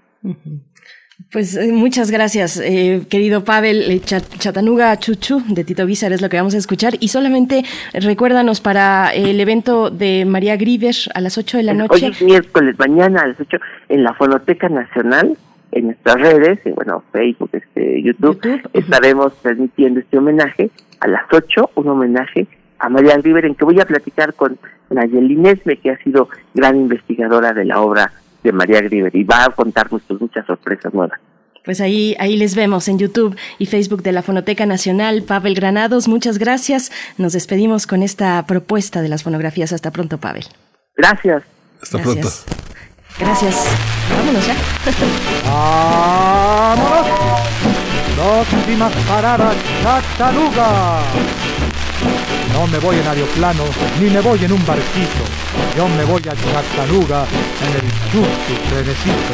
Pues 1.32 1.56
eh, 1.56 1.72
muchas 1.72 2.10
gracias, 2.10 2.60
eh, 2.60 3.04
querido 3.08 3.44
Pavel. 3.44 3.92
Eh, 3.92 4.00
Chatanuga 4.00 4.98
Chuchu 4.98 5.44
de 5.48 5.64
Tito 5.64 5.86
Guizar 5.86 6.12
es 6.12 6.22
lo 6.22 6.30
que 6.30 6.38
vamos 6.38 6.56
a 6.56 6.58
escuchar. 6.58 6.94
Y 7.00 7.10
solamente 7.10 7.64
recuérdanos 7.94 8.62
para 8.62 9.14
el 9.14 9.40
evento 9.40 9.92
de 9.92 10.26
María 10.26 10.58
Griver 10.58 10.96
a 11.14 11.22
las 11.22 11.38
8 11.38 11.58
de 11.58 11.64
la 11.64 11.74
noche. 11.76 12.06
Hoy 12.08 12.12
es 12.12 12.22
miércoles, 12.22 12.76
mañana 12.80 13.22
a 13.22 13.28
las 13.28 13.40
8 13.40 13.58
en 13.90 14.04
la 14.04 14.14
Fonoteca 14.16 14.70
Nacional, 14.70 15.38
en 15.72 15.86
nuestras 15.86 16.16
redes, 16.16 16.66
en, 16.66 16.74
bueno, 16.74 17.04
Facebook, 17.12 17.50
este, 17.54 18.02
YouTube, 18.02 18.42
estaremos 18.74 19.34
transmitiendo 19.44 20.00
este 20.00 20.18
homenaje 20.18 20.72
a 21.00 21.08
las 21.10 21.24
8, 21.32 21.72
un 21.76 21.90
homenaje 21.90 22.48
a 22.80 22.90
María 22.90 23.18
Griver 23.18 23.46
en 23.46 23.54
que 23.54 23.66
voy 23.66 23.80
a 23.80 23.86
platicar 23.86 24.34
con 24.34 24.58
Nayeli 24.90 25.36
Nesme, 25.36 25.78
que 25.78 25.92
ha 25.92 25.98
sido 26.00 26.30
gran 26.56 26.78
investigadora 26.78 27.54
de 27.54 27.66
la 27.66 27.82
obra 27.82 28.12
de 28.44 28.52
María 28.52 28.82
Griver 28.82 29.16
y 29.16 29.24
va 29.24 29.46
a 29.46 29.50
contarnos 29.50 30.02
pues, 30.08 30.20
muchas 30.20 30.46
sorpresas 30.46 30.94
nuevas. 30.94 31.20
Pues 31.64 31.82
ahí, 31.82 32.16
ahí 32.20 32.38
les 32.38 32.56
vemos 32.56 32.88
en 32.88 32.98
YouTube 32.98 33.38
y 33.58 33.66
Facebook 33.66 34.02
de 34.02 34.12
la 34.12 34.22
Fonoteca 34.22 34.66
Nacional. 34.66 35.24
Pavel 35.24 35.56
Granados, 35.56 36.08
muchas 36.08 36.38
gracias. 36.40 36.92
Nos 37.18 37.34
despedimos 37.34 37.86
con 37.86 38.02
esta 38.02 38.46
propuesta 38.48 39.02
de 39.02 39.10
las 39.10 39.24
fonografías. 39.24 39.74
Hasta 39.74 39.92
pronto, 39.92 40.18
Pavel. 40.18 40.46
Gracias. 40.96 41.44
Hasta 41.82 42.02
pronto. 42.02 42.28
Gracias. 43.20 43.66
Vámonos 44.10 44.48
ya. 44.48 44.56
¡Vámonos! 45.46 47.08
Próximas 48.16 48.94
paradas, 49.08 49.56
Chattanooga. 49.84 51.02
No 52.54 52.68
me 52.68 52.78
voy 52.80 52.98
en 52.98 53.08
aeroplano, 53.08 53.64
ni 54.00 54.10
me 54.10 54.20
voy 54.22 54.44
en 54.44 54.52
un 54.52 54.66
barquito. 54.66 55.24
Yo 55.78 55.88
me 55.88 56.04
voy 56.04 56.22
a 56.22 56.36
Chattanooga 56.36 57.26
en 57.66 57.74
el 57.76 57.92
chuchu 58.12 58.54
trenecito. 58.70 59.34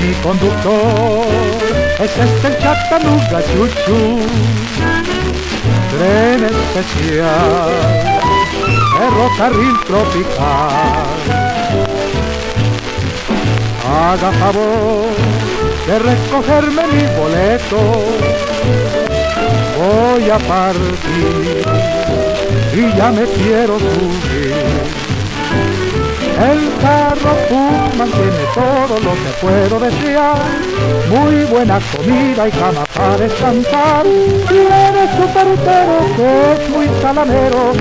Mi 0.00 0.12
conductor 0.22 1.26
es 2.00 2.10
este 2.10 2.48
el 2.48 2.58
Chattanooga 2.58 3.40
chuchu. 3.52 4.20
Tren 5.92 6.44
especial, 6.44 7.70
ferrocarril 8.98 9.76
tropical. 9.86 11.06
Haga 13.88 14.32
favor 14.32 15.06
de 15.86 15.98
recogerme 15.98 16.82
mi 16.88 17.04
boleto 17.16 18.51
voy 19.82 20.30
a 20.30 20.38
partir 20.38 21.64
y 22.74 22.96
ya 22.96 23.10
me 23.10 23.24
quiero 23.24 23.78
subir. 23.78 24.82
mantiene 27.96 28.44
todo 28.54 28.98
lo 28.98 29.12
que 29.12 29.30
puedo 29.40 29.80
desear. 29.80 30.36
Muy 31.08 31.44
buena 31.44 31.78
comida 31.94 32.48
y 32.48 32.50
cama 32.50 32.84
para 32.94 33.16
descansar. 33.16 34.04
Tiene 34.48 35.02
su 35.16 35.26
perutero 35.34 35.96
que 36.16 36.52
es 36.52 36.70
muy 36.70 36.88
salamero 37.00 37.72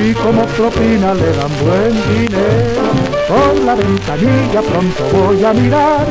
y 0.00 0.14
como 0.14 0.44
propina 0.46 1.14
le 1.14 1.32
dan 1.32 1.52
buen 1.62 1.92
dinero. 2.14 2.82
Por 3.28 3.64
la 3.64 3.74
ventanilla 3.74 4.62
pronto 4.62 5.04
voy 5.12 5.44
a 5.44 5.52
mirar 5.52 6.06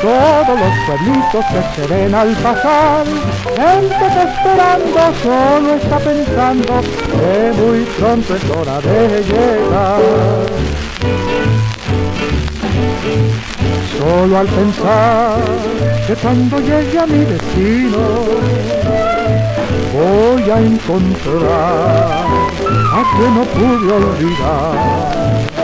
todos 0.00 0.60
los 0.60 0.72
pueblitos 0.86 1.44
que 1.46 1.62
se 1.74 1.86
ven 1.88 2.14
al 2.14 2.32
pasar. 2.36 3.04
Gente 3.56 3.96
que 3.98 4.22
esperando 4.30 5.00
solo 5.22 5.74
está 5.74 5.98
pensando 5.98 6.80
que 7.18 7.52
muy 7.60 7.84
pronto 7.98 8.34
es 8.34 8.50
hora 8.50 8.80
de 8.80 9.22
llegar. 9.22 10.00
Solo 13.98 14.38
al 14.38 14.46
pensar 14.46 15.40
que 16.06 16.14
cuando 16.14 16.60
llegue 16.60 16.98
a 16.98 17.06
mi 17.06 17.24
destino 17.24 17.98
voy 19.92 20.50
a 20.50 20.60
encontrar 20.60 22.24
a 22.92 23.02
quien 23.16 23.34
no 23.34 23.44
pude 23.44 23.92
olvidar. 23.92 25.57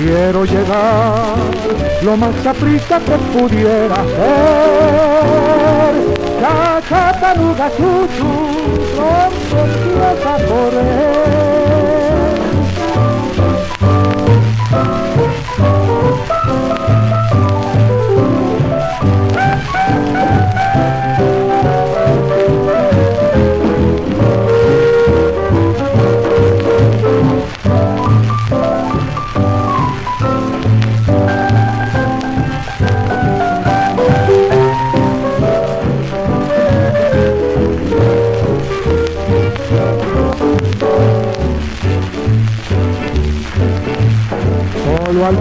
Quiero 0.00 0.44
llegar 0.44 1.34
lo 2.02 2.16
más 2.16 2.46
aprisa 2.46 3.00
que 3.00 3.18
pudiera 3.36 3.96
ser. 3.96 4.78
La 6.40 6.80
Chattanooga 6.88 7.68
Chuchu 7.76 8.32
pronto 8.94 9.58
empieza 9.64 10.30
a 10.30 10.36
al 10.36 11.37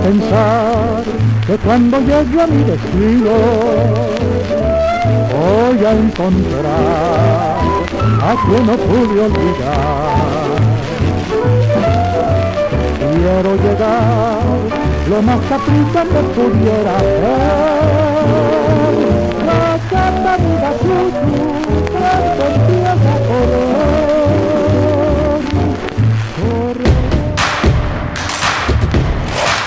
pensar 0.08 1.04
que 1.46 1.58
cuando 1.58 2.00
llegue 2.00 2.42
a 2.42 2.48
mi 2.48 2.64
destino 2.64 3.34
voy 5.34 5.86
a 5.86 5.92
encontrar 5.92 7.58
a 8.30 8.36
quien 8.46 8.64
no 8.68 8.76
pude 8.88 9.18
olvidar. 9.28 10.48
Quiero 13.00 13.52
llegar 13.64 14.40
lo 15.10 15.22
más 15.22 15.40
capricha 15.50 16.02
que 16.12 16.22
pudiera 16.36 16.94
ser. 17.00 17.38
La 19.50 19.66
capa 19.90 20.34
vida 20.38 20.72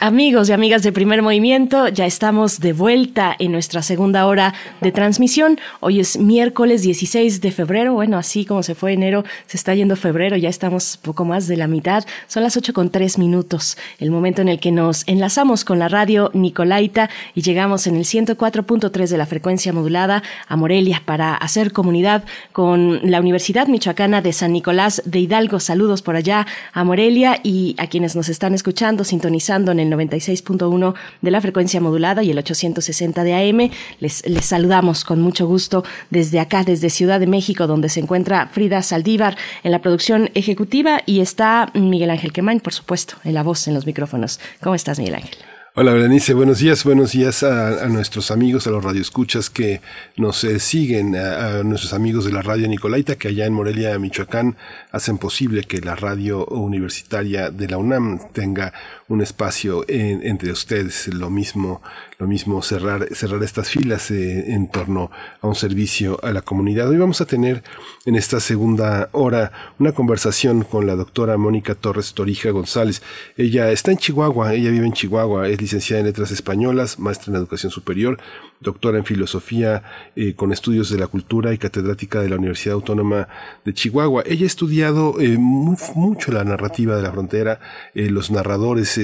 Amigos 0.00 0.48
y 0.48 0.52
amigas 0.52 0.84
de 0.84 0.92
Primer 0.92 1.22
Movimiento, 1.22 1.88
ya 1.88 2.06
estamos 2.06 2.60
de 2.60 2.72
vuelta 2.72 3.34
en 3.36 3.50
nuestra 3.50 3.82
segunda 3.82 4.28
hora 4.28 4.54
de 4.80 4.92
transmisión. 4.92 5.58
Hoy 5.80 5.98
es 5.98 6.16
miércoles 6.16 6.82
16 6.82 7.40
de 7.40 7.50
febrero. 7.50 7.94
Bueno, 7.94 8.16
así 8.16 8.44
como 8.44 8.62
se 8.62 8.76
fue 8.76 8.92
enero, 8.92 9.24
se 9.48 9.56
está 9.56 9.74
yendo 9.74 9.96
febrero, 9.96 10.36
ya 10.36 10.50
estamos 10.50 10.98
poco 10.98 11.24
más 11.24 11.48
de 11.48 11.56
la 11.56 11.66
mitad. 11.66 12.04
Son 12.28 12.44
las 12.44 12.56
8 12.56 12.72
con 12.74 12.90
3 12.90 13.18
minutos, 13.18 13.76
el 13.98 14.12
momento 14.12 14.40
en 14.40 14.48
el 14.48 14.60
que 14.60 14.70
nos 14.70 15.02
enlazamos 15.08 15.64
con 15.64 15.80
la 15.80 15.88
radio 15.88 16.30
Nicolaita 16.32 17.10
y 17.34 17.42
llegamos 17.42 17.88
en 17.88 17.96
el 17.96 18.04
104.3 18.04 19.08
de 19.08 19.18
la 19.18 19.26
frecuencia 19.26 19.72
modulada 19.72 20.22
a 20.46 20.54
Morelia 20.54 21.02
para 21.04 21.34
hacer 21.34 21.72
comunidad 21.72 22.22
con 22.52 23.00
la 23.02 23.18
Universidad 23.18 23.66
Michoacana 23.66 24.22
de 24.22 24.32
San 24.32 24.52
Nicolás 24.52 25.02
de 25.06 25.18
Hidalgo. 25.18 25.58
Saludos 25.58 26.02
por 26.02 26.14
allá 26.14 26.46
a 26.72 26.84
Morelia 26.84 27.40
y 27.42 27.74
a 27.78 27.88
quienes 27.88 28.14
nos 28.14 28.28
están 28.28 28.54
escuchando, 28.54 29.02
sintonizando 29.02 29.72
en 29.72 29.80
el 29.80 29.87
96.1 29.92 30.94
de 31.22 31.30
la 31.30 31.40
frecuencia 31.40 31.80
modulada 31.80 32.22
y 32.22 32.30
el 32.30 32.38
860 32.38 33.24
de 33.24 33.34
AM. 33.34 33.70
Les, 34.00 34.26
les 34.26 34.44
saludamos 34.44 35.04
con 35.04 35.20
mucho 35.20 35.46
gusto 35.46 35.84
desde 36.10 36.40
acá, 36.40 36.64
desde 36.64 36.90
Ciudad 36.90 37.20
de 37.20 37.26
México, 37.26 37.66
donde 37.66 37.88
se 37.88 38.00
encuentra 38.00 38.46
Frida 38.48 38.82
Saldívar 38.82 39.36
en 39.62 39.72
la 39.72 39.80
producción 39.80 40.30
ejecutiva 40.34 41.02
y 41.06 41.20
está 41.20 41.70
Miguel 41.74 42.10
Ángel 42.10 42.32
Quemain, 42.32 42.60
por 42.60 42.72
supuesto, 42.72 43.14
en 43.24 43.34
la 43.34 43.42
voz, 43.42 43.68
en 43.68 43.74
los 43.74 43.86
micrófonos. 43.86 44.40
¿Cómo 44.62 44.74
estás, 44.74 44.98
Miguel 44.98 45.16
Ángel? 45.16 45.57
Hola 45.80 45.92
Berenice, 45.92 46.34
buenos 46.34 46.58
días, 46.58 46.82
buenos 46.82 47.12
días 47.12 47.44
a, 47.44 47.86
nuestros 47.86 48.32
amigos, 48.32 48.66
a 48.66 48.70
los 48.70 48.82
radioescuchas 48.82 49.48
que 49.48 49.80
nos 50.16 50.42
eh, 50.42 50.58
siguen, 50.58 51.14
a, 51.14 51.62
nuestros 51.62 51.92
amigos 51.92 52.24
de 52.24 52.32
la 52.32 52.42
radio 52.42 52.66
Nicolaita 52.66 53.14
que 53.14 53.28
allá 53.28 53.46
en 53.46 53.52
Morelia, 53.52 53.96
Michoacán, 53.96 54.56
hacen 54.90 55.18
posible 55.18 55.62
que 55.62 55.80
la 55.80 55.94
radio 55.94 56.44
universitaria 56.46 57.50
de 57.50 57.68
la 57.68 57.78
UNAM 57.78 58.32
tenga 58.32 58.72
un 59.06 59.20
espacio 59.20 59.84
entre 59.86 60.50
ustedes, 60.50 61.14
lo 61.14 61.30
mismo, 61.30 61.80
lo 62.18 62.26
mismo 62.26 62.60
cerrar, 62.62 63.06
cerrar 63.14 63.44
estas 63.44 63.70
filas 63.70 64.10
eh, 64.10 64.52
en 64.52 64.68
torno 64.68 65.08
a 65.40 65.46
un 65.46 65.54
servicio 65.54 66.18
a 66.24 66.32
la 66.32 66.42
comunidad. 66.42 66.88
Hoy 66.88 66.96
vamos 66.96 67.20
a 67.20 67.26
tener 67.26 67.62
en 68.06 68.16
esta 68.16 68.40
segunda 68.40 69.08
hora 69.12 69.52
una 69.78 69.92
conversación 69.92 70.64
con 70.64 70.88
la 70.88 70.96
doctora 70.96 71.36
Mónica 71.36 71.76
Torres 71.76 72.14
Torija 72.14 72.50
González. 72.50 73.02
Ella 73.36 73.70
está 73.70 73.92
en 73.92 73.98
Chihuahua, 73.98 74.54
ella 74.54 74.72
vive 74.72 74.86
en 74.86 74.94
Chihuahua, 74.94 75.48
es 75.48 75.60
licenciada 75.60 76.00
en 76.00 76.06
Letras 76.06 76.32
Españolas, 76.32 76.98
maestra 76.98 77.30
en 77.30 77.36
Educación 77.36 77.70
Superior, 77.70 78.18
doctora 78.58 78.98
en 78.98 79.04
Filosofía 79.04 79.84
eh, 80.16 80.34
con 80.34 80.52
estudios 80.52 80.90
de 80.90 80.98
la 80.98 81.06
cultura 81.06 81.54
y 81.54 81.58
catedrática 81.58 82.20
de 82.20 82.30
la 82.30 82.36
Universidad 82.36 82.74
Autónoma 82.74 83.28
de 83.64 83.74
Chihuahua. 83.74 84.24
Ella 84.26 84.42
ha 84.42 84.48
estudiado 84.48 85.20
eh, 85.20 85.38
mucho 85.38 86.32
la 86.32 86.42
narrativa 86.42 86.96
de 86.96 87.02
la 87.02 87.12
frontera, 87.12 87.60
los 87.94 88.32
narradores 88.32 89.00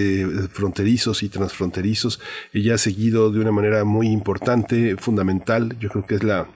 fronterizos 0.50 1.22
y 1.22 1.28
transfronterizos. 1.28 2.20
Ella 2.52 2.74
ha 2.74 2.78
seguido 2.78 3.03
de 3.10 3.40
una 3.40 3.52
manera 3.52 3.84
muy 3.84 4.08
importante, 4.08 4.96
fundamental, 4.96 5.76
yo 5.78 5.88
creo 5.88 6.06
que 6.06 6.14
es 6.16 6.22
la 6.22 6.46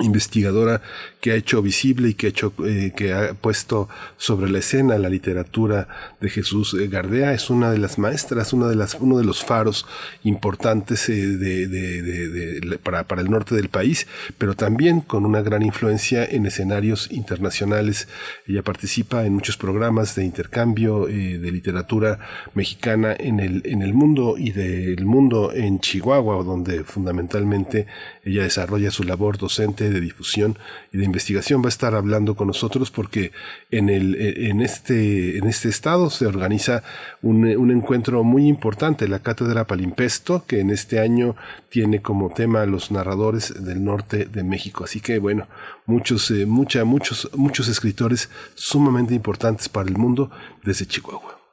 investigadora 0.00 0.82
que 1.20 1.30
ha 1.30 1.34
hecho 1.36 1.62
visible 1.62 2.08
y 2.08 2.14
que 2.14 2.26
ha 2.26 2.30
hecho 2.30 2.52
eh, 2.64 2.92
que 2.94 3.12
ha 3.12 3.34
puesto 3.34 3.88
sobre 4.16 4.50
la 4.50 4.58
escena 4.58 4.98
la 4.98 5.08
literatura 5.08 5.88
de 6.20 6.28
Jesús 6.28 6.74
eh, 6.74 6.88
Gardea 6.88 7.32
es 7.32 7.50
una 7.50 7.70
de 7.70 7.78
las 7.78 7.96
maestras 7.96 8.52
una 8.52 8.66
de 8.66 8.74
las 8.74 8.94
uno 8.94 9.16
de 9.16 9.24
los 9.24 9.44
faros 9.44 9.86
importantes 10.24 11.08
eh, 11.08 11.14
de, 11.14 12.78
para, 12.82 13.04
para, 13.04 13.22
el 13.22 13.30
norte 13.30 13.54
del 13.54 13.68
país 13.68 14.08
pero 14.38 14.54
también 14.54 15.00
con 15.00 15.24
una 15.24 15.40
gran 15.40 15.62
influencia 15.62 16.24
en 16.24 16.46
escenarios 16.46 17.10
internacionales. 17.10 18.08
Ella 18.46 18.62
participa 18.62 19.24
en 19.24 19.34
muchos 19.34 19.56
programas 19.56 20.14
de 20.14 20.24
intercambio 20.24 21.06
de 21.06 21.50
literatura 21.50 22.18
mexicana 22.54 23.14
en 23.18 23.40
el 23.40 23.62
en 23.64 23.82
el 23.82 23.94
mundo 23.94 24.36
y 24.36 24.50
del 24.50 25.04
mundo 25.04 25.52
en 25.52 25.80
Chihuahua 25.80 26.42
donde 26.42 26.84
fundamentalmente 26.84 27.86
ella 28.24 28.42
desarrolla 28.42 28.90
su 28.90 29.04
labor 29.04 29.38
docente 29.38 29.75
de 29.84 30.00
difusión 30.00 30.58
y 30.92 30.98
de 30.98 31.04
investigación 31.04 31.62
va 31.62 31.66
a 31.66 31.68
estar 31.68 31.94
hablando 31.94 32.34
con 32.34 32.48
nosotros 32.48 32.90
porque 32.90 33.32
en, 33.70 33.88
el, 33.88 34.14
en, 34.16 34.60
este, 34.60 35.38
en 35.38 35.46
este 35.46 35.68
estado 35.68 36.10
se 36.10 36.26
organiza 36.26 36.82
un, 37.22 37.46
un 37.46 37.70
encuentro 37.70 38.24
muy 38.24 38.48
importante, 38.48 39.08
la 39.08 39.20
Cátedra 39.20 39.66
Palimpesto, 39.66 40.44
que 40.46 40.60
en 40.60 40.70
este 40.70 41.00
año 41.00 41.36
tiene 41.68 42.02
como 42.02 42.30
tema 42.30 42.66
los 42.66 42.90
narradores 42.90 43.54
del 43.64 43.84
norte 43.84 44.24
de 44.24 44.42
México. 44.42 44.84
Así 44.84 45.00
que 45.00 45.18
bueno, 45.18 45.46
muchos, 45.86 46.30
eh, 46.30 46.46
mucha, 46.46 46.84
muchos, 46.84 47.30
muchos 47.34 47.68
escritores 47.68 48.30
sumamente 48.54 49.14
importantes 49.14 49.68
para 49.68 49.88
el 49.88 49.96
mundo 49.96 50.30
desde 50.64 50.86
Chihuahua. 50.86 51.45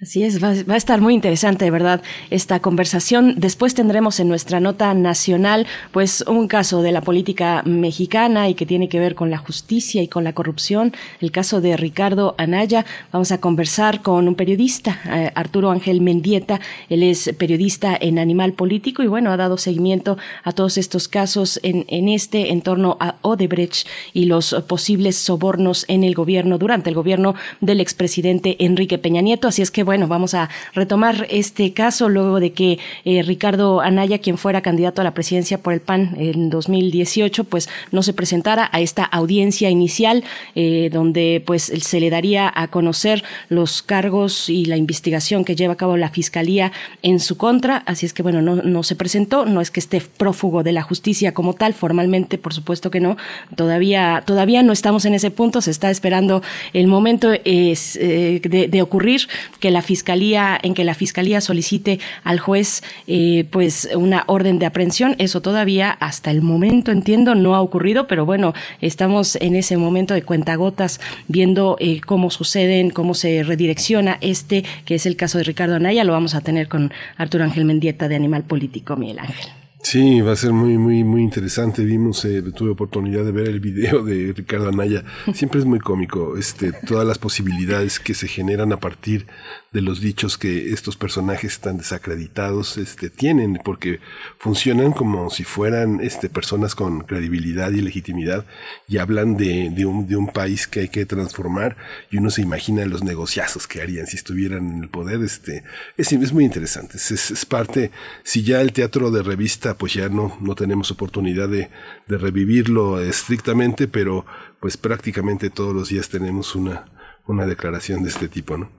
Así 0.00 0.22
es, 0.22 0.40
va, 0.40 0.50
a 0.50 0.76
estar 0.76 1.00
muy 1.00 1.12
interesante, 1.12 1.64
de 1.64 1.72
verdad, 1.72 2.02
esta 2.30 2.60
conversación. 2.60 3.34
Después 3.36 3.74
tendremos 3.74 4.20
en 4.20 4.28
nuestra 4.28 4.60
nota 4.60 4.94
nacional, 4.94 5.66
pues, 5.90 6.22
un 6.28 6.46
caso 6.46 6.82
de 6.82 6.92
la 6.92 7.00
política 7.00 7.64
mexicana 7.64 8.48
y 8.48 8.54
que 8.54 8.64
tiene 8.64 8.88
que 8.88 9.00
ver 9.00 9.16
con 9.16 9.28
la 9.28 9.38
justicia 9.38 10.00
y 10.00 10.06
con 10.06 10.22
la 10.22 10.34
corrupción, 10.34 10.92
el 11.20 11.32
caso 11.32 11.60
de 11.60 11.76
Ricardo 11.76 12.36
Anaya. 12.38 12.86
Vamos 13.10 13.32
a 13.32 13.40
conversar 13.40 14.00
con 14.00 14.28
un 14.28 14.36
periodista, 14.36 15.00
eh, 15.04 15.32
Arturo 15.34 15.72
Ángel 15.72 16.00
Mendieta. 16.00 16.60
Él 16.88 17.02
es 17.02 17.34
periodista 17.36 17.98
en 18.00 18.20
Animal 18.20 18.52
Político 18.52 19.02
y, 19.02 19.08
bueno, 19.08 19.32
ha 19.32 19.36
dado 19.36 19.58
seguimiento 19.58 20.16
a 20.44 20.52
todos 20.52 20.78
estos 20.78 21.08
casos 21.08 21.58
en, 21.64 21.86
en 21.88 22.08
este, 22.08 22.52
en 22.52 22.62
torno 22.62 22.98
a 23.00 23.16
Odebrecht 23.22 23.88
y 24.12 24.26
los 24.26 24.54
posibles 24.68 25.16
sobornos 25.16 25.86
en 25.88 26.04
el 26.04 26.14
gobierno, 26.14 26.56
durante 26.56 26.88
el 26.88 26.94
gobierno 26.94 27.34
del 27.60 27.80
expresidente 27.80 28.64
Enrique 28.64 28.98
Peña 28.98 29.22
Nieto. 29.22 29.48
Así 29.48 29.60
es 29.60 29.72
que, 29.72 29.87
bueno, 29.88 30.06
vamos 30.06 30.34
a 30.34 30.50
retomar 30.74 31.26
este 31.30 31.72
caso 31.72 32.10
luego 32.10 32.40
de 32.40 32.52
que 32.52 32.78
eh, 33.06 33.22
Ricardo 33.22 33.80
Anaya, 33.80 34.18
quien 34.18 34.36
fuera 34.36 34.60
candidato 34.60 35.00
a 35.00 35.04
la 35.04 35.14
presidencia 35.14 35.62
por 35.62 35.72
el 35.72 35.80
PAN 35.80 36.14
en 36.18 36.50
2018, 36.50 37.44
pues 37.44 37.70
no 37.90 38.02
se 38.02 38.12
presentara 38.12 38.68
a 38.70 38.80
esta 38.82 39.02
audiencia 39.02 39.70
inicial 39.70 40.24
eh, 40.54 40.90
donde 40.92 41.42
pues 41.46 41.62
se 41.62 42.00
le 42.00 42.10
daría 42.10 42.52
a 42.54 42.68
conocer 42.68 43.24
los 43.48 43.80
cargos 43.80 44.50
y 44.50 44.66
la 44.66 44.76
investigación 44.76 45.42
que 45.42 45.56
lleva 45.56 45.72
a 45.72 45.76
cabo 45.78 45.96
la 45.96 46.10
fiscalía 46.10 46.70
en 47.00 47.18
su 47.18 47.38
contra. 47.38 47.78
Así 47.86 48.04
es 48.04 48.12
que 48.12 48.22
bueno, 48.22 48.42
no, 48.42 48.56
no 48.56 48.82
se 48.82 48.94
presentó, 48.94 49.46
no 49.46 49.62
es 49.62 49.70
que 49.70 49.80
esté 49.80 50.02
prófugo 50.02 50.62
de 50.64 50.72
la 50.72 50.82
justicia 50.82 51.32
como 51.32 51.54
tal, 51.54 51.72
formalmente, 51.72 52.36
por 52.36 52.52
supuesto 52.52 52.90
que 52.90 53.00
no. 53.00 53.16
Todavía, 53.56 54.22
todavía 54.26 54.62
no 54.62 54.74
estamos 54.74 55.06
en 55.06 55.14
ese 55.14 55.30
punto, 55.30 55.62
se 55.62 55.70
está 55.70 55.90
esperando 55.90 56.42
el 56.74 56.88
momento 56.88 57.32
eh, 57.32 58.40
de, 58.42 58.68
de 58.68 58.82
ocurrir 58.82 59.28
que 59.60 59.70
la 59.70 59.77
la 59.78 59.82
fiscalía, 59.82 60.58
en 60.60 60.74
que 60.74 60.82
la 60.82 60.94
fiscalía 60.94 61.40
solicite 61.40 62.00
al 62.24 62.40
juez 62.40 62.82
eh, 63.06 63.46
pues 63.52 63.88
una 63.94 64.24
orden 64.26 64.58
de 64.58 64.66
aprehensión. 64.66 65.14
Eso 65.18 65.40
todavía 65.40 65.92
hasta 65.92 66.32
el 66.32 66.42
momento 66.42 66.90
entiendo 66.90 67.36
no 67.36 67.54
ha 67.54 67.60
ocurrido, 67.60 68.08
pero 68.08 68.26
bueno, 68.26 68.54
estamos 68.80 69.36
en 69.36 69.54
ese 69.54 69.76
momento 69.76 70.14
de 70.14 70.22
cuentagotas 70.22 71.00
viendo 71.28 71.76
eh, 71.78 72.00
cómo 72.00 72.28
suceden, 72.30 72.90
cómo 72.90 73.14
se 73.14 73.44
redirecciona 73.44 74.18
este, 74.20 74.64
que 74.84 74.96
es 74.96 75.06
el 75.06 75.14
caso 75.14 75.38
de 75.38 75.44
Ricardo 75.44 75.76
Anaya. 75.76 76.02
Lo 76.02 76.12
vamos 76.12 76.34
a 76.34 76.40
tener 76.40 76.66
con 76.66 76.92
Arturo 77.16 77.44
Ángel 77.44 77.64
Mendieta 77.64 78.08
de 78.08 78.16
Animal 78.16 78.42
Político, 78.42 78.96
Miguel 78.96 79.20
Ángel. 79.20 79.46
Sí, 79.80 80.20
va 80.20 80.32
a 80.32 80.36
ser 80.36 80.52
muy, 80.52 80.76
muy, 80.76 81.04
muy 81.04 81.22
interesante. 81.22 81.84
Vimos, 81.84 82.24
eh, 82.24 82.42
tuve 82.54 82.70
oportunidad 82.70 83.24
de 83.24 83.32
ver 83.32 83.46
el 83.46 83.60
video 83.60 84.02
de 84.04 84.32
Ricardo 84.36 84.68
Anaya. 84.68 85.04
Siempre 85.32 85.60
es 85.60 85.66
muy 85.66 85.78
cómico, 85.78 86.36
este, 86.36 86.72
todas 86.72 87.06
las 87.06 87.18
posibilidades 87.18 88.00
que 88.00 88.14
se 88.14 88.26
generan 88.26 88.72
a 88.72 88.80
partir 88.80 89.26
de 89.70 89.82
los 89.82 90.00
dichos 90.00 90.38
que 90.38 90.72
estos 90.72 90.96
personajes 90.96 91.60
tan 91.60 91.76
desacreditados 91.76 92.78
este, 92.78 93.10
tienen, 93.10 93.60
porque 93.62 94.00
funcionan 94.38 94.92
como 94.92 95.28
si 95.28 95.44
fueran 95.44 96.00
este, 96.00 96.30
personas 96.30 96.74
con 96.74 97.00
credibilidad 97.00 97.70
y 97.72 97.82
legitimidad 97.82 98.46
y 98.86 98.96
hablan 98.96 99.36
de, 99.36 99.68
de, 99.70 99.84
un, 99.84 100.06
de 100.06 100.16
un 100.16 100.28
país 100.28 100.66
que 100.66 100.80
hay 100.80 100.88
que 100.88 101.04
transformar 101.04 101.76
y 102.10 102.16
uno 102.16 102.30
se 102.30 102.40
imagina 102.40 102.86
los 102.86 103.04
negociazos 103.04 103.66
que 103.66 103.82
harían 103.82 104.06
si 104.06 104.16
estuvieran 104.16 104.70
en 104.70 104.82
el 104.84 104.88
poder. 104.88 105.22
Este, 105.22 105.64
es, 105.98 106.12
es 106.12 106.32
muy 106.32 106.44
interesante, 106.44 106.96
es, 106.96 107.10
es, 107.10 107.44
parte, 107.44 107.90
si 108.24 108.42
ya 108.42 108.62
el 108.62 108.72
teatro 108.72 109.10
de 109.10 109.22
revista, 109.22 109.76
pues 109.76 109.92
ya 109.92 110.08
no, 110.08 110.36
no 110.40 110.54
tenemos 110.54 110.90
oportunidad 110.90 111.48
de, 111.48 111.68
de 112.06 112.18
revivirlo 112.18 113.00
estrictamente, 113.00 113.86
pero 113.86 114.24
pues 114.60 114.76
prácticamente 114.76 115.50
todos 115.50 115.74
los 115.74 115.90
días 115.90 116.08
tenemos 116.08 116.54
una 116.54 116.86
una 117.28 117.46
declaración 117.46 118.02
de 118.02 118.08
este 118.08 118.26
tipo, 118.26 118.56
¿no? 118.56 118.70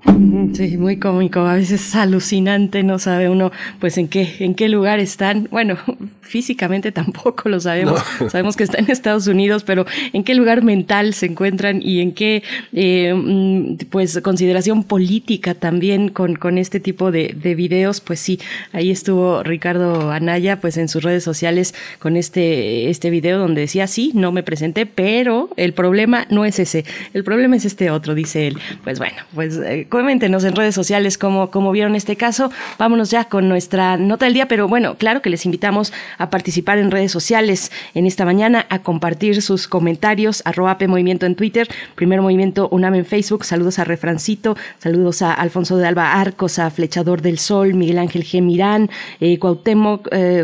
Sí, 0.53 0.75
muy 0.77 0.97
cómico, 0.97 1.41
a 1.41 1.53
veces 1.53 1.87
es 1.87 1.95
alucinante, 1.95 2.81
no 2.81 2.97
sabe 2.97 3.29
uno 3.29 3.51
pues 3.79 3.97
en 3.99 4.07
qué, 4.07 4.37
en 4.39 4.55
qué 4.55 4.69
lugar 4.69 4.99
están. 4.99 5.47
Bueno, 5.51 5.77
físicamente 6.21 6.91
tampoco 6.91 7.47
lo 7.47 7.59
sabemos, 7.59 8.01
sabemos 8.29 8.55
que 8.55 8.63
están 8.63 8.85
en 8.85 8.91
Estados 8.91 9.27
Unidos, 9.27 9.63
pero 9.63 9.85
en 10.13 10.23
qué 10.23 10.33
lugar 10.33 10.63
mental 10.63 11.13
se 11.13 11.27
encuentran 11.27 11.81
y 11.83 12.01
en 12.01 12.11
qué 12.13 12.41
eh, 12.73 13.13
mm, 13.13 13.85
pues 13.91 14.19
consideración 14.23 14.83
política 14.83 15.53
también 15.53 16.09
con, 16.09 16.35
con 16.35 16.57
este 16.57 16.79
tipo 16.79 17.11
de, 17.11 17.35
de 17.39 17.53
videos, 17.53 18.01
pues 18.01 18.19
sí, 18.19 18.39
ahí 18.73 18.89
estuvo 18.89 19.43
Ricardo 19.43 20.11
Anaya 20.11 20.59
pues 20.59 20.77
en 20.77 20.89
sus 20.89 21.03
redes 21.03 21.23
sociales 21.23 21.75
con 21.99 22.17
este, 22.17 22.89
este 22.89 23.11
video 23.11 23.37
donde 23.37 23.61
decía 23.61 23.85
sí, 23.85 24.11
no 24.15 24.31
me 24.31 24.41
presenté, 24.41 24.87
pero 24.87 25.51
el 25.55 25.73
problema 25.73 26.25
no 26.31 26.45
es 26.45 26.57
ese, 26.57 26.83
el 27.13 27.23
problema 27.23 27.55
es 27.55 27.65
este 27.65 27.91
otro, 27.91 28.15
dice 28.15 28.38
pues 28.83 28.99
bueno, 28.99 29.17
pues 29.33 29.57
eh, 29.57 29.87
coméntenos 29.89 30.43
en 30.43 30.55
redes 30.55 30.75
sociales 30.75 31.17
cómo, 31.17 31.51
cómo 31.51 31.71
vieron 31.71 31.95
este 31.95 32.15
caso. 32.15 32.51
Vámonos 32.77 33.11
ya 33.11 33.25
con 33.25 33.47
nuestra 33.49 33.97
nota 33.97 34.25
del 34.25 34.33
día, 34.33 34.47
pero 34.47 34.67
bueno, 34.67 34.95
claro 34.95 35.21
que 35.21 35.29
les 35.29 35.45
invitamos 35.45 35.93
a 36.17 36.29
participar 36.29 36.77
en 36.77 36.91
redes 36.91 37.11
sociales 37.11 37.71
en 37.93 38.05
esta 38.05 38.25
mañana, 38.25 38.65
a 38.69 38.79
compartir 38.79 39.41
sus 39.41 39.67
comentarios, 39.67 40.41
arroba 40.45 40.77
P 40.77 40.87
Movimiento 40.87 41.25
en 41.25 41.35
Twitter, 41.35 41.67
Primer 41.95 42.21
Movimiento 42.21 42.69
UNAM 42.71 42.95
en 42.95 43.05
Facebook, 43.05 43.45
saludos 43.45 43.79
a 43.79 43.83
Refrancito, 43.83 44.55
saludos 44.77 45.21
a 45.21 45.33
Alfonso 45.33 45.77
de 45.77 45.87
Alba 45.87 46.13
Arcos, 46.13 46.59
a 46.59 46.69
Flechador 46.69 47.21
del 47.21 47.39
Sol, 47.39 47.73
Miguel 47.73 47.99
Ángel 47.99 48.23
G. 48.23 48.41
Mirán, 48.41 48.89
eh, 49.19 49.37
Cuauhtémoc, 49.39 50.07
eh, 50.11 50.43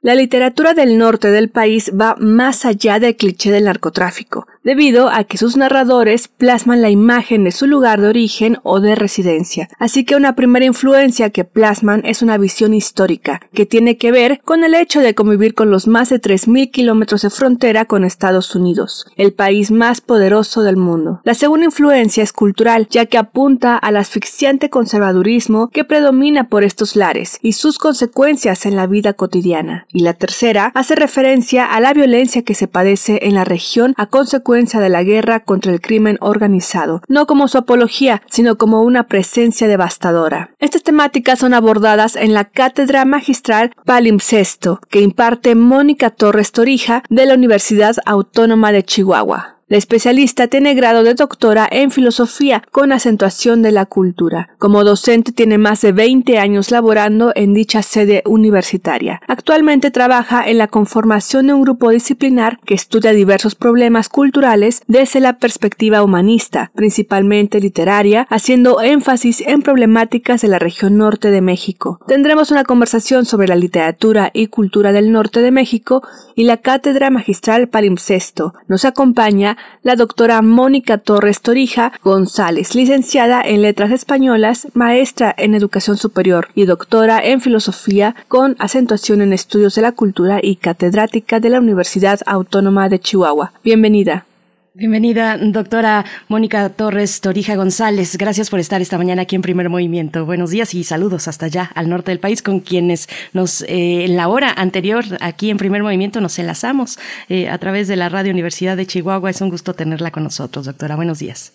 La 0.00 0.14
literatura 0.14 0.74
del 0.74 0.98
norte 0.98 1.30
del 1.30 1.48
país 1.48 1.92
va 1.98 2.16
más 2.18 2.64
allá 2.64 2.98
del 2.98 3.16
cliché 3.16 3.50
del 3.50 3.64
narcotráfico 3.64 4.46
debido 4.64 5.08
a 5.08 5.24
que 5.24 5.38
sus 5.38 5.56
narradores 5.56 6.28
plasman 6.28 6.82
la 6.82 6.90
imagen 6.90 7.44
de 7.44 7.52
su 7.52 7.66
lugar 7.66 8.00
de 8.00 8.08
origen 8.08 8.58
o 8.62 8.80
de 8.80 8.94
residencia. 8.94 9.68
Así 9.78 10.04
que 10.04 10.16
una 10.16 10.34
primera 10.34 10.64
influencia 10.64 11.30
que 11.30 11.44
plasman 11.44 12.02
es 12.04 12.22
una 12.22 12.38
visión 12.38 12.74
histórica, 12.74 13.40
que 13.52 13.66
tiene 13.66 13.96
que 13.96 14.12
ver 14.12 14.40
con 14.44 14.64
el 14.64 14.74
hecho 14.74 15.00
de 15.00 15.14
convivir 15.14 15.54
con 15.54 15.70
los 15.70 15.86
más 15.88 16.10
de 16.10 16.20
3.000 16.20 16.70
kilómetros 16.70 17.22
de 17.22 17.30
frontera 17.30 17.84
con 17.84 18.04
Estados 18.04 18.54
Unidos, 18.54 19.06
el 19.16 19.32
país 19.32 19.70
más 19.70 20.00
poderoso 20.00 20.62
del 20.62 20.76
mundo. 20.76 21.20
La 21.24 21.34
segunda 21.34 21.66
influencia 21.66 22.22
es 22.22 22.32
cultural, 22.32 22.86
ya 22.90 23.06
que 23.06 23.18
apunta 23.18 23.76
al 23.76 23.96
asfixiante 23.96 24.70
conservadurismo 24.70 25.68
que 25.68 25.84
predomina 25.84 26.48
por 26.48 26.64
estos 26.64 26.96
lares 26.96 27.38
y 27.42 27.52
sus 27.52 27.78
consecuencias 27.78 28.66
en 28.66 28.76
la 28.76 28.86
vida 28.86 29.14
cotidiana. 29.14 29.86
Y 29.92 30.02
la 30.02 30.14
tercera 30.14 30.70
hace 30.74 30.94
referencia 30.94 31.64
a 31.64 31.80
la 31.80 31.92
violencia 31.92 32.42
que 32.42 32.54
se 32.54 32.68
padece 32.68 33.20
en 33.22 33.34
la 33.34 33.44
región 33.44 33.94
a 33.96 34.06
consecuencia 34.06 34.51
de 34.52 34.88
la 34.88 35.02
guerra 35.02 35.40
contra 35.40 35.72
el 35.72 35.80
crimen 35.80 36.18
organizado, 36.20 37.02
no 37.08 37.26
como 37.26 37.48
su 37.48 37.58
apología, 37.58 38.22
sino 38.28 38.58
como 38.58 38.82
una 38.82 39.04
presencia 39.04 39.66
devastadora. 39.66 40.50
Estas 40.58 40.82
temáticas 40.82 41.38
son 41.38 41.54
abordadas 41.54 42.16
en 42.16 42.34
la 42.34 42.44
Cátedra 42.44 43.04
Magistral 43.04 43.72
Palimpsesto, 43.86 44.80
que 44.90 45.00
imparte 45.00 45.54
Mónica 45.54 46.10
Torres 46.10 46.52
Torija 46.52 47.02
de 47.08 47.26
la 47.26 47.34
Universidad 47.34 47.96
Autónoma 48.04 48.72
de 48.72 48.84
Chihuahua. 48.84 49.61
La 49.72 49.78
especialista 49.78 50.48
tiene 50.48 50.74
grado 50.74 51.02
de 51.02 51.14
doctora 51.14 51.66
en 51.72 51.90
filosofía 51.90 52.62
con 52.72 52.92
acentuación 52.92 53.62
de 53.62 53.72
la 53.72 53.86
cultura. 53.86 54.50
Como 54.58 54.84
docente 54.84 55.32
tiene 55.32 55.56
más 55.56 55.80
de 55.80 55.92
20 55.92 56.36
años 56.36 56.70
laborando 56.70 57.32
en 57.34 57.54
dicha 57.54 57.80
sede 57.80 58.22
universitaria. 58.26 59.22
Actualmente 59.28 59.90
trabaja 59.90 60.46
en 60.46 60.58
la 60.58 60.68
conformación 60.68 61.46
de 61.46 61.54
un 61.54 61.62
grupo 61.62 61.88
disciplinar 61.88 62.58
que 62.66 62.74
estudia 62.74 63.12
diversos 63.12 63.54
problemas 63.54 64.10
culturales 64.10 64.82
desde 64.88 65.20
la 65.20 65.38
perspectiva 65.38 66.02
humanista, 66.02 66.70
principalmente 66.74 67.58
literaria, 67.58 68.26
haciendo 68.28 68.82
énfasis 68.82 69.40
en 69.40 69.62
problemáticas 69.62 70.42
de 70.42 70.48
la 70.48 70.58
región 70.58 70.98
norte 70.98 71.30
de 71.30 71.40
México. 71.40 71.98
Tendremos 72.06 72.50
una 72.50 72.64
conversación 72.64 73.24
sobre 73.24 73.48
la 73.48 73.56
literatura 73.56 74.32
y 74.34 74.48
cultura 74.48 74.92
del 74.92 75.12
norte 75.12 75.40
de 75.40 75.50
México 75.50 76.02
y 76.34 76.44
la 76.44 76.58
cátedra 76.58 77.08
magistral 77.08 77.68
palimpsesto. 77.68 78.52
Nos 78.68 78.84
acompaña 78.84 79.56
la 79.82 79.96
doctora 79.96 80.42
Mónica 80.42 80.98
Torres 80.98 81.40
Torija 81.40 81.92
González, 82.02 82.74
licenciada 82.74 83.42
en 83.42 83.62
Letras 83.62 83.90
Españolas, 83.90 84.68
maestra 84.74 85.34
en 85.36 85.54
Educación 85.54 85.96
Superior 85.96 86.48
y 86.54 86.64
doctora 86.64 87.20
en 87.22 87.40
Filosofía 87.40 88.14
con 88.28 88.56
acentuación 88.58 89.22
en 89.22 89.32
Estudios 89.32 89.74
de 89.74 89.82
la 89.82 89.92
Cultura 89.92 90.40
y 90.42 90.56
catedrática 90.56 91.40
de 91.40 91.50
la 91.50 91.60
Universidad 91.60 92.20
Autónoma 92.26 92.88
de 92.88 93.00
Chihuahua. 93.00 93.52
Bienvenida. 93.64 94.26
Bienvenida, 94.74 95.36
doctora 95.36 96.06
Mónica 96.28 96.70
Torres 96.70 97.20
Torija 97.20 97.56
González. 97.56 98.16
Gracias 98.16 98.48
por 98.48 98.58
estar 98.58 98.80
esta 98.80 98.96
mañana 98.96 99.22
aquí 99.22 99.36
en 99.36 99.42
Primer 99.42 99.68
Movimiento. 99.68 100.24
Buenos 100.24 100.50
días 100.50 100.74
y 100.74 100.82
saludos 100.82 101.28
hasta 101.28 101.44
allá, 101.44 101.68
al 101.74 101.90
norte 101.90 102.10
del 102.10 102.20
país, 102.20 102.42
con 102.42 102.60
quienes 102.60 103.06
nos, 103.34 103.60
eh, 103.64 104.06
en 104.06 104.16
la 104.16 104.28
hora 104.28 104.50
anterior, 104.56 105.04
aquí 105.20 105.50
en 105.50 105.58
Primer 105.58 105.82
Movimiento, 105.82 106.22
nos 106.22 106.38
enlazamos 106.38 106.98
eh, 107.28 107.50
a 107.50 107.58
través 107.58 107.86
de 107.86 107.96
la 107.96 108.08
Radio 108.08 108.32
Universidad 108.32 108.78
de 108.78 108.86
Chihuahua. 108.86 109.28
Es 109.28 109.42
un 109.42 109.50
gusto 109.50 109.74
tenerla 109.74 110.10
con 110.10 110.24
nosotros, 110.24 110.64
doctora. 110.64 110.96
Buenos 110.96 111.18
días. 111.18 111.52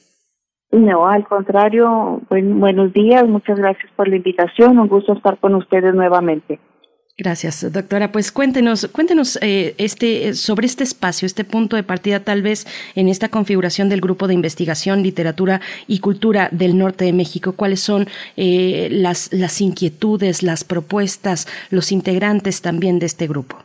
No, 0.71 1.07
al 1.07 1.27
contrario, 1.27 2.21
buenos 2.29 2.93
días. 2.93 3.27
Muchas 3.27 3.57
gracias 3.57 3.91
por 3.95 4.07
la 4.07 4.17
invitación. 4.17 4.77
Un 4.77 4.89
gusto 4.89 5.13
estar 5.13 5.39
con 5.39 5.55
ustedes 5.55 5.95
nuevamente. 5.95 6.59
Gracias, 7.19 7.73
doctora. 7.73 8.11
Pues 8.11 8.31
cuéntenos, 8.31 8.87
cuéntenos 8.93 9.39
eh, 9.41 9.73
este, 9.79 10.35
sobre 10.35 10.67
este 10.67 10.83
espacio, 10.83 11.25
este 11.25 11.43
punto 11.43 11.75
de 11.75 11.81
partida, 11.81 12.19
tal 12.19 12.43
vez 12.43 12.67
en 12.95 13.07
esta 13.07 13.29
configuración 13.29 13.89
del 13.89 14.01
grupo 14.01 14.27
de 14.27 14.35
investigación, 14.35 15.01
literatura 15.01 15.59
y 15.87 15.99
cultura 15.99 16.47
del 16.51 16.77
norte 16.77 17.05
de 17.05 17.13
México. 17.13 17.53
¿Cuáles 17.55 17.79
son 17.79 18.05
eh, 18.35 18.89
las, 18.91 19.33
las 19.33 19.61
inquietudes, 19.61 20.43
las 20.43 20.63
propuestas, 20.63 21.47
los 21.71 21.91
integrantes 21.91 22.61
también 22.61 22.99
de 22.99 23.07
este 23.07 23.25
grupo? 23.25 23.57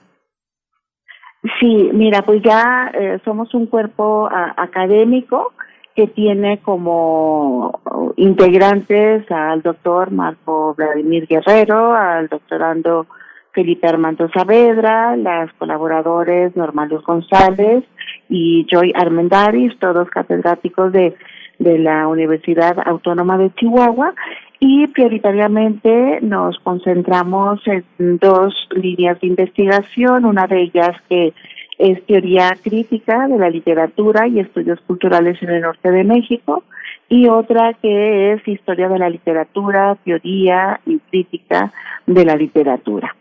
Sí, 1.60 1.90
mira, 1.92 2.22
pues 2.22 2.40
ya 2.42 2.90
eh, 2.94 3.18
somos 3.22 3.52
un 3.52 3.66
cuerpo 3.66 4.30
académico 4.56 5.52
que 5.94 6.06
tiene 6.06 6.60
como 6.60 7.80
integrantes 8.16 9.30
al 9.30 9.60
doctor 9.60 10.10
Marco 10.10 10.74
Vladimir 10.74 11.26
Guerrero, 11.26 11.92
al 11.92 12.28
doctorando 12.28 13.06
Felipe 13.52 13.86
Armando 13.86 14.28
Saavedra, 14.30 15.16
las 15.16 15.52
colaboradores 15.54 16.56
Norma 16.56 16.88
González 17.06 17.84
y 18.28 18.66
Joy 18.70 18.92
Armendaris, 18.94 19.78
todos 19.78 20.08
catedráticos 20.08 20.92
de, 20.92 21.14
de 21.58 21.78
la 21.78 22.08
Universidad 22.08 22.76
Autónoma 22.86 23.36
de 23.36 23.52
Chihuahua 23.54 24.14
y 24.58 24.86
prioritariamente 24.86 26.20
nos 26.22 26.58
concentramos 26.60 27.60
en 27.66 27.84
dos 28.18 28.54
líneas 28.70 29.20
de 29.20 29.26
investigación, 29.26 30.24
una 30.24 30.46
de 30.46 30.62
ellas 30.62 30.96
que 31.08 31.34
es 31.78 32.06
teoría 32.06 32.56
crítica 32.62 33.26
de 33.26 33.38
la 33.38 33.50
literatura 33.50 34.28
y 34.28 34.38
estudios 34.38 34.80
culturales 34.82 35.42
en 35.42 35.50
el 35.50 35.62
norte 35.62 35.90
de 35.90 36.04
México 36.04 36.62
y 37.08 37.28
otra 37.28 37.74
que 37.74 38.32
es 38.32 38.48
historia 38.48 38.88
de 38.88 38.98
la 38.98 39.10
literatura, 39.10 39.96
teoría 40.04 40.80
y 40.86 40.98
crítica 41.10 41.72
de 42.06 42.24
la 42.24 42.36
literatura. 42.36 43.14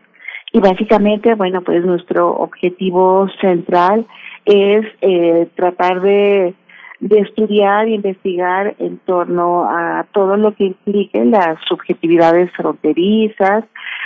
Y 0.53 0.59
básicamente, 0.59 1.33
bueno, 1.35 1.61
pues 1.61 1.85
nuestro 1.85 2.29
objetivo 2.35 3.29
central 3.39 4.05
es 4.45 4.85
eh, 5.01 5.47
tratar 5.55 6.01
de, 6.01 6.53
de 6.99 7.19
estudiar 7.19 7.87
e 7.87 7.91
investigar 7.91 8.75
en 8.79 8.97
torno 8.99 9.63
a 9.69 10.05
todo 10.11 10.35
lo 10.35 10.53
que 10.53 10.65
implique 10.65 11.23
las 11.23 11.57
subjetividades 11.69 12.51
fronterizas, 12.51 13.63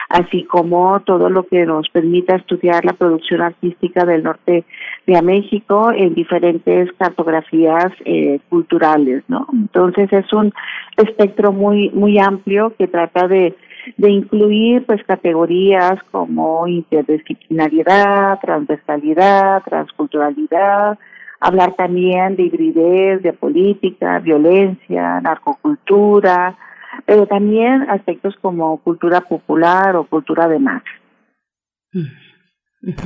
así 0.09 0.43
como 0.43 0.99
todo 0.99 1.29
lo 1.31 1.47
que 1.47 1.65
nos 1.65 1.89
permita 1.89 2.35
estudiar 2.35 2.85
la 2.85 2.93
producción 2.93 3.41
artística 3.41 4.05
del 4.05 4.21
norte 4.21 4.65
de 5.07 5.21
México 5.23 5.91
en 5.91 6.13
diferentes 6.13 6.91
cartografías 6.93 7.91
eh, 8.05 8.39
culturales, 8.49 9.23
¿no? 9.27 9.47
Entonces 9.51 10.13
es 10.13 10.31
un 10.31 10.53
espectro 10.95 11.51
muy 11.51 11.89
muy 11.89 12.19
amplio 12.19 12.73
que 12.77 12.87
trata 12.87 13.27
de 13.27 13.55
de 13.97 14.09
incluir 14.09 14.85
pues 14.85 15.03
categorías 15.03 16.01
como 16.11 16.67
interdisciplinariedad, 16.67 18.39
transversalidad, 18.39 19.63
transculturalidad, 19.63 20.97
hablar 21.39 21.75
también 21.75 22.35
de 22.35 22.43
hibridez, 22.43 23.21
de 23.21 23.33
política, 23.33 24.19
violencia, 24.19 25.21
narcocultura, 25.21 26.57
pero 27.05 27.27
también 27.27 27.89
aspectos 27.89 28.35
como 28.41 28.77
cultura 28.77 29.21
popular 29.21 29.95
o 29.95 30.05
cultura 30.05 30.47
de 30.47 30.59
masa. 30.59 30.85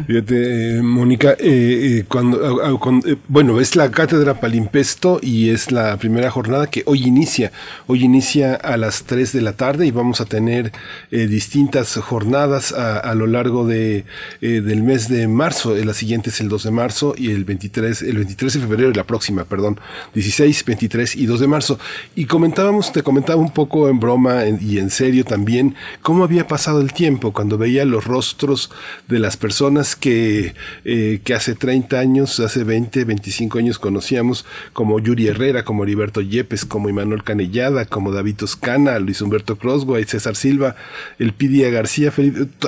Fíjate, 0.07 0.81
Mónica, 0.81 1.37
eh, 1.39 1.99
eh, 1.99 2.05
cuando, 2.05 2.37
eh, 3.05 3.15
bueno, 3.29 3.61
es 3.61 3.77
la 3.77 3.89
cátedra 3.89 4.41
Palimpesto 4.41 5.21
y 5.23 5.51
es 5.51 5.71
la 5.71 5.95
primera 5.95 6.29
jornada 6.29 6.67
que 6.67 6.83
hoy 6.85 7.03
inicia. 7.03 7.53
Hoy 7.87 8.03
inicia 8.03 8.55
a 8.55 8.75
las 8.75 9.03
3 9.03 9.31
de 9.31 9.39
la 9.39 9.53
tarde 9.53 9.87
y 9.87 9.91
vamos 9.91 10.19
a 10.19 10.25
tener 10.25 10.73
distintas 11.11 11.95
jornadas 11.95 12.73
a, 12.73 13.15
lo 13.15 13.25
largo 13.25 13.65
de, 13.65 14.03
del 14.41 14.83
mes 14.83 15.07
de 15.07 15.29
marzo. 15.29 15.73
La 15.75 15.93
siguiente 15.93 16.29
es 16.29 16.41
el 16.41 16.49
2 16.49 16.63
de 16.63 16.71
marzo 16.71 17.13
y 17.17 17.31
el 17.31 17.45
23, 17.45 18.01
el 18.01 18.17
23 18.17 18.53
de 18.53 18.59
febrero, 18.59 18.91
la 18.91 19.05
próxima, 19.05 19.45
perdón, 19.45 19.79
16, 20.13 20.65
23 20.65 21.15
y 21.15 21.25
2 21.25 21.39
de 21.39 21.47
marzo. 21.47 21.79
Y 22.15 22.25
comentábamos, 22.25 22.91
te 22.91 23.01
comentaba 23.01 23.39
un 23.39 23.51
poco 23.51 23.87
en 23.87 23.99
broma 23.99 24.43
y 24.45 24.77
en 24.77 24.89
serio 24.89 25.23
también 25.23 25.75
cómo 26.01 26.25
había 26.25 26.47
pasado 26.47 26.81
el 26.81 26.91
tiempo 26.91 27.31
cuando 27.31 27.57
veía 27.57 27.85
los 27.85 28.03
rostros 28.03 28.71
de 29.07 29.19
las 29.19 29.37
personas 29.37 29.68
que, 29.95 30.55
eh, 30.83 31.21
que 31.23 31.33
hace 31.33 31.55
30 31.55 31.99
años, 31.99 32.39
hace 32.39 32.63
20, 32.63 33.05
25 33.05 33.59
años 33.59 33.79
conocíamos, 33.79 34.45
como 34.73 34.99
Yuri 34.99 35.27
Herrera, 35.27 35.63
como 35.63 35.83
Heriberto 35.83 36.21
Yepes, 36.21 36.65
como 36.65 36.89
Imanuel 36.89 37.23
Canellada, 37.23 37.85
como 37.85 38.11
David 38.11 38.35
Toscana, 38.37 38.97
Luis 38.99 39.21
Humberto 39.21 39.57
Crosway, 39.57 40.05
César 40.05 40.35
Silva, 40.35 40.75
el 41.19 41.33
Pidia 41.33 41.69
García, 41.69 42.11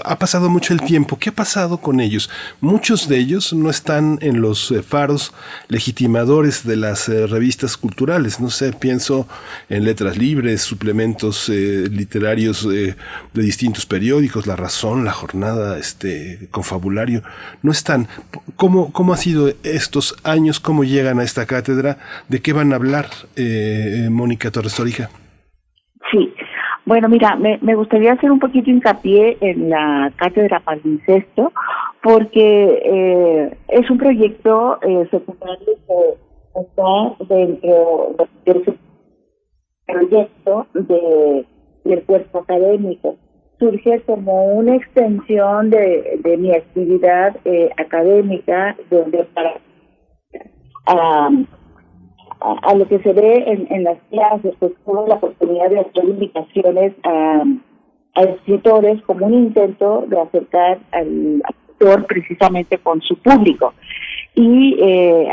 ha 0.06 0.19
pasado 0.19 0.49
mucho 0.49 0.73
el 0.73 0.82
tiempo. 0.82 1.18
¿Qué 1.18 1.30
ha 1.30 1.36
pasado 1.36 1.78
con 1.78 1.99
ellos? 1.99 2.30
Muchos 2.60 3.07
de 3.07 3.18
ellos 3.18 3.53
no 3.53 3.69
están 3.69 4.19
en 4.22 4.41
los 4.41 4.72
eh, 4.72 4.84
faros 4.84 5.34
legitimadores 5.69 6.65
de 6.65 6.76
las 6.76 7.10
eh, 7.10 7.26
revistas 7.26 7.78
culturales. 7.78 8.40
No 8.40 8.49
sé, 8.49 8.73
pienso 8.73 9.28
en 9.69 9.86
letras 9.86 10.18
libres, 10.18 10.61
suplementos 10.61 11.49
literarios 11.49 12.68
de 12.68 12.95
distintos 13.34 13.86
periódicos, 13.86 14.45
La 14.45 14.56
Razón, 14.56 15.03
La 15.03 15.14
Jornada, 15.14 15.78
este, 15.80 16.48
Confabulación 16.52 16.90
no 16.91 17.72
están. 17.72 18.07
¿Cómo, 18.55 18.91
cómo 18.91 19.13
ha 19.13 19.18
sido 19.18 19.49
estos 19.63 20.15
años? 20.23 20.59
¿Cómo 20.59 20.84
llegan 20.84 21.19
a 21.19 21.23
esta 21.23 21.45
cátedra? 21.45 21.97
¿De 22.30 22.41
qué 22.41 22.53
van 22.53 22.73
a 22.73 22.76
hablar, 22.76 23.05
eh, 23.35 24.07
Mónica 24.09 24.51
Torres 24.51 24.76
Torija? 24.76 25.09
Sí, 26.11 26.34
bueno, 26.85 27.07
mira, 27.09 27.35
me, 27.35 27.57
me, 27.61 27.76
gustaría 27.76 28.13
hacer 28.13 28.31
un 28.31 28.39
poquito 28.39 28.69
hincapié 28.69 29.38
en 29.41 29.69
la 29.69 30.11
cátedra 30.18 30.59
palincesto, 30.59 31.53
porque 32.01 32.81
eh, 32.84 33.57
es 33.68 33.89
un 33.89 33.97
proyecto 33.97 34.80
eh, 34.81 35.07
secundario 35.11 35.73
que 35.88 36.59
está 36.61 37.34
dentro 37.34 38.15
del 38.45 38.77
proyecto 39.85 40.68
de, 40.73 41.45
del 41.85 42.03
cuerpo 42.03 42.39
académico 42.39 43.18
surge 43.61 44.01
como 44.07 44.45
una 44.55 44.75
extensión 44.75 45.69
de, 45.69 46.19
de 46.23 46.38
mi 46.38 46.51
actividad 46.51 47.38
eh, 47.45 47.69
académica, 47.77 48.75
donde 48.89 49.23
para 49.35 49.53
a, 50.88 51.29
a, 52.63 52.73
lo 52.73 52.88
que 52.88 52.97
se 52.99 53.13
ve 53.13 53.43
en, 53.45 53.67
en 53.69 53.83
las 53.83 53.99
clases, 54.09 54.55
pues 54.57 54.71
tuve 54.83 55.07
la 55.07 55.15
oportunidad 55.15 55.69
de 55.69 55.79
hacer 55.81 56.05
invitaciones 56.05 56.93
a, 57.03 57.43
a 58.15 58.21
escritores 58.23 58.99
como 59.03 59.27
un 59.27 59.35
intento 59.35 60.05
de 60.07 60.19
acercar 60.19 60.79
al 60.91 61.43
autor 61.45 62.07
precisamente 62.07 62.79
con 62.79 62.99
su 63.01 63.15
público. 63.17 63.75
Y 64.33 64.75
eh, 64.79 65.27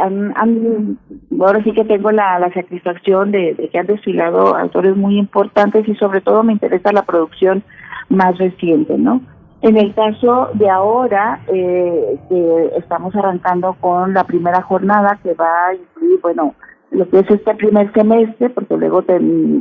ahora 1.40 1.62
sí 1.64 1.72
que 1.72 1.84
tengo 1.84 2.10
la, 2.10 2.38
la 2.40 2.52
satisfacción 2.52 3.30
de, 3.30 3.54
de 3.54 3.70
que 3.70 3.78
han 3.78 3.86
desfilado 3.86 4.54
autores 4.54 4.96
muy 4.96 5.16
importantes 5.18 5.88
y 5.88 5.94
sobre 5.94 6.20
todo 6.20 6.42
me 6.42 6.52
interesa 6.52 6.92
la 6.92 7.04
producción 7.04 7.62
más 8.08 8.36
reciente, 8.38 8.96
¿no? 8.96 9.20
En 9.60 9.76
el 9.76 9.92
caso 9.94 10.50
de 10.54 10.70
ahora, 10.70 11.40
eh, 11.48 12.18
que 12.28 12.72
estamos 12.76 13.14
arrancando 13.16 13.76
con 13.80 14.14
la 14.14 14.24
primera 14.24 14.62
jornada 14.62 15.18
que 15.22 15.34
va 15.34 15.68
a 15.68 15.74
incluir, 15.74 16.20
bueno, 16.22 16.54
lo 16.90 17.08
que 17.08 17.18
es 17.18 17.30
este 17.30 17.54
primer 17.54 17.92
semestre, 17.92 18.50
porque 18.50 18.76
luego 18.76 19.04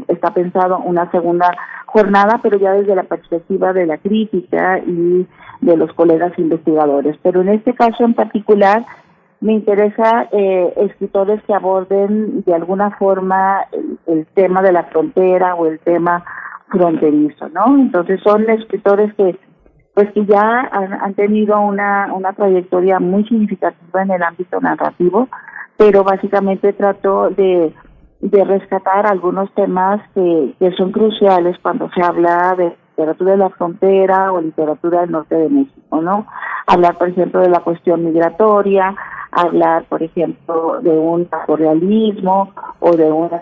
está 0.07 0.33
pensado 0.33 0.79
una 0.79 1.09
segunda 1.11 1.51
jornada, 1.87 2.39
pero 2.43 2.57
ya 2.57 2.73
desde 2.73 2.95
la 2.95 3.03
perspectiva 3.03 3.73
de 3.73 3.85
la 3.85 3.97
crítica 3.97 4.79
y 4.79 5.25
de 5.61 5.77
los 5.77 5.91
colegas 5.93 6.37
investigadores. 6.37 7.17
Pero 7.23 7.41
en 7.41 7.49
este 7.49 7.73
caso 7.73 8.05
en 8.05 8.13
particular, 8.13 8.85
me 9.39 9.53
interesa 9.53 10.27
eh, 10.31 10.73
escritores 10.77 11.41
que 11.43 11.53
aborden 11.53 12.43
de 12.43 12.53
alguna 12.53 12.91
forma 12.91 13.65
el 14.07 14.25
tema 14.33 14.61
de 14.61 14.71
la 14.71 14.83
frontera 14.83 15.55
o 15.55 15.65
el 15.65 15.79
tema 15.79 16.23
fronterizo, 16.69 17.49
¿no? 17.49 17.75
Entonces 17.75 18.19
son 18.23 18.49
escritores 18.49 19.13
que 19.15 19.37
pues 19.93 20.11
que 20.11 20.25
ya 20.27 20.69
han, 20.71 21.15
tenido 21.15 21.59
una, 21.59 22.13
una 22.13 22.31
trayectoria 22.33 22.99
muy 22.99 23.23
significativa 23.23 24.03
en 24.03 24.11
el 24.11 24.21
ámbito 24.21 24.61
narrativo, 24.61 25.27
pero 25.75 26.03
básicamente 26.03 26.71
trato 26.73 27.31
de, 27.31 27.73
de 28.19 28.43
rescatar 28.43 29.07
algunos 29.07 29.51
temas 29.55 29.99
que, 30.13 30.53
que 30.59 30.71
son 30.73 30.91
cruciales 30.91 31.57
cuando 31.63 31.89
se 31.95 32.03
habla 32.03 32.53
de 32.55 32.75
literatura 32.89 33.31
de 33.31 33.37
la 33.37 33.49
frontera 33.49 34.33
o 34.33 34.39
literatura 34.39 35.01
del 35.01 35.11
norte 35.11 35.33
de 35.33 35.49
México, 35.49 35.99
¿no? 35.99 36.27
Hablar, 36.67 36.99
por 36.99 37.09
ejemplo, 37.09 37.41
de 37.41 37.49
la 37.49 37.61
cuestión 37.61 38.03
migratoria, 38.05 38.95
hablar, 39.31 39.85
por 39.85 40.03
ejemplo, 40.03 40.79
de 40.81 40.91
un 40.91 41.27
realismo 41.47 42.53
o 42.79 42.95
de 42.95 43.11
una 43.11 43.41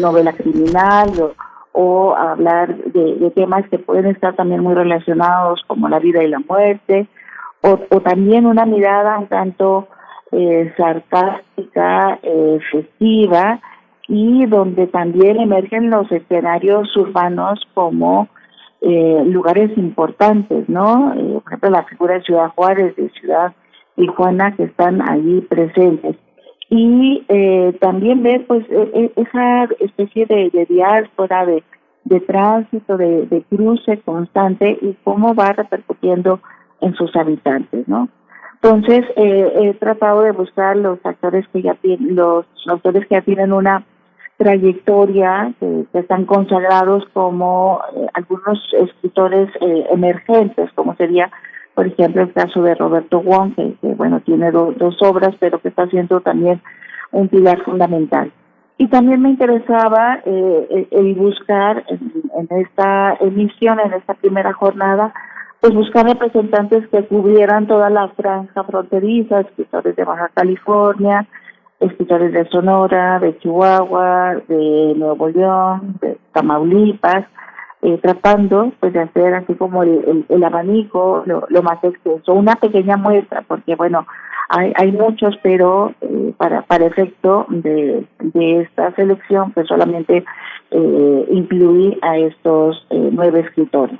novela 0.00 0.32
criminal 0.34 1.08
o, 1.20 1.32
o 1.72 2.14
hablar 2.14 2.76
de, 2.76 3.30
temas 3.34 3.68
que 3.68 3.78
pueden 3.78 4.06
estar 4.06 4.34
también 4.34 4.62
muy 4.62 4.74
relacionados 4.74 5.62
como 5.66 5.88
la 5.88 5.98
vida 5.98 6.22
y 6.22 6.28
la 6.28 6.40
muerte, 6.40 7.06
o, 7.62 7.76
también 8.00 8.46
una 8.46 8.64
mirada 8.66 9.18
un 9.18 9.28
tanto 9.28 9.88
eh, 10.32 10.72
sarcástica, 10.76 12.18
eh, 12.22 12.58
festiva, 12.72 13.60
y 14.10 14.44
donde 14.46 14.88
también 14.88 15.40
emergen 15.40 15.88
los 15.88 16.10
escenarios 16.10 16.96
urbanos 16.96 17.60
como 17.74 18.28
eh, 18.80 19.22
lugares 19.26 19.70
importantes, 19.78 20.68
¿no? 20.68 21.14
Eh, 21.14 21.34
por 21.34 21.42
ejemplo, 21.46 21.70
la 21.70 21.84
figura 21.84 22.14
de 22.14 22.22
Ciudad 22.22 22.48
Juárez, 22.56 22.96
de 22.96 23.08
Ciudad 23.10 23.52
Tijuana, 23.94 24.56
que 24.56 24.64
están 24.64 25.00
allí 25.08 25.42
presentes 25.42 26.16
y 26.70 27.24
eh, 27.28 27.76
también 27.80 28.22
ver 28.22 28.46
pues 28.46 28.64
e, 28.70 28.90
e, 28.94 29.12
esa 29.20 29.64
especie 29.80 30.24
de, 30.26 30.50
de 30.50 30.66
diáspora, 30.66 31.44
de, 31.44 31.64
de 32.04 32.20
tránsito, 32.20 32.96
de, 32.96 33.26
de 33.26 33.42
cruce 33.42 33.98
constante 33.98 34.78
y 34.80 34.96
cómo 35.04 35.34
va 35.34 35.52
repercutiendo 35.52 36.40
en 36.80 36.94
sus 36.94 37.14
habitantes, 37.16 37.86
¿no? 37.88 38.08
Entonces 38.62 39.04
eh, 39.16 39.52
he 39.56 39.74
tratado 39.74 40.22
de 40.22 40.32
buscar 40.32 40.76
los 40.76 40.98
actores 41.04 41.46
que 41.48 41.62
ya 41.62 41.74
tienen, 41.74 42.14
los 42.14 42.44
autores 42.68 43.06
que 43.08 43.14
ya 43.14 43.22
tienen 43.22 43.52
una 43.52 43.84
trayectoria, 44.36 45.52
que, 45.58 45.86
están 45.94 46.26
consagrados 46.26 47.04
como 47.12 47.80
eh, 47.96 48.06
algunos 48.14 48.58
escritores 48.78 49.48
eh, 49.60 49.86
emergentes, 49.90 50.70
como 50.74 50.94
sería 50.96 51.30
por 51.80 51.86
ejemplo, 51.86 52.20
el 52.20 52.32
caso 52.34 52.62
de 52.62 52.74
Roberto 52.74 53.22
Wong, 53.22 53.54
que, 53.54 53.94
bueno, 53.94 54.20
tiene 54.20 54.50
dos 54.50 54.98
obras, 55.00 55.34
pero 55.40 55.62
que 55.62 55.68
está 55.68 55.86
siendo 55.86 56.20
también 56.20 56.60
un 57.10 57.28
pilar 57.28 57.62
fundamental. 57.62 58.30
Y 58.76 58.88
también 58.88 59.22
me 59.22 59.30
interesaba 59.30 60.20
eh, 60.26 60.88
el 60.90 61.14
buscar 61.14 61.82
en, 61.88 62.48
esta 62.50 63.16
emisión, 63.20 63.80
en 63.80 63.94
esta 63.94 64.12
primera 64.12 64.52
jornada, 64.52 65.14
pues 65.60 65.72
buscar 65.72 66.04
representantes 66.04 66.86
que 66.88 67.06
cubrieran 67.06 67.66
toda 67.66 67.88
la 67.88 68.08
franja 68.08 68.62
fronteriza, 68.64 69.40
escritores 69.40 69.96
de 69.96 70.04
Baja 70.04 70.28
California, 70.34 71.26
escritores 71.80 72.30
de 72.34 72.46
Sonora, 72.50 73.20
de 73.20 73.38
Chihuahua, 73.38 74.34
de 74.48 74.92
Nuevo 74.98 75.28
León, 75.28 75.96
de 76.02 76.18
Tamaulipas, 76.34 77.24
eh, 77.82 77.98
tratando 78.02 78.72
pues 78.78 78.92
de 78.92 79.00
hacer 79.00 79.34
así 79.34 79.54
como 79.54 79.82
el, 79.82 80.24
el, 80.28 80.44
abanico 80.44 81.22
lo, 81.26 81.46
lo, 81.48 81.62
más 81.62 81.82
extenso, 81.82 82.34
una 82.34 82.56
pequeña 82.56 82.96
muestra, 82.96 83.42
porque 83.46 83.74
bueno, 83.74 84.06
hay, 84.48 84.72
hay 84.76 84.92
muchos, 84.92 85.36
pero 85.42 85.94
eh, 86.00 86.34
para, 86.36 86.62
para 86.62 86.86
efecto 86.86 87.46
de, 87.48 88.06
de 88.20 88.60
esta 88.62 88.92
selección 88.94 89.52
pues 89.52 89.66
solamente 89.68 90.24
eh, 90.70 91.26
incluí 91.30 91.98
a 92.02 92.18
estos 92.18 92.86
eh, 92.90 93.10
nueve 93.12 93.40
escritores. 93.40 93.98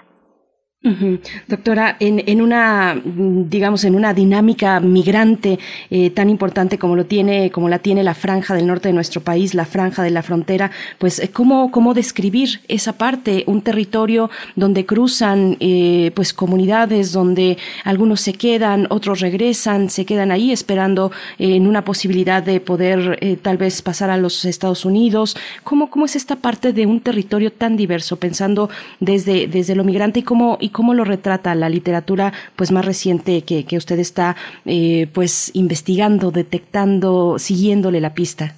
Doctora, 0.82 1.98
en, 2.00 2.40
una, 2.40 2.98
digamos, 3.04 3.84
en 3.84 3.94
una 3.94 4.14
dinámica 4.14 4.80
migrante 4.80 5.58
eh, 5.90 6.08
tan 6.08 6.30
importante 6.30 6.78
como 6.78 6.96
lo 6.96 7.04
tiene, 7.04 7.50
como 7.50 7.68
la 7.68 7.80
tiene 7.80 8.02
la 8.02 8.14
franja 8.14 8.54
del 8.54 8.66
norte 8.66 8.88
de 8.88 8.94
nuestro 8.94 9.20
país, 9.20 9.52
la 9.52 9.66
franja 9.66 10.02
de 10.02 10.08
la 10.08 10.22
frontera, 10.22 10.70
pues 10.96 11.18
eh, 11.18 11.28
cómo, 11.28 11.70
cómo 11.70 11.92
describir 11.92 12.62
esa 12.66 12.94
parte, 12.94 13.44
un 13.46 13.60
territorio 13.60 14.30
donde 14.56 14.86
cruzan, 14.86 15.58
eh, 15.60 16.12
pues 16.14 16.32
comunidades, 16.32 17.12
donde 17.12 17.58
algunos 17.84 18.22
se 18.22 18.32
quedan, 18.32 18.86
otros 18.88 19.20
regresan, 19.20 19.90
se 19.90 20.06
quedan 20.06 20.30
ahí 20.30 20.50
esperando 20.50 21.12
en 21.38 21.66
una 21.66 21.84
posibilidad 21.84 22.42
de 22.42 22.58
poder 22.58 23.38
tal 23.42 23.58
vez 23.58 23.82
pasar 23.82 24.08
a 24.08 24.16
los 24.16 24.46
Estados 24.46 24.86
Unidos. 24.86 25.36
¿Cómo, 25.62 25.90
cómo 25.90 26.06
es 26.06 26.16
esta 26.16 26.36
parte 26.36 26.72
de 26.72 26.86
un 26.86 27.00
territorio 27.00 27.52
tan 27.52 27.76
diverso, 27.76 28.16
pensando 28.16 28.70
desde, 28.98 29.46
desde 29.46 29.74
lo 29.74 29.84
migrante 29.84 30.20
y 30.20 30.22
cómo 30.22 30.56
cómo 30.70 30.94
lo 30.94 31.04
retrata 31.04 31.54
la 31.54 31.68
literatura 31.68 32.32
pues 32.56 32.72
más 32.72 32.84
reciente 32.84 33.42
que, 33.42 33.64
que 33.64 33.76
usted 33.76 33.98
está 33.98 34.36
eh, 34.64 35.06
pues 35.12 35.50
investigando, 35.54 36.30
detectando, 36.30 37.38
siguiéndole 37.38 38.00
la 38.00 38.14
pista. 38.14 38.54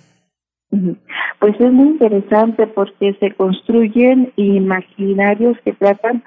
Pues 1.38 1.60
es 1.60 1.72
muy 1.72 1.88
interesante 1.88 2.66
porque 2.66 3.14
se 3.20 3.32
construyen 3.32 4.32
imaginarios 4.36 5.58
que 5.64 5.72
tratan 5.72 6.22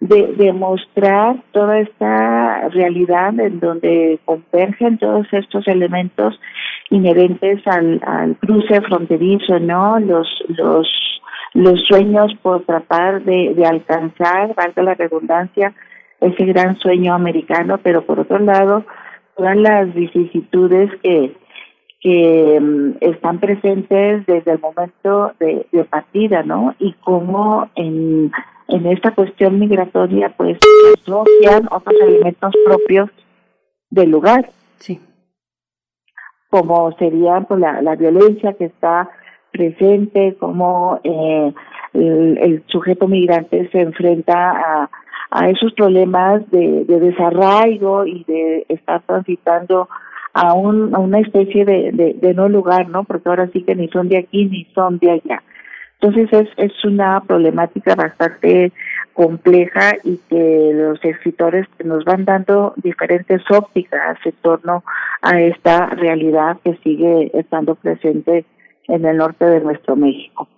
de 0.00 0.34
demostrar 0.36 1.42
toda 1.52 1.80
esta 1.80 2.68
realidad 2.68 3.38
en 3.40 3.58
donde 3.58 4.20
convergen 4.24 4.98
todos 4.98 5.26
estos 5.32 5.66
elementos 5.66 6.38
inherentes 6.90 7.66
al, 7.66 8.00
al 8.06 8.36
cruce 8.36 8.80
fronterizo, 8.82 9.58
¿no? 9.58 9.98
Los, 9.98 10.28
los 10.48 10.86
los 11.58 11.80
sueños 11.82 12.32
por 12.40 12.64
tratar 12.64 13.24
de, 13.24 13.52
de 13.54 13.66
alcanzar, 13.66 14.54
valga 14.54 14.82
la 14.82 14.94
redundancia, 14.94 15.74
ese 16.20 16.44
gran 16.44 16.78
sueño 16.78 17.14
americano, 17.14 17.78
pero 17.82 18.06
por 18.06 18.20
otro 18.20 18.38
lado, 18.38 18.84
todas 19.36 19.56
las 19.56 19.92
vicisitudes 19.92 20.88
que, 21.02 21.36
que 22.00 22.60
mm, 22.60 22.98
están 23.00 23.40
presentes 23.40 24.24
desde 24.26 24.52
el 24.52 24.60
momento 24.60 25.32
de, 25.40 25.66
de 25.72 25.84
partida, 25.84 26.44
¿no? 26.44 26.76
Y 26.78 26.92
cómo 27.04 27.68
en, 27.74 28.30
en 28.68 28.86
esta 28.86 29.10
cuestión 29.12 29.58
migratoria, 29.58 30.32
pues, 30.36 30.58
asocian 31.00 31.66
otros 31.72 32.00
elementos 32.00 32.54
propios 32.64 33.10
del 33.90 34.10
lugar. 34.10 34.50
Sí. 34.76 35.00
Como 36.50 36.92
sería 36.98 37.40
pues, 37.40 37.58
la, 37.58 37.82
la 37.82 37.96
violencia 37.96 38.52
que 38.52 38.66
está 38.66 39.10
presente, 39.58 40.36
cómo 40.38 41.00
eh, 41.02 41.52
el, 41.94 42.62
sujeto 42.68 43.08
migrante 43.08 43.68
se 43.70 43.80
enfrenta 43.80 44.88
a, 45.30 45.48
esos 45.50 45.74
problemas 45.74 46.50
de, 46.50 46.84
de, 46.84 47.00
desarraigo 47.00 48.06
y 48.06 48.24
de 48.24 48.64
estar 48.70 49.02
transitando 49.02 49.88
a, 50.32 50.54
un, 50.54 50.94
a 50.94 50.98
una 51.00 51.18
especie 51.20 51.66
de, 51.66 51.90
de, 51.92 52.14
de, 52.14 52.34
no 52.34 52.48
lugar, 52.48 52.88
¿no? 52.88 53.04
Porque 53.04 53.28
ahora 53.28 53.48
sí 53.52 53.62
que 53.62 53.74
ni 53.74 53.88
son 53.88 54.08
de 54.08 54.18
aquí 54.18 54.46
ni 54.46 54.64
son 54.74 54.98
de 54.98 55.10
allá. 55.10 55.42
Entonces 56.00 56.32
es, 56.32 56.48
es 56.56 56.84
una 56.84 57.20
problemática 57.20 57.94
bastante 57.94 58.72
compleja 59.12 59.96
y 60.04 60.18
que 60.30 60.70
los 60.72 61.04
escritores 61.04 61.66
nos 61.84 62.04
van 62.04 62.24
dando 62.24 62.72
diferentes 62.76 63.42
ópticas 63.50 64.16
en 64.24 64.32
torno 64.40 64.84
a 65.20 65.40
esta 65.40 65.86
realidad 65.86 66.56
que 66.64 66.78
sigue 66.84 67.32
estando 67.34 67.74
presente 67.74 68.44
en 68.88 69.04
el 69.04 69.16
norte 69.16 69.44
de 69.44 69.60
nuestro 69.60 69.96
México. 69.96 70.48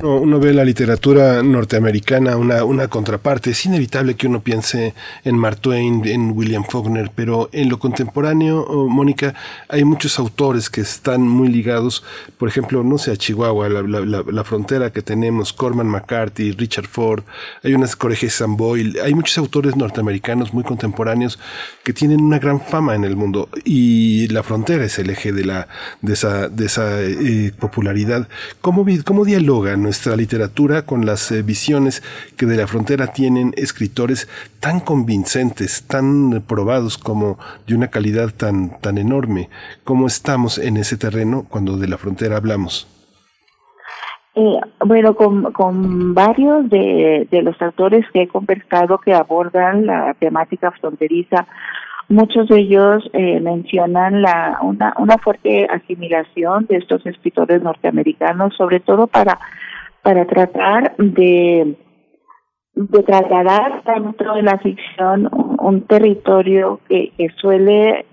Uno 0.00 0.40
ve 0.40 0.54
la 0.54 0.64
literatura 0.64 1.42
norteamericana, 1.42 2.38
una, 2.38 2.64
una 2.64 2.88
contraparte. 2.88 3.50
Es 3.50 3.66
inevitable 3.66 4.14
que 4.14 4.26
uno 4.26 4.40
piense 4.40 4.94
en 5.22 5.36
Mark 5.36 5.60
Twain, 5.60 6.06
en 6.06 6.32
William 6.32 6.64
Faulkner, 6.64 7.10
pero 7.14 7.50
en 7.52 7.68
lo 7.68 7.78
contemporáneo, 7.78 8.62
oh, 8.62 8.88
Mónica, 8.88 9.34
hay 9.68 9.84
muchos 9.84 10.18
autores 10.18 10.70
que 10.70 10.80
están 10.80 11.20
muy 11.20 11.48
ligados, 11.48 12.02
por 12.38 12.48
ejemplo, 12.48 12.82
no 12.82 12.96
sé, 12.96 13.12
a 13.12 13.16
Chihuahua, 13.16 13.68
la, 13.68 14.44
frontera 14.44 14.90
que 14.90 15.02
tenemos, 15.02 15.52
Corman 15.52 15.88
McCarthy, 15.88 16.52
Richard 16.52 16.86
Ford, 16.86 17.22
hay 17.62 17.74
unas 17.74 17.94
Corejes 17.94 18.32
Sam 18.32 18.56
Boyle, 18.56 18.98
hay 19.02 19.12
muchos 19.12 19.36
autores 19.36 19.76
norteamericanos 19.76 20.54
muy 20.54 20.64
contemporáneos 20.64 21.38
que 21.84 21.92
tienen 21.92 22.22
una 22.22 22.38
gran 22.38 22.62
fama 22.62 22.94
en 22.94 23.04
el 23.04 23.14
mundo 23.14 23.50
y 23.62 24.26
la 24.28 24.42
frontera 24.42 24.86
es 24.86 24.98
el 24.98 25.10
eje 25.10 25.32
de, 25.32 25.44
la, 25.44 25.68
de 26.00 26.14
esa, 26.14 26.48
de 26.48 26.64
esa 26.64 27.02
eh, 27.02 27.52
popularidad. 27.58 28.26
¿Cómo, 28.62 28.86
¿Cómo 29.04 29.24
dialogan? 29.26 29.81
Nuestra 29.82 30.16
literatura 30.16 30.86
con 30.86 31.04
las 31.04 31.30
eh, 31.30 31.42
visiones 31.42 32.02
que 32.36 32.46
de 32.46 32.56
la 32.56 32.66
frontera 32.66 33.08
tienen 33.08 33.52
escritores 33.56 34.28
tan 34.60 34.80
convincentes, 34.80 35.86
tan 35.86 36.42
probados 36.46 36.96
como 36.96 37.38
de 37.66 37.74
una 37.74 37.88
calidad 37.88 38.30
tan, 38.30 38.80
tan 38.80 38.98
enorme. 38.98 39.50
¿Cómo 39.84 40.06
estamos 40.06 40.58
en 40.58 40.76
ese 40.76 40.96
terreno 40.96 41.44
cuando 41.48 41.76
de 41.76 41.88
la 41.88 41.98
frontera 41.98 42.36
hablamos? 42.36 42.88
Eh, 44.34 44.60
bueno, 44.86 45.14
con, 45.14 45.52
con 45.52 46.14
varios 46.14 46.70
de, 46.70 47.28
de 47.30 47.42
los 47.42 47.60
autores 47.60 48.06
que 48.12 48.22
he 48.22 48.28
conversado 48.28 48.96
que 48.98 49.12
abordan 49.12 49.84
la 49.84 50.14
temática 50.14 50.70
fronteriza, 50.70 51.46
muchos 52.08 52.48
de 52.48 52.60
ellos 52.60 53.08
eh, 53.12 53.40
mencionan 53.40 54.22
la, 54.22 54.58
una, 54.62 54.94
una 54.98 55.18
fuerte 55.18 55.66
asimilación 55.66 56.66
de 56.66 56.76
estos 56.76 57.04
escritores 57.06 57.62
norteamericanos, 57.62 58.54
sobre 58.56 58.80
todo 58.80 59.06
para 59.06 59.38
para 60.02 60.26
tratar 60.26 60.94
de, 60.98 61.76
de 62.74 63.02
trasladar 63.02 63.82
dentro 63.84 64.34
de 64.34 64.42
la 64.42 64.58
ficción 64.58 65.28
un, 65.32 65.82
territorio 65.82 66.80
que, 66.88 67.12
suele 67.36 68.06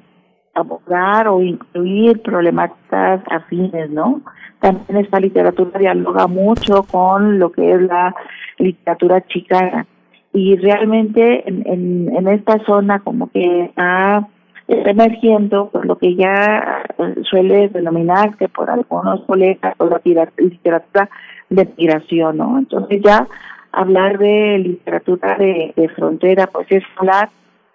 abordar 0.54 1.28
o 1.28 1.42
incluir 1.42 2.22
problemáticas 2.22 3.22
afines, 3.30 3.90
¿no? 3.92 4.22
También 4.60 5.06
esta 5.06 5.20
literatura 5.20 5.80
dialoga 5.80 6.28
mucho 6.28 6.84
con 6.84 7.40
lo 7.40 7.52
que 7.52 7.72
es 7.72 7.82
la 7.82 8.14
literatura 8.58 9.22
chicana 9.28 9.86
y 10.34 10.58
realmente 10.58 11.48
en, 11.48 12.14
en, 12.16 12.28
esta 12.28 12.60
zona 12.66 13.00
como 13.00 13.32
que 13.32 13.66
está 13.66 14.28
emergiendo 14.68 15.70
por 15.70 15.86
lo 15.86 15.98
que 15.98 16.16
ya 16.16 16.84
suele 17.24 17.70
denominarse 17.70 18.50
por 18.50 18.70
algunos 18.70 19.22
colegas 19.22 19.76
o 19.80 19.86
la 19.86 20.02
literatura 20.38 21.10
de 21.50 21.68
migración, 21.78 22.38
¿no? 22.38 22.58
Entonces 22.58 23.02
ya 23.04 23.28
hablar 23.72 24.18
de 24.18 24.60
literatura 24.60 25.38
de, 25.38 25.92
frontera, 25.96 26.48
pues 26.48 26.68
es 26.70 26.84
hablar 26.98 27.30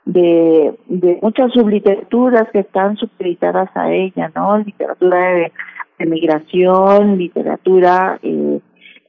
de, 0.05 0.75
de 0.87 1.19
muchas 1.23 1.53
subliteraturas 1.53 2.49
que 2.53 2.61
están 2.61 2.97
supeditadas 2.97 3.71
a 3.75 3.93
ella, 3.93 4.31
¿no? 4.35 4.59
Literatura 4.59 5.19
de, 5.19 5.53
de 5.99 6.07
migración, 6.07 7.17
literatura 7.19 8.19
eh, 8.23 8.61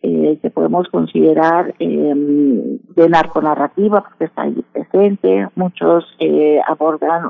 eh, 0.07 0.37
que 0.39 0.51
podemos 0.51 0.87
considerar 0.89 1.73
eh, 1.79 2.13
de 2.15 3.09
narconarrativa, 3.09 4.01
porque 4.01 4.25
está 4.25 4.43
ahí 4.43 4.63
presente, 4.71 5.47
muchos 5.55 6.05
eh, 6.19 6.59
abordan 6.67 7.23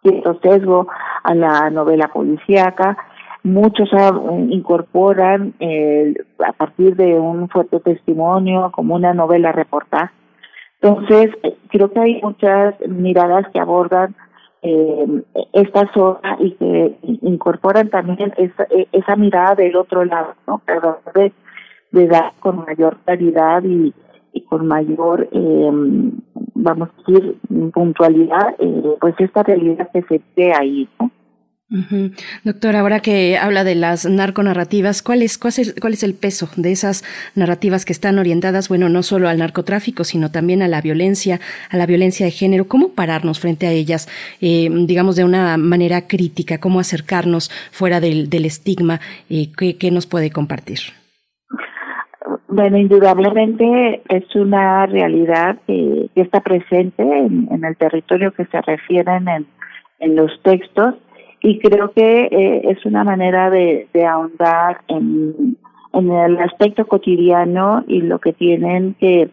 cierto 0.00 0.38
sesgo 0.40 0.86
a 1.24 1.34
la 1.34 1.70
novela 1.70 2.06
policíaca, 2.06 2.96
muchos 3.44 3.90
incorporan 4.48 5.54
eh, 5.60 6.14
a 6.44 6.52
partir 6.52 6.96
de 6.96 7.14
un 7.14 7.48
fuerte 7.48 7.78
testimonio 7.78 8.72
como 8.72 8.94
una 8.94 9.14
novela 9.14 9.52
reportaje. 9.52 10.12
Entonces, 10.80 11.30
creo 11.68 11.90
que 11.92 12.00
hay 12.00 12.22
muchas 12.22 12.74
miradas 12.88 13.46
que 13.52 13.60
abordan 13.60 14.14
eh, 14.62 15.22
esta 15.52 15.90
zona 15.92 16.36
y 16.40 16.52
que 16.52 16.96
incorporan 17.22 17.90
también 17.90 18.32
esa, 18.38 18.64
e, 18.70 18.88
esa 18.92 19.14
mirada 19.14 19.54
del 19.54 19.76
otro 19.76 20.04
lado, 20.04 20.34
¿no? 20.46 20.58
Perdón, 20.64 20.96
de, 21.14 21.32
de 21.92 22.06
dar 22.08 22.32
con 22.40 22.64
mayor 22.64 22.96
claridad 23.04 23.62
y, 23.62 23.92
y 24.32 24.40
con 24.42 24.66
mayor, 24.66 25.28
eh, 25.32 25.70
vamos 26.54 26.88
a 26.88 27.10
decir, 27.12 27.36
puntualidad, 27.72 28.54
eh, 28.58 28.96
pues 29.00 29.14
esta 29.18 29.42
realidad 29.42 29.90
que 29.92 30.02
se 30.02 30.20
ve 30.34 30.52
ahí, 30.52 30.88
¿no? 30.98 31.10
Doctor, 32.44 32.76
ahora 32.76 33.00
que 33.00 33.38
habla 33.38 33.64
de 33.64 33.74
las 33.74 34.04
narconarrativas, 34.04 35.02
¿cuál 35.02 35.22
es, 35.22 35.38
cuál, 35.38 35.54
es, 35.56 35.74
¿cuál 35.80 35.94
es 35.94 36.02
el 36.02 36.14
peso 36.14 36.48
de 36.56 36.70
esas 36.70 37.04
narrativas 37.34 37.84
que 37.84 37.92
están 37.92 38.18
orientadas, 38.18 38.68
bueno, 38.68 38.88
no 38.90 39.02
solo 39.02 39.28
al 39.28 39.38
narcotráfico, 39.38 40.04
sino 40.04 40.30
también 40.30 40.62
a 40.62 40.68
la 40.68 40.82
violencia, 40.82 41.40
a 41.70 41.76
la 41.76 41.86
violencia 41.86 42.26
de 42.26 42.32
género? 42.32 42.68
¿Cómo 42.68 42.90
pararnos 42.90 43.40
frente 43.40 43.66
a 43.66 43.72
ellas, 43.72 44.08
eh, 44.42 44.68
digamos, 44.70 45.16
de 45.16 45.24
una 45.24 45.56
manera 45.56 46.06
crítica? 46.06 46.58
¿Cómo 46.58 46.80
acercarnos 46.80 47.50
fuera 47.72 47.98
del, 47.98 48.28
del 48.28 48.44
estigma? 48.44 49.00
Eh, 49.30 49.48
¿qué, 49.56 49.78
¿Qué 49.78 49.90
nos 49.90 50.06
puede 50.06 50.30
compartir? 50.30 50.80
Bueno, 52.48 52.78
indudablemente 52.78 54.02
es 54.08 54.36
una 54.36 54.86
realidad 54.86 55.58
que, 55.66 56.08
que 56.14 56.20
está 56.20 56.40
presente 56.40 57.02
en, 57.02 57.48
en, 57.50 57.64
el 57.64 57.76
territorio 57.76 58.32
que 58.32 58.44
se 58.44 58.60
refieren 58.60 59.26
en, 59.28 59.46
en 59.98 60.14
los 60.14 60.30
textos 60.42 60.94
y 61.44 61.60
creo 61.60 61.92
que 61.92 62.24
eh, 62.24 62.62
es 62.70 62.84
una 62.84 63.04
manera 63.04 63.50
de, 63.50 63.86
ahondar 64.04 64.80
en, 64.88 65.56
en 65.92 66.10
el 66.10 66.38
aspecto 66.38 66.86
cotidiano 66.86 67.84
y 67.86 68.00
lo 68.00 68.18
que 68.18 68.32
tienen 68.32 68.94
que 68.94 69.30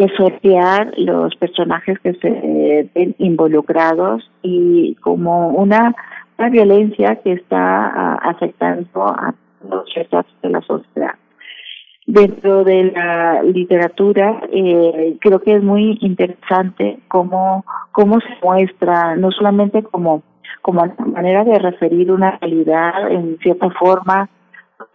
que 0.00 0.08
sortear 0.16 0.94
los 0.96 1.36
personajes 1.36 1.98
que 1.98 2.14
se 2.14 2.88
ven 2.94 3.14
involucrados 3.18 4.30
y 4.42 4.94
como 5.02 5.48
una, 5.48 5.94
una 6.38 6.48
violencia 6.48 7.16
que 7.16 7.32
está 7.32 8.14
afectando 8.14 9.06
a 9.06 9.34
los 9.68 9.92
sectores 9.92 10.32
de 10.42 10.48
la 10.48 10.62
sociedad. 10.62 11.16
Dentro 12.06 12.64
de 12.64 12.92
la 12.92 13.42
literatura, 13.42 14.40
eh, 14.50 15.18
creo 15.20 15.38
que 15.40 15.56
es 15.56 15.62
muy 15.62 15.98
interesante 16.00 16.98
cómo, 17.08 17.66
cómo 17.92 18.20
se 18.20 18.38
muestra, 18.42 19.16
no 19.16 19.30
solamente 19.32 19.82
como, 19.82 20.22
como 20.62 20.84
manera 21.06 21.44
de 21.44 21.58
referir 21.58 22.10
una 22.12 22.38
realidad, 22.38 23.10
en 23.10 23.38
cierta 23.38 23.70
forma, 23.70 24.28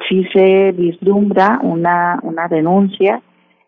sí 0.08 0.26
se 0.34 0.72
vislumbra 0.72 1.60
una, 1.62 2.20
una 2.24 2.48
denuncia, 2.48 3.22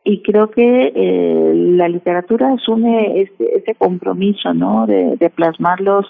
y 0.10 0.22
creo 0.22 0.50
que 0.52 0.94
eh, 0.96 1.52
la 1.54 1.90
literatura 1.90 2.54
asume 2.54 3.24
este, 3.24 3.58
ese 3.58 3.76
compromiso 3.76 4.54
no 4.54 4.88
de, 4.88 5.32
plasmar 5.36 5.82
los 5.82 6.06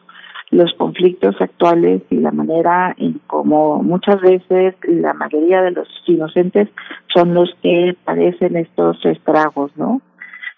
los 0.52 0.72
conflictos 0.76 1.36
actuales 1.42 2.04
y 2.12 2.18
la 2.18 2.32
manera 2.32 2.96
en 2.98 3.20
como 3.26 3.82
muchas 3.82 4.22
veces 4.22 4.76
la 4.84 5.14
mayoría 5.14 5.64
de 5.64 5.72
los 5.72 5.88
inocentes 6.06 6.70
son 7.14 7.34
los 7.34 7.50
que 7.64 7.98
padecen 8.06 8.56
estos 8.56 9.04
estragos 9.04 9.72
no 9.76 10.00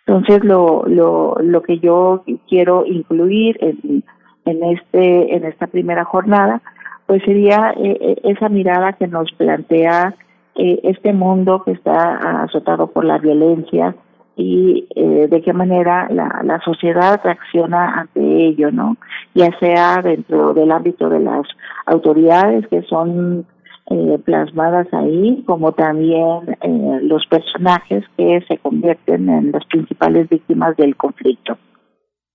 entonces 0.05 0.43
lo 0.43 0.83
lo 0.85 1.35
lo 1.41 1.63
que 1.63 1.79
yo 1.79 2.25
quiero 2.49 2.85
incluir 2.85 3.57
en 3.61 4.03
en 4.45 4.63
este 4.63 5.35
en 5.35 5.45
esta 5.45 5.67
primera 5.67 6.05
jornada 6.05 6.61
pues 7.05 7.23
sería 7.23 7.73
eh, 7.77 7.97
eh, 7.99 8.21
esa 8.23 8.49
mirada 8.49 8.93
que 8.93 9.07
nos 9.07 9.31
plantea 9.33 10.15
eh, 10.55 10.79
este 10.83 11.13
mundo 11.13 11.63
que 11.63 11.71
está 11.71 12.43
azotado 12.43 12.87
por 12.87 13.05
la 13.05 13.17
violencia 13.17 13.95
y 14.35 14.87
eh, 14.95 15.27
de 15.29 15.41
qué 15.41 15.51
manera 15.51 16.07
la, 16.09 16.41
la 16.43 16.61
sociedad 16.61 17.19
reacciona 17.21 17.99
ante 17.99 18.21
ello, 18.21 18.71
¿no? 18.71 18.95
Ya 19.35 19.49
sea 19.59 20.01
dentro 20.01 20.53
del 20.53 20.71
ámbito 20.71 21.09
de 21.09 21.19
las 21.19 21.45
autoridades 21.85 22.65
que 22.67 22.81
son 22.83 23.45
eh, 23.89 24.17
plasmadas 24.23 24.87
ahí, 24.93 25.43
como 25.45 25.73
también 25.73 26.57
eh, 26.61 26.99
los 27.01 27.25
personajes 27.27 28.05
que 28.15 28.41
se 28.47 28.57
convierten 28.59 29.27
en 29.27 29.51
las 29.51 29.65
principales 29.65 30.29
víctimas 30.29 30.77
del 30.77 30.95
conflicto. 30.95 31.57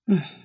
Mm. 0.05 0.44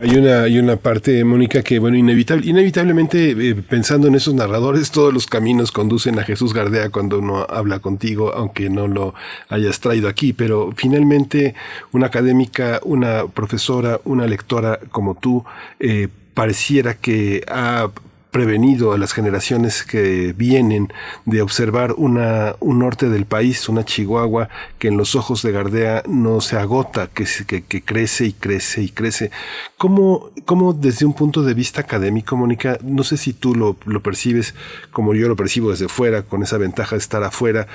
Hay 0.00 0.16
una, 0.16 0.42
hay 0.42 0.58
una 0.58 0.76
parte, 0.76 1.24
Mónica, 1.24 1.62
que, 1.62 1.78
bueno, 1.78 1.96
inevitable, 1.96 2.46
inevitablemente, 2.46 3.30
eh, 3.30 3.54
pensando 3.54 4.08
en 4.08 4.14
esos 4.14 4.34
narradores, 4.34 4.90
todos 4.90 5.12
los 5.12 5.26
caminos 5.26 5.72
conducen 5.72 6.18
a 6.18 6.24
Jesús 6.24 6.52
Gardea 6.52 6.90
cuando 6.90 7.18
uno 7.18 7.46
habla 7.48 7.78
contigo, 7.78 8.32
aunque 8.34 8.70
no 8.70 8.88
lo 8.88 9.14
hayas 9.48 9.80
traído 9.80 10.08
aquí, 10.08 10.32
pero 10.32 10.72
finalmente 10.76 11.54
una 11.92 12.06
académica, 12.06 12.80
una 12.84 13.26
profesora, 13.26 14.00
una 14.04 14.26
lectora 14.26 14.80
como 14.90 15.14
tú, 15.14 15.44
eh, 15.80 16.08
pareciera 16.34 16.94
que 16.94 17.44
ha 17.48 17.90
prevenido 18.30 18.92
a 18.92 18.98
las 18.98 19.12
generaciones 19.12 19.82
que 19.84 20.34
vienen 20.36 20.92
de 21.24 21.40
observar 21.42 21.94
una, 21.96 22.56
un 22.60 22.78
norte 22.78 23.08
del 23.08 23.24
país, 23.24 23.68
una 23.68 23.84
Chihuahua 23.84 24.48
que 24.78 24.88
en 24.88 24.96
los 24.96 25.14
ojos 25.14 25.42
de 25.42 25.52
Gardea 25.52 26.02
no 26.06 26.40
se 26.40 26.56
agota, 26.56 27.08
que, 27.08 27.26
que, 27.46 27.62
que 27.62 27.82
crece 27.82 28.26
y 28.26 28.32
crece 28.32 28.82
y 28.82 28.90
crece. 28.90 29.30
¿Cómo, 29.76 30.30
¿Cómo, 30.44 30.72
desde 30.72 31.06
un 31.06 31.14
punto 31.14 31.42
de 31.42 31.54
vista 31.54 31.80
académico, 31.80 32.36
Mónica, 32.36 32.78
no 32.82 33.02
sé 33.02 33.16
si 33.16 33.32
tú 33.32 33.54
lo, 33.54 33.76
lo 33.86 34.02
percibes 34.02 34.54
como 34.92 35.14
yo 35.14 35.28
lo 35.28 35.36
percibo 35.36 35.70
desde 35.70 35.88
fuera, 35.88 36.22
con 36.22 36.42
esa 36.42 36.58
ventaja 36.58 36.96
de 36.96 37.00
estar 37.00 37.22
afuera, 37.22 37.66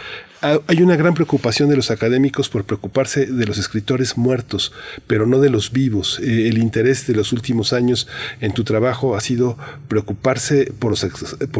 hay 0.67 0.81
una 0.81 0.97
gran 0.97 1.13
preocupación 1.13 1.69
de 1.69 1.77
los 1.77 1.89
académicos 1.89 2.49
por 2.49 2.65
preocuparse 2.65 3.27
de 3.27 3.45
los 3.45 3.57
escritores 3.57 4.17
muertos, 4.17 4.73
pero 5.07 5.25
no 5.25 5.39
de 5.39 5.49
los 5.49 5.71
vivos. 5.71 6.19
Eh, 6.19 6.49
el 6.49 6.57
interés 6.57 7.07
de 7.07 7.15
los 7.15 7.31
últimos 7.31 7.71
años 7.71 8.09
en 8.41 8.53
tu 8.53 8.65
trabajo 8.65 9.15
ha 9.15 9.21
sido 9.21 9.57
preocuparse 9.87 10.42
por 10.79 10.91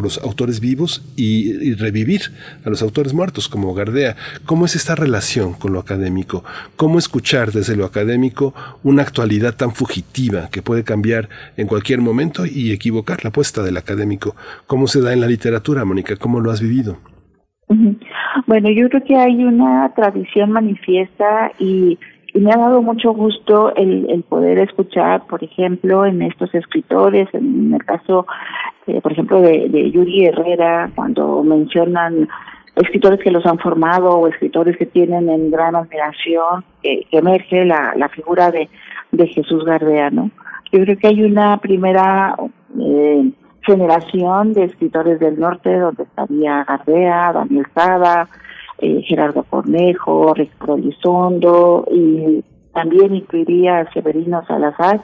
los, 0.03 0.17
autores 0.23 0.59
vivos 0.59 1.03
y, 1.15 1.73
revivir 1.75 2.21
a 2.65 2.69
los 2.69 2.81
autores 2.81 3.13
muertos, 3.13 3.47
como 3.47 3.73
Gardea. 3.73 4.15
¿Cómo 4.45 4.65
es 4.65 4.75
esta 4.75 4.95
relación 4.95 5.53
con 5.53 5.73
lo 5.73 5.79
académico? 5.79 6.43
¿Cómo 6.75 6.99
escuchar 6.99 7.51
desde 7.51 7.75
lo 7.75 7.85
académico 7.85 8.53
una 8.83 9.03
actualidad 9.03 9.55
tan 9.55 9.71
fugitiva 9.71 10.49
que 10.49 10.61
puede 10.61 10.83
cambiar 10.83 11.29
en 11.57 11.67
cualquier 11.67 12.01
momento 12.01 12.45
y 12.45 12.71
equivocar 12.71 13.23
la 13.23 13.29
apuesta 13.29 13.63
del 13.63 13.77
académico? 13.77 14.35
¿Cómo 14.67 14.87
se 14.87 15.01
da 15.01 15.13
en 15.13 15.21
la 15.21 15.27
literatura, 15.27 15.85
Mónica? 15.85 16.15
¿Cómo 16.15 16.39
lo 16.39 16.51
has 16.51 16.61
vivido? 16.61 16.97
Bueno, 18.47 18.69
yo 18.69 18.89
creo 18.89 19.03
que 19.03 19.15
hay 19.15 19.43
una 19.43 19.91
tradición 19.95 20.51
manifiesta 20.51 21.51
y, 21.59 21.97
me 22.39 22.51
ha 22.51 22.57
dado 22.57 22.81
mucho 22.81 23.13
gusto 23.13 23.75
el, 23.75 24.09
el, 24.09 24.23
poder 24.23 24.59
escuchar, 24.59 25.25
por 25.27 25.43
ejemplo, 25.43 26.05
en 26.05 26.21
estos 26.21 26.53
escritores, 26.55 27.27
en 27.33 27.73
el 27.73 27.83
caso, 27.85 28.25
eh, 28.87 29.01
por 29.01 29.11
ejemplo, 29.11 29.41
de, 29.41 29.91
Yuri 29.91 30.25
Herrera, 30.25 30.91
cuando 30.95 31.43
mencionan 31.43 32.27
escritores 32.75 33.19
que 33.19 33.31
los 33.31 33.45
han 33.45 33.59
formado 33.59 34.17
o 34.17 34.27
escritores 34.27 34.77
que 34.77 34.87
tienen 34.87 35.29
en 35.29 35.51
gran 35.51 35.75
admiración, 35.75 36.65
que 36.81 37.05
emerge 37.11 37.65
la, 37.65 37.93
la 37.95 38.09
figura 38.09 38.49
de, 38.49 38.67
de 39.11 39.27
Jesús 39.27 39.63
Gardea, 39.63 40.09
¿no? 40.09 40.31
Yo 40.71 40.81
creo 40.81 40.97
que 40.97 41.07
hay 41.07 41.23
una 41.23 41.57
primera 41.57 42.35
eh, 42.79 43.31
generación 43.61 44.53
de 44.53 44.63
escritores 44.65 45.19
del 45.19 45.39
norte, 45.39 45.77
donde 45.77 46.03
estaría 46.03 46.63
Gardea, 46.63 47.31
Daniel 47.31 47.67
Sada, 47.75 48.27
eh, 48.83 49.01
Gerardo 49.03 49.43
Cornejo, 49.43 50.33
Ricardo 50.33 50.77
Lizondo, 50.77 51.85
y 51.89 52.43
también 52.73 53.15
incluiría 53.15 53.79
a 53.79 53.93
Severino 53.93 54.43
Salazar, 54.45 54.99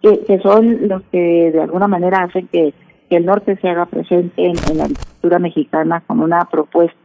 que, 0.00 0.38
son 0.44 0.86
los 0.86 1.02
que 1.10 1.50
de 1.50 1.60
alguna 1.60 1.88
manera 1.88 2.22
hacen 2.22 2.46
que, 2.46 2.72
el 3.10 3.26
norte 3.26 3.56
se 3.56 3.68
haga 3.68 3.86
presente 3.86 4.46
en, 4.46 4.54
la 4.78 4.86
literatura 4.86 5.38
mexicana 5.40 6.02
con 6.06 6.20
una 6.20 6.44
propuesta 6.44 6.96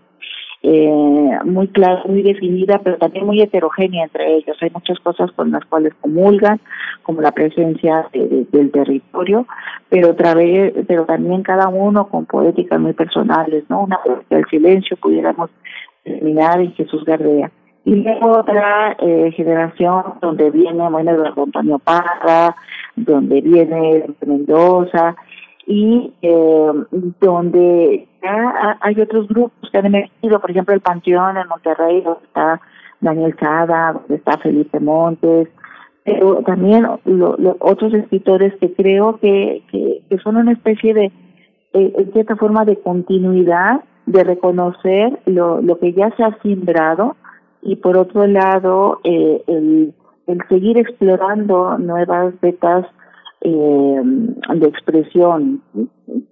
eh, 0.64 1.40
muy 1.44 1.68
clara, 1.70 2.04
muy 2.08 2.22
definida, 2.22 2.80
pero 2.84 2.98
también 2.98 3.26
muy 3.26 3.42
heterogénea 3.42 4.04
entre 4.04 4.36
ellos. 4.36 4.58
Hay 4.62 4.70
muchas 4.72 5.00
cosas 5.00 5.32
con 5.32 5.52
las 5.52 5.66
cuales 5.66 5.94
comulgan, 6.02 6.60
como 7.02 7.22
la 7.22 7.32
presencia 7.32 8.08
del 8.14 8.72
territorio, 8.72 9.48
pero 9.90 10.16
pero 10.16 11.06
también 11.06 11.42
cada 11.42 11.68
uno 11.68 12.08
con 12.10 12.26
poéticas 12.26 12.80
muy 12.80 12.94
personales, 12.94 13.64
¿no? 13.70 13.84
Una 13.84 14.02
poética 14.04 14.36
del 14.36 14.46
silencio 14.46 14.98
pudiéramos 14.98 15.50
terminar 16.04 16.60
en 16.60 16.74
Jesús 16.74 17.04
Gardea. 17.06 17.52
Y 17.84 17.96
luego 17.96 18.40
otra 18.40 18.96
eh, 19.00 19.32
generación 19.36 20.04
donde 20.22 20.52
viene, 20.52 20.88
bueno, 20.90 21.12
Eduardo 21.12 21.44
Antonio 21.44 21.80
Parra, 21.80 22.56
donde 22.96 23.42
viene 23.42 24.06
Mendoza, 24.26 25.16
y 25.66 26.12
eh, 26.22 26.72
donde 27.20 28.08
ya 28.22 28.78
hay 28.82 29.00
otros 29.00 29.28
grupos 29.28 29.70
que 29.72 29.78
han 29.78 29.86
emergido, 29.88 30.40
por 30.40 30.52
ejemplo 30.52 30.76
el 30.76 30.82
Panteón 30.82 31.38
en 31.38 31.48
Monterrey, 31.48 32.02
donde 32.02 32.26
está 32.26 32.62
Daniel 33.00 33.36
Sada, 33.40 33.94
donde 33.94 34.16
está 34.16 34.38
Felipe 34.38 34.80
Montes, 34.80 35.48
pero 36.04 36.42
también 36.44 36.88
lo, 37.06 37.38
otros 37.60 37.94
escritores 37.94 38.54
que 38.60 38.74
creo 38.74 39.18
que, 39.18 39.64
que, 39.72 40.18
son 40.20 40.38
una 40.38 40.52
especie 40.52 40.94
de, 40.94 41.06
eh, 41.74 41.94
en 41.98 42.12
cierta 42.12 42.36
forma, 42.36 42.66
de 42.66 42.78
continuidad, 42.80 43.82
de 44.12 44.24
reconocer 44.24 45.20
lo, 45.26 45.62
lo 45.62 45.80
que 45.80 45.94
ya 45.94 46.12
se 46.16 46.24
ha 46.24 46.38
sembrado 46.42 47.16
y 47.62 47.78
por 47.78 47.98
otro 47.98 48.28
lado 48.28 49.00
eh, 49.04 49.42
el, 49.48 49.94
el 50.28 50.40
seguir 50.50 50.78
explorando 50.78 51.78
nuevas 51.78 52.34
vetas 52.42 52.86
eh, 53.42 54.02
de 54.04 54.68
expresión, 54.68 55.62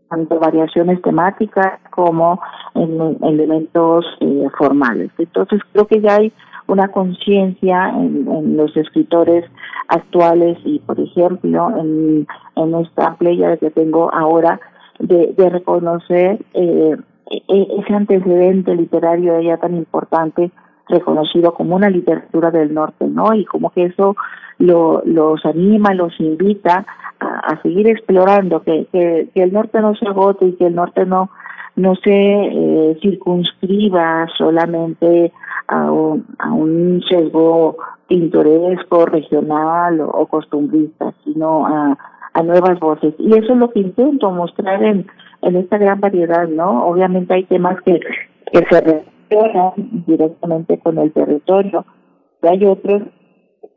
tanto 0.09 0.39
variaciones 0.39 1.01
temáticas 1.01 1.79
como 1.91 2.41
en, 2.75 3.17
elementos 3.23 4.05
eh, 4.19 4.47
formales. 4.57 5.09
Entonces 5.17 5.61
creo 5.71 5.87
que 5.87 6.01
ya 6.01 6.17
hay 6.17 6.33
una 6.67 6.89
conciencia 6.89 7.89
en, 7.89 8.57
los 8.57 8.75
escritores 8.75 9.45
actuales 9.87 10.57
y, 10.65 10.79
por 10.79 10.99
ejemplo, 10.99 11.71
en, 11.79 12.27
en 12.55 12.75
esta 12.75 13.15
playa 13.15 13.57
que 13.57 13.71
tengo 13.71 14.13
ahora, 14.13 14.59
de, 14.99 15.33
de 15.35 15.49
reconocer 15.49 16.45
eh, 16.53 16.95
ese 17.29 17.93
antecedente 17.93 18.75
literario 18.75 19.39
ya 19.39 19.57
tan 19.57 19.75
importante 19.75 20.51
reconocido 20.87 21.53
como 21.53 21.75
una 21.75 21.89
literatura 21.89 22.49
del 22.51 22.73
norte, 22.73 23.05
¿no? 23.07 23.33
Y 23.33 23.45
como 23.45 23.69
que 23.69 23.85
eso 23.85 24.15
lo, 24.57 25.03
los 25.05 25.45
anima, 25.45 25.93
los 25.93 26.19
invita 26.19 26.85
a, 27.19 27.61
seguir 27.61 27.87
explorando, 27.87 28.63
que, 28.63 28.87
que, 28.91 29.29
el 29.35 29.53
norte 29.53 29.81
no 29.81 29.93
se 29.95 30.07
agote 30.07 30.47
y 30.47 30.53
que 30.53 30.67
el 30.67 30.75
norte 30.75 31.05
no, 31.05 31.29
no 31.75 31.95
se 31.95 32.11
eh, 32.11 32.97
circunscriba 33.01 34.27
solamente 34.37 35.31
a 35.67 35.91
un, 35.91 36.25
a 36.39 36.51
un 36.51 37.03
sesgo 37.07 37.77
pintoresco, 38.07 39.05
regional 39.05 40.01
o, 40.01 40.25
costumbrista, 40.25 41.13
sino 41.23 41.67
a, 41.67 41.97
a 42.33 42.43
nuevas 42.43 42.79
voces. 42.79 43.13
Y 43.19 43.37
eso 43.37 43.53
es 43.53 43.59
lo 43.59 43.69
que 43.69 43.81
intento 43.81 44.31
mostrar 44.31 44.81
en, 44.83 45.05
en 45.41 45.55
esta 45.55 45.77
gran 45.77 45.99
variedad, 45.99 46.47
¿no? 46.47 46.85
Obviamente 46.85 47.33
hay 47.33 47.43
temas 47.45 47.81
que, 47.83 47.99
que 48.51 48.65
se 48.69 48.81
relacionan 48.81 49.73
directamente 50.05 50.79
con 50.79 50.97
el 50.97 51.11
territorio, 51.11 51.85
hay 52.41 52.65
otros 52.65 53.03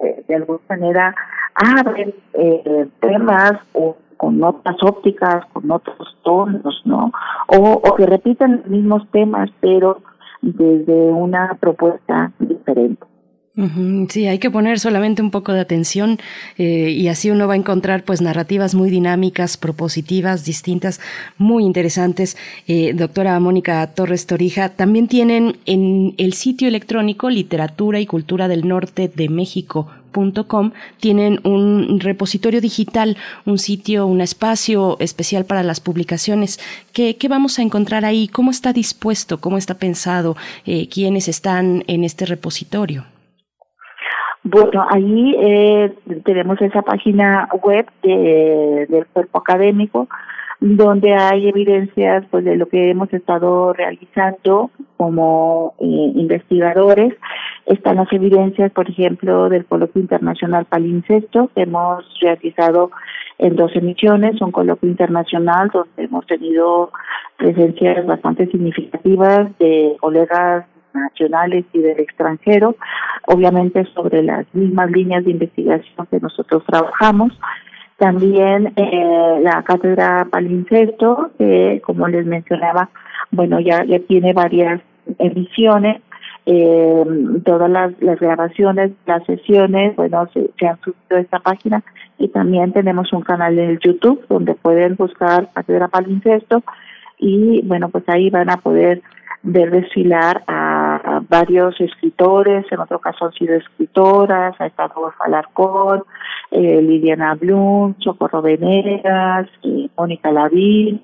que 0.01 0.25
de 0.27 0.35
alguna 0.35 0.61
manera 0.69 1.15
abren 1.55 2.15
eh, 2.35 2.89
temas 3.01 3.53
o 3.75 3.97
con 4.17 4.39
notas 4.39 4.77
ópticas, 4.83 5.45
con 5.53 5.71
otros 5.71 6.17
tonos, 6.23 6.83
¿no? 6.85 7.13
O, 7.49 7.57
o 7.57 7.95
que 7.97 8.07
repiten 8.07 8.59
los 8.59 8.67
mismos 8.67 9.11
temas, 9.11 9.51
pero 9.61 9.99
desde 10.41 11.11
una 11.11 11.57
propuesta 11.61 12.33
diferente. 12.39 13.05
Sí, 14.09 14.27
hay 14.27 14.39
que 14.39 14.51
poner 14.51 14.81
solamente 14.81 15.21
un 15.21 15.31
poco 15.31 15.53
de 15.53 15.61
atención 15.61 16.19
eh, 16.57 16.89
y 16.91 17.09
así 17.09 17.31
uno 17.31 17.47
va 17.47 17.53
a 17.53 17.59
encontrar 17.59 18.03
pues 18.03 18.23
narrativas 18.23 18.75
muy 18.75 18.89
dinámicas, 18.89 19.59
propositivas, 19.59 20.47
distintas, 20.47 21.01
muy 21.37 21.65
interesantes. 21.65 22.39
Eh, 22.67 22.95
doctora 22.95 23.39
Mónica 23.41 23.87
Torres 23.89 24.27
Torija, 24.27 24.71
también 24.71 25.07
tienen 25.07 25.59
en 25.67 26.15
el 26.17 26.33
sitio 26.33 26.67
electrónico 26.67 27.29
Literatura 27.29 28.01
y 28.01 28.07
Cultura 28.07 28.49
del 28.49 28.67
Norte 28.67 29.13
de 29.15 29.29
México 29.29 29.89
tienen 31.01 31.41
un 31.45 31.99
repositorio 32.01 32.61
digital, 32.61 33.17
un 33.47 33.59
sitio, 33.59 34.07
un 34.07 34.21
espacio 34.21 34.97
especial 35.01 35.45
para 35.45 35.63
las 35.63 35.81
publicaciones. 35.81 36.61
¿Qué, 36.93 37.17
vamos 37.29 37.59
a 37.59 37.63
encontrar 37.63 38.05
ahí? 38.05 38.29
¿Cómo 38.29 38.51
está 38.51 38.73
dispuesto? 38.73 39.41
¿Cómo 39.41 39.57
está 39.57 39.75
pensado? 39.75 40.37
Eh, 40.67 40.89
¿Quiénes 40.89 41.29
están 41.29 41.85
en 41.87 42.05
este 42.05 42.27
repositorio? 42.27 43.07
Bueno, 44.45 44.85
ahí 44.91 45.37
eh, 45.39 45.95
tenemos 46.25 46.61
esa 46.61 46.83
página 46.83 47.49
web 47.63 47.87
del 48.03 49.07
cuerpo 49.13 49.39
académico 49.39 50.09
donde 50.63 51.13
hay 51.13 51.49
evidencias 51.49 52.25
pues 52.31 52.45
de 52.45 52.57
lo 52.57 52.67
que 52.67 52.91
hemos 52.91 53.13
estado 53.13 53.73
realizando 53.73 54.71
como 54.97 55.75
eh, 55.81 56.13
investigadores. 56.15 57.15
Están 57.67 57.97
las 57.97 58.13
evidencias, 58.13 58.71
por 58.71 58.89
ejemplo, 58.89 59.49
del 59.49 59.65
Coloquio 59.65 60.01
Internacional 60.01 60.67
Palincesto 60.67 61.51
que 61.55 61.63
hemos 61.63 62.05
realizado 62.21 62.93
en 63.39 63.57
dos 63.57 63.75
emisiones, 63.75 64.41
un 64.41 64.53
coloquio 64.53 64.89
internacional 64.89 65.69
donde 65.73 66.05
hemos 66.05 66.25
tenido 66.27 66.93
presencias 67.39 68.07
bastante 68.07 68.47
significativas 68.47 69.49
de 69.59 69.97
colegas 70.01 70.67
nacionales 70.95 71.65
y 71.73 71.79
del 71.79 72.01
extranjero, 72.01 72.77
obviamente 73.27 73.85
sobre 73.95 74.23
las 74.23 74.47
mismas 74.55 74.91
líneas 74.91 75.25
de 75.25 75.33
investigación 75.33 76.07
que 76.11 76.21
nosotros 76.21 76.63
trabajamos. 76.67 77.39
También 77.99 78.73
eh, 78.77 79.41
la 79.43 79.63
cátedra 79.63 80.27
Palincesto, 80.31 81.31
que 81.39 81.81
como 81.85 82.09
les 82.09 82.27
mencionaba, 82.27 82.91
bueno, 83.31 83.61
ya, 83.61 83.85
ya 83.85 84.01
tiene 84.01 84.33
varias 84.33 84.81
emisiones, 85.19 86.03
eh, 86.45 87.05
todas 87.45 87.71
las, 87.71 87.93
grabaciones, 88.21 88.91
las 89.07 89.25
sesiones, 89.25 89.95
bueno, 89.95 90.29
se, 90.35 90.51
se, 90.59 90.67
han 90.67 90.81
subido 90.81 91.17
a 91.17 91.21
esta 91.21 91.39
página 91.39 91.85
y 92.19 92.29
también 92.29 92.73
tenemos 92.73 93.13
un 93.13 93.23
canal 93.23 93.57
en 93.59 93.71
el 93.71 93.79
YouTube 93.79 94.27
donde 94.29 94.55
pueden 94.55 94.97
buscar 94.97 95.49
Cátedra 95.55 95.87
Palincesto 95.89 96.65
y 97.19 97.63
bueno, 97.63 97.89
pues 97.89 98.03
ahí 98.09 98.31
van 98.31 98.51
a 98.51 98.57
poder 98.57 99.03
ver 99.43 99.71
desfilar 99.71 100.43
a, 100.47 101.21
varios 101.29 101.81
escritores, 101.81 102.65
en 102.71 102.81
otro 102.81 102.99
caso 102.99 103.27
han 103.27 103.33
sido 103.33 103.55
escritoras, 103.55 104.55
ha 104.61 104.67
estado 104.67 105.13
Alarcón, 105.21 106.05
eh, 106.51 106.81
Liliana 106.83 107.35
Blum, 107.35 107.95
Socorro 107.99 108.43
Venegas, 108.43 109.49
eh, 109.63 109.89
Mónica 109.97 110.31
Lavín, 110.31 111.03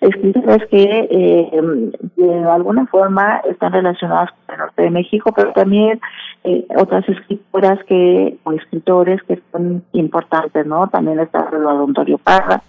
escritoras 0.00 0.60
que 0.70 1.08
eh, 1.10 1.90
de 2.16 2.44
alguna 2.44 2.86
forma 2.86 3.42
están 3.50 3.72
relacionadas 3.72 4.30
con 4.30 4.54
el 4.54 4.60
norte 4.60 4.82
de 4.82 4.90
México, 4.90 5.32
pero 5.34 5.52
también 5.52 6.00
eh, 6.44 6.66
otras 6.76 7.06
escritoras 7.08 7.82
que 7.84 8.38
o 8.44 8.52
escritores 8.52 9.22
que 9.24 9.42
son 9.52 9.84
importantes, 9.92 10.66
¿no? 10.66 10.88
También 10.88 11.20
está 11.20 11.48
Eduardo 11.52 11.84
Antonio 11.84 12.18
Parra, 12.18 12.62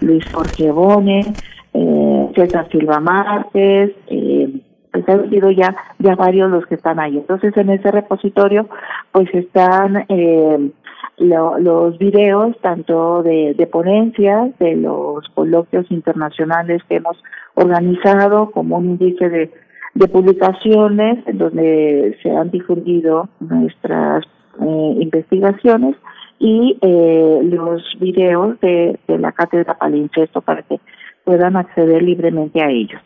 Luis 0.00 0.24
Jorge 0.32 0.70
Bone, 0.72 1.32
eh, 1.74 2.32
César 2.34 2.68
Silva 2.70 2.98
Márquez, 3.00 3.92
eh, 4.08 4.60
pues 4.92 5.08
han 5.08 5.30
sido 5.30 5.50
ya 5.50 5.74
ya 5.98 6.14
varios 6.14 6.50
los 6.50 6.66
que 6.66 6.76
están 6.76 7.00
ahí. 7.00 7.16
Entonces 7.16 7.56
en 7.56 7.70
ese 7.70 7.90
repositorio 7.90 8.68
pues 9.10 9.28
están 9.34 10.04
eh, 10.08 10.70
los 11.18 11.98
videos 11.98 12.56
tanto 12.60 13.22
de, 13.22 13.68
ponencias, 13.70 14.56
de 14.58 14.76
los 14.76 15.28
coloquios 15.34 15.90
internacionales 15.90 16.82
que 16.88 16.96
hemos 16.96 17.16
organizado 17.54 18.50
como 18.50 18.78
un 18.78 18.90
índice 18.90 19.28
de, 19.28 19.50
de 19.94 20.08
publicaciones 20.08 21.26
en 21.26 21.38
donde 21.38 22.18
se 22.22 22.30
han 22.30 22.50
difundido 22.50 23.28
nuestras 23.40 24.24
eh, 24.60 24.94
investigaciones 25.00 25.96
y 26.38 26.76
eh, 26.80 27.40
los 27.44 27.82
videos 28.00 28.58
de, 28.60 28.98
de 29.06 29.18
la 29.18 29.32
cátedra 29.32 29.78
Palincesto 29.78 30.40
para 30.40 30.62
que 30.62 30.80
puedan 31.24 31.56
acceder 31.56 32.02
libremente 32.02 32.60
a 32.62 32.68
ellos. 32.68 33.00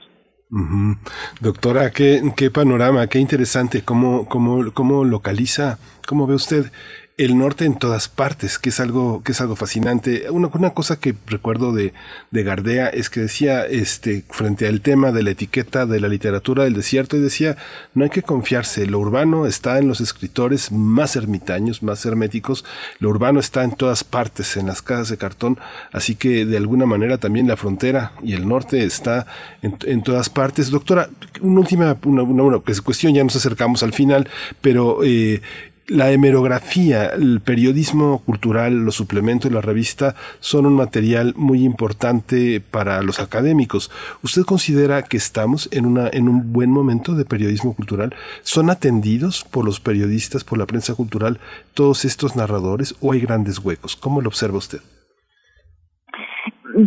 Doctora, 1.40 1.90
¿qué, 1.90 2.22
qué 2.36 2.50
panorama, 2.50 3.06
qué 3.08 3.18
interesante, 3.18 3.82
cómo, 3.82 4.28
cómo, 4.28 4.72
cómo 4.72 5.04
localiza, 5.04 5.78
cómo 6.06 6.26
ve 6.26 6.34
usted 6.34 6.70
el 7.18 7.38
norte 7.38 7.64
en 7.64 7.78
todas 7.78 8.08
partes, 8.08 8.58
que 8.58 8.68
es 8.68 8.78
algo, 8.78 9.22
que 9.22 9.32
es 9.32 9.40
algo 9.40 9.56
fascinante. 9.56 10.30
Una, 10.30 10.48
una 10.48 10.70
cosa 10.74 11.00
que 11.00 11.14
recuerdo 11.26 11.72
de, 11.72 11.94
de 12.30 12.42
Gardea 12.42 12.88
es 12.88 13.08
que 13.08 13.20
decía, 13.20 13.64
este, 13.64 14.22
frente 14.28 14.68
al 14.68 14.82
tema 14.82 15.12
de 15.12 15.22
la 15.22 15.30
etiqueta 15.30 15.86
de 15.86 15.98
la 15.98 16.08
literatura 16.08 16.64
del 16.64 16.74
desierto, 16.74 17.16
y 17.16 17.20
decía, 17.20 17.56
no 17.94 18.04
hay 18.04 18.10
que 18.10 18.22
confiarse, 18.22 18.86
lo 18.86 18.98
urbano 18.98 19.46
está 19.46 19.78
en 19.78 19.88
los 19.88 20.02
escritores 20.02 20.70
más 20.72 21.16
ermitaños, 21.16 21.82
más 21.82 22.04
herméticos, 22.04 22.66
lo 22.98 23.08
urbano 23.08 23.40
está 23.40 23.64
en 23.64 23.72
todas 23.72 24.04
partes, 24.04 24.58
en 24.58 24.66
las 24.66 24.82
casas 24.82 25.08
de 25.08 25.16
cartón, 25.16 25.58
así 25.92 26.16
que 26.16 26.44
de 26.44 26.58
alguna 26.58 26.84
manera 26.84 27.16
también 27.16 27.48
la 27.48 27.56
frontera 27.56 28.12
y 28.22 28.34
el 28.34 28.46
norte 28.46 28.84
está 28.84 29.26
en, 29.62 29.78
en 29.86 30.02
todas 30.02 30.28
partes. 30.28 30.70
Doctora, 30.70 31.08
una 31.40 31.60
última, 31.60 31.96
una, 32.04 32.22
una, 32.22 32.42
una 32.42 32.58
cuestión, 32.58 33.14
ya 33.14 33.24
nos 33.24 33.36
acercamos 33.36 33.82
al 33.82 33.94
final, 33.94 34.28
pero 34.60 35.02
eh, 35.02 35.40
la 35.88 36.10
hemerografía, 36.10 37.06
el 37.06 37.40
periodismo 37.40 38.22
cultural, 38.24 38.84
los 38.84 38.96
suplementos 38.96 39.52
la 39.52 39.60
revista 39.60 40.14
son 40.40 40.66
un 40.66 40.74
material 40.74 41.34
muy 41.36 41.64
importante 41.64 42.60
para 42.60 43.02
los 43.02 43.20
académicos. 43.20 43.90
¿Usted 44.22 44.42
considera 44.42 45.02
que 45.02 45.16
estamos 45.16 45.68
en, 45.72 45.86
una, 45.86 46.08
en 46.12 46.28
un 46.28 46.52
buen 46.52 46.70
momento 46.70 47.14
de 47.14 47.24
periodismo 47.24 47.74
cultural? 47.74 48.14
¿Son 48.42 48.70
atendidos 48.70 49.44
por 49.44 49.64
los 49.64 49.80
periodistas, 49.80 50.44
por 50.44 50.58
la 50.58 50.66
prensa 50.66 50.94
cultural, 50.94 51.38
todos 51.74 52.04
estos 52.04 52.36
narradores 52.36 52.96
o 53.00 53.12
hay 53.12 53.20
grandes 53.20 53.58
huecos? 53.58 53.96
¿Cómo 53.96 54.20
lo 54.20 54.28
observa 54.28 54.58
usted? 54.58 54.80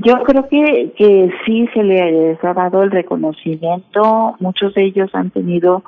Yo 0.06 0.22
creo 0.24 0.48
que, 0.50 0.94
que 0.98 1.32
sí 1.46 1.68
se 1.74 1.84
les 1.84 2.44
ha 2.44 2.54
dado 2.54 2.84
el 2.84 2.92
reconocimiento. 2.92 4.36
Muchos 4.40 4.76
de 4.76 4.86
ellos 4.86 5.10
han 5.14 5.32
tenido 5.32 5.84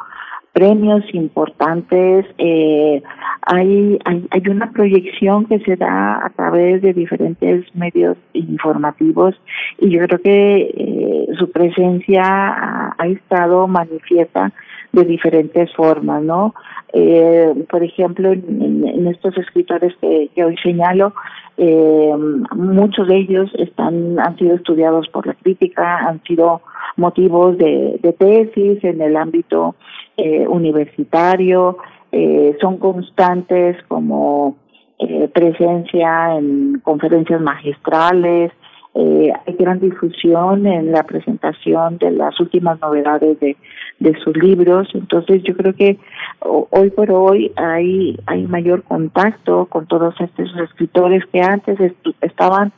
premios 0.53 1.03
importantes, 1.13 2.25
eh, 2.37 3.01
hay, 3.41 3.99
hay, 4.05 4.27
hay 4.29 4.41
una 4.49 4.71
proyección 4.71 5.45
que 5.45 5.59
se 5.59 5.77
da 5.77 6.25
a 6.25 6.29
través 6.29 6.81
de 6.81 6.93
diferentes 6.93 7.73
medios 7.73 8.17
informativos 8.33 9.35
y 9.79 9.89
yo 9.89 10.05
creo 10.05 10.19
que 10.19 10.71
eh, 10.75 11.27
su 11.39 11.51
presencia 11.51 12.23
ha, 12.23 13.07
estado 13.07 13.67
manifiesta 13.67 14.53
de 14.91 15.05
diferentes 15.05 15.73
formas, 15.73 16.21
¿no? 16.21 16.53
Eh, 16.93 17.51
por 17.69 17.83
ejemplo, 17.83 18.31
en, 18.31 19.07
estos 19.07 19.37
escritores 19.37 19.93
que, 19.99 20.29
que 20.35 20.43
hoy 20.43 20.55
señalo, 20.57 21.13
eh, 21.57 22.13
muchos 22.55 23.07
de 23.07 23.17
ellos 23.17 23.49
están 23.57 24.19
han 24.19 24.37
sido 24.37 24.55
estudiados 24.55 25.07
por 25.09 25.25
la 25.25 25.33
crítica, 25.33 25.97
han 25.97 26.21
sido 26.23 26.61
motivos 26.97 27.57
de 27.57 28.15
tesis 28.19 28.83
en 28.83 29.01
el 29.01 29.15
ámbito 29.15 29.75
eh, 30.23 30.47
universitario, 30.47 31.77
eh, 32.11 32.57
son 32.61 32.77
constantes 32.77 33.77
como 33.87 34.57
eh, 34.99 35.29
presencia 35.33 36.37
en 36.37 36.79
conferencias 36.83 37.41
magistrales, 37.41 38.51
eh, 38.93 39.31
hay 39.47 39.53
gran 39.53 39.79
difusión 39.79 40.67
en 40.67 40.91
la 40.91 41.03
presentación 41.03 41.97
de 41.97 42.11
las 42.11 42.37
últimas 42.41 42.79
novedades 42.81 43.39
de, 43.39 43.55
de 43.99 44.19
sus 44.19 44.35
libros, 44.35 44.89
entonces 44.93 45.41
yo 45.43 45.55
creo 45.55 45.73
que 45.73 45.97
hoy 46.41 46.89
por 46.89 47.09
hoy 47.09 47.53
hay, 47.55 48.19
hay 48.25 48.45
mayor 48.47 48.83
contacto 48.83 49.67
con 49.67 49.87
todos 49.87 50.13
estos 50.19 50.53
escritores 50.57 51.23
que 51.31 51.41
antes 51.41 51.79
estaban, 52.19 52.73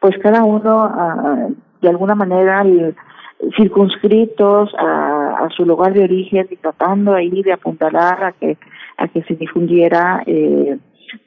pues 0.00 0.18
cada 0.18 0.44
uno 0.44 0.84
uh, 0.84 1.54
de 1.80 1.88
alguna 1.88 2.14
manera 2.14 2.62
circunscritos 3.56 4.74
a, 4.78 5.48
su 5.56 5.64
lugar 5.64 5.92
de 5.92 6.04
origen 6.04 6.46
y 6.50 6.56
tratando 6.56 7.14
ahí 7.14 7.42
de 7.42 7.52
apuntalar 7.52 8.24
a 8.24 8.32
que 8.32 8.56
a 8.96 9.08
que 9.08 9.22
se 9.24 9.34
difundiera 9.34 10.22
eh, 10.26 10.78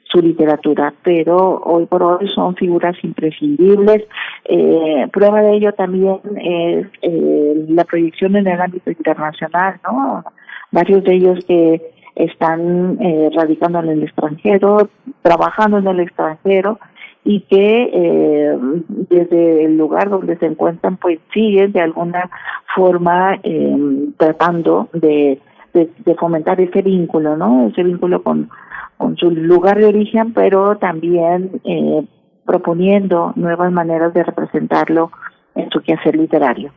su 0.04 0.20
literatura, 0.20 0.92
pero 1.02 1.60
hoy 1.64 1.86
por 1.86 2.02
hoy 2.02 2.28
son 2.34 2.56
figuras 2.56 2.96
imprescindibles. 3.02 4.04
Eh, 4.44 5.06
prueba 5.12 5.42
de 5.42 5.56
ello 5.56 5.72
también 5.72 6.18
es 6.36 6.86
eh, 7.02 7.64
la 7.68 7.84
proyección 7.84 8.36
en 8.36 8.46
el 8.46 8.60
ámbito 8.60 8.90
internacional, 8.90 9.78
¿no? 9.84 10.24
Varios 10.70 11.04
de 11.04 11.14
ellos 11.14 11.44
que 11.46 11.82
están 12.14 12.98
eh, 13.00 13.30
radicando 13.34 13.80
en 13.80 13.90
el 13.90 14.02
extranjero, 14.02 14.88
trabajando 15.22 15.78
en 15.78 15.86
el 15.86 16.00
extranjero 16.00 16.78
y 17.24 17.40
que 17.40 17.90
eh, 17.92 18.58
desde 19.10 19.64
el 19.64 19.76
lugar 19.76 20.08
donde 20.08 20.36
se 20.38 20.46
encuentran 20.46 20.96
pues 20.96 21.18
siguen 21.32 21.72
de 21.72 21.80
alguna 21.80 22.30
forma 22.74 23.38
eh, 23.42 24.08
tratando 24.16 24.88
de, 24.92 25.40
de, 25.74 26.14
fomentar 26.14 26.60
ese 26.60 26.82
vínculo, 26.82 27.36
¿no? 27.36 27.68
Ese 27.68 27.82
vínculo 27.82 28.22
con, 28.22 28.50
con 28.96 29.16
su 29.16 29.30
lugar 29.30 29.78
de 29.78 29.86
origen, 29.86 30.32
pero 30.32 30.78
también 30.78 31.60
eh, 31.64 32.04
proponiendo 32.46 33.32
nuevas 33.36 33.72
maneras 33.72 34.14
de 34.14 34.24
representarlo 34.24 35.10
en 35.54 35.70
su 35.70 35.80
quehacer 35.80 36.16
literario. 36.16 36.72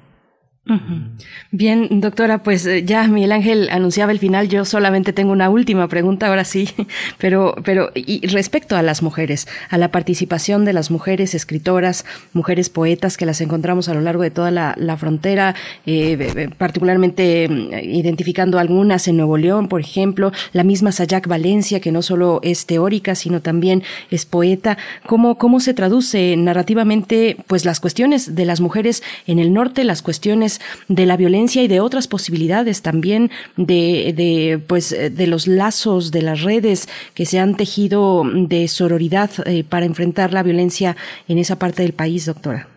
Bien, 1.49 2.01
doctora, 2.01 2.43
pues 2.43 2.67
eh, 2.67 2.83
ya 2.85 3.07
Miguel 3.07 3.31
Ángel 3.31 3.69
anunciaba 3.71 4.11
el 4.11 4.19
final. 4.19 4.47
Yo 4.47 4.63
solamente 4.63 5.11
tengo 5.11 5.31
una 5.31 5.49
última 5.49 5.87
pregunta, 5.87 6.27
ahora 6.27 6.45
sí, 6.45 6.69
pero, 7.17 7.55
pero 7.65 7.91
y 7.95 8.27
respecto 8.27 8.75
a 8.75 8.83
las 8.83 9.01
mujeres, 9.01 9.47
a 9.69 9.79
la 9.79 9.89
participación 9.89 10.63
de 10.63 10.73
las 10.73 10.91
mujeres 10.91 11.33
escritoras, 11.33 12.05
mujeres 12.33 12.69
poetas 12.69 13.17
que 13.17 13.25
las 13.25 13.41
encontramos 13.41 13.89
a 13.89 13.95
lo 13.95 14.01
largo 14.01 14.21
de 14.21 14.29
toda 14.29 14.51
la, 14.51 14.97
frontera, 14.97 15.55
eh, 15.87 16.49
particularmente 16.59 17.47
mm, 17.49 17.73
identificando 17.81 18.59
algunas 18.59 19.07
en 19.07 19.17
Nuevo 19.17 19.37
León, 19.37 19.67
por 19.67 19.81
ejemplo, 19.81 20.31
la 20.53 20.63
misma 20.63 20.91
Sayak 20.91 21.27
Valencia, 21.27 21.79
que 21.79 21.91
no 21.91 22.03
solo 22.03 22.39
es 22.43 22.67
teórica, 22.67 23.15
sino 23.15 23.41
también 23.41 23.81
es 24.11 24.27
poeta. 24.27 24.77
¿Cómo, 25.07 25.39
cómo 25.39 25.59
se 25.59 25.73
traduce 25.73 26.35
narrativamente, 26.37 27.37
pues, 27.47 27.65
las 27.65 27.79
cuestiones 27.79 28.35
de 28.35 28.45
las 28.45 28.61
mujeres 28.61 29.01
en 29.25 29.39
el 29.39 29.53
norte, 29.53 29.83
las 29.83 30.03
cuestiones 30.03 30.50
de 30.87 31.05
la 31.05 31.17
violencia 31.17 31.63
y 31.63 31.67
de 31.67 31.79
otras 31.79 32.07
posibilidades 32.07 32.81
también 32.81 33.29
de, 33.57 34.13
de, 34.15 34.59
pues, 34.67 34.89
de 34.91 35.27
los 35.27 35.47
lazos, 35.47 36.11
de 36.11 36.21
las 36.21 36.41
redes 36.43 36.87
que 37.13 37.25
se 37.25 37.39
han 37.39 37.55
tejido 37.55 38.23
de 38.25 38.67
sororidad 38.67 39.29
eh, 39.45 39.63
para 39.63 39.85
enfrentar 39.85 40.33
la 40.33 40.43
violencia 40.43 40.95
en 41.27 41.37
esa 41.37 41.57
parte 41.57 41.83
del 41.83 41.93
país, 41.93 42.25
doctora. 42.25 42.67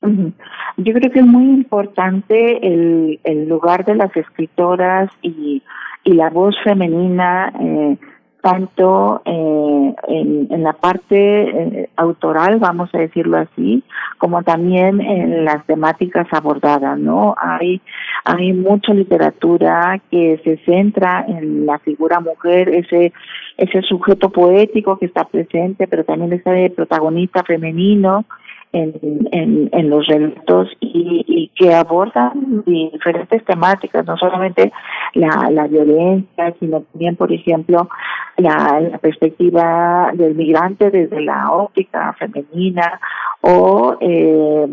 Yo 0.00 0.92
creo 0.94 1.10
que 1.10 1.18
es 1.18 1.26
muy 1.26 1.44
importante 1.44 2.66
el, 2.66 3.18
el 3.24 3.48
lugar 3.48 3.84
de 3.84 3.96
las 3.96 4.16
escritoras 4.16 5.10
y, 5.22 5.62
y 6.04 6.12
la 6.12 6.30
voz 6.30 6.54
femenina 6.62 7.52
eh, 7.60 7.96
tanto 8.40 9.20
eh, 9.24 9.94
en, 10.08 10.62
la 10.62 10.72
parte 10.72 11.16
eh, 11.16 11.90
autoral, 11.96 12.58
vamos 12.58 12.88
a 12.94 12.98
decirlo 12.98 13.38
así, 13.38 13.82
como 14.18 14.42
también 14.42 15.00
en 15.00 15.44
las 15.44 15.64
temáticas 15.66 16.26
abordadas, 16.32 16.98
¿no? 16.98 17.34
Hay, 17.38 17.80
hay 18.24 18.52
mucha 18.52 18.92
literatura 18.94 20.00
que 20.10 20.40
se 20.44 20.58
centra 20.64 21.24
en 21.26 21.66
la 21.66 21.78
figura 21.78 22.20
mujer, 22.20 22.68
ese, 22.68 23.12
ese 23.56 23.82
sujeto 23.82 24.30
poético 24.30 24.98
que 24.98 25.06
está 25.06 25.24
presente, 25.24 25.86
pero 25.86 26.04
también 26.04 26.32
ese 26.32 26.72
protagonista 26.74 27.42
femenino, 27.42 28.24
en, 28.72 29.68
en, 29.72 29.90
los 29.90 30.06
relatos 30.06 30.68
y, 30.80 31.24
y, 31.26 31.48
que 31.54 31.74
abordan 31.74 32.62
diferentes 32.66 33.44
temáticas, 33.44 34.04
no 34.06 34.16
solamente 34.16 34.72
la, 35.14 35.48
la 35.50 35.66
violencia, 35.66 36.54
sino 36.60 36.82
también, 36.82 37.16
por 37.16 37.32
ejemplo, 37.32 37.88
la, 38.36 38.98
perspectiva 39.00 40.10
del 40.14 40.34
migrante 40.34 40.90
desde 40.90 41.20
la 41.20 41.50
óptica 41.50 42.12
femenina 42.14 43.00
o, 43.40 43.96
eh, 44.00 44.66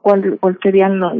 cuál, 0.00 0.38
serían 0.62 0.98
los, 0.98 1.14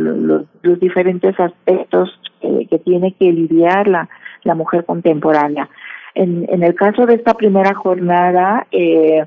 los, 0.62 0.80
diferentes 0.80 1.38
aspectos 1.38 2.18
que 2.40 2.78
tiene 2.78 3.12
que 3.14 3.32
lidiar 3.32 3.88
la, 3.88 4.08
la 4.44 4.54
mujer 4.54 4.84
contemporánea. 4.84 5.68
En, 6.14 6.46
en 6.48 6.62
el 6.62 6.74
caso 6.74 7.04
de 7.04 7.14
esta 7.14 7.34
primera 7.34 7.74
jornada, 7.74 8.66
eh, 8.70 9.24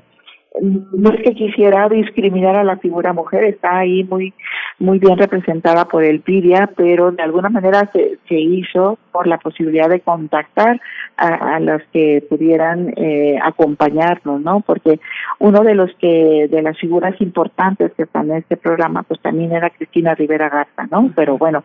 no 0.60 1.10
es 1.10 1.22
que 1.22 1.34
quisiera 1.34 1.88
discriminar 1.88 2.56
a 2.56 2.64
la 2.64 2.76
figura 2.76 3.12
mujer, 3.12 3.44
está 3.44 3.78
ahí 3.78 4.04
muy 4.04 4.34
muy 4.78 4.98
bien 4.98 5.16
representada 5.18 5.84
por 5.86 6.02
el 6.02 6.20
PIDIA, 6.20 6.70
pero 6.74 7.12
de 7.12 7.22
alguna 7.22 7.50
manera 7.50 7.88
se, 7.92 8.18
se 8.28 8.34
hizo 8.34 8.98
por 9.12 9.26
la 9.26 9.38
posibilidad 9.38 9.88
de 9.88 10.00
contactar 10.00 10.80
a, 11.16 11.56
a 11.56 11.60
las 11.60 11.82
que 11.92 12.24
pudieran 12.28 12.92
eh, 12.96 13.38
acompañarnos, 13.42 14.40
¿no? 14.40 14.60
Porque 14.60 14.98
uno 15.38 15.60
de 15.60 15.74
los 15.74 15.94
que 15.96 16.48
de 16.50 16.62
las 16.62 16.78
figuras 16.78 17.14
importantes 17.20 17.92
que 17.92 18.04
están 18.04 18.30
en 18.30 18.38
este 18.38 18.56
programa, 18.56 19.02
pues 19.02 19.20
también 19.20 19.52
era 19.52 19.70
Cristina 19.70 20.14
Rivera 20.14 20.48
Garza, 20.48 20.88
¿no? 20.90 21.12
Pero 21.14 21.38
bueno, 21.38 21.62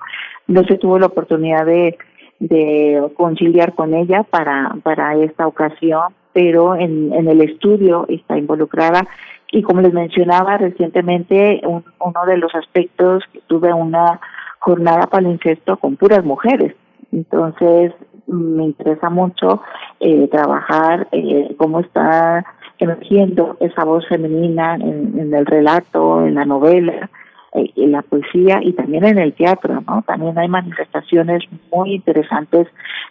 no 0.48 0.64
se 0.66 0.78
tuvo 0.78 1.00
la 1.00 1.08
oportunidad 1.08 1.66
de 1.66 1.98
de 2.38 3.02
conciliar 3.16 3.74
con 3.74 3.94
ella 3.94 4.24
para 4.24 4.76
para 4.84 5.16
esta 5.16 5.48
ocasión 5.48 6.14
pero 6.36 6.76
en, 6.76 7.14
en 7.14 7.30
el 7.30 7.40
estudio 7.40 8.06
está 8.10 8.38
involucrada. 8.38 9.08
Y 9.54 9.64
como 9.64 9.80
les 9.80 9.94
mencionaba 9.94 10.58
recientemente 10.58 11.62
uno 11.64 12.26
de 12.28 12.38
los 12.38 12.54
aspectos 12.54 13.24
que 13.32 13.40
tuve 13.48 13.74
una 13.74 14.20
jornada 14.60 15.08
para 15.08 15.26
el 15.26 15.32
incesto 15.32 15.78
con 15.78 15.96
puras 15.96 16.26
mujeres. 16.26 16.76
Entonces 17.14 17.94
me 18.28 18.66
interesa 18.66 19.10
mucho 19.10 19.62
eh, 20.02 20.28
trabajar 20.28 21.08
eh, 21.14 21.56
cómo 21.58 21.80
está 21.80 22.46
emergiendo 22.80 23.56
esa 23.62 23.86
voz 23.86 24.06
femenina 24.10 24.76
en, 24.76 25.34
el 25.34 25.46
relato 25.46 26.26
en 26.26 26.36
la 26.36 26.44
novela 26.44 27.10
en 27.56 27.92
la 27.92 28.02
poesía 28.02 28.60
y 28.62 28.74
también 28.74 29.06
en 29.06 29.18
el 29.18 29.34
teatro, 29.34 29.82
¿no? 29.88 30.04
También 30.06 30.38
hay 30.38 30.48
manifestaciones 30.48 31.44
muy 31.72 31.96
interesantes 31.96 32.68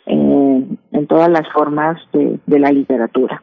en, 0.07 0.79
todas 1.09 1.29
las 1.31 1.47
formas 1.53 1.99
de, 2.13 2.39
de 2.47 2.59
la 2.59 2.71
literatura. 2.73 3.43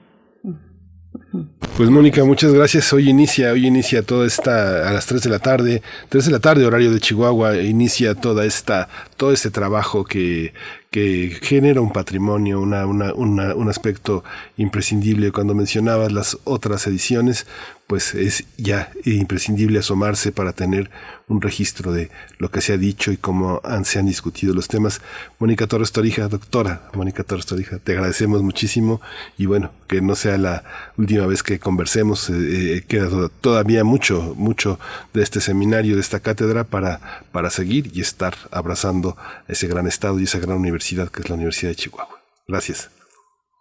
Pues 1.78 1.90
Mónica, 1.90 2.24
muchas 2.26 2.54
gracias. 2.54 2.92
Hoy 2.92 3.10
inicia, 3.10 3.52
hoy 3.54 3.66
inicia 3.66 4.04
toda 4.04 4.28
esta 4.28 4.90
a 4.90 4.94
las 4.94 5.06
3 5.08 5.24
de 5.24 5.30
la 5.30 5.40
tarde, 5.40 5.82
3 6.10 6.26
de 6.26 6.32
la 6.32 6.40
tarde 6.40 6.66
horario 6.66 6.92
de 6.92 7.00
Chihuahua, 7.00 7.58
inicia 7.58 8.16
toda 8.16 8.46
esta 8.46 8.90
todo 9.18 9.32
este 9.32 9.50
trabajo 9.50 10.04
que 10.04 10.54
que 10.92 11.38
genera 11.42 11.80
un 11.80 11.94
patrimonio, 11.94 12.60
una, 12.60 12.86
una, 12.86 13.14
un 13.14 13.70
aspecto 13.70 14.26
imprescindible. 14.58 15.32
Cuando 15.32 15.56
mencionabas 15.56 16.12
las 16.12 16.38
otras 16.44 16.86
ediciones, 16.86 17.48
pues 17.92 18.16
es 18.16 18.48
ya 18.56 18.90
imprescindible 19.04 19.80
asomarse 19.80 20.32
para 20.32 20.54
tener 20.54 20.90
un 21.28 21.42
registro 21.42 21.92
de 21.92 22.10
lo 22.38 22.50
que 22.50 22.62
se 22.62 22.72
ha 22.72 22.78
dicho 22.78 23.12
y 23.12 23.18
cómo 23.18 23.62
se 23.84 24.00
han 24.00 24.06
discutido 24.06 24.54
los 24.54 24.70
temas. 24.70 25.02
Mónica 25.40 25.68
Torres 25.68 25.92
Torija, 25.92 26.30
doctora 26.30 26.84
Mónica 26.94 27.26
Torres 27.26 27.46
Torija, 27.46 27.80
te 27.80 27.92
agradecemos 27.92 28.44
muchísimo 28.44 29.02
y 29.38 29.46
bueno, 29.46 29.72
que 29.90 30.00
no 30.00 30.16
sea 30.16 30.38
la 30.38 30.64
última 30.98 31.26
vez 31.26 31.44
que 31.44 31.60
conversemos, 31.60 32.30
eh, 32.30 32.78
eh, 32.78 32.84
queda 32.88 33.28
todavía 33.42 33.84
mucho, 33.84 34.36
mucho 34.38 34.80
de 35.14 35.24
este 35.24 35.42
seminario, 35.42 35.96
de 35.96 36.02
esta 36.02 36.22
cátedra 36.22 36.64
para, 36.64 37.02
para 37.34 37.50
seguir 37.50 37.92
y 37.94 38.00
estar 38.00 38.36
abrazando 38.52 39.18
ese 39.50 39.68
gran 39.68 39.86
estado 39.86 40.18
y 40.18 40.24
esa 40.24 40.40
gran 40.40 40.56
universidad 40.56 41.10
que 41.10 41.24
es 41.24 41.30
la 41.30 41.36
Universidad 41.36 41.72
de 41.72 41.76
Chihuahua. 41.76 42.20
Gracias. 42.48 42.90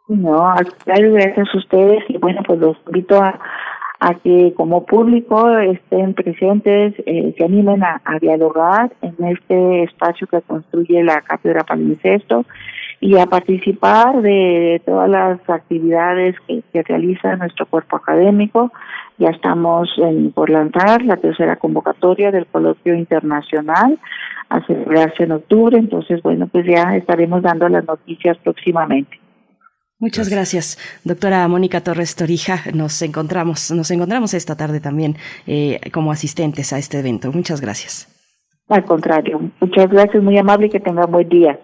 No, 0.07 0.55
gracias 0.87 1.49
a 1.53 1.59
ustedes 1.59 2.05
y 2.09 2.19
bueno, 2.19 2.43
pues 2.47 2.61
los 2.61 2.77
invito 2.87 3.21
a 3.21 3.41
a 4.01 4.15
que 4.15 4.55
como 4.57 4.87
público 4.87 5.59
estén 5.59 6.15
presentes, 6.15 6.95
eh, 7.05 7.35
se 7.37 7.45
animen 7.45 7.85
a, 7.85 8.01
dialogar 8.21 8.91
en 9.03 9.15
este 9.27 9.83
espacio 9.85 10.27
que 10.27 10.41
construye 10.41 11.05
la 11.05 11.21
Cátedra 11.21 11.65
Palincesto 11.65 12.47
y 12.99 13.19
a 13.19 13.27
participar 13.27 14.23
de 14.23 14.81
todas 14.87 15.09
las 15.09 15.39
actividades 15.49 16.35
que, 16.47 16.83
realiza 16.83 17.37
nuestro 17.37 17.67
cuerpo 17.67 17.97
académico. 17.97 18.73
Ya 19.19 19.29
estamos 19.29 19.91
por 20.35 20.49
lanzar 20.49 21.03
la 21.03 21.19
tercera 21.19 21.57
convocatoria 21.57 22.31
del 22.31 22.47
coloquio 22.47 22.95
internacional 22.95 23.99
a 24.49 24.65
celebrarse 24.67 25.25
en 25.25 25.33
octubre, 25.33 25.77
entonces 25.79 26.23
bueno, 26.23 26.47
pues 26.47 26.65
ya 26.67 26.97
estaremos 26.97 27.43
dando 27.43 27.69
las 27.69 27.85
noticias 27.87 28.39
próximamente. 28.39 29.20
Muchas 30.01 30.31
gracias. 30.31 30.79
doctora 31.05 31.47
Mónica 31.47 31.83
Torres 31.83 32.17
Torija. 32.17 32.63
Nos 32.73 33.03
encontramos, 33.03 33.71
nos 33.71 33.91
encontramos 33.91 34.33
esta 34.33 34.57
tarde 34.57 34.81
también 34.81 35.17
eh, 35.47 35.79
como 35.93 36.11
asistentes 36.11 36.73
a 36.73 36.79
este 36.79 36.99
evento. 36.99 37.31
Muchas 37.33 37.61
gracias. 37.61 38.09
Al 38.69 38.85
contrario, 38.85 39.41
muchas 39.61 39.91
gracias, 39.91 40.23
muy 40.23 40.39
amable 40.39 40.69
y 40.69 40.71
que 40.71 40.81
tenga 40.81 41.05
buen 41.05 41.29
día. 41.29 41.61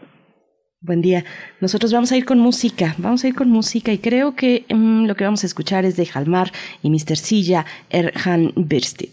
Buen 0.81 1.01
día. 1.01 1.25
Nosotros 1.61 1.93
vamos 1.93 2.13
a 2.13 2.17
ir 2.17 2.27
con 2.27 2.39
música, 2.39 2.95
vamos 2.99 3.25
a 3.25 3.29
ir 3.29 3.35
con 3.35 3.49
música 3.49 3.91
y 3.93 3.99
creo 3.99 4.37
que 4.37 4.67
mm, 4.69 5.07
lo 5.07 5.15
que 5.15 5.25
vamos 5.25 5.43
a 5.43 5.47
escuchar 5.47 5.85
es 5.87 5.97
de 5.97 6.05
Jalmar 6.05 6.53
y 6.83 6.91
Mr. 6.91 7.17
Silla 7.17 7.65
Erhan 7.89 8.53
Birstit. 8.55 9.13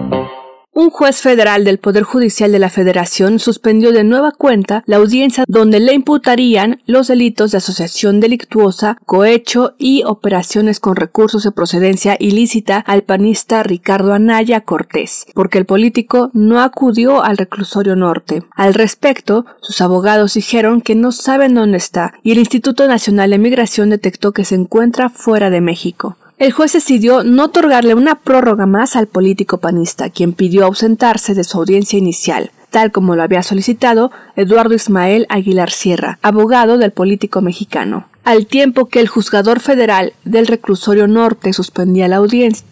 juez 1.01 1.21
federal 1.21 1.63
del 1.63 1.79
Poder 1.79 2.03
Judicial 2.03 2.51
de 2.51 2.59
la 2.59 2.69
Federación 2.69 3.39
suspendió 3.39 3.91
de 3.91 4.03
nueva 4.03 4.31
cuenta 4.31 4.83
la 4.85 4.97
audiencia 4.97 5.45
donde 5.47 5.79
le 5.79 5.95
imputarían 5.95 6.79
los 6.85 7.07
delitos 7.07 7.49
de 7.49 7.57
asociación 7.57 8.19
delictuosa, 8.19 8.97
cohecho 9.07 9.73
y 9.79 10.03
operaciones 10.05 10.79
con 10.79 10.95
recursos 10.95 11.41
de 11.41 11.51
procedencia 11.51 12.17
ilícita 12.19 12.77
al 12.77 13.01
panista 13.01 13.63
Ricardo 13.63 14.13
Anaya 14.13 14.61
Cortés, 14.61 15.25
porque 15.33 15.57
el 15.57 15.65
político 15.65 16.29
no 16.33 16.61
acudió 16.61 17.23
al 17.23 17.37
reclusorio 17.37 17.95
norte. 17.95 18.43
Al 18.51 18.75
respecto, 18.75 19.47
sus 19.59 19.81
abogados 19.81 20.35
dijeron 20.35 20.81
que 20.81 20.93
no 20.93 21.11
saben 21.11 21.55
dónde 21.55 21.77
está 21.77 22.13
y 22.21 22.31
el 22.31 22.37
Instituto 22.37 22.85
Nacional 22.85 23.31
de 23.31 23.39
Migración 23.39 23.89
detectó 23.89 24.33
que 24.33 24.45
se 24.45 24.53
encuentra 24.53 25.09
fuera 25.09 25.49
de 25.49 25.61
México 25.61 26.15
el 26.41 26.51
juez 26.51 26.73
decidió 26.73 27.23
no 27.23 27.45
otorgarle 27.45 27.93
una 27.93 28.15
prórroga 28.15 28.65
más 28.65 28.95
al 28.95 29.05
político 29.05 29.59
panista, 29.59 30.09
quien 30.09 30.33
pidió 30.33 30.65
ausentarse 30.65 31.35
de 31.35 31.43
su 31.43 31.59
audiencia 31.59 31.99
inicial, 31.99 32.49
tal 32.71 32.91
como 32.91 33.15
lo 33.15 33.21
había 33.21 33.43
solicitado 33.43 34.09
Eduardo 34.35 34.73
Ismael 34.73 35.27
Aguilar 35.29 35.69
Sierra, 35.69 36.17
abogado 36.23 36.79
del 36.79 36.89
político 36.89 37.41
mexicano. 37.41 38.07
Al 38.23 38.47
tiempo 38.47 38.87
que 38.87 39.01
el 39.01 39.07
juzgador 39.07 39.59
federal 39.59 40.13
del 40.25 40.47
reclusorio 40.47 41.05
norte 41.05 41.53
suspendía 41.53 42.07
la 42.07 42.15
audiencia, 42.15 42.65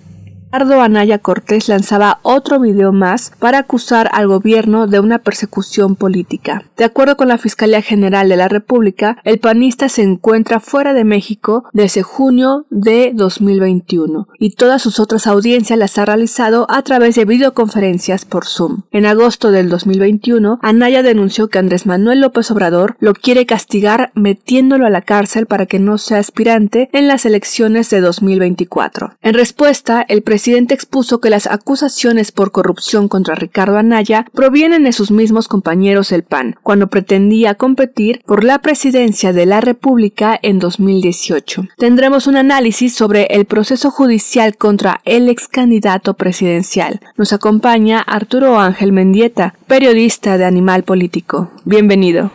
Ricardo 0.51 0.81
Anaya 0.81 1.19
Cortés 1.19 1.69
lanzaba 1.69 2.17
otro 2.23 2.59
video 2.59 2.91
más 2.91 3.31
para 3.37 3.59
acusar 3.59 4.09
al 4.13 4.27
gobierno 4.27 4.87
de 4.87 4.99
una 4.99 5.19
persecución 5.19 5.95
política. 5.95 6.63
De 6.75 6.85
acuerdo 6.85 7.17
con 7.17 7.27
la 7.27 7.37
Fiscalía 7.37 7.83
General 7.83 8.27
de 8.27 8.35
la 8.35 8.47
República, 8.47 9.19
el 9.25 9.37
panista 9.37 9.89
se 9.89 10.01
encuentra 10.01 10.59
fuera 10.59 10.93
de 10.93 11.03
México 11.03 11.65
desde 11.71 12.01
junio 12.01 12.65
de 12.71 13.11
2021 13.13 14.27
y 14.39 14.55
todas 14.55 14.81
sus 14.81 14.99
otras 14.99 15.27
audiencias 15.27 15.77
las 15.77 15.99
ha 15.99 16.05
realizado 16.05 16.65
a 16.67 16.81
través 16.81 17.13
de 17.13 17.25
videoconferencias 17.25 18.25
por 18.25 18.47
Zoom. 18.47 18.81
En 18.89 19.05
agosto 19.05 19.51
del 19.51 19.69
2021, 19.69 20.57
Anaya 20.63 21.03
denunció 21.03 21.49
que 21.49 21.59
Andrés 21.59 21.85
Manuel 21.85 22.21
López 22.21 22.49
Obrador 22.49 22.97
lo 22.99 23.13
quiere 23.13 23.45
castigar 23.45 24.11
metiéndolo 24.15 24.87
a 24.87 24.89
la 24.89 25.03
cárcel 25.03 25.45
para 25.45 25.67
que 25.67 25.77
no 25.77 25.99
sea 25.99 26.17
aspirante 26.17 26.89
en 26.91 27.07
las 27.07 27.27
elecciones 27.27 27.91
de 27.91 28.01
2024. 28.01 29.13
En 29.21 29.35
respuesta, 29.35 30.03
el 30.07 30.23
presidente 30.23 30.38
presidente 30.39 30.73
expuso 30.73 31.19
que 31.19 31.29
las 31.29 31.47
acusaciones 31.47 32.31
por 32.31 32.53
corrupción 32.53 33.09
contra 33.09 33.35
Ricardo 33.35 33.77
Anaya 33.77 34.25
provienen 34.33 34.85
de 34.85 34.93
sus 34.93 35.11
mismos 35.11 35.49
compañeros 35.49 36.11
del 36.11 36.23
PAN, 36.23 36.55
cuando 36.63 36.87
pretendía 36.87 37.55
competir 37.55 38.21
por 38.25 38.45
la 38.45 38.59
presidencia 38.59 39.33
de 39.33 39.45
la 39.45 39.59
República 39.59 40.39
en 40.41 40.59
2018. 40.59 41.67
Tendremos 41.77 42.25
un 42.25 42.37
análisis 42.37 42.95
sobre 42.95 43.25
el 43.25 43.43
proceso 43.43 43.91
judicial 43.91 44.55
contra 44.55 45.01
el 45.03 45.27
ex 45.27 45.49
candidato 45.49 46.13
presidencial. 46.13 47.01
Nos 47.17 47.33
acompaña 47.33 47.99
Arturo 47.99 48.61
Ángel 48.61 48.93
Mendieta, 48.93 49.55
periodista 49.67 50.37
de 50.37 50.45
Animal 50.45 50.83
Político. 50.83 51.51
Bienvenido. 51.65 52.31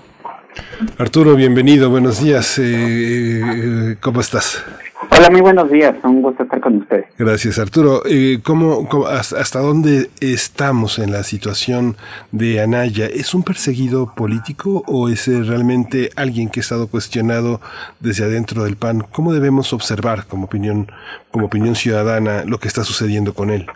Arturo, 0.98 1.36
bienvenido, 1.36 1.88
buenos 1.88 2.22
días. 2.22 2.58
Eh, 2.58 3.40
eh, 3.40 3.96
¿Cómo 4.02 4.20
estás? 4.20 4.62
Hola, 5.10 5.30
muy 5.30 5.40
buenos 5.40 5.70
días. 5.70 5.94
Un 6.02 6.22
gusto 6.22 6.42
estar 6.42 6.60
con 6.60 6.76
ustedes. 6.76 7.06
Gracias, 7.18 7.58
Arturo. 7.58 8.02
Eh, 8.08 8.38
¿cómo, 8.42 8.88
hasta, 9.08 9.60
dónde 9.60 10.10
estamos 10.20 10.98
en 10.98 11.12
la 11.12 11.22
situación 11.22 11.96
de 12.32 12.60
Anaya? 12.60 13.06
¿Es 13.06 13.34
un 13.34 13.42
perseguido 13.42 14.12
político 14.14 14.82
o 14.86 15.08
es 15.08 15.28
eh, 15.28 15.42
realmente 15.42 16.10
alguien 16.16 16.48
que 16.48 16.60
ha 16.60 16.62
estado 16.62 16.88
cuestionado 16.88 17.60
desde 18.00 18.24
adentro 18.24 18.64
del 18.64 18.76
PAN? 18.76 19.04
¿Cómo 19.10 19.32
debemos 19.32 19.72
observar 19.72 20.26
como 20.26 20.44
opinión, 20.44 20.88
como 21.30 21.46
opinión 21.46 21.74
ciudadana 21.74 22.44
lo 22.44 22.58
que 22.58 22.68
está 22.68 22.84
sucediendo 22.84 23.34
con 23.34 23.50
él? 23.50 23.66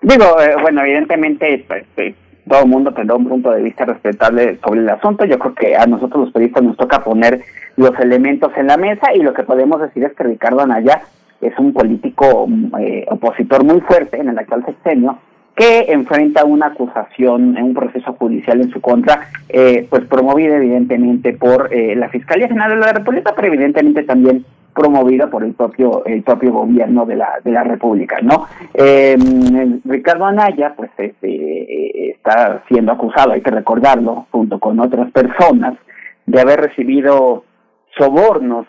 Digo, 0.00 0.40
eh, 0.40 0.54
bueno, 0.60 0.82
evidentemente 0.82 1.64
pues, 1.66 1.84
eh, 1.96 2.14
todo 2.48 2.62
el 2.62 2.68
mundo 2.68 2.92
tendrá 2.92 3.16
un 3.16 3.28
punto 3.28 3.50
de 3.50 3.62
vista 3.62 3.84
respetable 3.84 4.58
sobre 4.64 4.80
el 4.80 4.88
asunto. 4.88 5.24
Yo 5.24 5.38
creo 5.38 5.54
que 5.54 5.76
a 5.76 5.86
nosotros 5.86 6.24
los 6.24 6.32
periodistas 6.32 6.64
nos 6.64 6.76
toca 6.76 7.04
poner 7.04 7.42
los 7.76 7.92
elementos 8.00 8.50
en 8.56 8.66
la 8.66 8.76
mesa 8.76 9.14
y 9.14 9.22
lo 9.22 9.32
que 9.32 9.44
podemos 9.44 9.80
decir 9.80 10.04
es 10.04 10.12
que 10.14 10.24
Ricardo 10.24 10.60
Anaya 10.60 11.02
es 11.40 11.56
un 11.58 11.72
político 11.72 12.48
eh, 12.80 13.06
opositor 13.08 13.64
muy 13.64 13.80
fuerte 13.82 14.18
en 14.18 14.28
el 14.28 14.38
actual 14.38 14.64
sexenio 14.66 15.18
que 15.54 15.86
enfrenta 15.88 16.44
una 16.44 16.66
acusación 16.66 17.56
en 17.56 17.64
un 17.64 17.74
proceso 17.74 18.12
judicial 18.12 18.60
en 18.60 18.70
su 18.70 18.80
contra, 18.80 19.28
eh, 19.48 19.88
pues 19.90 20.04
promovida 20.04 20.56
evidentemente 20.56 21.32
por 21.32 21.74
eh, 21.74 21.96
la 21.96 22.08
Fiscalía 22.10 22.46
General 22.46 22.78
de 22.78 22.86
la 22.86 22.92
República, 22.92 23.32
pero 23.34 23.48
evidentemente 23.48 24.04
también 24.04 24.44
promovida 24.78 25.28
por 25.28 25.42
el 25.42 25.54
propio 25.54 26.04
el 26.06 26.22
propio 26.22 26.52
gobierno 26.52 27.04
de 27.04 27.16
la 27.16 27.40
de 27.42 27.50
la 27.50 27.64
República, 27.64 28.20
¿no? 28.22 28.46
Ricardo 29.84 30.24
Anaya, 30.24 30.74
pues 30.76 30.90
este, 30.96 32.10
está 32.10 32.62
siendo 32.68 32.92
acusado, 32.92 33.32
hay 33.32 33.40
que 33.40 33.50
recordarlo, 33.50 34.26
junto 34.30 34.58
con 34.58 34.78
otras 34.78 35.10
personas, 35.10 35.74
de 36.26 36.40
haber 36.40 36.60
recibido 36.60 37.44
sobornos 37.96 38.66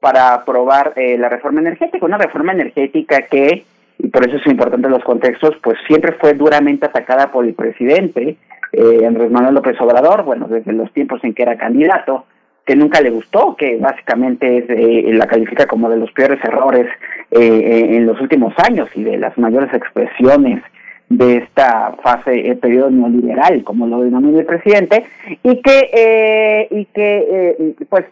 para 0.00 0.34
aprobar 0.34 0.92
eh, 0.96 1.16
la 1.16 1.28
reforma 1.28 1.60
energética, 1.60 2.04
una 2.04 2.18
reforma 2.18 2.52
energética 2.52 3.22
que, 3.22 3.64
y 3.98 4.08
por 4.08 4.26
eso 4.26 4.36
es 4.36 4.46
importante 4.46 4.88
los 4.88 5.04
contextos, 5.04 5.56
pues 5.62 5.78
siempre 5.86 6.12
fue 6.20 6.34
duramente 6.34 6.86
atacada 6.86 7.30
por 7.30 7.44
el 7.44 7.54
presidente 7.54 8.36
eh, 8.72 9.06
Andrés 9.06 9.30
Manuel 9.30 9.54
López 9.54 9.80
Obrador, 9.80 10.24
bueno, 10.24 10.46
desde 10.48 10.72
los 10.72 10.92
tiempos 10.92 11.22
en 11.24 11.32
que 11.32 11.42
era 11.42 11.56
candidato, 11.56 12.26
que 12.66 12.76
nunca 12.76 13.00
le 13.00 13.10
gustó, 13.10 13.56
que 13.56 13.76
básicamente 13.76 14.58
es, 14.58 14.64
eh, 14.70 15.12
la 15.12 15.26
califica 15.26 15.66
como 15.66 15.90
de 15.90 15.98
los 15.98 16.10
peores 16.12 16.42
errores 16.44 16.86
en 17.30 18.06
los 18.06 18.20
últimos 18.20 18.54
años 18.64 18.88
y 18.94 19.02
de 19.02 19.18
las 19.18 19.36
mayores 19.36 19.72
expresiones 19.74 20.62
de 21.08 21.36
esta 21.38 21.96
fase, 22.02 22.32
el 22.32 22.52
eh, 22.52 22.56
periodo 22.56 22.90
neoliberal, 22.90 23.62
como 23.64 23.86
lo 23.86 24.00
denomina 24.00 24.40
el 24.40 24.46
presidente, 24.46 25.04
y 25.42 25.60
que, 25.60 25.90
eh, 25.92 26.68
y 26.70 26.84
que 26.86 27.26
eh, 27.30 27.74
pues, 27.88 28.04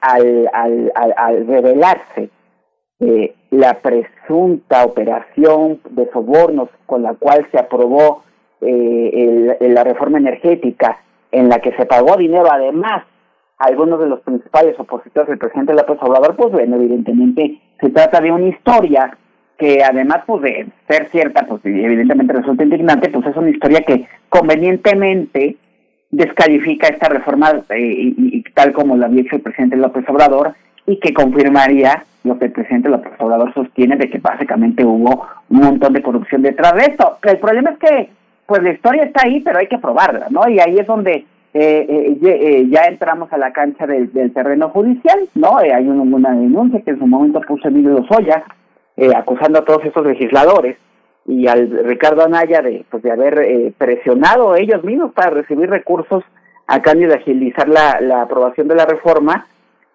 al, 0.00 0.48
al, 0.52 0.92
al, 0.94 1.46
revelarse 1.46 2.30
la 3.50 3.74
presunta 3.74 4.84
operación 4.84 5.80
de 5.90 6.10
sobornos 6.10 6.68
con 6.86 7.02
la 7.02 7.14
cual 7.14 7.46
se 7.52 7.58
aprobó 7.58 8.24
la 8.60 9.84
reforma 9.84 10.18
energética, 10.18 10.98
en 11.30 11.48
la 11.48 11.60
que 11.60 11.72
se 11.72 11.86
pagó 11.86 12.16
dinero 12.16 12.50
además 12.50 13.04
algunos 13.58 13.98
de 14.00 14.06
los 14.06 14.20
principales 14.20 14.78
opositores 14.78 15.28
del 15.28 15.38
presidente 15.38 15.74
López 15.74 15.98
Obrador, 16.00 16.36
pues 16.36 16.52
bueno, 16.52 16.76
evidentemente 16.76 17.60
se 17.80 17.90
trata 17.90 18.20
de 18.20 18.30
una 18.30 18.46
historia 18.46 19.16
que 19.58 19.82
además 19.82 20.22
pues, 20.26 20.42
de 20.42 20.68
ser 20.86 21.08
cierta, 21.10 21.44
pues 21.46 21.60
evidentemente 21.64 22.32
resulta 22.32 22.62
indignante, 22.62 23.10
pues 23.10 23.26
es 23.26 23.36
una 23.36 23.50
historia 23.50 23.80
que 23.80 24.06
convenientemente 24.28 25.56
descalifica 26.10 26.86
esta 26.88 27.08
reforma 27.08 27.50
eh, 27.70 28.14
y, 28.16 28.42
tal 28.54 28.72
como 28.72 28.96
lo 28.96 29.06
había 29.06 29.22
hecho 29.22 29.36
el 29.36 29.42
presidente 29.42 29.76
López 29.76 30.08
Obrador 30.08 30.54
y 30.86 30.98
que 31.00 31.12
confirmaría 31.12 32.04
lo 32.24 32.38
que 32.38 32.46
el 32.46 32.52
presidente 32.52 32.88
López 32.88 33.12
Obrador 33.18 33.52
sostiene 33.52 33.96
de 33.96 34.08
que 34.08 34.18
básicamente 34.18 34.84
hubo 34.84 35.26
un 35.50 35.60
montón 35.60 35.92
de 35.92 36.02
corrupción 36.02 36.42
detrás 36.42 36.74
de 36.74 36.92
esto. 36.92 37.18
El 37.22 37.38
problema 37.38 37.70
es 37.70 37.78
que 37.78 38.10
pues 38.46 38.62
la 38.62 38.72
historia 38.72 39.02
está 39.02 39.26
ahí, 39.26 39.40
pero 39.40 39.58
hay 39.58 39.66
que 39.66 39.78
probarla, 39.78 40.28
¿no? 40.30 40.48
Y 40.48 40.58
ahí 40.58 40.78
es 40.78 40.86
donde 40.86 41.26
eh, 41.54 42.18
eh, 42.22 42.66
ya 42.68 42.82
entramos 42.82 43.32
a 43.32 43.38
la 43.38 43.52
cancha 43.52 43.86
del, 43.86 44.10
terreno 44.32 44.68
judicial, 44.68 45.28
¿no? 45.34 45.58
hay 45.58 45.88
una, 45.88 46.34
denuncia 46.34 46.82
que 46.82 46.90
en 46.90 46.98
su 46.98 47.06
momento 47.06 47.40
puso 47.40 47.68
Emilio 47.68 47.90
Lozoya 47.90 48.44
eh, 48.96 49.12
acusando 49.16 49.60
a 49.60 49.64
todos 49.64 49.84
estos 49.84 50.06
legisladores 50.06 50.76
y 51.26 51.46
al 51.46 51.70
Ricardo 51.84 52.22
Anaya 52.22 52.60
de, 52.62 52.84
pues, 52.90 53.02
de 53.02 53.10
haber 53.10 53.38
eh, 53.38 53.72
presionado 53.76 54.56
ellos 54.56 54.84
mismos 54.84 55.12
para 55.12 55.30
recibir 55.30 55.70
recursos 55.70 56.24
a 56.66 56.82
cambio 56.82 57.08
de 57.08 57.14
agilizar 57.14 57.68
la, 57.68 57.98
la 58.00 58.22
aprobación 58.22 58.68
de 58.68 58.74
la 58.74 58.84
reforma, 58.84 59.46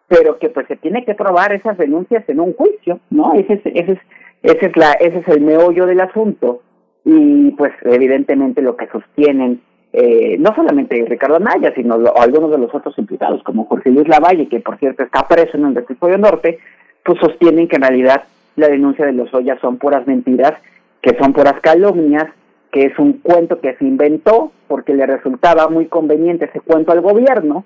pero 0.07 0.39
que 0.39 0.49
pues 0.49 0.67
se 0.67 0.75
tiene 0.75 1.05
que 1.05 1.15
probar 1.15 1.53
esas 1.53 1.77
denuncias 1.77 2.27
en 2.27 2.39
un 2.39 2.53
juicio, 2.53 2.99
¿no? 3.09 3.33
Ese 3.33 3.53
es, 3.53 3.61
ese 3.65 3.91
es, 3.93 3.99
ese 4.41 4.65
es, 4.67 4.77
la, 4.77 4.93
ese 4.93 5.19
es 5.19 5.27
el 5.27 5.41
meollo 5.41 5.85
del 5.85 6.01
asunto 6.01 6.61
y 7.05 7.51
pues 7.51 7.73
evidentemente 7.83 8.61
lo 8.61 8.75
que 8.75 8.87
sostienen 8.87 9.61
eh, 9.95 10.37
no 10.39 10.55
solamente 10.55 11.05
Ricardo 11.07 11.35
Anaya, 11.35 11.71
sino 11.75 11.95
algunos 12.15 12.49
de 12.49 12.57
los 12.57 12.73
otros 12.73 12.97
imputados, 12.97 13.43
como 13.43 13.65
Jorge 13.65 13.91
Luis 13.91 14.07
Lavalle, 14.07 14.49
que 14.49 14.59
por 14.59 14.79
cierto 14.79 15.03
está 15.03 15.27
preso 15.27 15.55
en 15.55 15.65
el 15.65 15.75
Reclusorio 15.75 16.17
Norte, 16.17 16.57
pues 17.05 17.19
sostienen 17.19 17.67
que 17.67 17.75
en 17.75 17.83
realidad 17.83 18.23
la 18.55 18.69
denuncia 18.69 19.05
de 19.05 19.13
los 19.13 19.31
Ollas 19.33 19.59
son 19.61 19.77
puras 19.77 20.07
mentiras, 20.07 20.53
que 20.99 21.15
son 21.19 21.31
puras 21.31 21.59
calumnias, 21.61 22.25
que 22.71 22.85
es 22.85 22.97
un 22.97 23.19
cuento 23.19 23.59
que 23.61 23.75
se 23.75 23.85
inventó 23.85 24.51
porque 24.67 24.95
le 24.95 25.05
resultaba 25.05 25.67
muy 25.67 25.85
conveniente 25.85 26.45
ese 26.45 26.59
cuento 26.59 26.91
al 26.91 27.01
gobierno, 27.01 27.63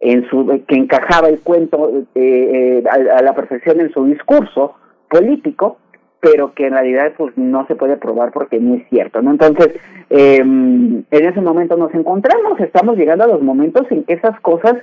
en 0.00 0.28
su 0.28 0.46
que 0.66 0.74
encajaba 0.74 1.28
el 1.28 1.40
cuento 1.40 1.90
eh, 2.14 2.82
eh, 2.82 2.84
a, 2.90 3.22
la 3.22 3.34
perfección 3.34 3.80
en 3.80 3.92
su 3.92 4.04
discurso 4.04 4.74
político 5.08 5.78
pero 6.20 6.52
que 6.54 6.66
en 6.66 6.72
realidad 6.72 7.12
pues 7.16 7.36
no 7.36 7.66
se 7.66 7.76
puede 7.76 7.96
probar 7.96 8.32
porque 8.32 8.58
no 8.58 8.74
es 8.74 8.88
cierto, 8.88 9.22
¿no? 9.22 9.30
Entonces, 9.30 9.68
eh, 10.10 10.38
en 10.38 11.06
ese 11.10 11.40
momento 11.40 11.76
nos 11.76 11.92
encontramos, 11.94 12.58
estamos 12.60 12.96
llegando 12.96 13.24
a 13.24 13.28
los 13.28 13.42
momentos 13.42 13.86
en 13.90 14.04
que 14.04 14.14
esas 14.14 14.38
cosas 14.40 14.74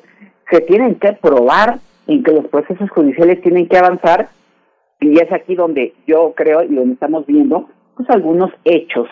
se 0.52 0.62
tienen 0.62 0.96
que 0.96 1.14
probar, 1.14 1.80
en 2.08 2.24
que 2.24 2.32
los 2.32 2.46
procesos 2.48 2.90
judiciales 2.92 3.42
tienen 3.42 3.68
que 3.68 3.78
avanzar, 3.78 4.30
y 5.00 5.20
es 5.20 5.32
aquí 5.32 5.56
donde 5.56 5.94
yo 6.08 6.34
creo 6.36 6.64
y 6.64 6.76
donde 6.76 6.94
estamos 6.94 7.26
viendo 7.26 7.70
pues 7.96 8.10
algunos 8.10 8.52
hechos 8.64 9.08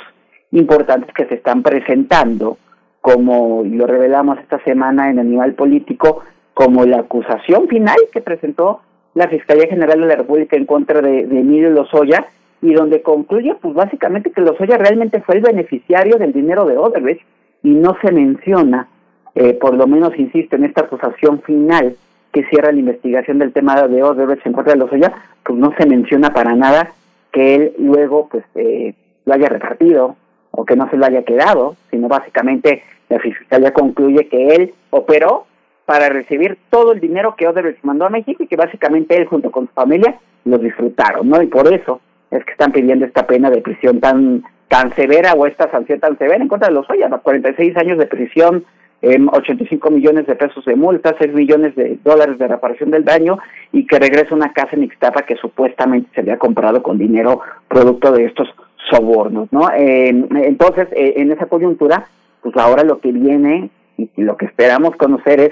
importantes 0.52 1.14
que 1.14 1.26
se 1.26 1.36
están 1.36 1.64
presentando, 1.64 2.58
como 3.02 3.64
lo 3.66 3.88
revelamos 3.88 4.40
esta 4.40 4.64
semana 4.64 5.10
en 5.10 5.20
Animal 5.20 5.54
Político, 5.56 6.24
como 6.54 6.86
la 6.86 7.00
acusación 7.00 7.68
final 7.68 7.98
que 8.12 8.22
presentó 8.22 8.82
la 9.16 9.28
Fiscalía 9.28 9.68
General 9.68 10.00
de 10.00 10.08
la 10.08 10.16
República 10.16 10.56
en 10.56 10.66
contra 10.66 11.02
de, 11.02 11.26
de 11.26 11.40
Emilio 11.40 11.72
Lozoya 11.72 12.28
y 12.64 12.74
donde 12.74 13.02
concluye 13.02 13.56
pues 13.62 13.74
básicamente 13.74 14.32
que 14.32 14.40
Lozoya 14.40 14.78
realmente 14.78 15.22
fue 15.22 15.36
el 15.36 15.42
beneficiario 15.42 16.16
del 16.16 16.32
dinero 16.32 16.66
de 16.66 16.78
Odebrecht 16.78 17.22
y 17.62 17.72
no 17.72 17.98
se 18.02 18.10
menciona, 18.12 18.88
eh, 19.36 19.54
por 19.54 19.76
lo 19.76 19.86
menos 19.86 20.18
insisto, 20.18 20.56
en 20.56 20.64
esta 20.64 20.82
acusación 20.82 21.42
final 21.42 21.98
que 22.32 22.46
cierra 22.46 22.72
la 22.72 22.80
investigación 22.80 23.38
del 23.38 23.52
tema 23.52 23.86
de 23.86 24.02
Odebrecht 24.02 24.48
en 24.48 24.54
contra 24.54 24.74
de 24.74 24.80
Lozoya, 24.80 25.14
pues 25.44 25.60
no 25.60 25.74
se 25.78 25.86
menciona 25.86 26.34
para 26.34 26.56
nada 26.56 26.94
que 27.34 27.56
él 27.56 27.74
luego 27.80 28.30
pues 28.32 28.46
eh, 28.56 28.96
lo 29.26 29.34
haya 29.34 29.50
repartido 29.50 30.16
o 30.52 30.64
que 30.64 30.78
no 30.78 30.90
se 30.90 30.96
lo 30.96 31.06
haya 31.06 31.24
quedado, 31.24 31.76
sino 31.92 32.08
básicamente 32.08 32.82
la 33.10 33.20
Fiscalía 33.20 33.74
concluye 33.74 34.30
que 34.30 34.56
él 34.56 34.74
operó 34.90 35.48
para 35.86 36.08
recibir 36.08 36.58
todo 36.70 36.94
el 36.94 37.02
dinero 37.02 37.36
que 37.36 37.46
Odebrecht 37.46 37.84
mandó 37.84 38.06
a 38.06 38.10
México 38.10 38.42
y 38.42 38.48
que 38.48 38.56
básicamente 38.56 39.18
él 39.18 39.26
junto 39.26 39.52
con 39.52 39.68
su 39.68 39.74
familia 39.74 40.16
lo 40.46 40.58
disfrutaron, 40.58 41.28
¿no? 41.28 41.42
Y 41.42 41.48
por 41.48 41.72
eso 41.74 42.00
es 42.38 42.46
que 42.46 42.52
están 42.52 42.72
pidiendo 42.72 43.06
esta 43.06 43.28
pena 43.28 43.50
de 43.50 43.62
prisión 43.62 44.00
tan 44.00 44.44
tan 44.68 44.94
severa 44.96 45.34
o 45.34 45.46
esta 45.46 45.70
sanción 45.70 46.00
tan 46.00 46.18
severa 46.18 46.42
en 46.42 46.48
contra 46.48 46.70
de 46.70 46.74
los 46.74 46.90
Oya, 46.90 47.08
46 47.08 47.78
años 47.78 48.00
de 48.00 48.08
prisión, 48.08 48.66
eh, 49.04 49.20
85 49.32 49.92
millones 49.92 50.26
de 50.26 50.36
pesos 50.36 50.66
de 50.66 50.76
multa, 50.76 51.16
6 51.20 51.32
millones 51.32 51.76
de 51.76 52.00
dólares 52.04 52.40
de 52.40 52.48
reparación 52.48 52.90
del 52.90 53.06
daño 53.06 53.38
y 53.72 53.86
que 53.86 54.00
regresa 54.00 54.34
una 54.34 54.52
casa 54.52 54.76
en 54.76 54.84
Ixtapa 54.84 55.24
que 55.24 55.36
supuestamente 55.36 56.10
se 56.16 56.22
había 56.22 56.40
comprado 56.40 56.82
con 56.82 56.98
dinero 56.98 57.42
producto 57.68 58.12
de 58.12 58.26
estos 58.26 58.48
sobornos, 58.90 59.48
¿no? 59.52 59.70
Eh, 59.76 60.10
entonces, 60.10 60.88
eh, 60.94 61.16
en 61.18 61.32
esa 61.32 61.46
coyuntura, 61.46 62.08
pues 62.42 62.56
ahora 62.58 62.84
lo 62.84 63.00
que 63.00 63.12
viene 63.12 63.70
y 63.98 64.10
lo 64.22 64.38
que 64.38 64.46
esperamos 64.46 64.96
conocer 64.96 65.40
es 65.40 65.52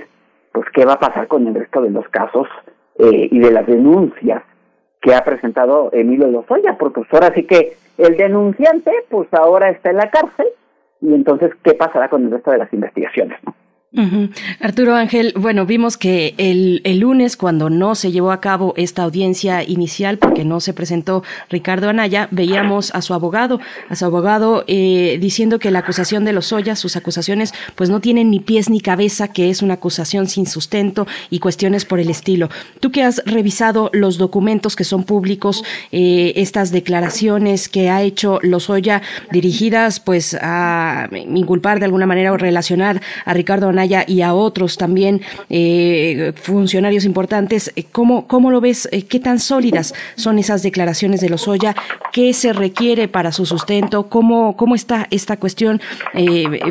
pues 0.51 0.65
qué 0.73 0.83
va 0.83 0.93
a 0.93 0.99
pasar 0.99 1.27
con 1.27 1.45
el 1.47 1.53
resto 1.53 1.81
de 1.81 1.91
los 1.91 2.07
casos 2.09 2.47
eh, 2.97 3.29
y 3.31 3.39
de 3.39 3.51
las 3.51 3.65
denuncias 3.67 4.43
que 5.01 5.15
ha 5.15 5.23
presentado 5.23 5.89
Emilio 5.93 6.27
Lozoya, 6.27 6.77
porque 6.77 7.01
pues 7.01 7.13
ahora 7.13 7.33
sí 7.33 7.43
que 7.43 7.75
el 7.97 8.17
denunciante 8.17 8.91
pues 9.09 9.27
ahora 9.33 9.69
está 9.69 9.89
en 9.89 9.97
la 9.97 10.09
cárcel 10.09 10.47
y 11.01 11.13
entonces 11.13 11.51
qué 11.63 11.73
pasará 11.73 12.09
con 12.09 12.23
el 12.23 12.31
resto 12.31 12.51
de 12.51 12.59
las 12.59 12.71
investigaciones, 12.71 13.39
¿no? 13.43 13.55
Arturo 14.61 14.95
Ángel, 14.95 15.33
bueno, 15.35 15.65
vimos 15.65 15.97
que 15.97 16.33
el, 16.37 16.79
el, 16.85 16.99
lunes, 16.99 17.35
cuando 17.35 17.69
no 17.69 17.93
se 17.95 18.13
llevó 18.13 18.31
a 18.31 18.39
cabo 18.39 18.73
esta 18.77 19.03
audiencia 19.03 19.63
inicial, 19.63 20.17
porque 20.17 20.45
no 20.45 20.61
se 20.61 20.73
presentó 20.73 21.23
Ricardo 21.49 21.89
Anaya, 21.89 22.29
veíamos 22.31 22.95
a 22.95 23.01
su 23.01 23.13
abogado, 23.13 23.59
a 23.89 23.97
su 23.97 24.05
abogado 24.05 24.63
eh, 24.67 25.17
diciendo 25.19 25.59
que 25.59 25.71
la 25.71 25.79
acusación 25.79 26.23
de 26.23 26.31
los 26.31 26.53
Ollas, 26.53 26.79
sus 26.79 26.95
acusaciones, 26.95 27.53
pues 27.75 27.89
no 27.89 27.99
tienen 27.99 28.31
ni 28.31 28.39
pies 28.39 28.69
ni 28.69 28.79
cabeza, 28.79 29.27
que 29.27 29.49
es 29.49 29.61
una 29.61 29.73
acusación 29.73 30.29
sin 30.29 30.45
sustento 30.45 31.05
y 31.29 31.39
cuestiones 31.39 31.83
por 31.83 31.99
el 31.99 32.09
estilo. 32.09 32.49
Tú 32.79 32.91
que 32.91 33.03
has 33.03 33.21
revisado 33.25 33.89
los 33.91 34.17
documentos 34.17 34.77
que 34.77 34.85
son 34.85 35.03
públicos, 35.03 35.65
eh, 35.91 36.31
estas 36.37 36.71
declaraciones 36.71 37.67
que 37.67 37.89
ha 37.89 38.03
hecho 38.03 38.39
Lozoya 38.41 39.01
dirigidas 39.33 39.99
pues 39.99 40.37
a 40.41 41.09
inculpar 41.11 41.79
de 41.79 41.85
alguna 41.85 42.05
manera 42.05 42.31
o 42.31 42.37
relacionar 42.37 43.01
a 43.25 43.33
Ricardo 43.33 43.67
Anaya 43.67 43.80
y 43.85 44.21
a 44.21 44.33
otros 44.33 44.77
también 44.77 45.21
eh, 45.49 46.33
funcionarios 46.35 47.05
importantes. 47.05 47.71
Eh, 47.75 47.85
¿Cómo, 47.91 48.27
¿Cómo 48.27 48.51
lo 48.51 48.61
ves? 48.61 48.87
Eh, 48.91 49.03
¿Qué 49.03 49.19
tan 49.19 49.39
sólidas 49.39 49.93
son 50.15 50.39
esas 50.39 50.63
declaraciones 50.63 51.21
de 51.21 51.29
Lozoya? 51.29 51.75
¿Qué 52.11 52.33
se 52.33 52.53
requiere 52.53 53.07
para 53.07 53.31
su 53.31 53.45
sustento? 53.45 54.09
¿Cómo, 54.09 54.55
cómo 54.55 54.75
está 54.75 55.07
esta 55.11 55.37
cuestión? 55.37 55.81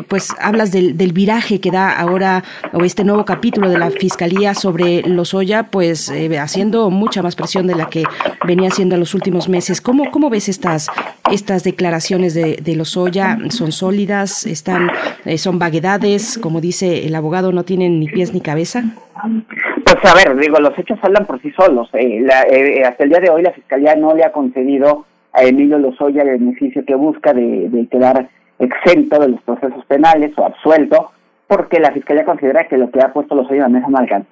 pues 0.07 0.29
hablas 0.39 0.71
del, 0.71 0.93
viraje 1.13 1.59
que 1.59 1.71
da 1.71 1.91
ahora 1.91 2.43
o 2.73 2.83
este 2.83 3.03
nuevo 3.03 3.25
capítulo 3.25 3.69
de 3.69 3.77
la 3.77 3.89
Fiscalía 3.91 4.53
sobre 4.53 5.01
Lozoya, 5.01 5.63
pues 5.63 6.11
haciendo 6.39 6.89
mucha 6.89 7.21
más 7.21 7.35
presión 7.35 7.67
de 7.67 7.75
la 7.75 7.89
que 7.89 8.03
venía 8.47 8.69
haciendo 8.69 8.95
en 8.95 8.99
los 8.99 9.13
últimos 9.13 9.49
meses. 9.49 9.81
¿Cómo, 9.81 10.11
cómo 10.11 10.29
ves 10.29 10.49
estas, 10.49 10.87
estas 11.31 11.63
declaraciones 11.63 12.33
de, 12.33 12.57
de 12.57 12.75
Lozoya? 12.75 13.37
¿Son 13.49 13.71
sólidas? 13.71 14.45
¿Están, 14.45 14.89
¿Son 15.37 15.59
vaguedades? 15.59 16.37
Como 16.41 16.61
dice 16.61 17.00
el 17.05 17.15
abogado 17.15 17.51
no 17.51 17.63
tiene 17.63 17.89
ni 17.89 18.07
pies 18.07 18.33
ni 18.33 18.41
cabeza? 18.41 18.83
Pues 19.83 19.97
a 20.05 20.15
ver, 20.15 20.37
digo, 20.37 20.59
los 20.59 20.77
hechos 20.77 20.99
hablan 21.01 21.25
por 21.25 21.41
sí 21.41 21.51
solos. 21.51 21.89
Eh, 21.93 22.25
eh, 22.25 22.83
hasta 22.83 23.03
el 23.03 23.09
día 23.09 23.19
de 23.19 23.29
hoy 23.29 23.41
la 23.41 23.51
Fiscalía 23.51 23.95
no 23.95 24.15
le 24.15 24.23
ha 24.23 24.31
concedido 24.31 25.05
a 25.33 25.43
Emilio 25.43 25.77
Lozoya 25.77 26.23
el 26.23 26.39
beneficio 26.39 26.85
que 26.85 26.95
busca 26.95 27.33
de, 27.33 27.87
quedar 27.89 28.29
exento 28.59 29.19
de 29.19 29.29
los 29.29 29.41
procesos 29.41 29.85
penales 29.85 30.31
o 30.37 30.45
absuelto, 30.45 31.11
porque 31.47 31.79
la 31.79 31.91
Fiscalía 31.91 32.25
considera 32.25 32.67
que 32.67 32.77
lo 32.77 32.91
que 32.91 32.99
ha 33.01 33.13
puesto 33.13 33.35
Lozoya 33.35 33.65
en 33.65 33.73
la 33.73 33.79
mesa 33.79 33.87
no. 33.89 34.25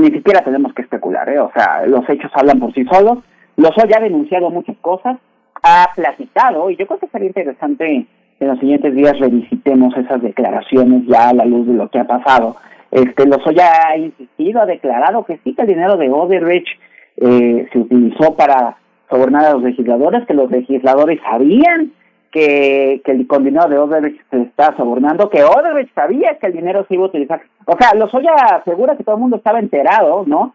Ni 0.00 0.10
siquiera 0.10 0.42
tenemos 0.42 0.74
que 0.74 0.82
especular, 0.82 1.28
¿eh? 1.28 1.38
o 1.38 1.50
sea, 1.54 1.86
los 1.86 2.08
hechos 2.08 2.30
hablan 2.34 2.58
por 2.58 2.72
sí 2.74 2.84
solos. 2.90 3.18
Lozoya 3.56 3.98
ha 3.98 4.02
denunciado 4.02 4.50
muchas 4.50 4.76
cosas, 4.78 5.16
ha 5.62 5.90
platicado, 5.94 6.68
y 6.70 6.76
yo 6.76 6.86
creo 6.86 6.98
que 6.98 7.08
sería 7.08 7.28
interesante 7.28 8.06
en 8.38 8.48
los 8.48 8.58
siguientes 8.58 8.94
días 8.94 9.18
revisitemos 9.18 9.96
esas 9.96 10.20
declaraciones 10.22 11.06
ya 11.06 11.30
a 11.30 11.34
la 11.34 11.44
luz 11.44 11.66
de 11.66 11.74
lo 11.74 11.88
que 11.88 11.98
ha 11.98 12.06
pasado. 12.06 12.56
Este, 12.90 13.26
Lozoya 13.26 13.70
ha 13.88 13.96
insistido, 13.96 14.60
ha 14.60 14.66
declarado 14.66 15.24
que 15.24 15.38
sí, 15.42 15.54
que 15.54 15.62
el 15.62 15.68
dinero 15.68 15.96
de 15.96 16.10
Odebrecht 16.10 16.68
eh, 17.16 17.68
se 17.72 17.78
utilizó 17.78 18.36
para 18.36 18.76
sobornar 19.10 19.46
a 19.46 19.52
los 19.54 19.62
legisladores, 19.62 20.26
que 20.26 20.34
los 20.34 20.50
legisladores 20.50 21.20
sabían 21.22 21.92
que, 22.30 23.00
que 23.04 23.12
el, 23.12 23.26
con 23.26 23.44
dinero 23.44 23.68
de 23.68 23.78
Odebrecht 23.78 24.20
se 24.30 24.42
estaba 24.42 24.76
sobornando, 24.76 25.30
que 25.30 25.42
Odebrecht 25.42 25.94
sabía 25.94 26.36
que 26.38 26.48
el 26.48 26.52
dinero 26.52 26.84
se 26.86 26.94
iba 26.94 27.04
a 27.04 27.08
utilizar. 27.08 27.40
O 27.64 27.76
sea, 27.78 27.94
Lozoya 27.94 28.32
asegura 28.60 28.96
que 28.96 29.04
todo 29.04 29.16
el 29.16 29.22
mundo 29.22 29.36
estaba 29.36 29.58
enterado, 29.58 30.24
¿no? 30.26 30.54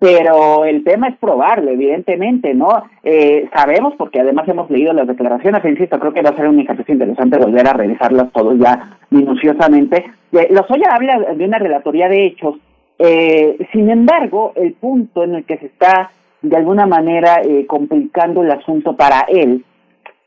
Pero 0.00 0.64
el 0.64 0.82
tema 0.82 1.08
es 1.08 1.18
probarlo, 1.18 1.70
evidentemente, 1.70 2.54
¿no? 2.54 2.82
Eh, 3.04 3.48
sabemos, 3.54 3.94
porque 3.96 4.18
además 4.18 4.48
hemos 4.48 4.68
leído 4.70 4.92
las 4.92 5.06
declaraciones, 5.06 5.64
insisto, 5.64 6.00
creo 6.00 6.12
que 6.12 6.22
va 6.22 6.30
a 6.30 6.36
ser 6.36 6.48
un 6.48 6.58
ejercicio 6.58 6.94
interesante 6.94 7.38
volver 7.38 7.68
a 7.68 7.74
revisarlas 7.74 8.32
todo 8.32 8.56
ya 8.56 8.98
minuciosamente. 9.10 10.06
Eh, 10.32 10.48
Lozoya 10.50 10.88
habla 10.90 11.34
de 11.34 11.44
una 11.44 11.58
relatoría 11.58 12.08
de 12.08 12.26
hechos, 12.26 12.56
eh, 13.02 13.56
sin 13.72 13.88
embargo, 13.88 14.52
el 14.56 14.74
punto 14.74 15.24
en 15.24 15.36
el 15.36 15.44
que 15.44 15.56
se 15.56 15.66
está 15.66 16.10
de 16.42 16.56
alguna 16.56 16.84
manera 16.86 17.40
eh, 17.42 17.66
complicando 17.66 18.42
el 18.42 18.50
asunto 18.50 18.94
para 18.94 19.20
él 19.28 19.64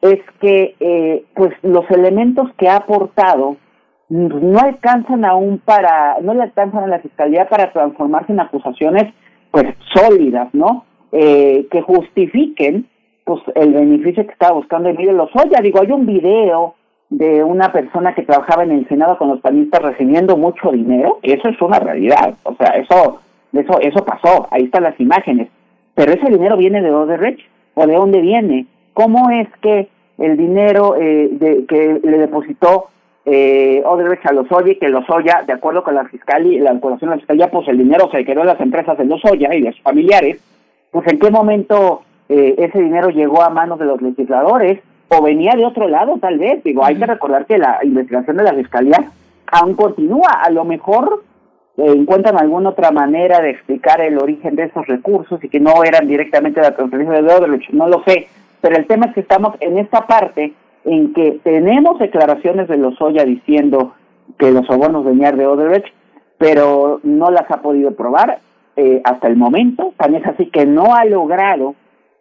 es 0.01 0.19
que 0.41 0.75
eh, 0.79 1.23
pues 1.35 1.53
los 1.61 1.89
elementos 1.91 2.49
que 2.57 2.67
ha 2.67 2.77
aportado 2.77 3.57
no 4.09 4.59
alcanzan 4.59 5.23
aún 5.23 5.59
para, 5.63 6.17
no 6.21 6.33
le 6.33 6.43
alcanzan 6.43 6.83
a 6.83 6.87
la 6.87 6.99
fiscalía 6.99 7.47
para 7.47 7.71
transformarse 7.71 8.31
en 8.31 8.39
acusaciones 8.39 9.13
pues 9.53 9.65
sólidas, 9.93 10.49
¿no? 10.53 10.83
Eh, 11.11 11.67
que 11.69 11.83
justifiquen 11.83 12.87
pues 13.23 13.39
el 13.53 13.71
beneficio 13.71 14.25
que 14.25 14.33
estaba 14.33 14.55
buscando 14.55 14.89
Emilio 14.89 15.13
Lozoya. 15.13 15.61
Digo, 15.61 15.79
hay 15.79 15.91
un 15.91 16.07
video 16.07 16.73
de 17.11 17.43
una 17.43 17.71
persona 17.71 18.15
que 18.15 18.23
trabajaba 18.23 18.63
en 18.63 18.71
el 18.71 18.87
Senado 18.87 19.15
con 19.19 19.29
los 19.29 19.39
panistas 19.41 19.79
recibiendo 19.83 20.35
mucho 20.35 20.71
dinero, 20.71 21.19
eso 21.21 21.47
es 21.47 21.61
una 21.61 21.77
realidad, 21.77 22.33
o 22.41 22.55
sea, 22.55 22.71
eso 22.71 23.19
eso 23.53 23.79
eso 23.79 24.03
pasó, 24.03 24.47
ahí 24.49 24.63
están 24.63 24.81
las 24.81 24.99
imágenes. 24.99 25.49
Pero 25.93 26.13
ese 26.13 26.31
dinero 26.31 26.57
viene 26.57 26.81
de 26.81 26.89
Odebrecht 26.89 27.41
o 27.75 27.85
de 27.85 27.93
dónde 27.93 28.21
viene? 28.21 28.65
¿Cómo 28.93 29.29
es 29.29 29.47
que 29.61 29.87
el 30.17 30.35
dinero 30.35 30.95
eh, 30.95 31.29
de, 31.31 31.65
que 31.67 31.99
le 32.03 32.17
depositó 32.17 32.87
eh, 33.25 33.81
Odebrecht 33.85 34.25
a 34.25 34.33
Lozoya 34.33 34.73
y 34.73 34.75
que 34.77 34.89
Lozoya, 34.89 35.43
de 35.47 35.53
acuerdo 35.53 35.83
con 35.83 35.95
la 35.95 36.05
fiscalía, 36.05 36.61
la 36.61 36.71
acusación 36.71 37.09
de 37.09 37.15
la 37.15 37.19
fiscalía, 37.19 37.51
pues 37.51 37.67
el 37.67 37.77
dinero 37.77 38.09
se 38.11 38.25
quedó 38.25 38.41
en 38.41 38.47
las 38.47 38.59
empresas 38.59 38.97
de 38.97 39.05
Lozoya 39.05 39.53
y 39.53 39.61
de 39.61 39.71
sus 39.71 39.81
familiares, 39.81 40.41
pues 40.91 41.07
en 41.07 41.19
qué 41.19 41.31
momento 41.31 42.01
eh, 42.29 42.55
ese 42.57 42.81
dinero 42.81 43.09
llegó 43.09 43.41
a 43.41 43.49
manos 43.49 43.79
de 43.79 43.85
los 43.85 44.01
legisladores 44.01 44.79
o 45.09 45.21
venía 45.21 45.53
de 45.55 45.65
otro 45.65 45.87
lado 45.87 46.17
tal 46.19 46.37
vez, 46.37 46.63
digo, 46.63 46.83
hay 46.83 46.95
que 46.95 47.05
recordar 47.05 47.45
que 47.45 47.57
la 47.57 47.79
investigación 47.83 48.37
de 48.37 48.43
la 48.43 48.53
fiscalía 48.53 49.11
aún 49.47 49.75
continúa, 49.75 50.29
a 50.41 50.49
lo 50.49 50.65
mejor 50.65 51.23
eh, 51.77 51.93
encuentran 51.95 52.37
alguna 52.37 52.69
otra 52.69 52.91
manera 52.91 53.39
de 53.39 53.51
explicar 53.51 54.01
el 54.01 54.17
origen 54.17 54.55
de 54.55 54.63
esos 54.63 54.85
recursos 54.87 55.43
y 55.43 55.49
que 55.49 55.59
no 55.59 55.83
eran 55.83 56.07
directamente 56.07 56.59
de 56.59 56.67
la 56.67 56.75
transferencia 56.75 57.21
de 57.21 57.33
Odebrecht, 57.33 57.69
no 57.71 57.87
lo 57.87 58.03
sé, 58.03 58.27
pero 58.61 58.75
el 58.75 58.85
tema 58.85 59.07
es 59.07 59.13
que 59.13 59.21
estamos 59.21 59.55
en 59.59 59.77
esta 59.77 60.07
parte 60.07 60.53
en 60.85 61.13
que 61.13 61.39
tenemos 61.43 61.99
declaraciones 61.99 62.67
de 62.67 62.77
Lozoya 62.77 63.23
diciendo 63.23 63.93
que 64.37 64.51
los 64.51 64.65
sobornos 64.65 65.05
venían 65.05 65.37
de 65.37 65.47
Odebrecht, 65.47 65.93
pero 66.37 66.99
no 67.03 67.31
las 67.31 67.49
ha 67.49 67.61
podido 67.61 67.95
probar 67.95 68.39
eh, 68.75 69.01
hasta 69.03 69.27
el 69.27 69.37
momento. 69.37 69.93
También 69.97 70.23
es 70.23 70.29
así 70.29 70.47
que 70.47 70.65
no 70.65 70.95
ha 70.95 71.05
logrado 71.05 71.75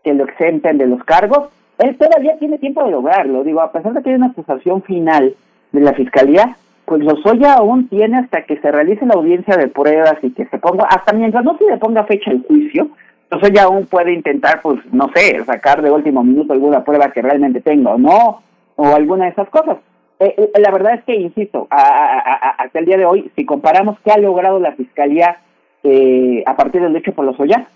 que 0.04 0.14
lo 0.14 0.24
exenten 0.24 0.78
de 0.78 0.86
los 0.86 1.02
cargos, 1.04 1.48
él 1.78 1.96
todavía 1.96 2.38
tiene 2.38 2.58
tiempo 2.58 2.84
de 2.84 2.90
lograrlo. 2.90 3.44
Digo, 3.44 3.60
a 3.60 3.72
pesar 3.72 3.92
de 3.92 4.02
que 4.02 4.10
hay 4.10 4.16
una 4.16 4.26
acusación 4.28 4.82
final 4.82 5.34
de 5.72 5.80
la 5.80 5.94
fiscalía, 5.94 6.56
pues 6.84 7.02
Lozoya 7.02 7.54
aún 7.54 7.88
tiene 7.88 8.18
hasta 8.18 8.42
que 8.42 8.58
se 8.58 8.70
realice 8.70 9.06
la 9.06 9.14
audiencia 9.14 9.56
de 9.56 9.68
pruebas 9.68 10.16
y 10.22 10.30
que 10.30 10.46
se 10.46 10.58
ponga, 10.58 10.84
hasta 10.84 11.12
mientras 11.12 11.44
no 11.44 11.56
se 11.56 11.64
le 11.64 11.78
ponga 11.78 12.04
fecha 12.04 12.30
el 12.30 12.44
juicio, 12.46 12.88
Lozoya 13.30 13.64
aún 13.64 13.86
puede 13.86 14.12
intentar, 14.12 14.60
pues, 14.60 14.80
no 14.92 15.08
sé, 15.14 15.42
sacar 15.44 15.80
de 15.80 15.90
último 15.90 16.22
minuto 16.22 16.52
alguna 16.52 16.84
prueba 16.84 17.10
que 17.12 17.22
realmente 17.22 17.62
tenga 17.62 17.94
o 17.94 17.98
no, 17.98 18.42
o 18.76 18.86
alguna 18.86 19.24
de 19.24 19.30
esas 19.30 19.48
cosas. 19.50 19.78
Eh, 20.20 20.34
eh, 20.38 20.60
la 20.60 20.70
verdad 20.70 20.94
es 20.94 21.04
que, 21.04 21.16
insisto, 21.16 21.66
hasta 21.70 22.78
el 22.78 22.84
día 22.84 22.96
de 22.96 23.06
hoy, 23.06 23.30
si 23.34 23.44
comparamos 23.44 23.98
qué 24.04 24.12
ha 24.12 24.18
logrado 24.18 24.60
la 24.60 24.72
fiscalía 24.72 25.38
eh, 25.82 26.44
a 26.46 26.56
partir 26.56 26.80
del 26.80 26.94
hecho 26.94 27.12
por 27.12 27.24
Lozoya, 27.24 27.66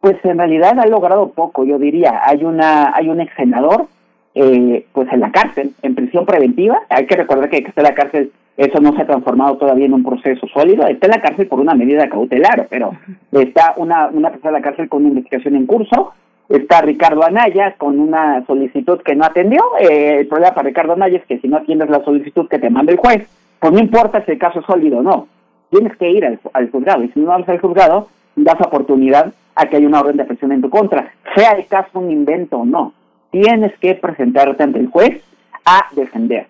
pues 0.00 0.16
en 0.24 0.38
realidad 0.38 0.78
ha 0.78 0.86
logrado 0.86 1.30
poco, 1.30 1.64
yo 1.64 1.78
diría. 1.78 2.20
Hay 2.24 2.44
una 2.44 2.94
hay 2.94 3.08
un 3.08 3.20
ex 3.20 3.32
senador 3.34 3.86
eh, 4.34 4.84
pues 4.92 5.10
en 5.12 5.20
la 5.20 5.32
cárcel, 5.32 5.72
en 5.82 5.94
prisión 5.94 6.26
preventiva. 6.26 6.82
Hay 6.90 7.06
que 7.06 7.16
recordar 7.16 7.48
que, 7.48 7.56
está 7.56 7.80
en 7.80 7.86
la 7.86 7.94
cárcel, 7.94 8.30
eso 8.58 8.80
no 8.80 8.94
se 8.94 9.00
ha 9.00 9.06
transformado 9.06 9.56
todavía 9.56 9.86
en 9.86 9.94
un 9.94 10.04
proceso 10.04 10.46
sólido. 10.48 10.86
Está 10.86 11.06
en 11.06 11.12
la 11.12 11.22
cárcel 11.22 11.46
por 11.46 11.60
una 11.60 11.74
medida 11.74 12.10
cautelar, 12.10 12.66
pero 12.68 12.92
está 13.32 13.72
una, 13.78 14.08
una 14.08 14.30
persona 14.30 14.50
en 14.50 14.62
la 14.62 14.68
cárcel 14.68 14.90
con 14.90 15.00
una 15.00 15.08
investigación 15.08 15.56
en 15.56 15.64
curso. 15.64 16.12
Está 16.48 16.80
Ricardo 16.80 17.24
Anaya 17.24 17.74
con 17.76 17.98
una 17.98 18.44
solicitud 18.46 19.00
que 19.02 19.16
no 19.16 19.24
atendió. 19.24 19.60
Eh, 19.80 20.18
el 20.20 20.28
problema 20.28 20.54
para 20.54 20.68
Ricardo 20.68 20.92
Anaya 20.92 21.18
es 21.18 21.26
que 21.26 21.38
si 21.38 21.48
no 21.48 21.56
atiendes 21.56 21.90
la 21.90 22.04
solicitud 22.04 22.48
que 22.48 22.58
te 22.58 22.70
manda 22.70 22.92
el 22.92 22.98
juez, 22.98 23.28
pues 23.58 23.72
no 23.72 23.78
importa 23.78 24.24
si 24.24 24.32
el 24.32 24.38
caso 24.38 24.60
es 24.60 24.66
sólido 24.66 24.98
o 24.98 25.02
no. 25.02 25.28
Tienes 25.70 25.96
que 25.96 26.10
ir 26.10 26.24
al, 26.24 26.38
al 26.52 26.70
juzgado. 26.70 27.02
Y 27.02 27.08
si 27.08 27.20
no 27.20 27.26
vas 27.26 27.48
al 27.48 27.60
juzgado, 27.60 28.08
das 28.36 28.60
oportunidad 28.60 29.32
a 29.56 29.66
que 29.66 29.76
haya 29.76 29.86
una 29.86 30.00
orden 30.00 30.18
de 30.18 30.24
presión 30.24 30.52
en 30.52 30.60
tu 30.60 30.70
contra, 30.70 31.12
sea 31.34 31.52
el 31.52 31.66
caso 31.66 31.98
un 31.98 32.10
invento 32.10 32.58
o 32.58 32.64
no. 32.64 32.92
Tienes 33.30 33.76
que 33.78 33.94
presentarte 33.94 34.62
ante 34.62 34.78
el 34.78 34.88
juez 34.88 35.22
a 35.64 35.86
defender. 35.92 36.46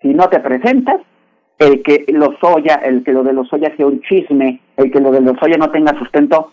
Si 0.00 0.08
no 0.08 0.28
te 0.28 0.38
presentas, 0.40 1.00
el 1.58 1.82
que 1.82 2.04
los 2.08 2.40
Lozoya, 2.40 2.76
el 2.76 3.02
que 3.02 3.12
lo 3.12 3.22
de 3.22 3.32
los 3.32 3.50
Lozoya 3.50 3.74
sea 3.76 3.86
un 3.86 4.00
chisme, 4.02 4.60
el 4.76 4.90
que 4.90 5.00
lo 5.00 5.10
de 5.10 5.20
los 5.20 5.34
Lozoya 5.34 5.56
no 5.56 5.70
tenga 5.70 5.98
sustento, 5.98 6.52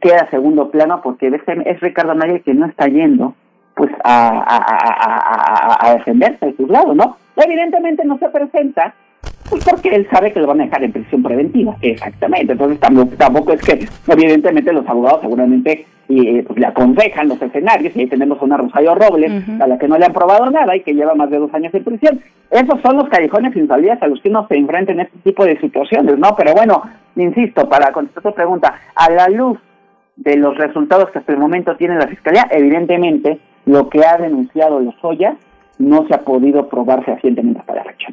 queda 0.00 0.22
a 0.22 0.30
segundo 0.30 0.70
plano 0.70 1.00
porque 1.02 1.28
es 1.28 1.80
Ricardo 1.80 2.12
Anaya 2.12 2.38
que 2.40 2.54
no 2.54 2.66
está 2.66 2.86
yendo 2.86 3.34
pues 3.74 3.90
a, 4.04 4.28
a, 4.28 4.56
a, 4.56 5.86
a, 5.86 5.90
a 5.90 5.94
defenderse 5.94 6.46
de 6.46 6.56
su 6.56 6.66
lado, 6.66 6.94
¿no? 6.94 7.16
Evidentemente 7.36 8.04
no 8.04 8.18
se 8.18 8.28
presenta 8.28 8.94
pues 9.48 9.64
porque 9.64 9.88
él 9.88 10.06
sabe 10.12 10.32
que 10.32 10.40
lo 10.40 10.46
van 10.46 10.60
a 10.60 10.64
dejar 10.64 10.84
en 10.84 10.92
prisión 10.92 11.22
preventiva, 11.22 11.76
exactamente. 11.82 12.52
Entonces 12.52 12.78
tampoco, 12.78 13.52
es 13.52 13.60
que, 13.62 13.84
evidentemente, 14.06 14.72
los 14.72 14.88
abogados 14.88 15.22
seguramente 15.22 15.86
eh, 16.08 16.44
pues, 16.46 16.58
le 16.58 16.66
aconsejan 16.66 17.28
los 17.28 17.42
escenarios, 17.42 17.96
y 17.96 18.00
ahí 18.00 18.06
tenemos 18.06 18.40
una 18.42 18.56
Rosario 18.56 18.94
Robles, 18.94 19.42
a 19.60 19.66
la 19.66 19.76
que 19.76 19.88
no 19.88 19.98
le 19.98 20.06
han 20.06 20.12
probado 20.12 20.48
nada 20.50 20.76
y 20.76 20.82
que 20.82 20.94
lleva 20.94 21.14
más 21.14 21.30
de 21.30 21.38
dos 21.38 21.52
años 21.52 21.74
en 21.74 21.82
prisión. 21.82 22.20
Esos 22.50 22.80
son 22.80 22.96
los 22.96 23.08
callejones 23.08 23.52
sin 23.52 23.66
salidas 23.66 24.00
a 24.02 24.06
los 24.06 24.20
que 24.20 24.28
uno 24.28 24.46
se 24.46 24.56
enfrenta 24.56 24.92
en 24.92 25.00
este 25.00 25.18
tipo 25.24 25.44
de 25.44 25.58
situaciones, 25.58 26.16
¿no? 26.16 26.36
Pero 26.36 26.52
bueno, 26.54 26.82
insisto, 27.16 27.68
para 27.68 27.90
contestar 27.90 28.22
tu 28.22 28.32
pregunta, 28.32 28.74
a 28.94 29.10
la 29.10 29.28
luz 29.28 29.58
de 30.20 30.36
los 30.36 30.56
resultados 30.56 31.10
que 31.10 31.18
hasta 31.18 31.32
el 31.32 31.38
momento 31.38 31.76
tiene 31.76 31.96
la 31.96 32.06
Fiscalía, 32.06 32.46
evidentemente, 32.50 33.40
lo 33.64 33.88
que 33.88 34.04
ha 34.04 34.18
denunciado 34.18 34.80
los 34.80 34.94
Lozoya 34.94 35.36
no 35.78 36.06
se 36.06 36.14
ha 36.14 36.22
podido 36.22 36.68
probar 36.68 37.04
fehacientemente 37.04 37.60
hasta 37.60 37.74
la 37.74 37.84
fecha. 37.84 38.08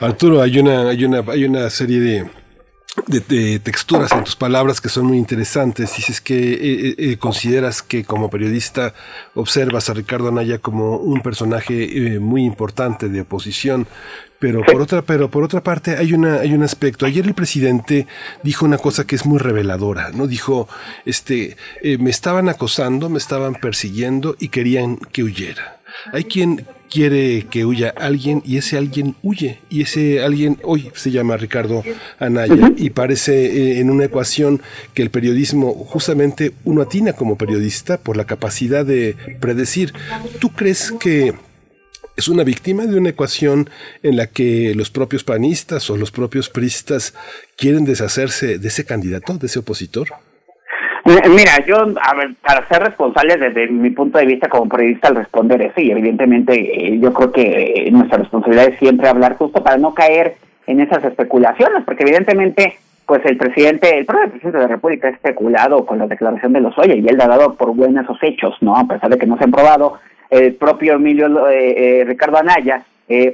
Arturo, 0.00 0.40
hay 0.40 0.60
una, 0.60 0.90
hay 0.90 1.04
una, 1.04 1.24
hay 1.28 1.44
una 1.44 1.68
serie 1.70 1.98
de, 1.98 2.24
de, 3.08 3.58
texturas 3.58 4.12
en 4.12 4.22
tus 4.22 4.36
palabras 4.36 4.80
que 4.80 4.88
son 4.88 5.06
muy 5.06 5.18
interesantes. 5.18 5.96
Dices 5.96 6.20
que 6.20 6.52
eh, 6.52 6.58
eh, 6.60 6.94
eh, 6.98 7.16
consideras 7.18 7.82
que 7.82 8.04
como 8.04 8.30
periodista 8.30 8.94
observas 9.34 9.90
a 9.90 9.94
Ricardo 9.94 10.28
Anaya 10.28 10.58
como 10.58 10.98
un 10.98 11.20
personaje 11.20 12.18
muy 12.20 12.44
importante 12.44 13.08
de 13.08 13.22
oposición. 13.22 13.88
Pero 14.38 14.64
por 14.64 14.80
otra, 14.80 15.02
pero 15.02 15.30
por 15.30 15.42
otra 15.42 15.62
parte 15.62 15.96
hay 15.96 16.12
una, 16.12 16.40
hay 16.40 16.52
un 16.54 16.62
aspecto. 16.62 17.06
Ayer 17.06 17.26
el 17.26 17.34
presidente 17.34 18.06
dijo 18.42 18.64
una 18.64 18.78
cosa 18.78 19.06
que 19.06 19.16
es 19.16 19.26
muy 19.26 19.38
reveladora, 19.38 20.10
¿no? 20.12 20.26
Dijo, 20.26 20.68
este, 21.04 21.56
me 21.98 22.10
estaban 22.10 22.48
acosando, 22.48 23.08
me 23.08 23.18
estaban 23.18 23.54
persiguiendo 23.54 24.36
y 24.38 24.48
querían 24.48 24.96
que 24.96 25.24
huyera. 25.24 25.80
Hay 26.12 26.24
quien 26.24 26.66
quiere 26.88 27.46
que 27.50 27.64
huya 27.64 27.92
alguien 27.96 28.42
y 28.44 28.56
ese 28.56 28.78
alguien 28.78 29.14
huye 29.22 29.60
y 29.68 29.82
ese 29.82 30.22
alguien 30.22 30.58
hoy 30.62 30.90
se 30.94 31.10
llama 31.10 31.36
Ricardo 31.36 31.82
Anaya 32.18 32.72
y 32.76 32.90
parece 32.90 33.46
eh, 33.46 33.80
en 33.80 33.90
una 33.90 34.04
ecuación 34.04 34.62
que 34.94 35.02
el 35.02 35.10
periodismo 35.10 35.72
justamente 35.72 36.52
uno 36.64 36.82
atina 36.82 37.12
como 37.12 37.36
periodista 37.36 37.98
por 37.98 38.16
la 38.16 38.24
capacidad 38.24 38.84
de 38.84 39.16
predecir. 39.40 39.92
¿Tú 40.40 40.50
crees 40.50 40.92
que 40.92 41.34
es 42.18 42.28
una 42.28 42.42
víctima 42.42 42.84
de 42.84 42.98
una 42.98 43.10
ecuación 43.10 43.70
en 44.02 44.16
la 44.16 44.26
que 44.26 44.72
los 44.74 44.90
propios 44.90 45.22
panistas 45.22 45.88
o 45.88 45.96
los 45.96 46.10
propios 46.10 46.50
pristas 46.50 47.14
quieren 47.56 47.84
deshacerse 47.84 48.58
de 48.58 48.68
ese 48.68 48.84
candidato, 48.84 49.34
de 49.34 49.46
ese 49.46 49.60
opositor? 49.60 50.08
Mira, 51.04 51.64
yo, 51.64 51.76
a 51.76 52.14
ver, 52.16 52.34
para 52.44 52.66
ser 52.66 52.82
responsable 52.82 53.36
desde 53.36 53.68
mi 53.68 53.90
punto 53.90 54.18
de 54.18 54.26
vista 54.26 54.48
como 54.48 54.68
periodista 54.68 55.08
al 55.08 55.16
responder 55.16 55.62
eso, 55.62 55.80
y 55.80 55.92
evidentemente 55.92 56.52
eh, 56.54 56.98
yo 57.00 57.12
creo 57.12 57.30
que 57.30 57.88
nuestra 57.92 58.18
responsabilidad 58.18 58.68
es 58.68 58.78
siempre 58.80 59.08
hablar 59.08 59.36
justo 59.36 59.62
para 59.62 59.78
no 59.78 59.94
caer 59.94 60.34
en 60.66 60.80
esas 60.80 61.04
especulaciones, 61.04 61.84
porque 61.84 62.02
evidentemente, 62.02 62.78
pues 63.06 63.24
el 63.26 63.38
presidente, 63.38 63.96
el 63.96 64.06
propio 64.06 64.28
presidente 64.28 64.58
de 64.58 64.64
la 64.64 64.74
República 64.74 65.06
ha 65.06 65.12
especulado 65.12 65.86
con 65.86 65.98
la 66.00 66.08
declaración 66.08 66.52
de 66.52 66.60
los 66.60 66.76
Oye, 66.76 66.96
y 66.96 67.08
él 67.08 67.20
ha 67.20 67.28
dado 67.28 67.54
por 67.54 67.74
buenos 67.74 68.04
esos 68.04 68.18
hechos, 68.22 68.56
¿no? 68.60 68.76
A 68.76 68.86
pesar 68.88 69.08
de 69.08 69.18
que 69.18 69.26
no 69.26 69.38
se 69.38 69.44
han 69.44 69.52
probado, 69.52 70.00
el 70.30 70.54
propio 70.54 70.94
Emilio 70.94 71.48
eh, 71.48 72.00
eh, 72.00 72.04
Ricardo 72.04 72.38
Anaya, 72.38 72.84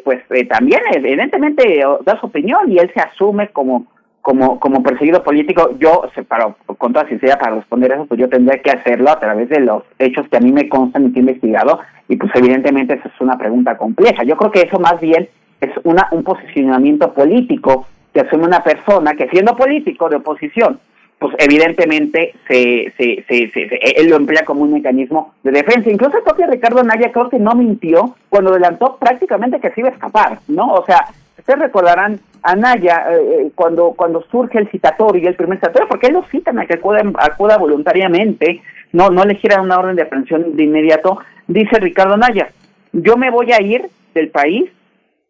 pues 0.04 0.20
también 0.48 0.80
evidentemente 0.92 1.82
da 2.04 2.20
su 2.20 2.26
opinión 2.26 2.70
y 2.70 2.78
él 2.78 2.92
se 2.94 3.00
asume 3.00 3.48
como 3.48 3.86
como, 4.24 4.58
como 4.58 4.82
perseguido 4.82 5.22
político, 5.22 5.76
yo, 5.78 6.10
para, 6.26 6.54
con 6.78 6.94
toda 6.94 7.06
sinceridad, 7.06 7.38
para 7.38 7.56
responder 7.56 7.92
eso, 7.92 8.06
pues 8.06 8.18
yo 8.18 8.26
tendría 8.30 8.62
que 8.62 8.70
hacerlo 8.70 9.10
a 9.10 9.20
través 9.20 9.50
de 9.50 9.60
los 9.60 9.82
hechos 9.98 10.26
que 10.30 10.38
a 10.38 10.40
mí 10.40 10.50
me 10.50 10.66
constan 10.66 11.04
y 11.04 11.12
que 11.12 11.18
he 11.18 11.20
investigado, 11.20 11.80
y 12.08 12.16
pues 12.16 12.32
evidentemente 12.34 12.94
esa 12.94 13.08
es 13.08 13.20
una 13.20 13.36
pregunta 13.36 13.76
compleja. 13.76 14.24
Yo 14.24 14.38
creo 14.38 14.50
que 14.50 14.62
eso 14.62 14.80
más 14.80 14.98
bien 14.98 15.28
es 15.60 15.70
una, 15.84 16.08
un 16.12 16.24
posicionamiento 16.24 17.12
político 17.12 17.86
que 18.14 18.20
asume 18.20 18.44
una 18.44 18.64
persona 18.64 19.12
que 19.12 19.28
siendo 19.28 19.54
político 19.56 20.08
de 20.08 20.16
oposición, 20.16 20.80
pues 21.24 21.36
evidentemente 21.38 22.34
se, 22.46 22.92
se, 22.98 23.24
se, 23.26 23.50
se, 23.50 23.78
él 23.96 24.10
lo 24.10 24.16
emplea 24.16 24.44
como 24.44 24.60
un 24.60 24.74
mecanismo 24.74 25.32
de 25.42 25.52
defensa. 25.52 25.88
Incluso 25.88 26.18
el 26.18 26.22
propio 26.22 26.46
Ricardo 26.46 26.82
Naya 26.82 27.10
creo 27.12 27.30
que 27.30 27.38
no 27.38 27.54
mintió 27.54 28.14
cuando 28.28 28.50
adelantó 28.50 28.98
prácticamente 29.00 29.58
que 29.58 29.70
se 29.70 29.80
iba 29.80 29.88
a 29.88 29.92
escapar, 29.92 30.40
¿no? 30.48 30.74
O 30.74 30.84
sea, 30.84 31.06
ustedes 31.38 31.60
recordarán 31.60 32.20
Anaya, 32.42 33.06
eh, 33.10 33.14
eh, 33.16 33.50
cuando, 33.54 33.92
cuando 33.92 34.22
surge 34.30 34.58
el 34.58 34.68
citatorio, 34.68 35.30
el 35.30 35.34
primer 35.34 35.56
citatorio, 35.56 35.88
porque 35.88 36.08
él 36.08 36.12
lo 36.12 36.24
citan 36.24 36.58
a 36.58 36.66
que 36.66 36.74
acuda, 36.74 37.02
acuda 37.16 37.56
voluntariamente, 37.56 38.60
no, 38.92 39.08
no 39.08 39.24
le 39.24 39.36
gira 39.36 39.62
una 39.62 39.78
orden 39.78 39.96
de 39.96 40.02
aprehensión 40.02 40.54
de 40.54 40.62
inmediato, 40.62 41.20
dice 41.46 41.80
Ricardo 41.80 42.12
Anaya, 42.14 42.50
yo 42.92 43.16
me 43.16 43.30
voy 43.30 43.50
a 43.52 43.62
ir 43.62 43.88
del 44.12 44.28
país 44.28 44.70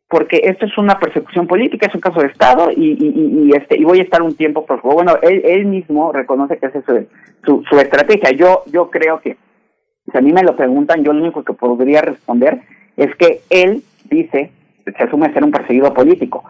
porque 0.09 0.41
esto 0.45 0.67
es 0.67 0.79
una 0.79 0.99
persecución 0.99 1.47
política, 1.47 1.87
es 1.87 1.95
un 1.95 2.01
caso 2.01 2.21
de 2.21 2.29
Estado 2.29 2.71
y, 2.71 2.93
y, 2.93 3.49
y, 3.49 3.57
este 3.57 3.79
y 3.79 3.85
voy 3.85 3.99
a 4.01 4.03
estar 4.03 4.23
un 4.23 4.37
tiempo 4.37 4.65
por 4.65 4.81
favor. 4.81 4.97
Bueno, 4.97 5.19
él, 5.23 5.43
él 5.45 5.67
mismo 5.67 6.13
reconoce 6.13 6.59
que 6.59 6.67
esa 6.67 6.79
es 6.79 6.85
su, 7.45 7.63
su, 7.69 7.79
estrategia. 7.79 8.31
Yo, 8.31 8.63
yo 8.67 8.91
creo 8.91 9.21
que, 9.21 9.37
si 10.11 10.19
a 10.19 10.21
mí 10.21 10.33
me 10.33 10.43
lo 10.43 10.57
preguntan, 10.57 11.03
yo 11.03 11.13
lo 11.13 11.23
único 11.23 11.43
que 11.43 11.55
podría 11.55 12.03
responder 12.03 12.61
es 12.97 13.15
que 13.17 13.41
él 13.51 13.83
dice, 14.09 14.53
se 14.85 15.03
asume 15.03 15.33
ser 15.33 15.43
un 15.43 15.51
perseguido 15.51 15.93
político 15.93 16.45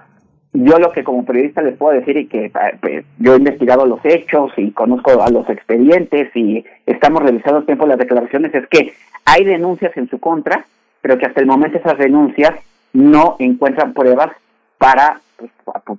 yo 0.55 0.79
lo 0.79 0.93
que 0.93 1.03
como 1.03 1.25
periodista 1.25 1.63
les 1.63 1.77
puedo 1.77 1.99
decir 1.99 2.17
y 2.17 2.27
que 2.27 2.51
ah, 2.55 2.71
pues, 2.81 3.05
yo 3.19 3.35
he 3.35 3.39
investigado 3.39 3.87
los 3.87 3.99
hechos 4.05 4.53
y 4.57 4.71
conozco 4.71 5.21
a 5.21 5.29
los 5.31 5.49
expedientes 5.51 6.35
y 6.35 6.65
estamos 6.87 7.25
revisando 7.25 7.65
tiempo 7.65 7.87
las 7.87 7.99
declaraciones 7.99 8.55
es 8.55 8.67
que 8.69 8.95
hay 9.25 9.45
denuncias 9.45 9.97
en 9.97 10.09
su 10.09 10.21
contra, 10.21 10.65
pero 11.01 11.19
que 11.19 11.27
hasta 11.27 11.41
el 11.41 11.47
momento 11.47 11.79
esas 11.79 11.99
denuncias 11.99 12.55
no 12.95 13.37
encuentran 13.39 13.93
pruebas 13.93 14.31
para 14.79 15.21
pues, 15.37 15.51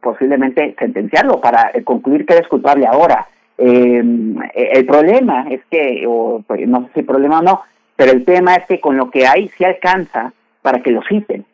posiblemente 0.02 0.76
sentenciarlo, 0.80 1.40
para 1.40 1.72
eh, 1.74 1.84
concluir 1.84 2.26
que 2.26 2.34
es 2.34 2.48
culpable 2.48 2.88
ahora. 2.88 3.28
Em, 3.58 4.36
e, 4.54 4.72
el 4.74 4.86
problema 4.86 5.46
es 5.50 5.62
que, 5.70 6.04
o, 6.08 6.44
pues, 6.46 6.68
no 6.68 6.88
sé 6.88 6.94
si 6.94 7.00
el 7.02 7.06
problema 7.06 7.40
o 7.40 7.44
no, 7.44 7.62
pero 7.96 8.12
el 8.12 8.26
tema 8.26 8.56
es 8.56 8.66
que 8.66 8.82
con 8.82 8.98
lo 8.98 9.10
que 9.10 9.28
hay 9.28 9.50
se 9.50 9.66
alcanza 9.66 10.34
para 10.62 10.82
que 10.82 10.92
lo 10.92 11.02
citen 11.04 11.46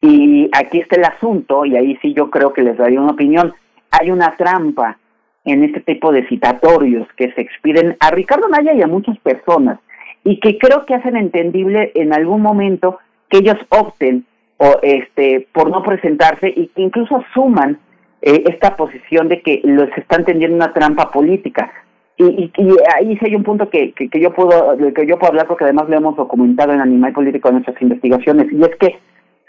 y 0.00 0.48
aquí 0.52 0.80
está 0.80 0.96
el 0.96 1.04
asunto, 1.04 1.64
y 1.64 1.76
ahí 1.76 1.96
sí 2.00 2.14
yo 2.14 2.30
creo 2.30 2.52
que 2.52 2.62
les 2.62 2.76
daría 2.76 3.00
una 3.00 3.12
opinión. 3.12 3.54
Hay 3.90 4.10
una 4.10 4.36
trampa 4.36 4.98
en 5.44 5.64
este 5.64 5.80
tipo 5.80 6.12
de 6.12 6.26
citatorios 6.28 7.08
que 7.16 7.32
se 7.32 7.40
expiden 7.40 7.96
a 8.00 8.10
Ricardo 8.10 8.48
Naya 8.48 8.74
y 8.74 8.82
a 8.82 8.86
muchas 8.86 9.18
personas, 9.18 9.80
y 10.24 10.40
que 10.40 10.58
creo 10.58 10.84
que 10.86 10.94
hacen 10.94 11.16
entendible 11.16 11.90
en 11.94 12.12
algún 12.12 12.42
momento 12.42 12.98
que 13.28 13.38
ellos 13.38 13.56
opten 13.70 14.24
o 14.58 14.78
este 14.82 15.48
por 15.52 15.70
no 15.70 15.82
presentarse 15.82 16.52
y 16.54 16.68
que 16.68 16.82
incluso 16.82 17.16
asuman 17.16 17.78
eh, 18.20 18.44
esta 18.46 18.76
posición 18.76 19.28
de 19.28 19.40
que 19.40 19.60
los 19.64 19.88
están 19.96 20.24
tendiendo 20.24 20.56
una 20.56 20.72
trampa 20.72 21.10
política. 21.10 21.72
y, 22.16 22.50
ahí 22.96 23.16
sí 23.16 23.26
hay 23.26 23.36
un 23.36 23.44
punto 23.44 23.70
que, 23.70 23.92
que, 23.92 24.20
yo 24.20 24.32
puedo 24.32 24.76
que 24.92 25.06
yo 25.06 25.18
puedo 25.18 25.30
hablar 25.30 25.46
porque 25.46 25.64
además 25.64 25.88
lo 25.88 25.96
hemos 25.96 26.16
documentado 26.16 26.72
en 26.72 26.80
Animal 26.80 27.12
Político 27.12 27.48
en 27.48 27.54
nuestras 27.54 27.80
investigaciones 27.80 28.52
y 28.52 28.60
es 28.60 28.76
que 28.76 28.98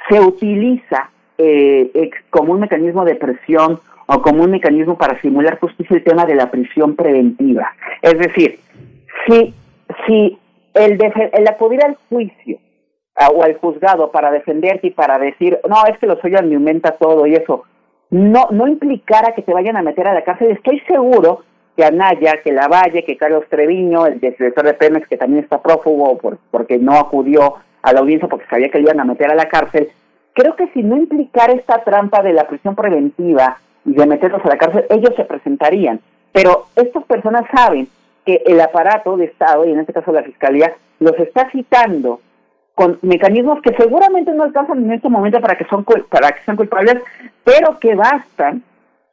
se 0.07 0.19
utiliza 0.19 1.09
eh, 1.39 2.11
como 2.29 2.53
un 2.53 2.59
mecanismo 2.59 3.05
de 3.05 3.15
presión 3.15 3.79
o 4.05 4.21
como 4.21 4.43
un 4.43 4.51
mecanismo 4.51 4.97
para 4.97 5.19
simular 5.21 5.59
justicia 5.59 5.95
el 5.95 6.03
tema 6.03 6.25
de 6.25 6.35
la 6.35 6.51
prisión 6.51 6.95
preventiva. 6.95 7.73
Es 8.01 8.17
decir, 8.17 8.59
si, 9.25 9.53
si 10.05 10.37
el, 10.73 10.99
el 11.33 11.47
acudir 11.47 11.83
al 11.83 11.95
juicio 12.09 12.59
o 13.27 13.43
al 13.43 13.57
juzgado 13.57 14.11
para 14.11 14.31
defenderte 14.31 14.87
y 14.87 14.91
para 14.91 15.17
decir, 15.17 15.59
no, 15.67 15.75
es 15.91 15.97
que 15.99 16.07
lo 16.07 16.19
soy 16.21 16.31
me 16.31 16.55
aumenta 16.55 16.91
todo 16.91 17.27
y 17.27 17.33
eso, 17.33 17.65
no, 18.09 18.47
no 18.51 18.67
implicara 18.67 19.33
que 19.33 19.41
te 19.41 19.53
vayan 19.53 19.75
a 19.77 19.81
meter 19.81 20.07
a 20.07 20.13
la 20.13 20.23
cárcel, 20.23 20.51
estoy 20.51 20.79
seguro 20.81 21.43
que 21.75 21.83
Anaya, 21.83 22.41
que 22.43 22.51
Lavalle, 22.51 23.03
que 23.03 23.17
Carlos 23.17 23.45
Treviño, 23.49 24.05
el 24.05 24.19
director 24.19 24.65
de 24.65 24.73
Pemex, 24.73 25.07
que 25.07 25.17
también 25.17 25.43
está 25.43 25.61
prófugo 25.61 26.17
por, 26.17 26.37
porque 26.49 26.77
no 26.77 26.93
acudió 26.93 27.55
a 27.81 27.93
la 27.93 27.99
audiencia 27.99 28.27
porque 28.27 28.47
sabía 28.49 28.69
que 28.69 28.79
le 28.79 28.85
iban 28.85 28.99
a 28.99 29.05
meter 29.05 29.29
a 29.29 29.35
la 29.35 29.47
cárcel, 29.47 29.89
creo 30.33 30.55
que 30.55 30.67
si 30.69 30.83
no 30.83 30.97
implicara 30.97 31.53
esta 31.53 31.83
trampa 31.83 32.21
de 32.23 32.33
la 32.33 32.47
prisión 32.47 32.75
preventiva 32.75 33.57
y 33.85 33.93
de 33.93 34.05
meterlos 34.05 34.43
a 34.45 34.49
la 34.49 34.57
cárcel, 34.57 34.85
ellos 34.89 35.13
se 35.15 35.25
presentarían. 35.25 35.99
Pero 36.31 36.67
estas 36.75 37.03
personas 37.05 37.45
saben 37.53 37.87
que 38.25 38.43
el 38.45 38.59
aparato 38.61 39.17
de 39.17 39.25
Estado, 39.25 39.65
y 39.65 39.71
en 39.71 39.79
este 39.79 39.93
caso 39.93 40.11
la 40.11 40.23
Fiscalía, 40.23 40.73
los 40.99 41.17
está 41.19 41.49
citando 41.51 42.21
con 42.79 42.97
mecanismos 43.01 43.61
que 43.61 43.73
seguramente 43.73 44.31
no 44.33 44.43
alcanzan 44.43 44.85
en 44.85 44.93
este 44.93 45.09
momento 45.09 45.41
para 45.41 45.57
que, 45.57 45.65
son, 45.65 45.83
para 45.83 46.31
que 46.31 46.41
sean 46.45 46.55
culpables, 46.55 47.03
pero 47.43 47.77
que 47.77 47.93
bastan 47.93 48.63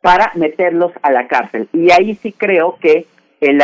para 0.00 0.30
meterlos 0.36 0.92
a 1.02 1.10
la 1.10 1.26
cárcel. 1.26 1.68
Y 1.72 1.90
ahí 1.90 2.14
sí 2.14 2.30
creo 2.30 2.76
que 2.80 3.06
el, 3.40 3.60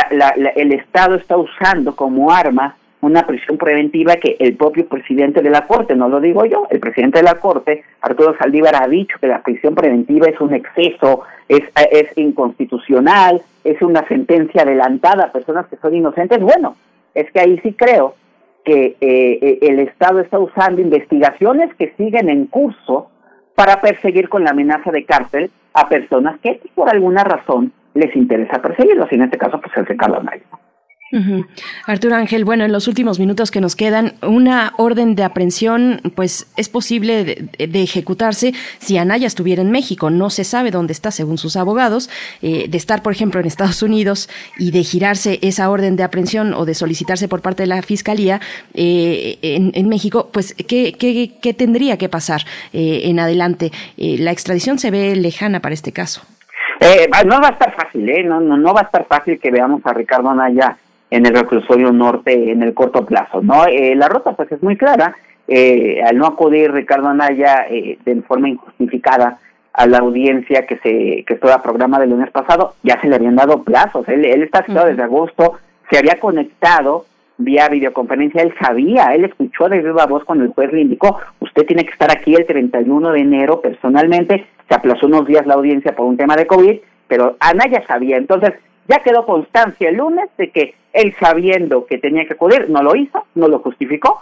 el 0.57 0.73
Estado 0.73 1.15
está 1.15 1.37
usando 1.37 1.95
como 1.95 2.31
arma 2.31 2.75
una 2.99 3.25
prisión 3.25 3.57
preventiva 3.57 4.17
que 4.17 4.35
el 4.39 4.57
propio 4.57 4.89
presidente 4.89 5.41
de 5.41 5.49
la 5.49 5.67
Corte, 5.67 5.95
no 5.95 6.09
lo 6.09 6.19
digo 6.19 6.43
yo, 6.43 6.67
el 6.69 6.81
presidente 6.81 7.19
de 7.19 7.23
la 7.23 7.35
Corte, 7.35 7.85
Arturo 8.01 8.35
Saldívar, 8.37 8.75
ha 8.75 8.89
dicho 8.89 9.17
que 9.21 9.27
la 9.27 9.41
prisión 9.41 9.73
preventiva 9.73 10.27
es 10.27 10.41
un 10.41 10.53
exceso, 10.53 11.21
es, 11.47 11.61
es 11.91 12.17
inconstitucional, 12.17 13.41
es 13.63 13.81
una 13.81 14.05
sentencia 14.09 14.63
adelantada 14.63 15.23
a 15.23 15.31
personas 15.31 15.65
que 15.67 15.77
son 15.77 15.95
inocentes. 15.95 16.41
Bueno, 16.41 16.75
es 17.15 17.31
que 17.31 17.39
ahí 17.39 17.57
sí 17.59 17.71
creo 17.71 18.15
que 18.63 18.95
eh, 18.99 19.39
eh, 19.41 19.59
el 19.61 19.79
Estado 19.79 20.19
está 20.19 20.39
usando 20.39 20.81
investigaciones 20.81 21.73
que 21.75 21.93
siguen 21.97 22.29
en 22.29 22.45
curso 22.47 23.09
para 23.55 23.81
perseguir 23.81 24.29
con 24.29 24.43
la 24.43 24.51
amenaza 24.51 24.91
de 24.91 25.05
cárcel 25.05 25.51
a 25.73 25.89
personas 25.89 26.39
que 26.39 26.61
por 26.75 26.89
alguna 26.89 27.23
razón 27.23 27.71
les 27.93 28.15
interesa 28.15 28.61
perseguirlos, 28.61 29.11
y 29.11 29.15
en 29.15 29.23
este 29.23 29.37
caso 29.37 29.59
pues 29.61 29.75
el 29.77 29.85
de 29.85 29.97
Carlos 29.97 30.23
Arturo 31.85 32.15
Ángel, 32.15 32.43
bueno, 32.43 32.65
en 32.65 32.71
los 32.71 32.87
últimos 32.87 33.19
minutos 33.19 33.51
que 33.51 33.61
nos 33.61 33.75
quedan, 33.75 34.13
una 34.23 34.73
orden 34.77 35.15
de 35.15 35.23
aprehensión, 35.23 36.01
pues 36.15 36.51
es 36.57 36.69
posible 36.69 37.23
de, 37.23 37.83
ejecutarse 37.83 38.53
si 38.79 38.97
Anaya 38.97 39.27
estuviera 39.27 39.61
en 39.61 39.69
México. 39.69 40.09
No 40.09 40.29
se 40.29 40.43
sabe 40.43 40.71
dónde 40.71 40.93
está, 40.93 41.11
según 41.11 41.37
sus 41.37 41.55
abogados, 41.55 42.09
eh, 42.41 42.65
de 42.67 42.77
estar, 42.77 43.03
por 43.03 43.13
ejemplo, 43.13 43.39
en 43.39 43.45
Estados 43.45 43.83
Unidos 43.83 44.29
y 44.57 44.71
de 44.71 44.83
girarse 44.83 45.39
esa 45.41 45.69
orden 45.69 45.95
de 45.95 46.03
aprehensión 46.03 46.53
o 46.53 46.65
de 46.65 46.73
solicitarse 46.73 47.27
por 47.27 47.41
parte 47.41 47.63
de 47.63 47.67
la 47.67 47.81
Fiscalía 47.81 48.41
eh, 48.73 49.37
en, 49.41 49.89
México, 49.89 50.29
pues, 50.31 50.55
¿qué, 50.55 50.93
qué, 50.93 51.53
tendría 51.53 51.97
que 51.97 52.09
pasar 52.09 52.41
eh, 52.71 53.01
en 53.05 53.19
adelante? 53.19 53.71
la 53.97 54.31
extradición 54.31 54.79
se 54.79 54.91
ve 54.91 55.15
lejana 55.15 55.59
para 55.59 55.73
este 55.73 55.91
caso. 55.91 56.21
no 57.25 57.41
va 57.41 57.49
a 57.49 57.51
estar 57.51 57.75
fácil, 57.75 58.09
¿eh? 58.09 58.23
No, 58.23 58.39
no, 58.39 58.57
no 58.57 58.73
va 58.73 58.81
a 58.81 58.83
estar 58.85 59.05
fácil 59.05 59.39
que 59.39 59.51
veamos 59.51 59.81
a 59.85 59.93
Ricardo 59.93 60.29
Anaya 60.29 60.77
en 61.13 61.27
el 61.27 61.35
reclusorio 61.35 61.91
norte 61.91 62.51
en 62.51 62.63
el 62.63 62.73
corto 62.73 63.05
plazo. 63.05 63.41
no 63.41 63.65
eh, 63.67 63.93
La 63.95 64.09
ruta 64.09 64.33
pues 64.33 64.51
es 64.51 64.63
muy 64.63 64.75
clara. 64.75 65.15
Eh, 65.47 66.01
al 66.01 66.17
no 66.17 66.25
acudir 66.25 66.71
Ricardo 66.71 67.09
Anaya 67.09 67.67
eh, 67.69 67.99
de 68.03 68.21
forma 68.23 68.49
injustificada 68.49 69.37
a 69.73 69.85
la 69.85 69.99
audiencia 69.99 70.65
que 70.65 70.77
se 70.77 71.23
que 71.25 71.33
estaba 71.33 71.61
programada 71.61 72.05
el 72.05 72.11
lunes 72.11 72.31
pasado, 72.31 72.73
ya 72.81 72.99
se 72.99 73.07
le 73.07 73.15
habían 73.15 73.35
dado 73.35 73.63
plazos. 73.63 74.07
Él, 74.07 74.25
él 74.25 74.41
está 74.41 74.63
citado 74.63 74.87
desde 74.87 75.03
agosto, 75.03 75.59
se 75.91 75.99
había 75.99 76.19
conectado 76.19 77.05
vía 77.37 77.67
videoconferencia, 77.67 78.41
él 78.41 78.53
sabía, 78.59 79.13
él 79.13 79.25
escuchó 79.25 79.69
de 79.69 79.81
viva 79.81 80.05
voz 80.05 80.23
cuando 80.23 80.45
el 80.45 80.51
juez 80.51 80.71
le 80.71 80.81
indicó, 80.81 81.19
usted 81.39 81.65
tiene 81.65 81.83
que 81.83 81.91
estar 81.91 82.11
aquí 82.11 82.33
el 82.33 82.45
31 82.45 83.11
de 83.11 83.19
enero 83.19 83.61
personalmente, 83.61 84.45
se 84.69 84.75
aplazó 84.75 85.07
unos 85.07 85.27
días 85.27 85.45
la 85.45 85.55
audiencia 85.55 85.95
por 85.95 86.05
un 86.05 86.17
tema 86.17 86.35
de 86.35 86.47
COVID, 86.47 86.79
pero 87.07 87.35
Anaya 87.39 87.83
sabía, 87.87 88.17
entonces 88.17 88.53
ya 88.87 88.99
quedó 88.99 89.25
constancia 89.25 89.89
el 89.89 89.97
lunes 89.97 90.29
de 90.37 90.51
que 90.51 90.75
él 90.93 91.15
sabiendo 91.19 91.85
que 91.85 91.97
tenía 91.97 92.25
que 92.25 92.33
acudir, 92.33 92.69
no 92.69 92.81
lo 92.81 92.95
hizo, 92.95 93.25
no 93.35 93.47
lo 93.47 93.59
justificó. 93.59 94.21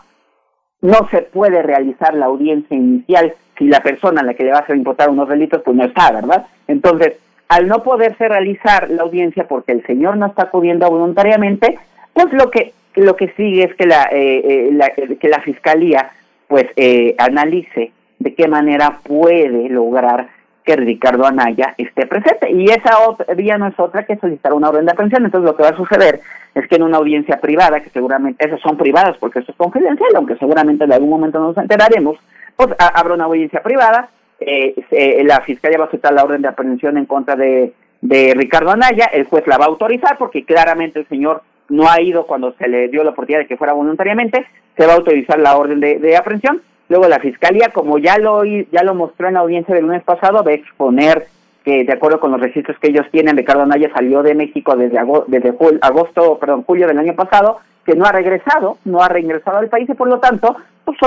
No 0.81 1.07
se 1.11 1.21
puede 1.21 1.61
realizar 1.61 2.15
la 2.15 2.25
audiencia 2.25 2.75
inicial 2.75 3.35
si 3.57 3.67
la 3.67 3.81
persona 3.81 4.21
a 4.21 4.23
la 4.23 4.33
que 4.33 4.43
le 4.43 4.51
va 4.51 4.65
a 4.67 4.75
imputar 4.75 5.09
unos 5.09 5.29
delitos 5.29 5.61
pues 5.63 5.77
no 5.77 5.85
está, 5.85 6.11
¿verdad? 6.11 6.47
Entonces, 6.67 7.19
al 7.49 7.67
no 7.67 7.83
poderse 7.83 8.27
realizar 8.27 8.89
la 8.89 9.03
audiencia 9.03 9.47
porque 9.47 9.73
el 9.73 9.85
señor 9.85 10.17
no 10.17 10.27
está 10.27 10.43
acudiendo 10.43 10.89
voluntariamente, 10.89 11.77
pues 12.13 12.33
lo 12.33 12.49
que 12.49 12.73
lo 12.95 13.15
que 13.15 13.29
sigue 13.37 13.63
es 13.63 13.75
que 13.75 13.85
la, 13.85 14.09
eh, 14.11 14.69
eh, 14.69 15.17
que 15.17 15.29
la 15.29 15.41
fiscalía 15.41 16.11
pues 16.47 16.65
eh, 16.75 17.15
analice 17.17 17.91
de 18.19 18.33
qué 18.35 18.47
manera 18.47 18.99
puede 19.03 19.69
lograr 19.69 20.27
que 20.63 20.75
Ricardo 20.75 21.25
Anaya 21.25 21.73
esté 21.77 22.05
presente. 22.05 22.51
Y 22.51 22.65
esa 22.65 22.97
vía 23.35 23.57
no 23.57 23.67
es 23.67 23.79
otra 23.79 24.05
que 24.05 24.17
solicitar 24.17 24.53
una 24.53 24.69
orden 24.69 24.85
de 24.85 24.91
aprehensión. 24.91 25.25
Entonces 25.25 25.49
lo 25.49 25.55
que 25.55 25.63
va 25.63 25.69
a 25.69 25.77
suceder 25.77 26.21
es 26.53 26.67
que 26.67 26.75
en 26.75 26.83
una 26.83 26.97
audiencia 26.97 27.39
privada, 27.39 27.81
que 27.81 27.89
seguramente 27.89 28.45
esas 28.45 28.59
son 28.61 28.77
privadas 28.77 29.17
porque 29.19 29.39
eso 29.39 29.51
es 29.51 29.57
confidencial, 29.57 30.09
aunque 30.15 30.35
seguramente 30.35 30.83
en 30.83 30.93
algún 30.93 31.09
momento 31.09 31.39
nos 31.39 31.57
enteraremos, 31.57 32.17
pues 32.55 32.69
habrá 32.77 33.13
una 33.13 33.25
audiencia 33.25 33.61
privada, 33.63 34.09
eh, 34.39 34.75
la 35.23 35.41
fiscalía 35.41 35.77
va 35.77 35.85
a 35.85 35.87
solicitar 35.87 36.13
la 36.13 36.23
orden 36.23 36.41
de 36.41 36.49
aprehensión 36.49 36.97
en 36.97 37.05
contra 37.05 37.35
de, 37.35 37.73
Ricardo 38.01 38.71
Anaya, 38.71 39.05
el 39.13 39.25
juez 39.25 39.45
la 39.45 39.59
va 39.59 39.65
a 39.65 39.67
autorizar 39.67 40.17
porque 40.17 40.43
claramente 40.43 40.99
el 40.99 41.07
señor 41.07 41.43
no 41.69 41.87
ha 41.87 42.01
ido 42.01 42.25
cuando 42.25 42.53
se 42.53 42.67
le 42.67 42.87
dio 42.87 43.03
la 43.03 43.11
oportunidad 43.11 43.41
de 43.41 43.47
que 43.47 43.57
fuera 43.57 43.73
voluntariamente, 43.73 44.43
se 44.75 44.87
va 44.87 44.93
a 44.93 44.95
autorizar 44.95 45.39
la 45.39 45.55
orden 45.55 45.79
de, 45.79 45.99
de 45.99 46.17
aprehensión 46.17 46.61
Luego 46.91 47.07
la 47.07 47.19
fiscalía, 47.19 47.69
como 47.69 47.99
ya 47.99 48.17
lo 48.17 48.43
ya 48.43 48.83
lo 48.83 48.93
mostró 48.93 49.29
en 49.29 49.35
la 49.35 49.39
audiencia 49.39 49.73
del 49.73 49.85
lunes 49.85 50.03
pasado, 50.03 50.43
va 50.43 50.51
a 50.51 50.55
exponer 50.55 51.25
que 51.63 51.85
de 51.85 51.93
acuerdo 51.93 52.19
con 52.19 52.31
los 52.31 52.41
registros 52.41 52.77
que 52.79 52.89
ellos 52.89 53.05
tienen, 53.11 53.37
Ricardo 53.37 53.63
Anaya 53.63 53.89
salió 53.95 54.21
de 54.23 54.35
México 54.35 54.75
desde 54.75 54.99
agosto, 54.99 55.31
agosto, 55.79 56.37
perdón, 56.37 56.63
julio 56.63 56.87
del 56.87 56.99
año 56.99 57.15
pasado, 57.15 57.59
que 57.85 57.95
no 57.95 58.03
ha 58.03 58.11
regresado, 58.11 58.77
no 58.83 59.01
ha 59.01 59.07
regresado 59.07 59.59
al 59.59 59.69
país 59.69 59.87
y 59.87 59.93
por 59.93 60.09
lo 60.09 60.19
tanto 60.19 60.57
pues, 60.83 60.97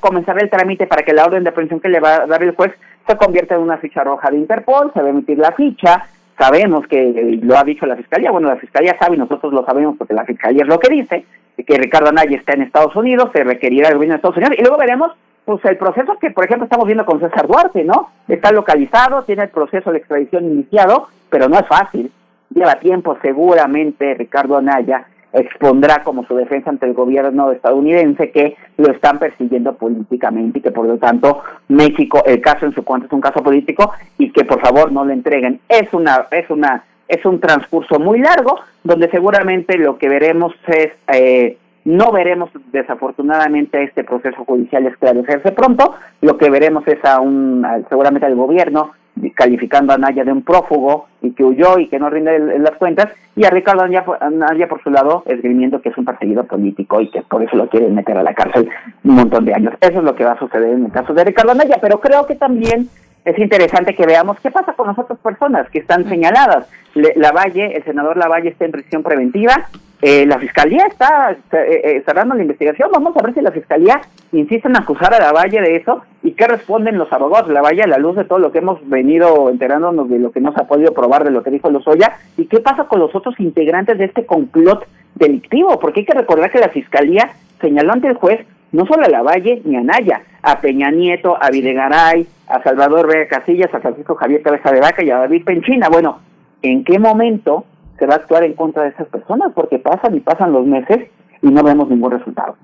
comenzará 0.00 0.40
el 0.40 0.48
trámite 0.48 0.86
para 0.86 1.02
que 1.02 1.12
la 1.12 1.26
orden 1.26 1.44
de 1.44 1.50
aprehensión 1.50 1.80
que 1.80 1.90
le 1.90 2.00
va 2.00 2.22
a 2.22 2.26
dar 2.26 2.42
el 2.42 2.54
juez 2.54 2.72
se 3.06 3.14
convierta 3.18 3.54
en 3.56 3.60
una 3.60 3.76
ficha 3.76 4.02
roja 4.02 4.30
de 4.30 4.38
Interpol, 4.38 4.92
se 4.94 5.02
va 5.02 5.08
a 5.08 5.10
emitir 5.10 5.36
la 5.36 5.52
ficha, 5.52 6.06
sabemos 6.38 6.86
que 6.86 7.38
lo 7.42 7.58
ha 7.58 7.64
dicho 7.64 7.84
la 7.84 7.96
fiscalía, 7.96 8.30
bueno, 8.30 8.48
la 8.48 8.56
fiscalía 8.56 8.96
sabe 8.98 9.16
y 9.16 9.18
nosotros 9.18 9.52
lo 9.52 9.62
sabemos 9.66 9.96
porque 9.98 10.14
la 10.14 10.24
fiscalía 10.24 10.62
es 10.62 10.68
lo 10.68 10.78
que 10.78 10.90
dice, 10.90 11.26
que 11.66 11.76
Ricardo 11.76 12.08
Anaya 12.08 12.34
está 12.34 12.54
en 12.54 12.62
Estados 12.62 12.96
Unidos, 12.96 13.28
se 13.34 13.44
requerirá 13.44 13.88
el 13.88 13.96
gobierno 13.96 14.14
de 14.14 14.16
Estados 14.16 14.38
Unidos 14.38 14.56
y 14.58 14.62
luego 14.62 14.78
veremos 14.78 15.12
pues 15.44 15.64
el 15.64 15.76
proceso 15.76 16.18
que, 16.18 16.30
por 16.30 16.44
ejemplo, 16.44 16.64
estamos 16.64 16.86
viendo 16.86 17.04
con 17.04 17.20
César 17.20 17.46
Duarte, 17.46 17.84
¿no? 17.84 18.10
Está 18.28 18.50
localizado, 18.50 19.22
tiene 19.24 19.44
el 19.44 19.50
proceso 19.50 19.92
de 19.92 19.98
extradición 19.98 20.44
iniciado, 20.44 21.08
pero 21.28 21.48
no 21.48 21.58
es 21.58 21.66
fácil. 21.66 22.10
Lleva 22.54 22.76
tiempo, 22.76 23.18
seguramente 23.20 24.14
Ricardo 24.14 24.56
Anaya 24.56 25.06
expondrá 25.34 26.02
como 26.04 26.24
su 26.24 26.36
defensa 26.36 26.70
ante 26.70 26.86
el 26.86 26.94
gobierno 26.94 27.50
estadounidense 27.50 28.30
que 28.30 28.56
lo 28.76 28.92
están 28.92 29.18
persiguiendo 29.18 29.74
políticamente 29.74 30.60
y 30.60 30.62
que 30.62 30.70
por 30.70 30.86
lo 30.86 30.96
tanto 30.96 31.42
México, 31.68 32.22
el 32.24 32.40
caso 32.40 32.66
en 32.66 32.72
su 32.72 32.84
cuanto 32.84 33.06
es 33.06 33.12
un 33.12 33.20
caso 33.20 33.42
político 33.42 33.92
y 34.16 34.30
que 34.30 34.44
por 34.44 34.60
favor 34.60 34.92
no 34.92 35.04
le 35.04 35.12
entreguen. 35.12 35.60
Es 35.68 35.92
una, 35.92 36.28
es 36.30 36.48
una, 36.50 36.84
es 37.08 37.24
un 37.26 37.40
transcurso 37.40 37.98
muy 37.98 38.20
largo 38.20 38.60
donde 38.84 39.10
seguramente 39.10 39.76
lo 39.76 39.98
que 39.98 40.08
veremos 40.08 40.54
es 40.68 40.92
eh, 41.08 41.58
no 41.84 42.12
veremos 42.12 42.50
desafortunadamente 42.72 43.82
este 43.82 44.04
proceso 44.04 44.44
judicial 44.44 44.86
esclarecerse 44.86 45.52
pronto, 45.52 45.94
lo 46.22 46.38
que 46.38 46.50
veremos 46.50 46.86
es 46.88 47.04
a 47.04 47.20
un, 47.20 47.66
seguramente 47.88 48.26
al 48.26 48.34
gobierno 48.34 48.92
calificando 49.34 49.92
a 49.92 49.98
Naya 49.98 50.24
de 50.24 50.32
un 50.32 50.42
prófugo 50.42 51.06
y 51.22 51.32
que 51.32 51.44
huyó 51.44 51.78
y 51.78 51.88
que 51.88 51.98
no 51.98 52.10
rinde 52.10 52.58
las 52.58 52.76
cuentas, 52.76 53.08
y 53.36 53.44
a 53.44 53.50
Ricardo 53.50 53.82
Anaya, 53.82 54.68
por 54.68 54.82
su 54.82 54.90
lado 54.90 55.22
esgrimiendo 55.26 55.80
que 55.80 55.90
es 55.90 55.98
un 55.98 56.04
perseguido 56.04 56.44
político 56.44 57.00
y 57.00 57.10
que 57.10 57.22
por 57.22 57.42
eso 57.42 57.56
lo 57.56 57.68
quieren 57.68 57.94
meter 57.94 58.16
a 58.16 58.22
la 58.22 58.34
cárcel 58.34 58.68
un 59.04 59.14
montón 59.14 59.44
de 59.44 59.54
años. 59.54 59.74
Eso 59.80 59.98
es 59.98 60.04
lo 60.04 60.14
que 60.14 60.24
va 60.24 60.32
a 60.32 60.38
suceder 60.38 60.70
en 60.70 60.86
el 60.86 60.92
caso 60.92 61.14
de 61.14 61.24
Ricardo 61.24 61.52
Anaya, 61.52 61.78
pero 61.80 62.00
creo 62.00 62.26
que 62.26 62.34
también 62.34 62.88
es 63.24 63.38
interesante 63.38 63.94
que 63.94 64.06
veamos 64.06 64.38
qué 64.40 64.50
pasa 64.50 64.74
con 64.74 64.88
las 64.88 64.98
otras 64.98 65.18
personas 65.20 65.68
que 65.70 65.78
están 65.78 66.08
señaladas. 66.08 66.68
La 66.94 67.10
Lavalle, 67.16 67.76
el 67.76 67.84
senador 67.84 68.16
Lavalle 68.16 68.50
está 68.50 68.66
en 68.66 68.72
prisión 68.72 69.02
preventiva, 69.02 69.68
Eh, 70.06 70.26
la 70.26 70.38
fiscalía 70.38 70.84
está 70.84 71.32
eh, 71.32 71.36
eh, 71.82 72.02
cerrando 72.04 72.34
la 72.34 72.42
investigación. 72.42 72.90
Vamos 72.92 73.16
a 73.16 73.22
ver 73.22 73.32
si 73.32 73.40
la 73.40 73.52
fiscalía 73.52 74.02
insiste 74.32 74.68
en 74.68 74.76
acusar 74.76 75.14
a 75.14 75.18
la 75.18 75.32
Valle 75.32 75.62
de 75.62 75.76
eso 75.76 76.02
y 76.22 76.32
qué 76.32 76.46
responden 76.46 76.98
los 76.98 77.10
abogados 77.10 77.50
la 77.50 77.62
Valle 77.62 77.84
a 77.84 77.86
la 77.86 77.96
luz 77.96 78.14
de 78.14 78.26
todo 78.26 78.38
lo 78.38 78.52
que 78.52 78.58
hemos 78.58 78.86
venido 78.86 79.48
enterándonos 79.48 80.10
de 80.10 80.18
lo 80.18 80.30
que 80.30 80.42
no 80.42 80.52
se 80.52 80.60
ha 80.60 80.66
podido 80.66 80.92
probar 80.92 81.24
de 81.24 81.30
lo 81.30 81.42
que 81.42 81.50
dijo 81.50 81.70
Lozoya 81.70 82.18
y 82.36 82.44
qué 82.48 82.60
pasa 82.60 82.84
con 82.84 83.00
los 83.00 83.14
otros 83.14 83.40
integrantes 83.40 83.96
de 83.96 84.04
este 84.04 84.26
complot 84.26 84.86
delictivo. 85.14 85.80
Porque 85.80 86.00
hay 86.00 86.06
que 86.06 86.18
recordar 86.18 86.52
que 86.52 86.60
la 86.60 86.68
fiscalía 86.68 87.30
señaló 87.62 87.94
ante 87.94 88.08
el 88.08 88.14
juez 88.16 88.46
no 88.72 88.84
solo 88.84 89.04
a 89.06 89.08
la 89.08 89.22
Valle 89.22 89.62
ni 89.64 89.76
a 89.76 89.80
Naya, 89.80 90.20
a 90.42 90.60
Peña 90.60 90.90
Nieto, 90.90 91.38
a 91.40 91.48
Videgaray, 91.48 92.26
a 92.48 92.62
Salvador 92.62 93.08
Vega 93.08 93.38
Casillas, 93.38 93.72
a 93.72 93.80
Francisco 93.80 94.16
Javier 94.16 94.42
Cabeza 94.42 94.70
de 94.70 94.80
Vaca 94.80 95.02
y 95.02 95.10
a 95.10 95.16
David 95.16 95.46
Penchina. 95.46 95.88
Bueno, 95.88 96.18
¿en 96.60 96.84
qué 96.84 96.98
momento 96.98 97.64
se 97.98 98.06
va 98.06 98.14
a 98.14 98.16
actuar 98.18 98.44
en 98.44 98.54
contra 98.54 98.82
de 98.82 98.90
esas 98.90 99.08
personas, 99.08 99.52
porque 99.54 99.78
pasan 99.78 100.14
y 100.16 100.20
pasan 100.20 100.52
los 100.52 100.66
meses 100.66 101.08
y 101.42 101.48
no 101.48 101.62
vemos 101.62 101.88
ningún 101.88 102.10
resultado. 102.10 102.56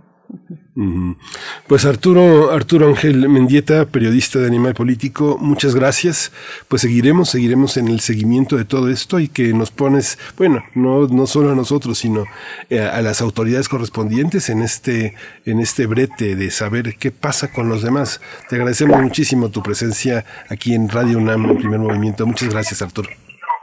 Pues 1.66 1.84
Arturo, 1.84 2.52
Arturo 2.52 2.88
Ángel 2.88 3.28
Mendieta, 3.28 3.84
periodista 3.84 4.38
de 4.38 4.46
Animal 4.46 4.74
Político, 4.74 5.36
muchas 5.38 5.74
gracias. 5.74 6.32
Pues 6.68 6.82
seguiremos, 6.82 7.28
seguiremos 7.28 7.76
en 7.76 7.88
el 7.88 8.00
seguimiento 8.00 8.56
de 8.56 8.64
todo 8.64 8.88
esto 8.88 9.18
y 9.18 9.28
que 9.28 9.52
nos 9.52 9.70
pones, 9.70 10.18
bueno, 10.38 10.62
no, 10.74 11.06
no 11.08 11.26
solo 11.26 11.50
a 11.50 11.54
nosotros, 11.54 11.98
sino 11.98 12.24
eh, 12.70 12.80
a 12.80 13.02
las 13.02 13.20
autoridades 13.20 13.68
correspondientes 13.68 14.48
en 14.48 14.62
este, 14.62 15.14
en 15.44 15.60
este 15.60 15.86
brete 15.86 16.34
de 16.34 16.50
saber 16.50 16.96
qué 16.98 17.10
pasa 17.10 17.52
con 17.52 17.68
los 17.68 17.82
demás. 17.82 18.20
Te 18.48 18.56
agradecemos 18.56 19.02
muchísimo 19.02 19.50
tu 19.50 19.62
presencia 19.62 20.24
aquí 20.48 20.74
en 20.74 20.88
Radio 20.88 21.18
UNAM, 21.18 21.50
en 21.50 21.58
primer 21.58 21.80
movimiento. 21.80 22.26
Muchas 22.26 22.50
gracias, 22.50 22.80
Arturo. 22.80 23.10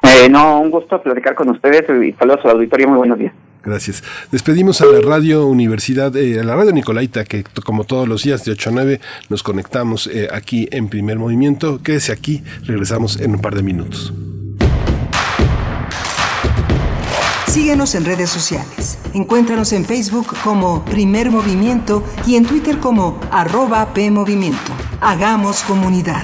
Eh, 0.03 0.29
no, 0.29 0.61
un 0.61 0.71
gusto 0.71 1.01
platicar 1.01 1.35
con 1.35 1.49
ustedes 1.49 1.83
y 1.89 2.13
saludos 2.13 2.39
al 2.45 2.51
auditorio. 2.51 2.87
Muy 2.87 2.97
buenos 2.97 3.19
días. 3.19 3.33
Gracias. 3.63 4.03
Despedimos 4.31 4.79
a 4.81 4.85
la 4.85 5.01
Radio 5.01 5.45
Universidad, 5.45 6.15
eh, 6.15 6.39
a 6.39 6.43
la 6.43 6.55
Radio 6.55 6.71
Nicolaita, 6.71 7.25
que 7.25 7.43
como 7.65 7.83
todos 7.83 8.07
los 8.07 8.23
días 8.23 8.45
de 8.45 8.53
8 8.53 8.69
a 8.69 8.73
9 8.73 8.99
nos 9.29 9.43
conectamos 9.43 10.07
eh, 10.07 10.29
aquí 10.31 10.69
en 10.71 10.87
primer 10.87 11.17
movimiento. 11.17 11.81
Quédese 11.83 12.13
aquí, 12.13 12.43
regresamos 12.63 13.19
en 13.19 13.31
un 13.35 13.41
par 13.41 13.55
de 13.55 13.63
minutos. 13.63 14.13
Síguenos 17.47 17.95
en 17.95 18.05
redes 18.05 18.29
sociales. 18.29 18.99
Encuéntranos 19.13 19.73
en 19.73 19.83
Facebook 19.83 20.27
como 20.43 20.85
Primer 20.85 21.31
Movimiento 21.31 22.03
y 22.25 22.35
en 22.35 22.45
Twitter 22.45 22.77
como 22.77 23.19
arroba 23.31 23.93
PMovimiento. 23.93 24.71
Hagamos 25.01 25.63
comunidad. 25.63 26.23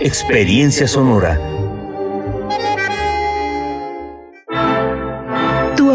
Experiencia 0.00 0.86
Sonora. 0.86 1.55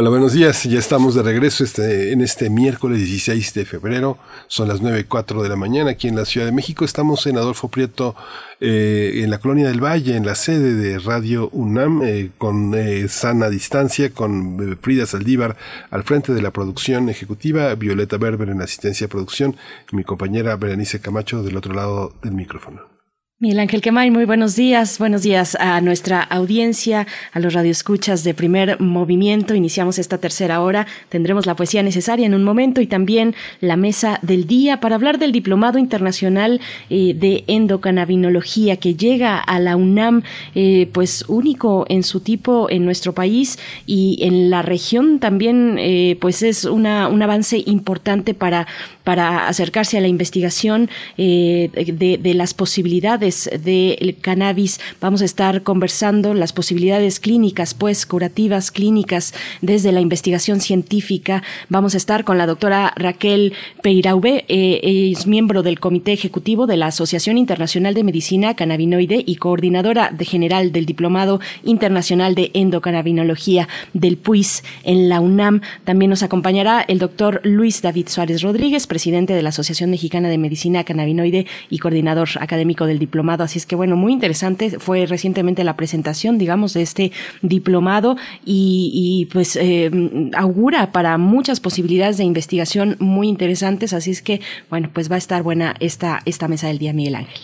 Hola, 0.00 0.10
buenos 0.10 0.32
días. 0.32 0.62
Ya 0.62 0.78
estamos 0.78 1.16
de 1.16 1.24
regreso 1.24 1.64
este, 1.64 2.12
en 2.12 2.20
este 2.20 2.50
miércoles 2.50 3.00
16 3.00 3.52
de 3.52 3.64
febrero. 3.64 4.16
Son 4.46 4.68
las 4.68 4.80
9.04 4.80 5.42
de 5.42 5.48
la 5.48 5.56
mañana 5.56 5.90
aquí 5.90 6.06
en 6.06 6.14
la 6.14 6.24
Ciudad 6.24 6.46
de 6.46 6.52
México. 6.52 6.84
Estamos 6.84 7.26
en 7.26 7.36
Adolfo 7.36 7.66
Prieto, 7.66 8.14
eh, 8.60 9.22
en 9.24 9.30
la 9.30 9.38
Colonia 9.38 9.66
del 9.66 9.82
Valle, 9.82 10.14
en 10.14 10.24
la 10.24 10.36
sede 10.36 10.74
de 10.74 11.00
Radio 11.00 11.48
UNAM, 11.50 12.02
eh, 12.04 12.30
con 12.38 12.76
eh, 12.76 13.08
sana 13.08 13.50
distancia, 13.50 14.10
con 14.10 14.78
Frida 14.80 15.04
Saldívar 15.04 15.56
al 15.90 16.04
frente 16.04 16.32
de 16.32 16.42
la 16.42 16.52
producción 16.52 17.08
ejecutiva, 17.08 17.74
Violeta 17.74 18.18
Berber 18.18 18.50
en 18.50 18.58
la 18.58 18.66
asistencia 18.66 19.08
de 19.08 19.10
producción 19.10 19.56
y 19.90 19.96
mi 19.96 20.04
compañera 20.04 20.54
Berenice 20.54 21.00
Camacho 21.00 21.42
del 21.42 21.56
otro 21.56 21.74
lado 21.74 22.12
del 22.22 22.34
micrófono. 22.34 22.97
Miguel 23.40 23.60
Ángel 23.60 23.82
Quemay, 23.82 24.10
muy 24.10 24.24
buenos 24.24 24.56
días. 24.56 24.98
Buenos 24.98 25.22
días 25.22 25.54
a 25.60 25.80
nuestra 25.80 26.20
audiencia, 26.20 27.06
a 27.32 27.38
los 27.38 27.54
radioescuchas 27.54 28.24
de 28.24 28.34
primer 28.34 28.80
movimiento. 28.80 29.54
Iniciamos 29.54 30.00
esta 30.00 30.18
tercera 30.18 30.60
hora. 30.60 30.88
Tendremos 31.08 31.46
la 31.46 31.54
poesía 31.54 31.84
necesaria 31.84 32.26
en 32.26 32.34
un 32.34 32.42
momento 32.42 32.80
y 32.80 32.88
también 32.88 33.36
la 33.60 33.76
mesa 33.76 34.18
del 34.22 34.48
día 34.48 34.80
para 34.80 34.96
hablar 34.96 35.20
del 35.20 35.30
Diplomado 35.30 35.78
Internacional 35.78 36.60
eh, 36.90 37.14
de 37.14 37.44
Endocannabinología 37.46 38.76
que 38.78 38.96
llega 38.96 39.38
a 39.38 39.60
la 39.60 39.76
UNAM, 39.76 40.24
eh, 40.56 40.90
pues 40.92 41.24
único 41.28 41.86
en 41.88 42.02
su 42.02 42.18
tipo 42.18 42.66
en 42.68 42.84
nuestro 42.84 43.14
país 43.14 43.56
y 43.86 44.18
en 44.22 44.50
la 44.50 44.62
región 44.62 45.20
también, 45.20 45.76
eh, 45.78 46.18
pues 46.20 46.42
es 46.42 46.64
un 46.64 46.86
avance 46.86 47.62
importante 47.66 48.34
para, 48.34 48.66
acercarse 49.06 49.96
a 49.96 50.02
la 50.02 50.08
investigación 50.08 50.90
de 51.16 52.32
las 52.34 52.52
posibilidades 52.52 53.27
del 53.28 54.16
cannabis. 54.20 54.80
Vamos 55.00 55.22
a 55.22 55.24
estar 55.24 55.62
conversando 55.62 56.34
las 56.34 56.52
posibilidades 56.52 57.20
clínicas, 57.20 57.74
pues 57.74 58.06
curativas 58.06 58.70
clínicas 58.70 59.34
desde 59.60 59.92
la 59.92 60.00
investigación 60.00 60.60
científica. 60.60 61.42
Vamos 61.68 61.94
a 61.94 61.98
estar 61.98 62.24
con 62.24 62.38
la 62.38 62.46
doctora 62.46 62.92
Raquel 62.96 63.52
Peiraube, 63.82 64.44
eh, 64.48 65.10
es 65.12 65.26
miembro 65.26 65.62
del 65.62 65.78
Comité 65.78 66.12
Ejecutivo 66.12 66.66
de 66.66 66.76
la 66.76 66.86
Asociación 66.86 67.38
Internacional 67.38 67.94
de 67.94 68.04
Medicina 68.04 68.54
Cannabinoide 68.54 69.22
y 69.26 69.36
coordinadora 69.36 70.10
de 70.10 70.24
general 70.24 70.72
del 70.72 70.86
Diplomado 70.86 71.40
Internacional 71.64 72.34
de 72.34 72.50
Endocannabinología 72.54 73.68
del 73.92 74.16
PUIS 74.16 74.64
en 74.84 75.08
la 75.08 75.20
UNAM. 75.20 75.60
También 75.84 76.10
nos 76.10 76.22
acompañará 76.22 76.84
el 76.88 76.98
doctor 76.98 77.40
Luis 77.44 77.82
David 77.82 78.08
Suárez 78.08 78.42
Rodríguez, 78.42 78.86
presidente 78.86 79.34
de 79.34 79.42
la 79.42 79.50
Asociación 79.50 79.90
Mexicana 79.90 80.28
de 80.28 80.38
Medicina 80.38 80.84
Cannabinoide 80.84 81.46
y 81.70 81.78
coordinador 81.78 82.28
académico 82.40 82.86
del 82.86 82.98
Diplomado 82.98 83.17
Así 83.44 83.58
es 83.58 83.66
que, 83.66 83.76
bueno, 83.76 83.96
muy 83.96 84.12
interesante. 84.12 84.78
Fue 84.78 85.06
recientemente 85.06 85.64
la 85.64 85.76
presentación, 85.76 86.38
digamos, 86.38 86.74
de 86.74 86.82
este 86.82 87.12
diplomado 87.42 88.16
y, 88.44 89.28
pues 89.32 89.56
eh, 89.56 89.90
augura 90.34 90.92
para 90.92 91.18
muchas 91.18 91.60
posibilidades 91.60 92.18
de 92.18 92.24
investigación 92.24 92.96
muy 92.98 93.28
interesantes. 93.28 93.92
Así 93.92 94.10
es 94.10 94.22
que, 94.22 94.40
bueno, 94.70 94.90
pues 94.92 95.10
va 95.10 95.16
a 95.16 95.18
estar 95.18 95.42
buena 95.42 95.74
esta, 95.80 96.20
esta 96.24 96.48
mesa 96.48 96.68
del 96.68 96.78
día, 96.78 96.92
Miguel 96.92 97.16
Ángel. 97.16 97.40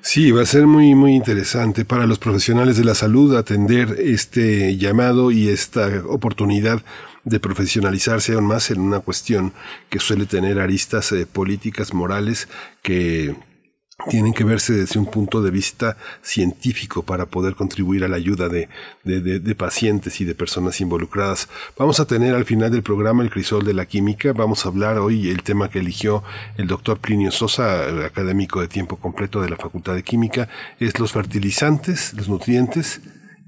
Sí, 0.00 0.30
va 0.30 0.42
a 0.42 0.46
ser 0.46 0.68
muy, 0.68 0.94
muy 0.94 1.14
interesante 1.14 1.84
para 1.84 2.06
los 2.06 2.20
profesionales 2.20 2.76
de 2.76 2.84
la 2.84 2.94
salud 2.94 3.34
atender 3.34 3.96
este 3.98 4.76
llamado 4.76 5.32
y 5.32 5.48
esta 5.48 5.90
oportunidad 6.08 6.80
de 7.24 7.40
profesionalizarse 7.40 8.34
aún 8.34 8.46
más 8.46 8.70
en 8.70 8.80
una 8.80 9.00
cuestión 9.00 9.52
que 9.90 9.98
suele 9.98 10.26
tener 10.26 10.60
aristas 10.60 11.10
eh, 11.10 11.26
políticas, 11.26 11.92
morales, 11.92 12.48
que 12.82 13.34
tienen 14.10 14.34
que 14.34 14.44
verse 14.44 14.74
desde 14.74 15.00
un 15.00 15.06
punto 15.06 15.42
de 15.42 15.50
vista 15.50 15.96
científico 16.22 17.02
para 17.02 17.26
poder 17.26 17.54
contribuir 17.54 18.04
a 18.04 18.08
la 18.08 18.16
ayuda 18.16 18.48
de, 18.48 18.68
de, 19.04 19.54
pacientes 19.54 20.20
y 20.20 20.24
de 20.24 20.34
personas 20.34 20.80
involucradas. 20.80 21.48
Vamos 21.78 21.98
a 21.98 22.06
tener 22.06 22.34
al 22.34 22.44
final 22.44 22.70
del 22.70 22.82
programa 22.82 23.22
el 23.22 23.30
crisol 23.30 23.64
de 23.64 23.74
la 23.74 23.86
química. 23.86 24.32
Vamos 24.32 24.64
a 24.64 24.68
hablar 24.68 24.98
hoy 24.98 25.30
el 25.30 25.42
tema 25.42 25.70
que 25.70 25.78
eligió 25.78 26.22
el 26.56 26.66
doctor 26.66 26.98
Plinio 26.98 27.32
Sosa, 27.32 28.04
académico 28.04 28.60
de 28.60 28.68
tiempo 28.68 28.96
completo 28.96 29.40
de 29.40 29.48
la 29.48 29.56
Facultad 29.56 29.94
de 29.94 30.02
Química, 30.02 30.48
es 30.78 30.98
los 30.98 31.12
fertilizantes, 31.12 32.12
los 32.14 32.28
nutrientes 32.28 33.00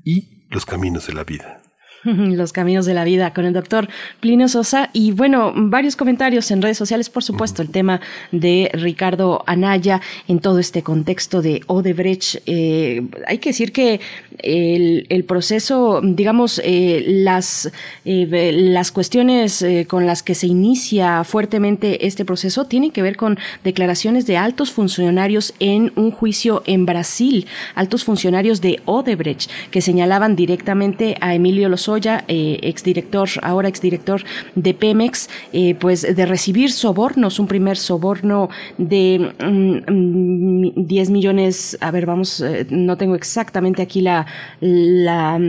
y 0.03 0.47
los 0.51 0.65
caminos 0.65 1.07
de 1.07 1.13
la 1.13 1.25
vida. 1.25 1.63
Los 2.05 2.53
caminos 2.53 2.87
de 2.87 2.95
la 2.95 3.05
vida 3.05 3.33
con 3.33 3.45
el 3.45 3.53
doctor 3.53 3.89
Plinio 4.21 4.49
Sosa 4.49 4.91
y 4.93 5.13
bueno, 5.13 5.53
varios 5.55 5.97
comentarios 5.97 6.51
en 6.51 6.63
redes 6.63 6.79
sociales, 6.79 7.11
por 7.11 7.25
supuesto, 7.25 7.63
el 7.63 7.71
tema 7.71 8.01
de 8.31 8.71
Ricardo 8.73 9.43
Anaya 9.47 10.01
en 10.29 10.39
todo 10.39 10.59
este 10.59 10.83
contexto 10.83 11.43
de 11.43 11.63
Odebrecht. 11.67 12.43
Eh, 12.47 13.07
hay 13.27 13.39
que 13.39 13.51
decir 13.51 13.73
que 13.73 14.01
el, 14.39 15.25
proceso, 15.27 16.01
digamos, 16.03 16.61
eh, 16.65 17.05
las, 17.07 17.71
eh, 18.05 18.53
las 18.53 18.93
cuestiones 18.93 19.65
con 19.89 20.07
las 20.07 20.23
que 20.23 20.35
se 20.35 20.47
inicia 20.47 21.25
fuertemente 21.25 22.07
este 22.07 22.25
proceso 22.25 22.67
tienen 22.67 22.93
que 22.93 23.03
ver 23.03 23.17
con 23.17 23.39
declaraciones 23.65 24.27
de 24.27 24.37
altos 24.37 24.71
funcionarios 24.71 25.55
en 25.59 25.93
un 25.97 26.11
juicio 26.11 26.63
en 26.67 26.87
Brasil, 26.87 27.47
altos 27.75 28.05
funcionarios 28.05 28.61
de 28.61 28.81
Odebrecht, 28.85 29.51
que 29.71 29.81
señalaban 29.81 30.37
directamente 30.37 31.17
a 31.21 31.35
Emilio 31.35 31.69
Lozoya 31.89 32.25
eh, 32.29 32.59
exdirector, 32.63 33.31
ahora 33.41 33.69
exdirector 33.69 34.23
de 34.55 34.75
Pemex, 34.75 35.31
eh, 35.55 35.75
pues 35.75 36.03
de 36.03 36.27
recibir 36.27 36.71
sobornos, 36.71 37.39
un 37.39 37.47
primer 37.47 37.79
soborno 37.79 38.51
de 38.77 39.33
10 39.39 41.09
mm, 41.09 41.13
millones, 41.13 41.79
a 41.81 41.91
ver, 41.91 42.05
vamos, 42.05 42.43
eh, 42.43 42.67
no 42.69 42.99
tengo 42.99 43.15
exactamente 43.15 43.81
aquí 43.81 44.03
la, 44.03 44.27
la 44.61 45.41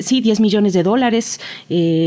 sí, 0.00 0.20
10 0.20 0.40
millones 0.40 0.72
de 0.72 0.82
dólares 0.82 1.40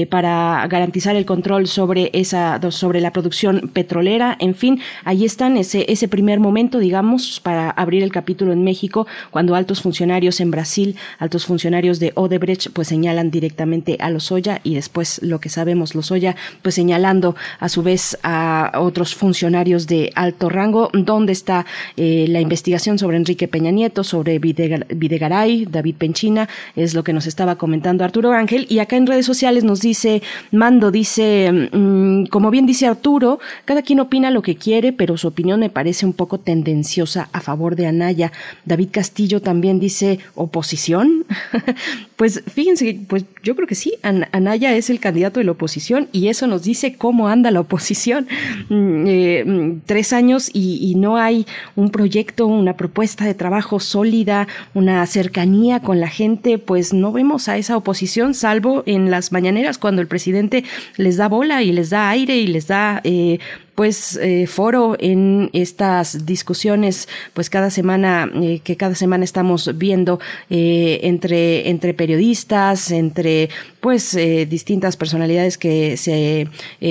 para 0.09 0.67
garantizar 0.67 1.15
el 1.15 1.25
control 1.25 1.67
sobre 1.67 2.09
esa, 2.13 2.59
sobre 2.71 2.99
la 2.99 3.11
producción 3.11 3.69
petrolera, 3.71 4.35
en 4.39 4.55
fin, 4.55 4.81
ahí 5.05 5.23
están 5.23 5.55
ese, 5.55 5.85
ese 5.87 6.09
primer 6.09 6.41
momento, 6.41 6.79
digamos, 6.79 7.39
para 7.39 7.69
abrir 7.69 8.03
el 8.03 8.11
capítulo 8.11 8.51
en 8.51 8.63
México, 8.63 9.07
cuando 9.31 9.55
altos 9.55 9.81
funcionarios 9.81 10.41
en 10.41 10.51
Brasil, 10.51 10.97
altos 11.17 11.45
funcionarios 11.45 11.99
de 11.99 12.11
Odebrecht, 12.15 12.71
pues 12.73 12.89
señalan 12.89 13.31
directamente 13.31 13.68
a 13.99 14.09
Lozoya 14.09 14.61
y 14.63 14.75
después 14.75 15.21
lo 15.21 15.39
que 15.39 15.49
sabemos 15.49 15.93
Lozoya 15.93 16.35
pues 16.61 16.75
señalando 16.75 17.35
a 17.59 17.69
su 17.69 17.83
vez 17.83 18.17
a 18.23 18.71
otros 18.75 19.15
funcionarios 19.15 19.85
de 19.87 20.11
alto 20.15 20.49
rango 20.49 20.89
dónde 20.93 21.33
está 21.33 21.65
eh, 21.97 22.25
la 22.27 22.41
investigación 22.41 22.97
sobre 22.97 23.17
Enrique 23.17 23.47
Peña 23.47 23.71
Nieto 23.71 24.03
sobre 24.03 24.39
Videgaray 24.39 25.65
David 25.65 25.95
Penchina 25.97 26.49
es 26.75 26.93
lo 26.93 27.03
que 27.03 27.13
nos 27.13 27.27
estaba 27.27 27.57
comentando 27.57 28.03
Arturo 28.03 28.31
Ángel. 28.31 28.65
Y 28.69 28.79
acá 28.79 28.95
en 28.95 29.07
redes 29.07 29.25
sociales 29.25 29.63
nos 29.63 29.81
dice 29.81 30.21
Mando 30.51 30.91
dice 30.91 31.69
mm, 31.71 32.25
como 32.25 32.49
bien 32.49 32.65
dice 32.65 32.87
Arturo 32.87 33.39
cada 33.65 33.81
quien 33.83 33.99
opina 33.99 34.31
lo 34.31 34.41
que 34.41 34.55
quiere 34.55 34.93
pero 34.93 35.17
su 35.17 35.27
opinión 35.27 35.59
me 35.59 35.69
parece 35.69 36.05
un 36.05 36.13
poco 36.13 36.39
tendenciosa 36.39 37.29
a 37.33 37.41
favor 37.41 37.75
de 37.75 37.87
Anaya. 37.87 38.31
David 38.65 38.89
Castillo 38.91 39.41
también 39.41 39.79
dice 39.79 40.19
oposición 40.35 41.25
pues 42.19 42.43
fíjense 42.53 42.99
pues 43.07 43.23
yo 43.43 43.55
creo 43.55 43.65
que 43.65 43.75
sí, 43.75 43.93
Anaya 44.01 44.75
es 44.75 44.89
el 44.89 44.99
candidato 44.99 45.39
de 45.39 45.45
la 45.45 45.53
oposición 45.53 46.09
y 46.11 46.27
eso 46.27 46.47
nos 46.47 46.63
dice 46.63 46.95
cómo 46.97 47.29
anda 47.29 47.49
la 47.49 47.61
oposición. 47.61 48.27
Mm, 48.69 49.05
eh, 49.07 49.43
mm, 49.45 49.81
tres 49.85 50.13
años 50.13 50.49
y, 50.53 50.93
no 50.95 51.17
hay 51.17 51.45
un 51.75 51.89
proyecto, 51.89 52.45
una 52.45 52.75
propuesta 52.75 53.25
de 53.25 53.33
trabajo 53.33 53.79
sólida, 53.79 54.47
una 54.73 55.05
cercanía 55.07 55.79
con 55.79 55.99
la 55.99 56.07
gente, 56.07 56.57
pues 56.57 56.93
no 56.93 57.11
vemos 57.11 57.47
a 57.47 57.57
esa 57.57 57.77
oposición, 57.77 58.33
salvo 58.33 58.83
en 58.85 59.09
las 59.09 59.31
mañaneras 59.31 59.77
cuando 59.77 60.01
el 60.01 60.07
presidente 60.07 60.65
les 60.97 61.17
da 61.17 61.29
bola 61.29 61.63
y 61.63 61.71
les 61.71 61.89
da 61.89 62.09
aire 62.09 62.37
y 62.37 62.47
les 62.47 62.67
da 62.67 63.01
eh, 63.03 63.39
pues 63.79 64.19
eh, 64.21 64.45
foro 64.45 64.97
en 64.99 65.49
estas 65.53 66.25
discusiones 66.25 67.07
pues 67.33 67.49
cada 67.49 67.69
semana 67.69 68.29
eh, 68.35 68.59
que 68.61 68.75
cada 68.75 68.93
semana 68.93 69.23
estamos 69.23 69.77
viendo 69.77 70.19
eh, 70.49 70.99
entre 71.03 71.69
entre 71.69 71.93
periodistas 71.93 72.91
entre 72.91 73.47
pues 73.79 74.17
distintas 74.49 74.97
personalidades 74.97 75.57
que 75.57 75.95
se 75.95 76.49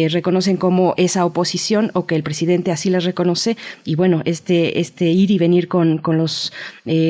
reconocen 0.08 0.56
como 0.56 0.94
esa 0.96 1.26
oposición 1.26 1.90
o 1.92 2.06
que 2.06 2.16
el 2.16 2.22
presidente 2.22 2.72
así 2.72 2.88
les 2.88 3.04
reconoce. 3.04 3.58
Y 3.84 3.94
bueno 3.94 4.22
este 4.24 4.80
este 4.80 5.04
ir 5.10 5.30
y 5.30 5.36
venir 5.36 5.68
con, 5.68 5.98
con 5.98 6.16
los 6.16 6.50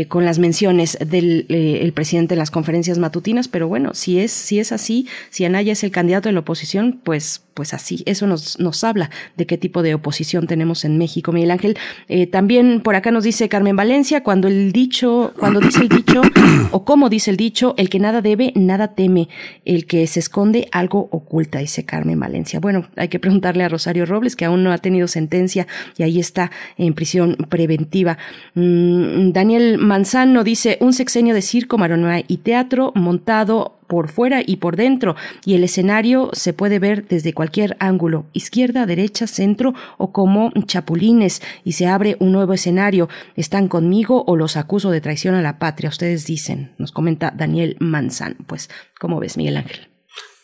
con 0.09 0.25
las 0.25 0.41
menciones 0.41 0.99
del 0.99 1.47
el 1.49 1.93
presidente 1.93 2.35
en 2.35 2.41
las 2.41 2.51
conferencias 2.51 2.99
matutinas. 2.99 3.47
Pero 3.47 3.69
bueno 3.69 3.95
si 3.95 4.19
es 4.19 4.33
si 4.33 4.59
es 4.59 4.73
así 4.73 5.07
si 5.31 5.45
Anaya 5.45 5.75
es 5.75 5.85
el 5.85 5.93
candidato 5.93 6.29
de 6.29 6.33
la 6.33 6.41
oposición 6.41 6.99
pues 7.05 7.45
pues 7.55 7.73
así. 7.73 8.03
Eso 8.05 8.27
nos 8.27 8.59
nos 8.59 8.83
habla 8.83 9.11
de 9.37 9.47
qué 9.47 9.57
tipo 9.57 9.68
tipo 9.69 9.83
de 9.83 9.93
oposición 9.93 10.47
tenemos 10.47 10.87
en 10.87 10.97
México, 10.97 11.31
Miguel 11.31 11.51
Ángel. 11.51 11.77
Eh, 12.09 12.27
también 12.27 12.81
por 12.81 12.95
acá 12.97 13.11
nos 13.11 13.25
dice 13.25 13.51
Carmen 13.51 13.77
Valencia, 13.77 14.23
cuando 14.23 14.49
el 14.49 14.73
dicho, 14.73 15.35
cuando 15.39 15.61
dice 15.61 15.83
el 15.83 15.91
dicho, 15.91 16.23
o 16.71 16.87
como 16.87 17.11
dice 17.11 17.31
el 17.31 17.37
dicho, 17.37 17.75
el 17.77 17.91
que 17.91 17.99
nada 17.99 18.23
debe, 18.23 18.55
nada 18.57 18.95
teme, 18.95 19.29
el 19.67 19.85
que 19.85 20.07
se 20.07 20.21
esconde, 20.21 20.69
algo 20.73 21.11
oculta, 21.13 21.59
dice 21.59 21.85
Carmen 21.85 22.19
Valencia. 22.19 22.61
Bueno, 22.61 22.87
hay 22.97 23.09
que 23.09 23.19
preguntarle 23.19 23.63
a 23.63 23.69
Rosario 23.69 24.07
Robles, 24.07 24.37
que 24.37 24.47
aún 24.47 24.65
no 24.65 24.73
ha 24.73 24.79
tenido 24.79 25.07
sentencia 25.07 25.67
y 25.99 26.03
ahí 26.03 26.19
está 26.19 26.51
en 26.79 26.95
prisión 26.95 27.37
preventiva. 27.51 28.17
Mm, 28.55 29.33
Daniel 29.33 29.77
Manzano 29.77 30.45
dice, 30.45 30.79
un 30.81 30.95
sexenio 30.95 31.35
de 31.35 31.43
circo, 31.43 31.77
maronoa 31.77 32.21
y 32.27 32.39
teatro 32.39 32.93
montado 32.95 33.78
por 33.89 34.09
fuera 34.09 34.43
y 34.47 34.57
por 34.57 34.77
dentro, 34.77 35.17
y 35.45 35.55
el 35.55 35.65
escenario 35.65 36.31
se 36.33 36.53
puede 36.53 36.79
ver 36.79 37.09
desde 37.09 37.33
cualquier 37.33 37.77
ángulo, 37.81 38.27
izquierda, 38.33 38.87
derecha, 38.87 39.27
centro 39.27 39.75
o 39.97 40.13
como 40.13 40.53
chapulines, 40.67 41.43
y 41.65 41.73
se 41.73 41.87
abre 41.87 42.17
un 42.21 42.31
nuevo 42.31 42.53
escenario. 42.53 43.09
¿Están 43.35 43.67
conmigo 43.67 44.25
o 44.27 44.37
los 44.37 44.57
acuso 44.57 44.91
de 44.91 45.01
traición 45.01 45.35
a 45.35 45.43
la 45.43 45.59
patria? 45.59 45.91
Ustedes 45.91 46.27
dicen, 46.27 46.73
nos 46.79 46.93
comenta 46.93 47.33
Daniel 47.37 47.77
Manzan. 47.81 48.37
Pues, 48.47 48.71
¿cómo 49.01 49.19
ves, 49.19 49.37
Miguel 49.37 49.57
Ángel? 49.57 49.88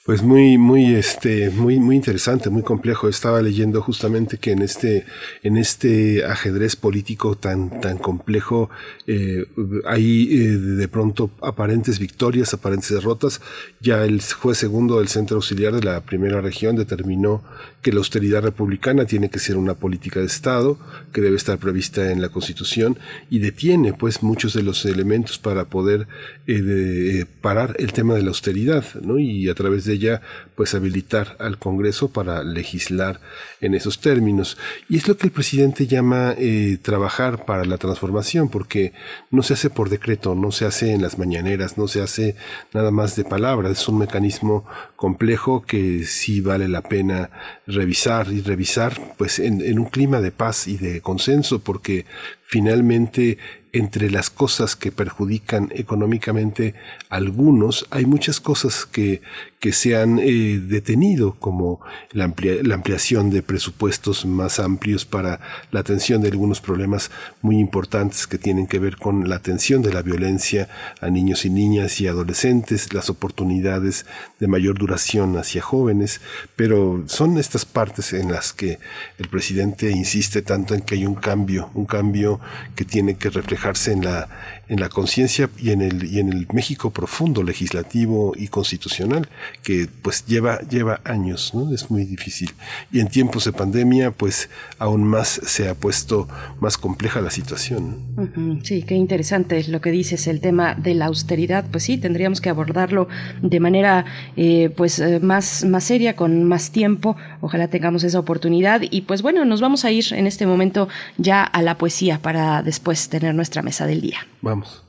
Pues 0.05 0.23
muy, 0.23 0.59
muy, 0.59 0.95
este, 0.95 1.49
muy, 1.49 1.79
muy 1.79 1.97
interesante, 1.97 2.51
muy 2.51 2.63
complejo. 2.63 3.09
Estaba 3.09 3.41
leyendo 3.41 3.81
justamente 3.81 4.37
que 4.37 4.53
en 4.53 4.61
este, 4.61 5.07
en 5.43 5.57
este 5.57 6.27
ajedrez 6.27 6.77
político 6.77 7.37
tan, 7.37 7.81
tan 7.81 7.97
complejo, 7.97 8.69
eh, 9.07 9.47
hay 9.87 10.29
eh, 10.31 10.59
de 10.59 10.89
pronto 10.89 11.31
aparentes 11.41 11.99
victorias, 11.99 12.53
aparentes 12.53 12.91
derrotas. 12.91 13.41
Ya 13.81 14.05
el 14.05 14.21
juez 14.21 14.59
segundo 14.59 14.99
del 14.99 15.09
Centro 15.09 15.37
Auxiliar 15.37 15.73
de 15.73 15.83
la 15.83 16.03
Primera 16.03 16.43
Región 16.43 16.77
determinó 16.77 17.43
que 17.81 17.91
la 17.91 17.99
austeridad 17.99 18.43
republicana 18.43 19.07
tiene 19.07 19.31
que 19.31 19.39
ser 19.39 19.57
una 19.57 19.75
política 19.75 20.21
de 20.21 20.27
Estado, 20.27 20.79
que 21.15 21.23
debe 21.23 21.37
estar 21.37 21.59
prevista 21.59 22.11
en 22.11 22.21
la 22.21 22.29
Constitución 22.29 22.99
y 23.31 23.39
detiene, 23.39 23.95
pues, 23.95 24.23
muchos 24.23 24.53
de 24.53 24.63
los 24.63 24.85
elementos 24.85 25.39
para 25.39 25.65
poder 25.65 26.09
eh, 26.47 27.25
parar 27.41 27.75
el 27.79 27.95
tema 27.95 28.15
de 28.15 28.23
la 28.23 28.29
austeridad, 28.29 28.85
¿no? 29.03 29.19
Y 29.19 29.49
a 29.49 29.55
través 29.55 29.87
de 29.87 29.94
ella 29.95 30.21
pues 30.55 30.75
habilitar 30.75 31.37
al 31.39 31.59
Congreso 31.59 32.09
para 32.09 32.45
legislar 32.45 33.21
en 33.61 33.75
esos 33.75 34.01
términos. 34.01 34.57
Y 34.89 34.97
es 34.97 35.09
lo 35.09 35.17
que 35.17 35.27
el 35.27 35.33
presidente 35.33 35.87
llama 35.87 36.35
eh, 36.39 36.79
trabajar 36.81 37.45
para 37.45 37.65
la 37.65 37.79
transformación, 37.79 38.49
porque 38.49 38.93
no 39.31 39.43
se 39.43 39.55
hace 39.55 39.71
por 39.71 39.89
decreto, 39.89 40.35
no 40.35 40.53
se 40.53 40.67
hace 40.67 40.93
en 40.93 41.03
las 41.03 41.19
mañaneras, 41.19 41.79
no 41.79 41.89
se 41.89 42.03
hace 42.03 42.37
nada 42.73 42.91
más 42.91 43.17
de 43.17 43.25
palabras, 43.25 43.73
es 43.73 43.89
un 43.89 43.99
mecanismo 43.99 44.65
complejo 44.97 45.63
que 45.63 46.05
sí 46.05 46.41
vale 46.41 46.69
la 46.69 46.83
pena 46.83 47.31
revisar 47.67 48.29
y 48.31 48.41
revisar 48.41 49.15
pues 49.17 49.39
en, 49.39 49.61
en 49.61 49.79
un 49.79 49.87
clima 49.87 50.21
de 50.21 50.33
paz 50.33 50.69
y 50.69 50.77
de 50.77 51.01
consenso, 51.01 51.61
porque 51.61 52.07
finalmente 52.43 53.39
entre 53.75 54.09
las 54.09 54.31
cosas 54.31 54.77
que 54.77 54.93
perjudican 54.93 55.73
económicamente 55.75 56.75
a 57.11 57.17
algunos, 57.17 57.89
hay 57.91 58.07
muchas 58.07 58.39
cosas 58.39 58.87
que, 58.87 59.21
que 59.65 59.73
se 59.73 59.97
han 59.97 60.19
eh, 60.19 60.61
detenido, 60.63 61.37
como 61.41 61.81
la, 62.13 62.31
la, 62.63 62.75
ampliación 62.75 63.31
de 63.31 63.43
presupuestos 63.43 64.27
más 64.27 64.61
amplios 64.61 65.07
para 65.07 65.41
la 65.71 65.81
atención 65.81 66.21
de 66.21 66.29
algunos 66.29 66.61
problemas 66.61 67.11
muy 67.41 67.59
importantes 67.59 68.27
que 68.27 68.37
tienen 68.37 68.67
que 68.67 68.79
ver 68.79 68.99
con 68.99 69.27
la 69.27 69.37
atención 69.37 69.81
de 69.81 69.95
la 69.95 70.03
violencia 70.03 70.69
a 71.01 71.09
niños 71.09 71.47
y 71.47 71.49
niñas 71.49 71.99
y 72.03 72.09
adolescentes, 72.09 72.93
las 72.93 73.09
oportunidades 73.09 74.05
de 74.39 74.49
mayor 74.49 74.77
duración 74.77 75.39
hacia 75.39 75.63
jóvenes, 75.63 76.21
pero 76.57 77.03
son 77.07 77.39
estas 77.39 77.65
partes 77.65 78.13
en 78.13 78.33
las 78.33 78.53
que 78.53 78.79
el 79.17 79.29
presidente 79.31 79.91
insiste 79.91 80.43
tanto 80.43 80.75
en 80.75 80.83
que 80.83 80.97
hay 80.97 81.07
un 81.07 81.15
cambio, 81.15 81.71
un 81.73 81.87
cambio 81.87 82.39
que 82.77 82.85
tiene 82.85 83.15
que 83.15 83.31
reflejarse 83.31 83.93
en 83.93 84.05
la, 84.05 84.29
en 84.69 84.79
la 84.79 84.91
conciencia 84.91 85.49
y 85.57 85.71
en 85.71 85.81
el 85.81 86.05
y 86.05 86.21
en 86.21 86.31
el 86.31 86.47
México 86.53 86.91
profundo 86.91 87.43
legislativo 87.43 88.35
y 88.37 88.49
constitucional 88.49 89.27
que 89.63 89.89
pues 90.03 90.27
lleva 90.27 90.61
lleva 90.69 91.01
años 91.05 91.53
no 91.55 91.73
es 91.73 91.91
muy 91.91 92.05
difícil. 92.05 92.53
Y 92.93 93.01
en 93.01 93.09
tiempos 93.09 93.45
de 93.45 93.53
pandemia 93.53 94.11
pues 94.11 94.49
aún 94.79 95.05
más 95.05 95.41
se 95.45 95.69
ha 95.69 95.75
puesto 95.75 96.29
más 96.61 96.79
compleja 96.79 97.21
la 97.21 97.31
situación 97.31 98.15
sí 98.63 98.83
qué 98.83 98.95
interesante 98.95 99.65
lo 99.69 99.81
que 99.81 99.91
dices 99.91 100.27
el 100.27 100.41
tema 100.41 100.75
de 100.75 100.95
la 100.95 101.07
austeridad. 101.07 101.65
Pues 101.71 101.85
sí 101.85 101.99
tendríamos 101.99 102.41
que 102.41 102.51
abordarlo 102.51 103.09
de 103.43 103.61
manera 103.61 104.05
eh, 104.37 104.71
pues 104.77 104.99
eh, 104.99 105.21
más 105.21 105.65
más 105.65 105.85
seria 105.85 106.17
con 106.17 106.45
más 106.45 106.71
tiempo. 106.71 107.17
Ojalá 107.41 107.69
tengamos 107.69 108.05
esa 108.05 108.19
oportunidad. 108.19 108.83
Y 108.91 109.03
pues 109.03 109.23
bueno 109.23 109.45
nos 109.45 109.61
vamos 109.61 109.85
a 109.85 109.91
ir 109.91 110.05
en 110.13 110.27
este 110.27 110.47
momento 110.47 110.89
ya 111.19 111.43
a 111.43 111.63
la 111.63 111.79
poesía 111.79 112.19
para 112.21 112.63
después 112.63 113.09
tener 113.09 113.35
nuestra 113.35 113.63
mesa 113.63 113.87
del 113.87 114.01
día. 114.01 114.19
Vamos. 114.43 114.83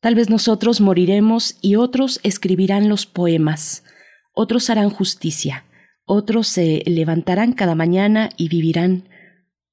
Tal 0.00 0.14
vez 0.14 0.30
nosotros 0.30 0.80
moriremos 0.80 1.56
y 1.60 1.76
otros 1.76 2.20
escribirán 2.22 2.88
los 2.88 3.04
poemas, 3.04 3.84
otros 4.32 4.70
harán 4.70 4.88
justicia, 4.88 5.64
otros 6.06 6.48
se 6.48 6.82
levantarán 6.86 7.52
cada 7.52 7.74
mañana 7.74 8.30
y 8.38 8.48
vivirán. 8.48 9.04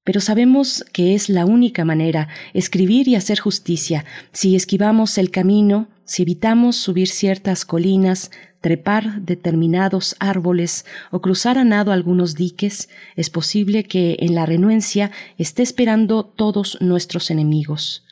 Pero 0.04 0.20
sabemos 0.20 0.84
que 0.92 1.14
es 1.14 1.30
la 1.30 1.46
única 1.46 1.86
manera, 1.86 2.28
escribir 2.52 3.08
y 3.08 3.14
hacer 3.14 3.38
justicia, 3.38 4.04
si 4.32 4.54
esquivamos 4.54 5.16
el 5.16 5.30
camino, 5.30 5.88
si 6.04 6.22
evitamos 6.22 6.76
subir 6.76 7.08
ciertas 7.08 7.64
colinas, 7.64 8.30
trepar 8.60 9.22
determinados 9.22 10.14
árboles 10.18 10.84
o 11.10 11.22
cruzar 11.22 11.56
a 11.56 11.64
nado 11.64 11.90
algunos 11.90 12.34
diques, 12.34 12.90
es 13.16 13.30
posible 13.30 13.84
que 13.84 14.18
en 14.20 14.34
la 14.34 14.44
renuencia 14.44 15.10
esté 15.38 15.62
esperando 15.62 16.24
todos 16.24 16.76
nuestros 16.82 17.30
enemigos. 17.30 18.07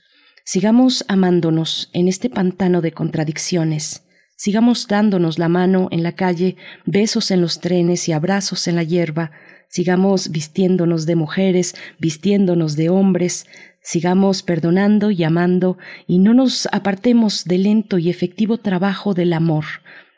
Sigamos 0.49 1.05
amándonos 1.09 1.91
en 1.93 2.07
este 2.07 2.31
pantano 2.31 2.81
de 2.81 2.93
contradicciones. 2.93 4.05
Sigamos 4.37 4.87
dándonos 4.87 5.41
la 5.41 5.49
mano 5.49 5.89
en 5.91 6.05
la 6.05 6.13
calle, 6.13 6.55
besos 6.85 7.33
en 7.33 7.41
los 7.41 7.61
trenes 7.61 8.09
y 8.09 8.13
abrazos 8.13 8.69
en 8.69 8.77
la 8.77 8.85
hierba. 8.85 9.33
Sigamos 9.69 10.31
vistiéndonos 10.31 11.05
de 11.05 11.17
mujeres, 11.17 11.75
vistiéndonos 11.99 12.77
de 12.77 12.91
hombres. 12.91 13.47
Sigamos 13.83 14.45
perdonando 14.45 15.11
y 15.11 15.25
amando 15.25 15.79
y 16.07 16.21
no 16.21 16.33
nos 16.33 16.69
apartemos 16.71 17.45
del 17.45 17.65
lento 17.65 17.99
y 17.99 18.09
efectivo 18.09 18.59
trabajo 18.59 19.15
del 19.15 19.33
amor, 19.33 19.65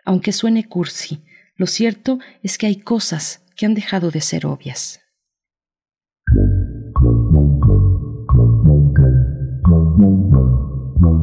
aunque 0.05 0.33
suene 0.33 0.69
cursi. 0.69 1.23
Lo 1.57 1.67
cierto 1.67 2.19
es 2.43 2.59
que 2.59 2.67
hay 2.67 2.77
cosas 2.77 3.47
que 3.57 3.65
han 3.65 3.73
dejado 3.73 4.11
de 4.11 4.21
ser 4.21 4.45
obvias. 4.45 5.01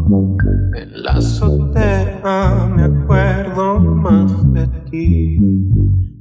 En 0.07 1.01
la 1.01 1.13
azotea 1.13 2.69
me 2.75 2.83
acuerdo 2.83 3.79
más 3.79 4.53
de 4.53 4.67
ti. 4.91 5.39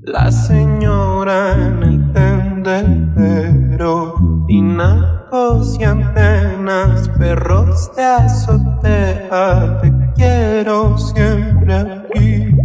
La 0.05 0.33
señora 0.33 1.53
en 1.53 1.83
el 1.83 2.13
tendedero, 2.15 4.15
tinacos 4.47 5.79
y 5.79 5.85
antenas, 5.85 7.11
perros 7.19 7.95
de 7.95 8.05
azotea, 8.05 9.81
te 9.83 9.93
quiero 10.15 10.97
siempre 10.97 11.75
aquí. 11.75 12.57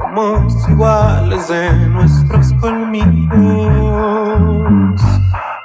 Somos 0.00 0.68
iguales 0.68 1.48
de 1.48 1.88
nuestros 1.88 2.52
colmillos 2.54 3.22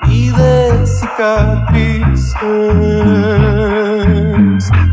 y 0.10 0.30
de 0.32 0.86
cicatrices. 0.86 2.34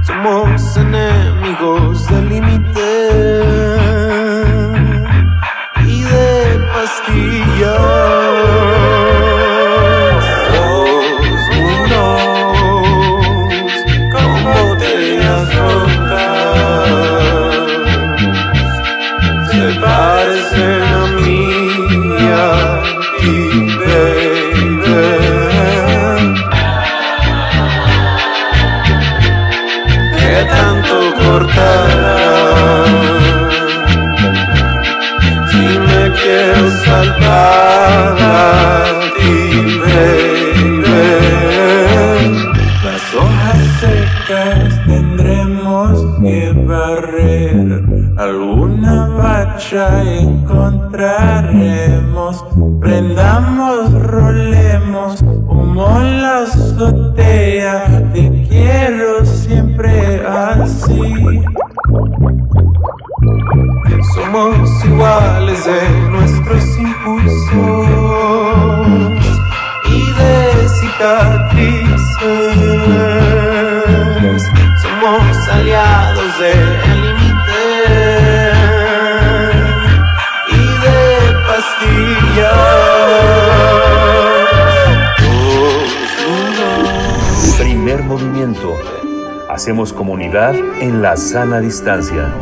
Somos 0.03 0.77
enemigos 0.77 2.09
del 2.09 2.28
límite 2.28 3.11
y 5.86 6.03
de 6.03 6.59
pastillas. 6.73 8.24
Quiero 37.05 37.05
salvar 37.05 38.16
a 38.20 38.24
ti, 39.16 39.36
baby. 39.81 40.85
Las 42.85 43.05
hojas 43.14 43.60
secas 43.81 44.68
tendremos 44.86 45.93
que 46.20 46.52
barrer 46.66 47.66
alguna 48.16 49.09
bacha 49.09 50.02
encontraremos. 50.02 52.44
Prendamos, 52.81 53.93
rolemos, 53.93 55.22
humo 55.22 56.01
en 56.01 56.22
la 56.22 56.39
azotea. 56.43 58.10
Te 58.12 58.47
quiero 58.48 59.24
siempre 59.24 60.22
así. 60.26 61.43
Somos 64.35 64.85
iguales 64.85 65.65
de 65.65 65.89
nuestros 66.11 66.77
impulsos 66.77 67.86
y 69.86 70.11
de 70.11 70.69
cicatrices. 70.69 72.02
Somos 74.82 75.48
aliados 75.52 76.39
del 76.40 77.01
límite 77.01 77.62
y 80.48 80.52
de 80.82 80.98
pastillas. 81.47 82.59
Primer 87.61 88.02
movimiento. 88.02 88.74
Hacemos 89.48 89.93
comunidad 89.93 90.56
en 90.81 91.02
la 91.02 91.16
sana 91.16 91.61
distancia. 91.61 92.32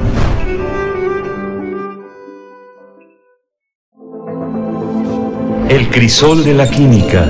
El 5.82 5.88
crisol 5.88 6.44
de 6.44 6.54
la 6.54 6.70
química. 6.70 7.28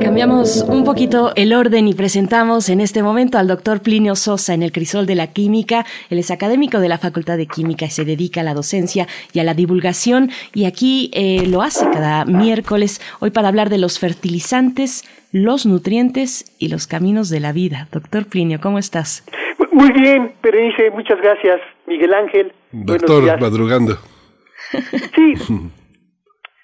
Cambiamos 0.00 0.64
un 0.68 0.84
poquito 0.84 1.32
el 1.34 1.54
orden 1.54 1.88
y 1.88 1.94
presentamos 1.94 2.68
en 2.68 2.80
este 2.80 3.02
momento 3.02 3.36
al 3.36 3.48
doctor 3.48 3.82
Plinio 3.82 4.14
Sosa 4.14 4.54
en 4.54 4.62
el 4.62 4.70
crisol 4.70 5.06
de 5.06 5.16
la 5.16 5.32
química. 5.32 5.84
Él 6.08 6.20
es 6.20 6.30
académico 6.30 6.78
de 6.78 6.88
la 6.88 6.98
Facultad 6.98 7.36
de 7.36 7.48
Química 7.48 7.86
y 7.86 7.90
se 7.90 8.04
dedica 8.04 8.42
a 8.42 8.44
la 8.44 8.54
docencia 8.54 9.08
y 9.32 9.40
a 9.40 9.44
la 9.44 9.54
divulgación 9.54 10.30
y 10.54 10.66
aquí 10.66 11.10
eh, 11.12 11.48
lo 11.48 11.62
hace 11.62 11.90
cada 11.90 12.24
miércoles, 12.24 13.00
hoy 13.18 13.30
para 13.30 13.48
hablar 13.48 13.70
de 13.70 13.78
los 13.78 13.98
fertilizantes, 13.98 15.02
los 15.32 15.66
nutrientes 15.66 16.54
y 16.60 16.68
los 16.68 16.86
caminos 16.86 17.28
de 17.28 17.40
la 17.40 17.50
vida. 17.50 17.88
Doctor 17.90 18.26
Plinio, 18.26 18.60
¿cómo 18.60 18.78
estás? 18.78 19.24
Muy 19.72 19.90
bien, 19.90 20.34
Berenice, 20.40 20.92
muchas 20.92 21.20
gracias. 21.20 21.60
Miguel 21.88 22.14
Ángel. 22.14 22.52
Doctor, 22.70 23.40
madrugando. 23.40 23.98
Sí, 24.70 25.34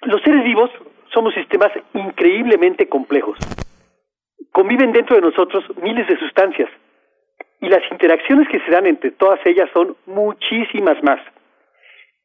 los 0.03 0.23
seres 0.23 0.45
vivos 0.45 0.71
somos 1.13 1.33
sistemas 1.35 1.71
increíblemente 1.95 2.89
complejos. 2.89 3.39
Conviven 4.53 4.93
dentro 4.93 5.17
de 5.17 5.23
nosotros 5.23 5.65
miles 5.83 6.07
de 6.09 6.19
sustancias 6.19 6.69
y 7.61 7.69
las 7.69 7.83
interacciones 7.91 8.49
que 8.49 8.61
se 8.61 8.71
dan 8.71 8.87
entre 8.87 9.13
todas 9.13 9.41
ellas 9.47 9.71
son 9.73 9.97
muchísimas 10.07 11.03
más. 11.03 11.21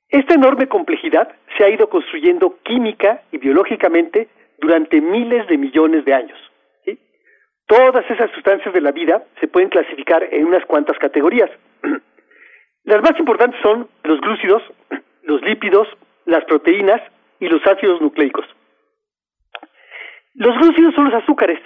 Esta 0.10 0.34
enorme 0.34 0.68
complejidad 0.68 1.30
se 1.58 1.64
ha 1.64 1.70
ido 1.70 1.90
construyendo 1.90 2.58
química 2.64 3.22
y 3.32 3.38
biológicamente 3.38 4.28
durante 4.58 5.00
miles 5.00 5.48
de 5.48 5.58
millones 5.58 6.04
de 6.04 6.14
años. 6.14 6.38
Todas 7.68 8.04
esas 8.10 8.32
sustancias 8.32 8.74
de 8.74 8.82
la 8.82 8.92
vida 8.92 9.24
se 9.40 9.48
pueden 9.48 9.70
clasificar 9.70 10.24
en 10.32 10.46
unas 10.46 10.66
cuantas 10.66 10.98
categorías. 10.98 11.52
Las 12.84 13.04
más 13.04 13.20
importantes 13.20 13.62
son 13.62 13.88
los 14.04 14.20
glúcidos, 14.20 14.64
los 15.30 15.42
lípidos, 15.44 15.88
las 16.26 16.44
proteínas 16.46 17.02
y 17.40 17.48
los 17.48 17.66
ácidos 17.66 18.02
nucleicos. 18.02 18.46
Los 20.34 20.58
glúcidos 20.58 20.96
son 20.96 21.06
los 21.06 21.14
azúcares. 21.14 21.60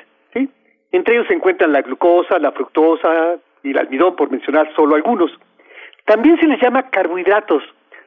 Entre 0.91 1.15
ellos 1.15 1.27
se 1.27 1.33
encuentran 1.33 1.71
la 1.71 1.81
glucosa, 1.81 2.37
la 2.37 2.51
fructosa 2.51 3.37
y 3.63 3.71
el 3.71 3.79
almidón, 3.79 4.15
por 4.15 4.29
mencionar 4.29 4.71
solo 4.75 4.95
algunos. 4.95 5.31
También 6.05 6.39
se 6.39 6.47
les 6.47 6.61
llama 6.61 6.89
carbohidratos, 6.89 7.63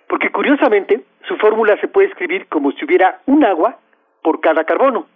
porque 0.07 0.31
curiosamente 0.31 1.03
su 1.27 1.37
fórmula 1.39 1.77
se 1.81 1.89
puede 1.89 2.09
escribir 2.09 2.47
como 2.47 2.71
si 2.73 2.85
hubiera 2.85 3.21
un 3.27 3.45
agua 3.45 3.79
por 4.23 4.41
cada 4.41 4.63
carbono, 4.65 5.07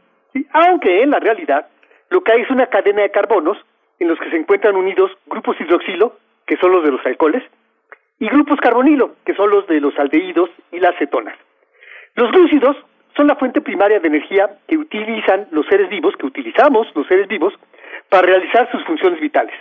aunque 0.52 1.02
en 1.02 1.10
la 1.10 1.20
realidad 1.20 1.68
lo 2.08 2.22
que 2.22 2.32
hay 2.32 2.40
es 2.40 2.50
una 2.50 2.66
cadena 2.66 3.02
de 3.02 3.10
carbonos 3.10 3.56
en 4.00 4.08
los 4.08 4.18
que 4.18 4.30
se 4.30 4.36
encuentran 4.36 4.74
unidos 4.74 5.12
grupos 5.26 5.60
hidroxilo, 5.60 6.16
que 6.46 6.56
son 6.56 6.72
los 6.72 6.82
de 6.82 6.90
los 6.90 7.06
alcoholes, 7.06 7.44
y 8.20 8.28
grupos 8.28 8.60
carbonilo, 8.60 9.16
que 9.24 9.34
son 9.34 9.50
los 9.50 9.66
de 9.66 9.80
los 9.80 9.98
aldehídos 9.98 10.50
y 10.70 10.78
las 10.78 10.94
cetonas. 10.98 11.36
Los 12.14 12.30
glúcidos 12.30 12.76
son 13.16 13.26
la 13.26 13.34
fuente 13.34 13.62
primaria 13.62 13.98
de 13.98 14.08
energía 14.08 14.58
que 14.68 14.76
utilizan 14.76 15.48
los 15.50 15.66
seres 15.66 15.88
vivos, 15.88 16.14
que 16.16 16.26
utilizamos 16.26 16.86
los 16.94 17.06
seres 17.06 17.26
vivos, 17.26 17.54
para 18.10 18.26
realizar 18.26 18.70
sus 18.70 18.84
funciones 18.84 19.20
vitales. 19.20 19.54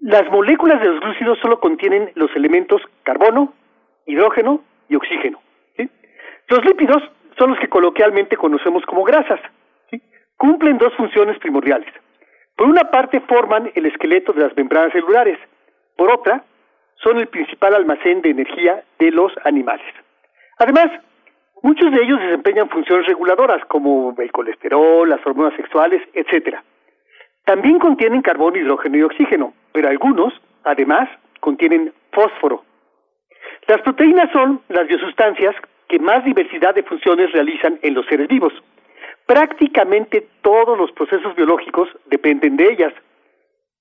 Las 0.00 0.28
moléculas 0.30 0.80
de 0.80 0.88
los 0.88 1.00
glúcidos 1.00 1.38
solo 1.40 1.60
contienen 1.60 2.10
los 2.14 2.34
elementos 2.34 2.82
carbono, 3.04 3.54
hidrógeno 4.06 4.62
y 4.88 4.96
oxígeno. 4.96 5.40
Los 6.48 6.64
lípidos 6.64 7.02
son 7.36 7.50
los 7.50 7.58
que 7.60 7.68
coloquialmente 7.68 8.36
conocemos 8.36 8.84
como 8.86 9.04
grasas. 9.04 9.40
Cumplen 10.36 10.78
dos 10.78 10.94
funciones 10.94 11.38
primordiales. 11.38 11.92
Por 12.56 12.68
una 12.68 12.90
parte 12.90 13.20
forman 13.20 13.70
el 13.74 13.86
esqueleto 13.86 14.32
de 14.32 14.42
las 14.42 14.56
membranas 14.56 14.92
celulares, 14.92 15.38
por 15.96 16.10
otra 16.10 16.42
son 17.02 17.18
el 17.18 17.28
principal 17.28 17.74
almacén 17.74 18.22
de 18.22 18.30
energía 18.30 18.82
de 18.98 19.10
los 19.10 19.32
animales. 19.44 19.86
Además, 20.58 20.88
muchos 21.62 21.90
de 21.92 22.02
ellos 22.02 22.20
desempeñan 22.20 22.68
funciones 22.68 23.06
reguladoras 23.06 23.64
como 23.66 24.14
el 24.18 24.32
colesterol, 24.32 25.08
las 25.08 25.24
hormonas 25.26 25.54
sexuales, 25.54 26.02
etcétera. 26.12 26.62
También 27.44 27.78
contienen 27.78 28.22
carbono, 28.22 28.58
hidrógeno 28.58 28.98
y 28.98 29.02
oxígeno, 29.02 29.54
pero 29.72 29.88
algunos, 29.88 30.34
además, 30.64 31.08
contienen 31.40 31.92
fósforo. 32.12 32.64
Las 33.66 33.80
proteínas 33.82 34.30
son 34.32 34.60
las 34.68 34.86
biosustancias 34.86 35.54
que 35.88 35.98
más 35.98 36.24
diversidad 36.24 36.74
de 36.74 36.82
funciones 36.82 37.32
realizan 37.32 37.78
en 37.82 37.94
los 37.94 38.06
seres 38.06 38.28
vivos. 38.28 38.52
Prácticamente 39.26 40.26
todos 40.42 40.76
los 40.78 40.92
procesos 40.92 41.34
biológicos 41.36 41.88
dependen 42.06 42.56
de 42.56 42.72
ellas. 42.72 42.92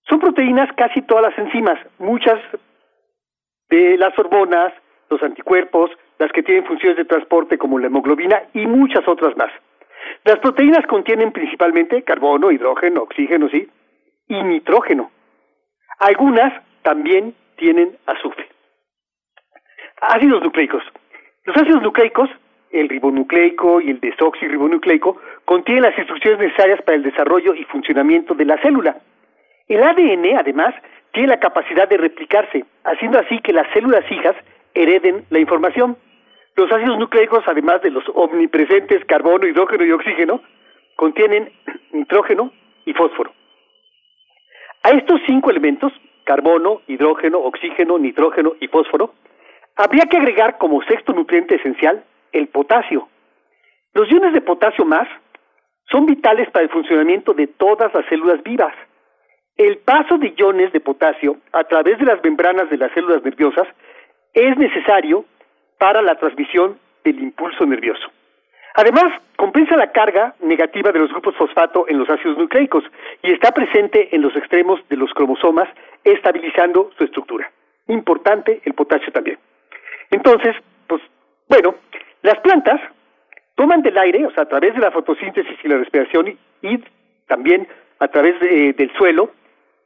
Son 0.08 0.20
proteínas 0.20 0.72
casi 0.78 1.02
todas 1.02 1.26
las 1.26 1.38
enzimas, 1.38 1.80
muchas 2.00 2.40
de 3.70 3.98
las 3.98 4.18
hormonas, 4.18 4.74
los 5.10 5.22
anticuerpos, 5.24 5.92
las 6.20 6.32
que 6.32 6.44
tienen 6.44 6.66
funciones 6.66 6.98
de 6.98 7.06
transporte 7.06 7.58
como 7.58 7.80
la 7.80 7.88
hemoglobina 7.88 8.44
y 8.54 8.66
muchas 8.66 9.08
otras 9.08 9.36
más. 9.38 9.52
Las 10.24 10.40
proteínas 10.40 10.86
contienen 10.88 11.32
principalmente 11.32 12.04
carbono, 12.04 12.52
hidrógeno, 12.52 13.04
oxígeno, 13.04 13.50
sí, 13.50 13.70
y 14.28 14.44
nitrógeno. 14.44 15.12
Algunas 16.00 16.54
también 16.82 17.36
tienen 17.56 17.98
azufre. 18.06 18.48
Ácidos 20.02 20.44
nucleicos. 20.44 20.84
Los 21.46 21.56
ácidos 21.58 21.82
nucleicos, 21.82 22.30
el 22.72 22.90
ribonucleico 22.90 23.82
y 23.82 23.92
el 23.92 24.00
desoxirribonucleico, 24.00 25.20
contienen 25.46 25.84
las 25.84 25.98
instrucciones 25.98 26.40
necesarias 26.40 26.82
para 26.84 26.98
el 26.98 27.04
desarrollo 27.04 27.54
y 27.56 27.64
funcionamiento 27.66 28.34
de 28.36 28.46
la 28.46 28.58
célula. 28.62 28.98
El 29.68 29.84
ADN, 29.84 30.38
además, 30.38 30.76
tiene 31.18 31.30
la 31.30 31.40
capacidad 31.40 31.90
de 31.90 31.98
replicarse, 31.98 32.64
haciendo 32.84 33.18
así 33.18 33.40
que 33.40 33.52
las 33.52 33.66
células 33.74 34.06
hijas 34.12 34.36
hereden 34.76 35.26
la 35.32 35.40
información. 35.40 35.98
Los 36.56 36.72
ácidos 36.72 37.00
nucleicos, 37.00 37.44
además 37.48 37.82
de 37.82 37.90
los 37.90 38.04
omnipresentes 38.14 39.04
carbono, 39.06 39.48
hidrógeno 39.48 39.84
y 39.84 39.92
oxígeno, 39.94 40.42
contienen 40.96 41.52
nitrógeno 41.92 42.52
y 42.86 42.94
fósforo. 42.94 43.34
A 44.84 44.92
estos 44.92 45.20
cinco 45.26 45.50
elementos, 45.50 45.92
carbono, 46.24 46.82
hidrógeno, 46.86 47.40
oxígeno, 47.40 47.98
nitrógeno 47.98 48.54
y 48.60 48.68
fósforo, 48.68 49.16
habría 49.76 50.04
que 50.04 50.18
agregar 50.18 50.60
como 50.60 50.84
sexto 50.84 51.14
nutriente 51.14 51.56
esencial 51.56 52.04
el 52.32 52.48
potasio. 52.50 53.10
Los 53.96 54.08
iones 54.12 54.34
de 54.34 54.42
potasio 54.42 54.86
más 54.86 55.08
son 55.90 56.06
vitales 56.06 56.48
para 56.52 56.66
el 56.66 56.70
funcionamiento 56.70 57.34
de 57.34 57.48
todas 57.48 57.92
las 57.92 58.06
células 58.06 58.44
vivas. 58.44 58.76
El 59.58 59.80
paso 59.80 60.20
de 60.20 60.34
iones 60.38 60.72
de 60.72 60.80
potasio 60.80 61.38
a 61.52 61.64
través 61.64 61.98
de 61.98 62.06
las 62.06 62.24
membranas 62.24 62.70
de 62.70 62.78
las 62.78 62.92
células 62.92 63.24
nerviosas 63.24 63.68
es 64.34 64.56
necesario 64.58 65.26
para 65.80 66.02
la 66.04 66.16
transmisión 66.16 66.78
del 67.04 67.20
impulso 67.20 67.66
nervioso. 67.66 68.08
Además, 68.76 69.20
compensa 69.36 69.76
la 69.76 69.92
carga 69.92 70.36
negativa 70.42 70.92
de 70.92 71.00
los 71.00 71.10
grupos 71.10 71.36
fosfato 71.36 71.86
en 71.88 71.98
los 71.98 72.08
ácidos 72.08 72.38
nucleicos 72.38 72.84
y 73.24 73.32
está 73.32 73.52
presente 73.52 74.16
en 74.16 74.22
los 74.22 74.36
extremos 74.36 74.80
de 74.90 74.98
los 74.98 75.12
cromosomas, 75.16 75.68
estabilizando 76.04 76.92
su 76.96 77.06
estructura. 77.06 77.52
Importante 77.88 78.62
el 78.64 78.76
potasio 78.76 79.12
también. 79.12 79.40
Entonces, 80.12 80.56
pues, 80.86 81.02
bueno, 81.50 81.74
las 82.22 82.38
plantas 82.42 82.80
toman 83.56 83.82
del 83.82 83.98
aire, 83.98 84.24
o 84.28 84.32
sea, 84.32 84.44
a 84.44 84.48
través 84.50 84.76
de 84.76 84.82
la 84.82 84.92
fotosíntesis 84.92 85.58
y 85.64 85.68
la 85.68 85.78
respiración, 85.78 86.38
y, 86.62 86.80
también 87.26 87.68
a 88.00 88.08
través 88.08 88.40
del 88.40 88.92
suelo, 88.96 89.32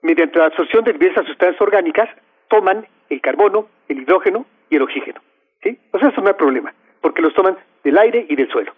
mediante 0.01 0.39
la 0.39 0.45
absorción 0.45 0.83
de 0.83 0.93
diversas 0.93 1.25
sustancias 1.25 1.61
orgánicas, 1.61 2.09
toman 2.47 2.85
el 3.09 3.21
carbono, 3.21 3.67
el 3.88 3.99
hidrógeno 4.01 4.45
y 4.69 4.75
el 4.75 4.81
oxígeno. 4.81 5.21
¿sí? 5.63 5.77
O 5.91 5.99
sea, 5.99 6.09
eso 6.09 6.21
no 6.21 6.27
hay 6.27 6.33
problema, 6.33 6.73
porque 7.01 7.21
los 7.21 7.33
toman 7.33 7.57
del 7.83 7.97
aire 7.97 8.25
y 8.30 8.35
del 8.35 8.49
suelo. 8.49 8.73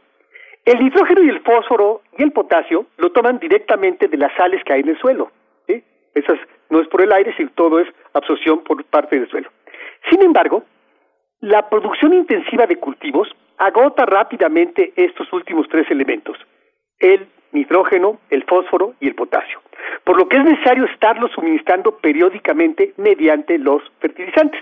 El 0.66 0.80
nitrógeno 0.80 1.24
y 1.24 1.30
el 1.30 1.42
fósforo 1.42 2.02
y 2.18 2.24
el 2.24 2.32
potasio 2.32 2.86
lo 2.98 3.12
toman 3.12 3.40
directamente 3.40 4.08
de 4.08 4.18
las 4.18 4.34
sales 4.36 4.64
que 4.64 4.74
hay 4.74 4.82
en 4.82 4.90
el 4.90 5.00
suelo. 5.00 5.32
Esas 6.14 6.38
no 6.70 6.80
es 6.80 6.88
por 6.90 7.02
el 7.02 7.12
aire, 7.12 7.34
sino 7.36 7.50
todo 7.56 7.80
es 7.80 7.88
absorción 8.14 8.64
por 8.64 8.84
parte 8.86 9.20
del 9.20 9.28
suelo. 9.30 9.50
Sin 10.10 10.22
embargo, 10.22 10.64
la 11.40 11.70
producción 11.70 12.14
intensiva 12.14 12.68
de 12.68 12.78
cultivos 12.78 13.28
agota 13.58 14.06
rápidamente 14.06 14.94
estos 14.96 15.32
últimos 15.34 15.68
tres 15.70 15.90
elementos, 15.90 16.38
el 17.00 17.28
nitrógeno, 17.54 18.20
el 18.30 18.44
fósforo 18.44 18.94
y 19.00 19.08
el 19.08 19.16
potasio, 19.16 19.62
por 20.04 20.18
lo 20.18 20.28
que 20.28 20.38
es 20.38 20.44
necesario 20.44 20.86
estarlos 20.86 21.32
suministrando 21.32 21.98
periódicamente 21.98 22.94
mediante 22.98 23.58
los 23.58 23.82
fertilizantes. 24.00 24.62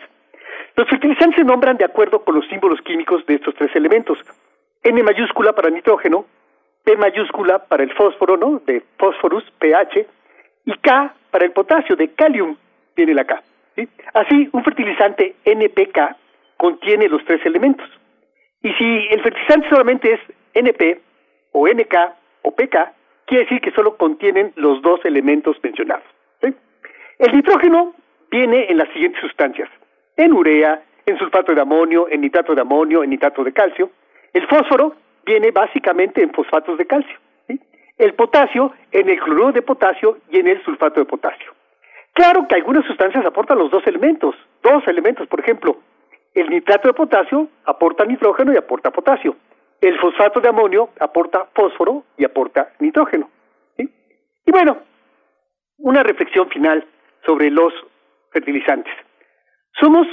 Los 0.75 0.87
fertilizantes 0.87 1.37
se 1.37 1.43
nombran 1.43 1.77
de 1.77 1.85
acuerdo 1.85 2.23
con 2.23 2.35
los 2.35 2.47
símbolos 2.47 2.81
químicos 2.81 3.25
de 3.25 3.35
estos 3.35 3.55
tres 3.55 3.75
elementos. 3.75 4.17
N 4.83 5.03
mayúscula 5.03 5.53
para 5.53 5.69
nitrógeno, 5.69 6.25
P 6.83 6.95
mayúscula 6.97 7.59
para 7.65 7.83
el 7.83 7.93
fósforo, 7.93 8.37
¿no? 8.37 8.61
De 8.65 8.81
fósforus, 8.97 9.43
pH, 9.59 10.07
y 10.65 10.73
K 10.77 11.13
para 11.29 11.45
el 11.45 11.51
potasio, 11.51 11.95
de 11.95 12.09
calium, 12.13 12.55
viene 12.95 13.13
la 13.13 13.25
K. 13.25 13.41
Así, 14.13 14.49
un 14.51 14.63
fertilizante 14.63 15.35
NPK 15.45 16.15
contiene 16.57 17.07
los 17.07 17.23
tres 17.25 17.45
elementos. 17.45 17.87
Y 18.61 18.71
si 18.73 19.07
el 19.09 19.21
fertilizante 19.21 19.69
solamente 19.69 20.13
es 20.13 20.19
NP 20.53 20.99
o 21.53 21.67
NK 21.67 21.95
o 22.43 22.51
PK, 22.51 22.93
quiere 23.25 23.43
decir 23.43 23.61
que 23.61 23.71
solo 23.71 23.97
contienen 23.97 24.53
los 24.55 24.81
dos 24.81 25.03
elementos 25.05 25.57
mencionados. 25.63 26.05
El 27.19 27.35
nitrógeno 27.35 27.93
viene 28.31 28.65
en 28.69 28.77
las 28.77 28.89
siguientes 28.89 29.21
sustancias 29.21 29.69
en 30.17 30.33
urea, 30.33 30.81
en 31.05 31.17
sulfato 31.17 31.53
de 31.53 31.61
amonio, 31.61 32.07
en 32.09 32.21
nitrato 32.21 32.55
de 32.55 32.61
amonio, 32.61 33.03
en 33.03 33.09
nitrato 33.09 33.43
de 33.43 33.53
calcio. 33.53 33.89
El 34.33 34.47
fósforo 34.47 34.95
viene 35.25 35.51
básicamente 35.51 36.21
en 36.21 36.31
fosfatos 36.31 36.77
de 36.77 36.85
calcio. 36.85 37.17
El 37.97 38.13
potasio 38.15 38.73
en 38.91 39.09
el 39.09 39.19
cloruro 39.19 39.51
de 39.51 39.61
potasio 39.61 40.17
y 40.31 40.39
en 40.39 40.47
el 40.47 40.63
sulfato 40.63 40.99
de 40.99 41.05
potasio. 41.05 41.53
Claro 42.13 42.47
que 42.47 42.55
algunas 42.55 42.85
sustancias 42.85 43.23
aportan 43.25 43.59
los 43.59 43.69
dos 43.69 43.85
elementos, 43.85 44.35
dos 44.63 44.85
elementos, 44.87 45.27
por 45.27 45.39
ejemplo, 45.39 45.77
el 46.33 46.49
nitrato 46.49 46.87
de 46.87 46.93
potasio 46.93 47.47
aporta 47.65 48.05
nitrógeno 48.05 48.53
y 48.53 48.57
aporta 48.57 48.89
potasio. 48.89 49.35
El 49.81 49.99
fosfato 49.99 50.39
de 50.39 50.49
amonio 50.49 50.89
aporta 50.99 51.47
fósforo 51.55 52.03
y 52.15 52.23
aporta 52.23 52.73
nitrógeno. 52.79 53.29
Y 53.77 54.51
bueno, 54.51 54.77
una 55.77 56.03
reflexión 56.03 56.49
final 56.49 56.85
sobre 57.25 57.49
los 57.49 57.73
fertilizantes. 58.31 58.93
Somos 59.79 60.07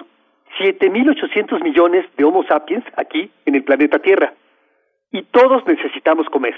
7.800 0.59 1.63
millones 1.63 2.07
de 2.17 2.25
Homo 2.25 2.45
sapiens 2.45 2.85
aquí 2.97 3.31
en 3.45 3.55
el 3.55 3.65
planeta 3.65 3.99
Tierra 3.99 4.33
y 5.13 5.23
todos 5.25 5.67
necesitamos 5.67 6.29
comer. 6.31 6.57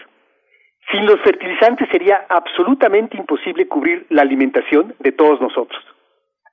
Sin 0.91 1.07
los 1.07 1.21
fertilizantes 1.21 1.89
sería 1.91 2.27
absolutamente 2.29 3.17
imposible 3.17 3.67
cubrir 3.69 4.07
la 4.09 4.23
alimentación 4.23 4.95
de 4.99 5.13
todos 5.13 5.41
nosotros. 5.41 5.83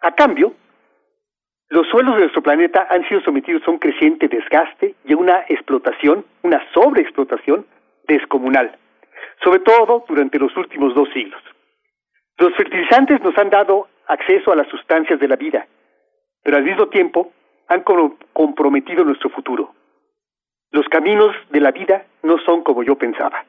A 0.02 0.14
cambio, 0.14 0.54
los 1.70 1.88
suelos 1.88 2.16
de 2.16 2.22
nuestro 2.22 2.42
planeta 2.42 2.88
han 2.90 3.08
sido 3.08 3.22
sometidos 3.22 3.62
a 3.68 3.72
un 3.72 3.78
creciente 3.78 4.28
desgaste 4.28 4.96
y 5.06 5.14
a 5.14 5.18
una 5.18 5.44
explotación, 5.50 6.26
una 6.44 6.62
sobreexplotación 6.74 7.66
descomunal, 8.08 8.78
sobre 9.44 9.60
todo 9.60 10.06
durante 10.08 10.40
los 10.40 10.56
últimos 10.56 10.96
dos 10.96 11.10
siglos. 11.14 11.42
Los 12.38 12.56
fertilizantes 12.56 13.22
nos 13.22 13.38
han 13.38 13.50
dado 13.50 13.88
acceso 14.08 14.52
a 14.52 14.56
las 14.56 14.68
sustancias 14.70 15.20
de 15.20 15.28
la 15.28 15.36
vida, 15.36 15.68
pero 16.42 16.58
al 16.58 16.64
mismo 16.64 16.88
tiempo 16.88 17.34
han 17.68 17.84
comprometido 17.84 19.04
nuestro 19.04 19.30
futuro. 19.30 19.74
Los 20.72 20.88
caminos 20.88 21.36
de 21.50 21.60
la 21.60 21.72
vida 21.72 22.06
no 22.24 22.38
son 22.40 22.64
como 22.64 22.84
yo 22.84 22.96
pensaba. 22.96 23.44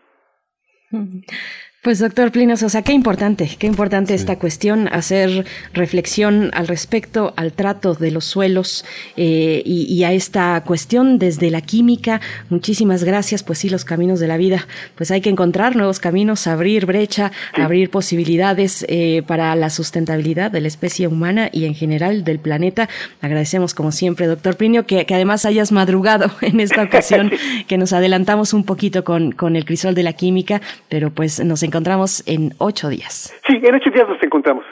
Pues 1.81 2.01
doctor 2.01 2.33
Plinos, 2.33 2.65
o 2.65 2.69
sea, 2.69 2.83
qué 2.83 2.93
importante, 2.93 3.49
qué 3.57 3.69
importante 3.69 4.13
esta 4.13 4.37
cuestión, 4.37 4.89
hacer 4.89 5.47
reflexión 5.73 6.51
al 6.53 6.67
respecto, 6.67 7.33
al 7.37 7.53
trato 7.53 7.95
de 7.95 8.11
los 8.11 8.25
suelos 8.25 8.85
eh, 9.17 9.63
y, 9.65 10.03
a 10.03 10.13
esta 10.13 10.61
cuestión 10.67 11.21
desde 11.21 11.53
la 11.53 11.61
química. 11.61 12.21
Muchísimas 12.51 13.05
gracias, 13.05 13.45
pues 13.45 13.61
sí, 13.61 13.71
los 13.71 13.85
caminos 13.85 14.19
de 14.19 14.27
la 14.27 14.37
vida, 14.37 14.67
pues 14.97 15.13
hay 15.13 15.21
que 15.21 15.31
encontrar 15.31 15.77
nuevos 15.77 16.01
caminos, 16.01 16.49
abrir 16.49 16.85
brecha, 16.85 17.31
abrir 17.55 17.91
posibilidades 17.91 18.85
eh, 18.89 19.23
para 19.25 19.55
la 19.55 19.71
sustentabilidad 19.71 20.51
de 20.51 20.61
la 20.61 20.69
especie 20.69 21.07
humana 21.07 21.49
y 21.53 21.65
en 21.65 21.77
general 21.77 22.25
del 22.25 22.41
planeta. 22.41 22.89
Agradecemos 23.21 23.73
como 23.73 23.93
siempre, 23.93 24.27
doctor 24.27 24.57
Plinio, 24.57 24.85
que, 24.85 25.07
además 25.09 25.45
hayas 25.45 25.71
madrugado 25.71 26.29
en 26.41 26.59
esta 26.59 26.83
ocasión, 26.83 27.31
que 27.69 27.79
nos 27.79 27.93
adelantamos 27.93 28.53
un 28.53 28.65
poquito 28.65 29.05
con, 29.05 29.31
con 29.31 29.55
el 29.55 29.65
crisol 29.65 29.95
de 29.95 30.03
la 30.03 30.13
química, 30.13 30.61
pero 30.89 31.15
pues 31.15 31.39
nos 31.39 31.63
encontramos 31.63 31.78
en 32.27 32.55
ocho 32.59 32.89
días. 32.89 33.35
Sí, 33.47 33.55
en 33.63 33.75
ocho 33.75 33.91
días 33.91 34.09
nos 34.09 34.23
encontramos. 34.23 34.65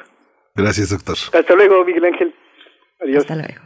Gracias, 0.55 0.91
doctor. 0.91 1.17
Hasta 1.33 1.55
luego, 1.55 1.85
Miguel 1.85 2.05
Ángel. 2.07 2.35
Adiós. 3.03 3.23
Hasta 3.23 3.37
luego. 3.37 3.61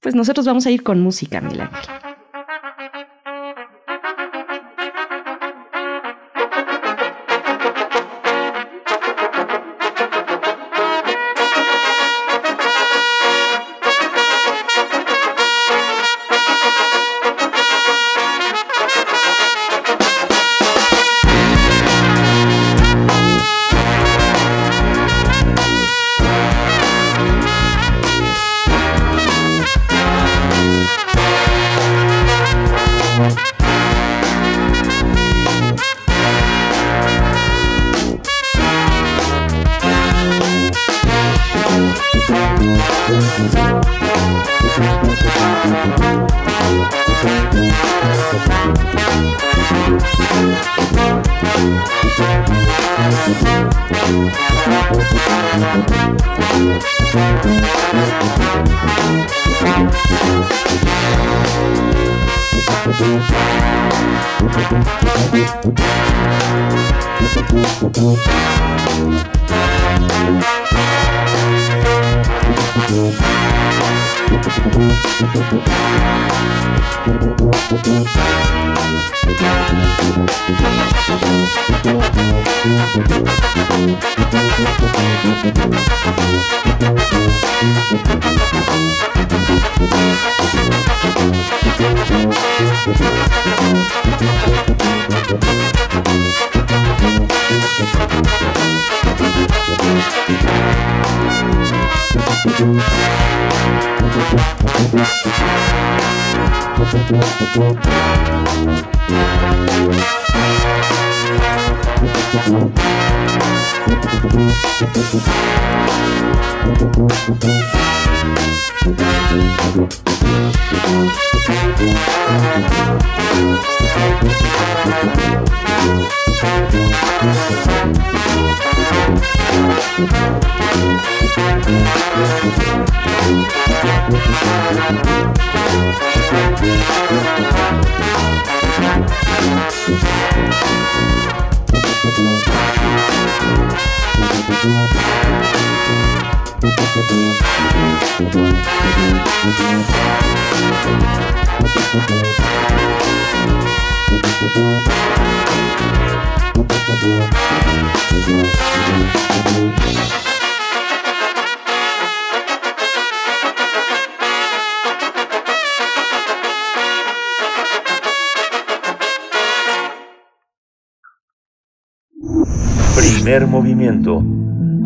Pues 0.00 0.14
nosotros 0.14 0.46
vamos 0.46 0.66
a 0.66 0.70
ir 0.70 0.82
con 0.82 1.00
música, 1.00 1.40
Miguel 1.40 1.62
Ángel. 1.62 2.05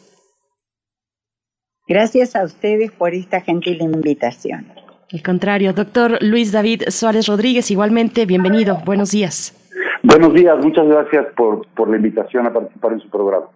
Gracias 1.87 2.35
a 2.35 2.43
ustedes 2.43 2.91
por 2.91 3.13
esta 3.13 3.39
gentil 3.39 3.81
invitación. 3.81 4.67
Al 5.11 5.23
contrario, 5.23 5.73
doctor 5.73 6.17
Luis 6.21 6.51
David 6.51 6.83
Suárez 6.89 7.27
Rodríguez, 7.27 7.71
igualmente, 7.71 8.25
bienvenido. 8.25 8.81
Buenos 8.85 9.11
días. 9.11 9.57
Buenos 10.03 10.33
días, 10.33 10.57
muchas 10.63 10.87
gracias 10.87 11.27
por, 11.35 11.65
por 11.75 11.89
la 11.89 11.95
invitación 11.95 12.45
a 12.45 12.53
participar 12.53 12.93
en 12.93 12.99
su 13.01 13.09
programa. 13.09 13.47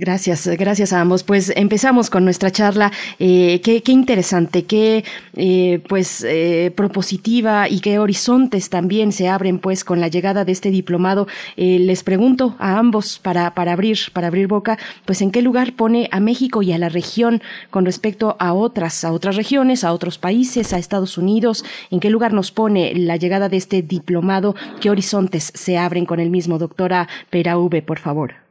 Gracias, 0.00 0.46
gracias 0.46 0.94
a 0.94 1.02
ambos. 1.02 1.24
Pues 1.24 1.52
empezamos 1.54 2.08
con 2.08 2.24
nuestra 2.24 2.50
charla. 2.50 2.90
Eh, 3.18 3.60
qué, 3.62 3.82
qué, 3.82 3.92
interesante, 3.92 4.64
qué 4.64 5.04
eh, 5.36 5.82
pues 5.90 6.24
eh, 6.26 6.72
propositiva 6.74 7.68
y 7.68 7.80
qué 7.80 7.98
horizontes 7.98 8.70
también 8.70 9.12
se 9.12 9.28
abren 9.28 9.58
pues 9.58 9.84
con 9.84 10.00
la 10.00 10.08
llegada 10.08 10.46
de 10.46 10.52
este 10.52 10.70
diplomado. 10.70 11.28
Eh, 11.58 11.78
les 11.80 12.02
pregunto 12.02 12.56
a 12.58 12.78
ambos 12.78 13.18
para, 13.18 13.54
para 13.54 13.72
abrir 13.72 13.98
para 14.14 14.28
abrir 14.28 14.46
boca, 14.46 14.78
pues 15.04 15.20
en 15.20 15.30
qué 15.30 15.42
lugar 15.42 15.74
pone 15.74 16.08
a 16.12 16.18
México 16.18 16.62
y 16.62 16.72
a 16.72 16.78
la 16.78 16.88
región 16.88 17.42
con 17.68 17.84
respecto 17.84 18.36
a 18.38 18.54
otras 18.54 19.04
a 19.04 19.12
otras 19.12 19.36
regiones, 19.36 19.84
a 19.84 19.92
otros 19.92 20.16
países, 20.16 20.72
a 20.72 20.78
Estados 20.78 21.18
Unidos. 21.18 21.62
En 21.90 22.00
qué 22.00 22.08
lugar 22.08 22.32
nos 22.32 22.52
pone 22.52 22.94
la 22.94 23.16
llegada 23.16 23.50
de 23.50 23.58
este 23.58 23.82
diplomado. 23.82 24.54
Qué 24.80 24.88
horizontes 24.88 25.52
se 25.54 25.76
abren 25.76 26.06
con 26.06 26.20
el 26.20 26.30
mismo, 26.30 26.56
doctora 26.56 27.06
V, 27.30 27.82
por 27.82 27.98
favor. 27.98 28.49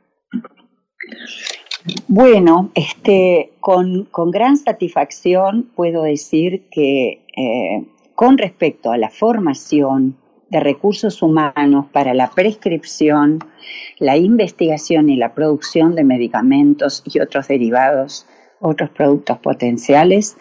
Bueno, 2.08 2.72
este, 2.76 3.52
con, 3.60 4.06
con, 4.06 4.32
gran 4.32 4.58
satisfacción 4.58 5.70
puedo 5.76 6.04
decir 6.04 6.64
que 6.70 7.22
eh, 7.36 7.86
con 8.16 8.38
respecto 8.38 8.92
a 8.92 8.98
la 8.98 9.10
formación 9.10 10.18
de 10.50 10.60
recursos 10.60 11.22
humanos 11.22 11.86
para 11.92 12.14
la 12.14 12.30
prescripción, 12.32 13.40
la 14.00 14.18
investigación 14.18 15.10
y 15.10 15.16
la 15.16 15.34
producción 15.34 15.96
de 15.96 16.04
medicamentos 16.04 17.04
y 17.06 17.20
otros 17.20 17.48
derivados, 17.48 18.26
otros 18.60 18.90
productos 18.90 19.38
potenciales, 19.40 20.38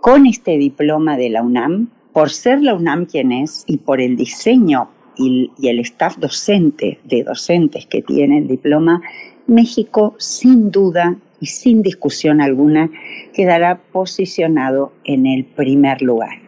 con 0.00 0.26
este 0.26 0.56
diploma 0.56 1.16
de 1.16 1.30
la 1.30 1.42
UNAM, 1.42 1.90
por 2.12 2.30
ser 2.30 2.62
la 2.62 2.74
UNAM 2.74 3.06
quien 3.06 3.32
es 3.32 3.64
y 3.66 3.78
por 3.78 4.00
el 4.00 4.16
diseño 4.16 4.90
y, 5.16 5.50
y 5.58 5.68
el 5.68 5.80
staff 5.80 6.16
docente 6.18 7.00
de 7.04 7.24
docentes 7.24 7.86
que 7.86 8.02
tiene 8.02 8.38
el 8.38 8.46
diploma, 8.46 9.02
México 9.50 10.14
sin 10.18 10.70
duda 10.70 11.16
y 11.40 11.46
sin 11.46 11.82
discusión 11.82 12.40
alguna 12.40 12.88
quedará 13.34 13.80
posicionado 13.92 14.92
en 15.04 15.26
el 15.26 15.44
primer 15.44 16.02
lugar. 16.02 16.38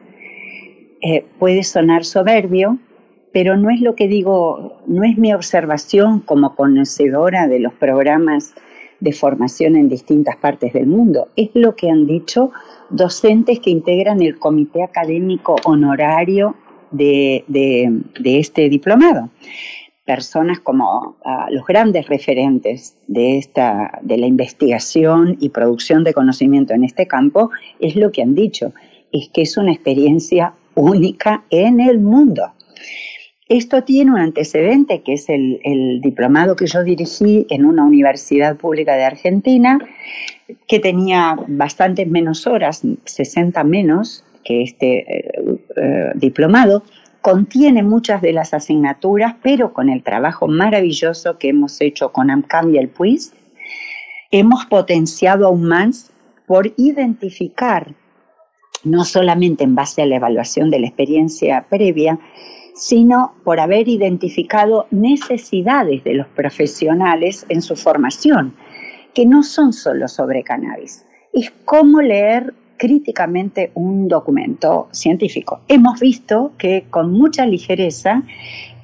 Eh, 1.01 1.25
puede 1.41 1.65
sonar 1.65 2.05
soberbio, 2.05 2.79
pero 3.33 3.57
no 3.57 3.71
es 3.71 3.81
lo 3.81 3.97
que 3.97 4.07
digo, 4.07 4.81
no 4.87 5.03
es 5.03 5.19
mi 5.19 5.35
observación 5.35 6.21
como 6.21 6.55
conocedora 6.55 7.49
de 7.49 7.59
los 7.59 7.73
programas 7.73 8.55
de 9.01 9.13
formación 9.13 9.75
en 9.75 9.89
distintas 9.89 10.37
partes 10.37 10.73
del 10.73 10.87
mundo, 10.87 11.27
es 11.35 11.51
lo 11.55 11.75
que 11.75 11.91
han 11.91 12.07
dicho 12.07 12.53
docentes 12.89 13.59
que 13.59 13.71
integran 13.71 14.23
el 14.23 14.39
comité 14.39 14.85
académico 14.85 15.57
honorario 15.65 16.55
de, 16.93 17.45
de 17.49 18.39
este 18.39 18.69
diplomado 18.69 19.29
personas 20.05 20.61
como 20.61 21.17
uh, 21.25 21.53
los 21.53 21.65
grandes 21.67 22.09
referentes 22.09 22.97
de, 23.07 23.39
esta, 23.39 23.99
de 24.03 24.19
la 24.19 24.27
investigación 24.27 25.37
y 25.41 25.51
producción 25.51 26.05
de 26.05 26.13
conocimiento 26.13 26.75
en 26.75 26.85
este 26.85 27.07
campo, 27.07 27.51
es 27.79 27.95
lo 27.97 28.11
que 28.11 28.23
han 28.23 28.35
dicho, 28.35 28.73
es 29.13 29.29
que 29.29 29.43
es 29.43 29.57
una 29.57 29.73
experiencia 29.73 30.55
única 30.75 31.45
en 31.51 31.81
el 31.81 32.01
mundo. 32.01 32.53
Esto 33.49 33.85
tiene 33.85 34.13
un 34.13 34.19
antecedente 34.19 35.03
que 35.03 35.15
es 35.15 35.29
el, 35.29 35.61
el, 35.63 36.01
diplomado 36.01 36.57
que 36.57 36.67
yo 36.67 36.83
dirigí 36.83 37.47
en 37.51 37.67
una 37.67 37.85
universidad 37.85 38.57
pública 38.57 38.95
de 38.95 39.05
Argentina, 39.05 39.79
que 40.67 40.81
tenía 40.81 41.37
bastantes 41.49 42.09
menos 42.09 42.47
horas, 42.47 42.83
60 43.05 43.63
menos 43.65 44.25
que 44.45 44.63
este 44.63 45.19
eh, 45.19 45.33
eh, 45.77 46.13
diplomado, 46.15 46.83
contiene 47.23 47.83
muchas 47.83 48.21
de 48.21 48.33
las 48.33 48.53
asignaturas, 48.53 49.37
pero 49.43 49.73
con 49.73 49.89
el 49.89 50.03
trabajo 50.03 50.49
maravilloso 50.49 51.39
que 51.39 51.51
hemos 51.51 51.81
hecho 51.81 52.13
con 52.13 52.31
AMCAM 52.31 52.75
y 52.75 52.79
el 52.79 52.89
PUIS, 52.89 53.33
hemos 54.33 54.67
potenciado 54.67 55.47
aún 55.47 55.65
más 55.65 56.13
por 56.47 56.75
identificar, 56.77 57.95
no 58.85 59.05
solamente 59.05 59.63
en 59.63 59.77
base 59.77 60.03
a 60.03 60.07
la 60.07 60.17
evaluación 60.17 60.71
de 60.71 60.81
la 60.81 60.89
experiencia 60.89 61.65
previa, 61.71 62.19
sino 62.75 63.35
por 63.45 63.61
haber 63.61 63.89
identificado 63.89 64.87
necesidades 64.91 66.03
de 66.03 66.15
los 66.15 66.27
profesionales 66.29 67.47
en 67.49 67.63
su 67.63 67.77
formación, 67.77 68.57
que 69.15 69.27
no 69.27 69.45
son 69.45 69.73
solo 69.73 70.09
sobre 70.09 70.43
cannabis. 70.43 71.07
Es 71.33 71.53
cómo 71.65 72.01
leer 72.01 72.55
críticamente 72.83 73.71
un 73.75 74.09
documento 74.09 74.89
científico. 74.91 75.61
Hemos 75.69 76.01
visto 76.01 76.51
que 76.59 76.87
con 76.91 77.13
mucha 77.13 77.47
ligereza 77.47 78.25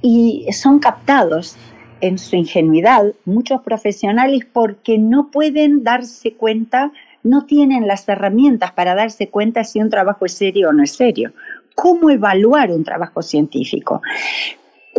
y 0.02 0.46
son 0.52 0.78
captados 0.78 1.56
en 2.00 2.16
su 2.16 2.36
ingenuidad 2.36 3.12
muchos 3.24 3.60
profesionales 3.62 4.46
porque 4.52 4.98
no 4.98 5.32
pueden 5.32 5.82
darse 5.82 6.34
cuenta, 6.34 6.92
no 7.24 7.44
tienen 7.46 7.88
las 7.88 8.08
herramientas 8.08 8.70
para 8.70 8.94
darse 8.94 9.30
cuenta 9.30 9.64
si 9.64 9.80
un 9.80 9.90
trabajo 9.90 10.26
es 10.26 10.32
serio 10.34 10.68
o 10.68 10.72
no 10.72 10.84
es 10.84 10.92
serio. 10.92 11.32
¿Cómo 11.74 12.08
evaluar 12.08 12.70
un 12.70 12.84
trabajo 12.84 13.20
científico? 13.20 14.00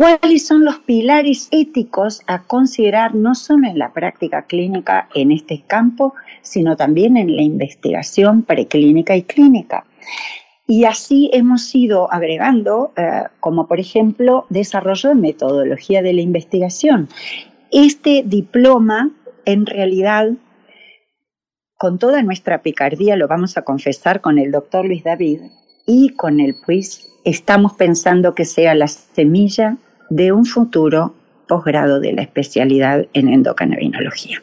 ¿Cuáles 0.00 0.46
son 0.46 0.64
los 0.64 0.78
pilares 0.78 1.48
éticos 1.50 2.22
a 2.26 2.44
considerar 2.44 3.14
no 3.14 3.34
solo 3.34 3.68
en 3.68 3.78
la 3.78 3.92
práctica 3.92 4.46
clínica 4.46 5.10
en 5.14 5.30
este 5.30 5.62
campo, 5.66 6.14
sino 6.40 6.74
también 6.74 7.18
en 7.18 7.36
la 7.36 7.42
investigación 7.42 8.44
preclínica 8.44 9.14
y 9.14 9.24
clínica? 9.24 9.84
Y 10.66 10.86
así 10.86 11.28
hemos 11.34 11.74
ido 11.74 12.10
agregando, 12.10 12.94
eh, 12.96 13.24
como 13.40 13.66
por 13.68 13.78
ejemplo, 13.78 14.46
desarrollo 14.48 15.10
de 15.10 15.16
metodología 15.16 16.00
de 16.00 16.14
la 16.14 16.22
investigación. 16.22 17.10
Este 17.70 18.22
diploma, 18.24 19.10
en 19.44 19.66
realidad, 19.66 20.30
con 21.76 21.98
toda 21.98 22.22
nuestra 22.22 22.62
picardía, 22.62 23.16
lo 23.16 23.28
vamos 23.28 23.58
a 23.58 23.64
confesar 23.64 24.22
con 24.22 24.38
el 24.38 24.50
doctor 24.50 24.86
Luis 24.86 25.04
David 25.04 25.40
y 25.86 26.14
con 26.16 26.40
el 26.40 26.54
PUIS, 26.54 27.06
estamos 27.26 27.74
pensando 27.74 28.34
que 28.34 28.46
sea 28.46 28.74
la 28.74 28.88
semilla 28.88 29.76
de 30.10 30.32
un 30.32 30.44
futuro 30.44 31.14
posgrado 31.48 31.98
de 32.00 32.12
la 32.12 32.22
especialidad 32.22 33.06
en 33.12 33.28
endocannabinología. 33.28 34.42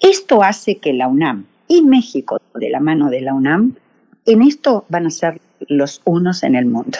Esto 0.00 0.42
hace 0.42 0.78
que 0.78 0.92
la 0.92 1.08
UNAM 1.08 1.46
y 1.68 1.82
México, 1.82 2.40
de 2.54 2.70
la 2.70 2.80
mano 2.80 3.10
de 3.10 3.20
la 3.20 3.34
UNAM, 3.34 3.74
en 4.24 4.42
esto 4.42 4.84
van 4.88 5.06
a 5.06 5.10
ser 5.10 5.40
los 5.68 6.00
unos 6.04 6.42
en 6.42 6.54
el 6.54 6.66
mundo. 6.66 6.98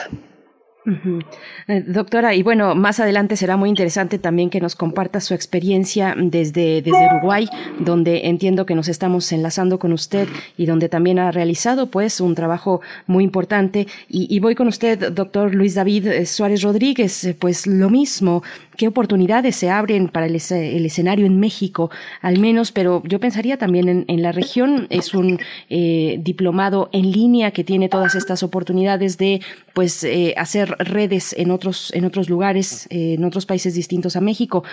Eh, 0.85 1.83
doctora, 1.87 2.35
y 2.35 2.43
bueno, 2.43 2.75
más 2.75 2.99
adelante 2.99 3.37
será 3.37 3.55
muy 3.55 3.69
interesante 3.69 4.19
también 4.19 4.49
que 4.49 4.59
nos 4.59 4.75
comparta 4.75 5.21
su 5.21 5.33
experiencia 5.33 6.13
desde, 6.17 6.81
desde 6.81 7.07
Uruguay, 7.07 7.47
donde 7.79 8.27
entiendo 8.27 8.65
que 8.65 8.75
nos 8.75 8.89
estamos 8.89 9.31
enlazando 9.31 9.79
con 9.79 9.93
usted 9.93 10.27
y 10.57 10.65
donde 10.65 10.89
también 10.89 11.19
ha 11.19 11.31
realizado 11.31 11.89
pues 11.89 12.19
un 12.19 12.35
trabajo 12.35 12.81
muy 13.07 13.23
importante. 13.23 13.87
Y, 14.09 14.39
voy 14.39 14.55
con 14.55 14.67
usted, 14.67 15.11
doctor 15.13 15.55
Luis 15.55 15.75
David 15.75 16.07
eh, 16.07 16.25
Suárez 16.25 16.61
Rodríguez, 16.61 17.23
eh, 17.23 17.35
pues 17.37 17.65
lo 17.65 17.89
mismo, 17.89 18.43
qué 18.75 18.89
oportunidades 18.89 19.55
se 19.55 19.69
abren 19.69 20.09
para 20.09 20.25
el, 20.25 20.35
escenario 20.35 21.25
en 21.25 21.39
México, 21.39 21.91
al 22.21 22.39
menos, 22.39 22.73
pero 22.73 23.01
yo 23.05 23.19
pensaría 23.19 23.57
también 23.57 24.05
en, 24.07 24.21
la 24.21 24.31
región, 24.31 24.87
es 24.89 25.13
un 25.13 25.39
diplomado 25.69 26.89
en 26.91 27.11
línea 27.11 27.51
que 27.51 27.63
tiene 27.63 27.89
todas 27.89 28.15
estas 28.15 28.43
oportunidades 28.43 29.17
de 29.17 29.41
pues 29.73 30.05
hacer 30.37 30.72
redes 30.79 31.37
en 31.37 31.51
otros, 31.51 31.93
en 31.93 32.05
otros 32.05 32.29
lugares, 32.29 32.87
eh, 32.91 33.15
en 33.17 33.23
otros 33.23 33.45
países 33.45 33.75
distintos 33.75 34.15
a 34.15 34.21
México. 34.21 34.63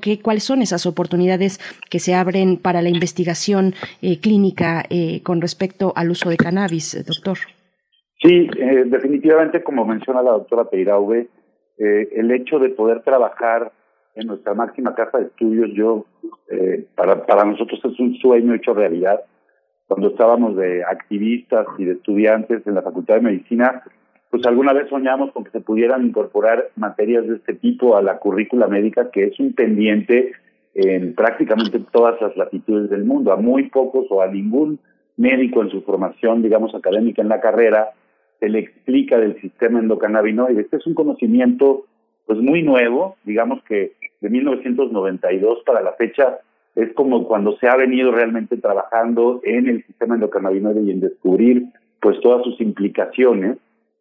¿Qué, 0.00 0.20
¿Cuáles 0.20 0.44
son 0.44 0.62
esas 0.62 0.86
oportunidades 0.86 1.60
que 1.90 1.98
se 1.98 2.14
abren 2.14 2.56
para 2.56 2.82
la 2.82 2.88
investigación 2.88 3.74
eh, 4.02 4.20
clínica 4.20 4.84
eh, 4.90 5.22
con 5.22 5.40
respecto 5.40 5.92
al 5.96 6.10
uso 6.10 6.30
de 6.30 6.36
cannabis, 6.36 7.04
doctor? 7.06 7.38
Sí, 8.22 8.48
definitivamente, 8.86 9.62
como 9.62 9.84
menciona 9.84 10.22
la 10.22 10.32
doctora 10.32 10.64
Peirauve, 10.70 11.28
el 11.78 12.30
hecho 12.30 12.58
de 12.58 12.70
poder 12.70 13.02
trabajar 13.02 13.70
en 14.14 14.28
nuestra 14.28 14.54
máxima 14.54 14.94
casa 14.94 15.18
de 15.18 15.26
estudios, 15.26 15.68
yo, 15.74 16.06
para, 16.94 17.26
para 17.26 17.44
nosotros 17.44 17.78
es 17.84 18.00
un 18.00 18.16
sueño 18.16 18.54
hecho 18.54 18.72
realidad. 18.72 19.20
Cuando 19.86 20.08
estábamos 20.08 20.56
de 20.56 20.82
activistas 20.82 21.66
y 21.76 21.84
de 21.84 21.92
estudiantes 21.92 22.66
en 22.66 22.74
la 22.74 22.82
Facultad 22.82 23.16
de 23.16 23.20
Medicina, 23.20 23.82
pues 24.36 24.46
alguna 24.48 24.74
vez 24.74 24.90
soñamos 24.90 25.32
con 25.32 25.44
que 25.44 25.50
se 25.50 25.62
pudieran 25.62 26.04
incorporar 26.04 26.68
materias 26.76 27.26
de 27.26 27.36
este 27.36 27.54
tipo 27.54 27.96
a 27.96 28.02
la 28.02 28.18
currícula 28.18 28.66
médica, 28.66 29.10
que 29.10 29.24
es 29.24 29.40
un 29.40 29.54
pendiente 29.54 30.32
en 30.74 31.14
prácticamente 31.14 31.80
todas 31.90 32.20
las 32.20 32.36
latitudes 32.36 32.90
del 32.90 33.06
mundo. 33.06 33.32
A 33.32 33.36
muy 33.36 33.70
pocos 33.70 34.04
o 34.10 34.20
a 34.20 34.26
ningún 34.26 34.78
médico 35.16 35.62
en 35.62 35.70
su 35.70 35.80
formación, 35.80 36.42
digamos, 36.42 36.74
académica 36.74 37.22
en 37.22 37.30
la 37.30 37.40
carrera, 37.40 37.92
se 38.38 38.50
le 38.50 38.58
explica 38.58 39.16
del 39.16 39.40
sistema 39.40 39.78
endocannabinoide. 39.78 40.60
Este 40.60 40.76
es 40.76 40.86
un 40.86 40.92
conocimiento 40.92 41.86
pues 42.26 42.38
muy 42.38 42.62
nuevo, 42.62 43.16
digamos 43.24 43.62
que 43.62 43.92
de 44.20 44.28
1992 44.28 45.62
para 45.64 45.80
la 45.80 45.92
fecha 45.92 46.40
es 46.74 46.92
como 46.92 47.26
cuando 47.26 47.56
se 47.56 47.68
ha 47.68 47.76
venido 47.76 48.12
realmente 48.12 48.58
trabajando 48.58 49.40
en 49.44 49.66
el 49.66 49.82
sistema 49.86 50.16
endocannabinoide 50.16 50.82
y 50.82 50.90
en 50.90 51.00
descubrir 51.00 51.68
pues 52.02 52.20
todas 52.20 52.44
sus 52.44 52.60
implicaciones 52.60 53.56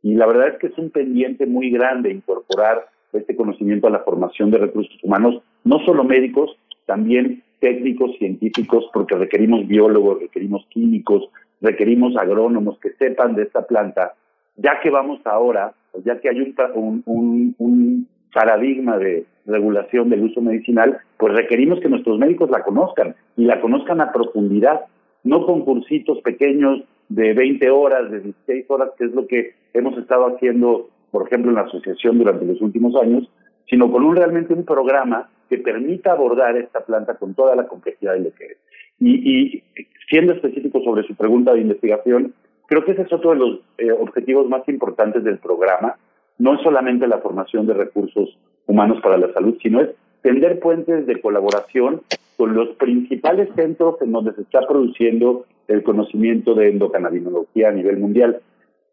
y 0.05 0.13
la 0.13 0.27
verdad 0.27 0.49
es 0.49 0.59
que 0.59 0.67
es 0.67 0.77
un 0.77 0.91
pendiente 0.91 1.47
muy 1.47 1.71
grande 1.71 2.11
incorporar 2.11 2.85
este 3.11 3.35
conocimiento 3.35 3.87
a 3.87 3.89
la 3.89 4.01
formación 4.03 4.51
de 4.51 4.59
recursos 4.59 5.03
humanos, 5.03 5.41
no 5.63 5.79
solo 5.79 6.03
médicos, 6.03 6.55
también 6.85 7.41
técnicos, 7.59 8.15
científicos, 8.19 8.85
porque 8.93 9.15
requerimos 9.15 9.67
biólogos, 9.67 10.19
requerimos 10.19 10.63
químicos, 10.69 11.27
requerimos 11.59 12.15
agrónomos 12.17 12.77
que 12.77 12.91
sepan 12.99 13.33
de 13.33 13.43
esta 13.43 13.65
planta, 13.65 14.13
ya 14.57 14.79
que 14.79 14.91
vamos 14.91 15.21
ahora, 15.25 15.73
ya 16.03 16.19
que 16.19 16.29
hay 16.29 16.39
un, 16.75 17.01
un, 17.07 17.55
un 17.57 18.07
paradigma 18.31 18.99
de 18.99 19.25
regulación 19.47 20.11
del 20.11 20.25
uso 20.25 20.39
medicinal, 20.39 20.99
pues 21.17 21.33
requerimos 21.33 21.79
que 21.79 21.89
nuestros 21.89 22.19
médicos 22.19 22.51
la 22.51 22.61
conozcan 22.61 23.15
y 23.37 23.45
la 23.45 23.59
conozcan 23.59 24.01
a 24.01 24.11
profundidad, 24.11 24.81
no 25.23 25.47
con 25.47 25.65
cursitos 25.65 26.21
pequeños 26.21 26.83
de 27.09 27.33
20 27.33 27.69
horas, 27.69 28.09
de 28.11 28.19
16 28.19 28.65
horas, 28.69 28.89
que 28.97 29.05
es 29.05 29.13
lo 29.13 29.27
que 29.27 29.53
hemos 29.73 29.97
estado 29.97 30.27
haciendo, 30.27 30.89
por 31.11 31.27
ejemplo, 31.27 31.51
en 31.51 31.55
la 31.55 31.61
asociación 31.61 32.17
durante 32.17 32.45
los 32.45 32.61
últimos 32.61 32.95
años, 33.01 33.29
sino 33.69 33.91
con 33.91 34.03
un 34.03 34.15
realmente 34.15 34.53
un 34.53 34.65
programa 34.65 35.29
que 35.49 35.57
permita 35.57 36.11
abordar 36.11 36.57
esta 36.57 36.81
planta 36.81 37.15
con 37.15 37.33
toda 37.33 37.55
la 37.55 37.67
complejidad 37.67 38.13
de 38.13 38.19
lo 38.19 38.33
que 38.33 38.45
es. 38.45 38.57
Y, 38.99 39.63
siendo 40.09 40.33
específico 40.33 40.81
sobre 40.83 41.03
su 41.03 41.15
pregunta 41.15 41.53
de 41.53 41.61
investigación, 41.61 42.33
creo 42.67 42.85
que 42.85 42.91
ese 42.91 43.03
es 43.03 43.13
otro 43.13 43.31
de 43.31 43.37
los 43.37 43.59
eh, 43.77 43.91
objetivos 43.91 44.47
más 44.47 44.67
importantes 44.69 45.23
del 45.23 45.39
programa. 45.39 45.95
No 46.37 46.55
es 46.55 46.61
solamente 46.61 47.07
la 47.07 47.19
formación 47.19 47.65
de 47.67 47.73
recursos 47.73 48.37
humanos 48.67 48.99
para 49.01 49.17
la 49.17 49.31
salud, 49.33 49.57
sino 49.61 49.81
es 49.81 49.89
tender 50.21 50.59
puentes 50.59 51.05
de 51.05 51.21
colaboración 51.21 52.01
con 52.37 52.53
los 52.53 52.69
principales 52.77 53.49
centros 53.55 54.01
en 54.01 54.11
donde 54.11 54.33
se 54.33 54.41
está 54.41 54.61
produciendo 54.67 55.45
el 55.67 55.83
conocimiento 55.83 56.53
de 56.53 56.69
endocannabinología 56.69 57.69
a 57.69 57.71
nivel 57.71 57.97
mundial. 57.97 58.41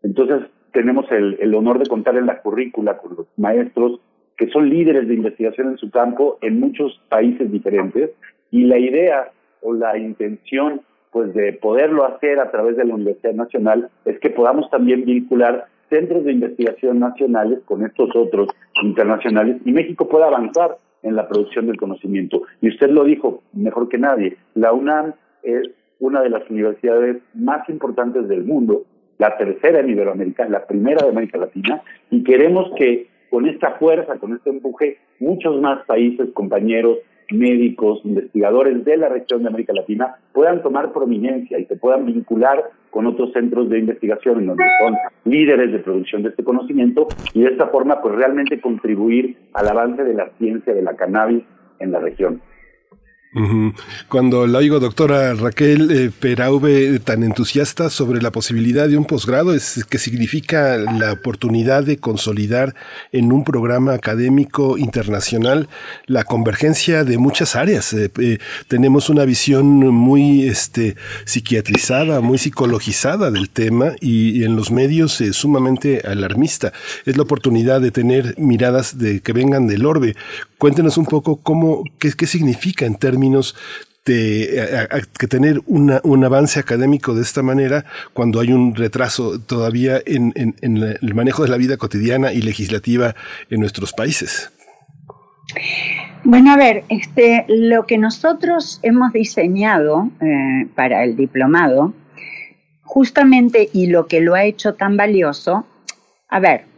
Entonces, 0.03 0.49
tenemos 0.73 1.11
el, 1.11 1.37
el 1.41 1.55
honor 1.55 1.79
de 1.79 1.87
contar 1.87 2.17
en 2.17 2.27
la 2.27 2.41
currícula 2.41 2.99
con 2.99 3.17
los 3.17 3.27
maestros 3.37 4.01
que 4.37 4.49
son 4.49 4.69
líderes 4.69 5.07
de 5.07 5.15
investigación 5.15 5.69
en 5.69 5.79
su 5.79 5.91
campo 5.91 6.39
en 6.41 6.59
muchos 6.59 7.01
países 7.09 7.51
diferentes 7.53 8.11
y 8.51 8.65
la 8.65 8.79
idea 8.79 9.31
o 9.61 9.73
la 9.73 9.97
intención 9.99 10.81
pues 11.11 11.35
de 11.35 11.53
poderlo 11.53 12.07
hacer 12.07 12.41
a 12.41 12.51
través 12.51 12.77
de 12.77 12.85
la 12.85 12.95
Universidad 12.95 13.35
Nacional 13.35 13.91
es 14.05 14.19
que 14.19 14.31
podamos 14.31 14.71
también 14.71 15.05
vincular 15.05 15.67
centros 15.91 16.25
de 16.25 16.33
investigación 16.33 17.01
nacionales 17.01 17.61
con 17.67 17.85
estos 17.85 18.17
otros 18.17 18.49
internacionales 18.83 19.59
y 19.65 19.73
México 19.73 20.09
pueda 20.09 20.27
avanzar 20.27 20.79
en 21.03 21.17
la 21.17 21.29
producción 21.29 21.67
del 21.67 21.77
conocimiento. 21.77 22.43
Y 22.63 22.69
usted 22.69 22.89
lo 22.89 23.05
dijo 23.05 23.43
mejor 23.53 23.89
que 23.91 23.99
nadie, 23.99 24.39
la 24.55 24.73
UNAM 24.73 25.13
es 25.43 25.71
una 26.03 26.21
de 26.21 26.31
las 26.31 26.49
universidades 26.51 27.19
más 27.33 27.67
importantes 27.69 28.27
del 28.29 28.45
mundo, 28.45 28.83
la 29.19 29.37
tercera 29.37 29.79
en 29.79 29.91
Iberoamérica, 29.91 30.49
la 30.49 30.67
primera 30.67 31.05
de 31.05 31.11
América 31.11 31.39
Latina, 31.39 31.81
y 32.11 32.25
queremos 32.25 32.73
que 32.77 33.07
con 33.31 33.47
esta 33.47 33.75
fuerza, 33.79 34.19
con 34.19 34.35
este 34.35 34.51
empuje, 34.51 34.99
muchos 35.21 35.61
más 35.61 35.87
países, 35.87 36.29
compañeros, 36.35 36.99
médicos, 37.31 38.01
investigadores 38.05 38.85
de 38.85 38.97
la 38.97 39.09
región 39.09 39.43
de 39.43 39.49
América 39.49 39.73
Latina 39.73 40.17
puedan 40.33 40.61
tomar 40.63 40.93
prominencia 40.93 41.59
y 41.59 41.67
se 41.67 41.77
puedan 41.77 42.05
vincular 42.05 42.63
con 42.91 43.07
otros 43.07 43.33
centros 43.33 43.71
de 43.71 43.79
investigación 43.79 44.41
en 44.41 44.47
donde 44.49 44.65
son 44.81 44.97
líderes 45.25 45.73
de 45.73 45.79
producción 45.79 46.25
de 46.25 46.31
este 46.31 46.45
conocimiento 46.45 47.07
y 47.33 47.43
de 47.43 47.51
esta 47.51 47.69
forma 47.69 48.03
pues 48.03 48.17
realmente 48.17 48.61
contribuir 48.61 49.37
al 49.55 49.69
avance 49.69 50.03
de 50.03 50.15
la 50.15 50.31
ciencia 50.39 50.75
de 50.75 50.83
la 50.83 50.95
cannabis 50.97 51.45
en 51.79 51.93
la 51.93 52.01
región. 52.01 52.43
Cuando 54.09 54.47
la 54.47 54.59
oigo, 54.59 54.79
doctora 54.79 55.33
Raquel 55.33 55.91
eh, 55.91 56.11
Perauve, 56.11 56.99
tan 56.99 57.23
entusiasta 57.23 57.89
sobre 57.89 58.21
la 58.21 58.31
posibilidad 58.31 58.91
de 58.91 58.99
un 58.99 59.07
posgrado, 59.07 59.55
es 59.55 59.87
que 59.89 59.97
significa 59.97 60.77
la 60.77 61.13
oportunidad 61.13 61.83
de 61.83 61.97
consolidar 61.97 62.75
en 63.11 63.33
un 63.33 63.43
programa 63.43 63.95
académico 63.95 64.77
internacional 64.77 65.71
la 66.05 66.25
convergencia 66.25 67.05
de 67.05 67.17
muchas 67.17 67.57
áreas. 67.57 67.95
Eh, 67.95 68.11
eh, 68.19 68.37
tenemos 68.69 69.09
una 69.09 69.25
visión 69.25 69.67
muy 69.79 70.47
este, 70.47 70.97
psiquiatrizada, 71.25 72.21
muy 72.21 72.37
psicologizada 72.37 73.31
del 73.31 73.49
tema 73.49 73.93
y, 73.99 74.45
en 74.45 74.57
los 74.57 74.71
medios 74.71 75.23
sumamente 75.33 76.03
alarmista. 76.07 76.75
Es 77.07 77.17
la 77.17 77.23
oportunidad 77.23 77.81
de 77.81 77.93
tener 77.93 78.35
miradas 78.37 78.99
de 78.99 79.21
que 79.21 79.33
vengan 79.33 79.67
del 79.67 79.87
orbe. 79.87 80.17
Cuéntenos 80.59 80.99
un 80.99 81.07
poco 81.07 81.37
cómo, 81.39 81.83
qué, 81.99 82.13
qué 82.13 82.27
significa 82.27 82.85
en 82.85 82.97
términos 82.97 83.22
de 84.05 84.89
que 85.19 85.29
tener 85.29 85.61
un 85.67 86.25
avance 86.25 86.59
académico 86.59 87.15
de 87.15 87.23
esta 87.23 87.43
manera 87.43 87.85
cuando 88.13 88.41
hay 88.41 88.53
un 88.53 88.75
retraso 88.75 89.41
todavía 89.41 90.01
en, 90.05 90.33
el 90.61 91.15
manejo 91.15 91.45
de 91.45 91.49
la 91.49 91.57
vida 91.57 91.77
cotidiana 91.77 92.33
y 92.33 92.43
legislativa 92.43 93.15
en 93.49 93.61
nuestros 93.61 93.93
países. 93.93 94.51
Bueno, 96.25 96.53
a 96.53 96.57
ver, 96.57 96.85
este, 96.89 97.45
lo 97.49 97.87
que 97.87 97.99
nosotros 97.99 98.79
hemos 98.83 99.13
diseñado 99.13 100.09
eh, 100.21 100.69
para 100.75 101.05
el 101.05 101.17
diplomado, 101.17 101.95
justamente 102.83 103.69
y 103.73 103.87
lo 103.87 104.07
que 104.07 104.21
lo 104.21 104.35
ha 104.35 104.45
hecho 104.45 104.75
tan 104.75 104.97
valioso, 104.97 105.67
a 106.29 106.41
ver, 106.41 106.72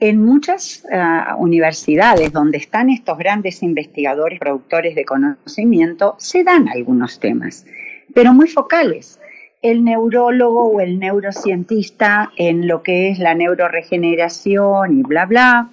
en 0.00 0.24
muchas 0.24 0.84
ah, 0.90 1.36
universidades 1.38 2.32
donde 2.32 2.56
están 2.56 2.88
estos 2.88 3.18
grandes 3.18 3.62
investigadores, 3.62 4.40
productores 4.40 4.94
de 4.94 5.04
conocimiento, 5.04 6.16
se 6.18 6.42
dan 6.42 6.68
algunos 6.68 7.20
temas, 7.20 7.66
pero 8.14 8.32
muy 8.32 8.48
focales. 8.48 9.20
El 9.62 9.84
neurólogo 9.84 10.70
o 10.70 10.80
el 10.80 10.98
neurocientista 10.98 12.32
en 12.36 12.66
lo 12.66 12.82
que 12.82 13.10
es 13.10 13.18
la 13.18 13.34
neuroregeneración 13.34 14.98
y 14.98 15.02
bla, 15.02 15.26
bla, 15.26 15.70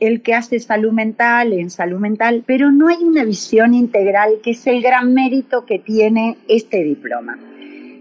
el 0.00 0.20
que 0.22 0.34
hace 0.34 0.58
salud 0.58 0.90
mental 0.90 1.52
en 1.52 1.70
salud 1.70 2.00
mental, 2.00 2.42
pero 2.44 2.72
no 2.72 2.88
hay 2.88 3.04
una 3.04 3.22
visión 3.22 3.72
integral 3.72 4.40
que 4.42 4.50
es 4.50 4.66
el 4.66 4.82
gran 4.82 5.14
mérito 5.14 5.64
que 5.64 5.78
tiene 5.78 6.38
este 6.48 6.82
diploma. 6.82 7.38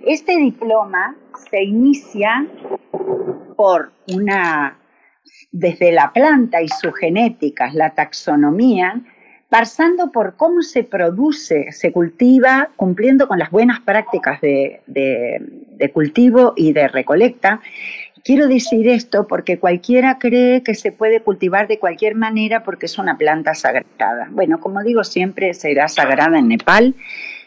Este 0.03 0.35
diploma 0.37 1.15
se 1.51 1.61
inicia 1.61 2.47
por 3.55 3.91
una 4.07 4.78
desde 5.51 5.91
la 5.91 6.11
planta 6.13 6.61
y 6.61 6.67
su 6.67 6.91
genética, 6.91 7.71
la 7.73 7.91
taxonomía, 7.91 9.01
pasando 9.49 10.11
por 10.11 10.35
cómo 10.35 10.61
se 10.61 10.83
produce, 10.83 11.71
se 11.71 11.91
cultiva, 11.91 12.69
cumpliendo 12.75 13.27
con 13.27 13.39
las 13.39 13.49
buenas 13.49 13.79
prácticas 13.79 14.39
de, 14.41 14.81
cultivo 15.91 16.53
y 16.55 16.71
de 16.71 16.87
recolecta. 16.87 17.59
Quiero 18.23 18.47
decir 18.47 18.87
esto 18.87 19.25
porque 19.27 19.57
cualquiera 19.57 20.19
cree 20.19 20.61
que 20.61 20.75
se 20.75 20.91
puede 20.91 21.21
cultivar 21.21 21.67
de 21.67 21.79
cualquier 21.79 22.15
manera 22.15 22.63
porque 22.63 22.85
es 22.85 22.99
una 22.99 23.17
planta 23.17 23.55
sagrada. 23.55 24.27
Bueno, 24.29 24.59
como 24.59 24.83
digo, 24.83 25.03
siempre 25.03 25.53
será 25.53 25.87
sagrada 25.87 26.37
en 26.37 26.49
Nepal. 26.49 26.93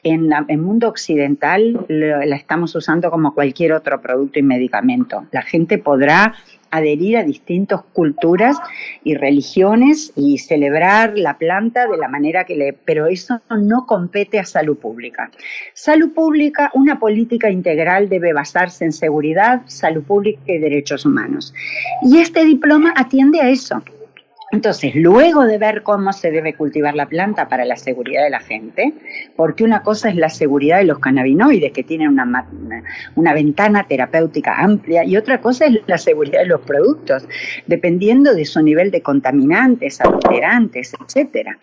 En 0.03 0.31
el 0.49 0.59
mundo 0.59 0.89
occidental 0.89 1.87
la 1.89 2.35
estamos 2.35 2.75
usando 2.75 3.11
como 3.11 3.35
cualquier 3.35 3.75
otro 3.75 4.01
producto 4.01 4.41
y 4.41 4.43
medicamento. 4.43 5.27
La 5.31 5.43
gente 5.43 5.79
podrá 5.79 6.35
adherir 6.73 7.19
a 7.19 7.23
distintas 7.23 7.83
culturas 7.93 8.57
y 9.05 9.15
religiones 9.15 10.13
y 10.17 10.39
celebrar 10.39 11.13
la 11.17 11.39
planta 11.39 11.87
de 11.87 11.97
la 11.97 12.09
manera 12.09 12.45
que 12.45 12.57
le... 12.57 12.73
Pero 12.73 13.07
eso 13.07 13.41
no 13.51 13.87
compete 13.87 14.41
a 14.41 14.45
salud 14.45 14.77
pública. 14.77 15.31
Salud 15.75 16.13
pública, 16.13 16.71
una 16.75 16.99
política 16.99 17.51
integral 17.51 18.09
debe 18.09 18.33
basarse 18.33 18.85
en 18.85 18.93
seguridad, 18.93 19.63
salud 19.67 20.03
pública 20.03 20.41
y 20.47 20.59
derechos 20.59 21.07
humanos. 21.07 21.55
Y 22.03 22.19
este 22.19 22.45
diploma 22.45 22.95
atiende 22.97 23.41
a 23.41 23.51
eso. 23.51 23.83
Entonces, 24.53 24.95
luego 24.95 25.47
de 25.47 25.57
ver 25.57 25.83
cómo 25.83 26.13
se 26.13 26.31
debe 26.31 26.55
cultivar 26.55 26.95
la 26.95 27.07
planta 27.07 27.49
para 27.49 27.65
la 27.65 27.77
seguridad 27.77 28.23
de 28.23 28.29
la 28.29 28.41
gente, 28.41 28.93
porque 29.35 29.65
una 29.65 29.83
cosa 29.83 30.11
es 30.11 30.17
la 30.17 30.29
seguridad 30.29 30.77
de 30.77 30.85
los 30.85 30.99
cannabinoides, 30.99 31.73
que 31.73 31.83
tienen 31.83 32.09
una, 32.09 32.47
una, 33.15 33.33
ventana 33.33 33.87
terapéutica 33.89 34.55
amplia, 34.59 35.05
y 35.07 35.17
otra 35.17 35.41
cosa 35.41 35.65
es 35.65 35.81
la 35.87 35.97
seguridad 35.97 36.41
de 36.41 36.49
los 36.49 36.61
productos, 36.61 37.27
dependiendo 37.67 38.35
de 38.35 38.45
su 38.45 38.63
nivel 38.63 38.91
de 38.91 39.01
contaminantes, 39.01 40.03
alterantes, 40.03 40.93
etcétera 41.03 41.59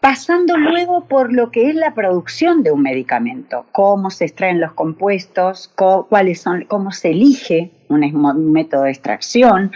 pasando 0.00 0.56
luego 0.56 1.04
por 1.04 1.32
lo 1.32 1.50
que 1.50 1.68
es 1.68 1.74
la 1.74 1.94
producción 1.94 2.62
de 2.62 2.72
un 2.72 2.82
medicamento, 2.82 3.66
cómo 3.72 4.10
se 4.10 4.24
extraen 4.24 4.58
los 4.58 4.72
compuestos, 4.72 5.70
cuáles 5.76 6.40
son, 6.40 6.64
cómo 6.64 6.90
se 6.90 7.10
elige 7.10 7.70
un 7.88 8.52
método 8.52 8.84
de 8.84 8.90
extracción, 8.90 9.72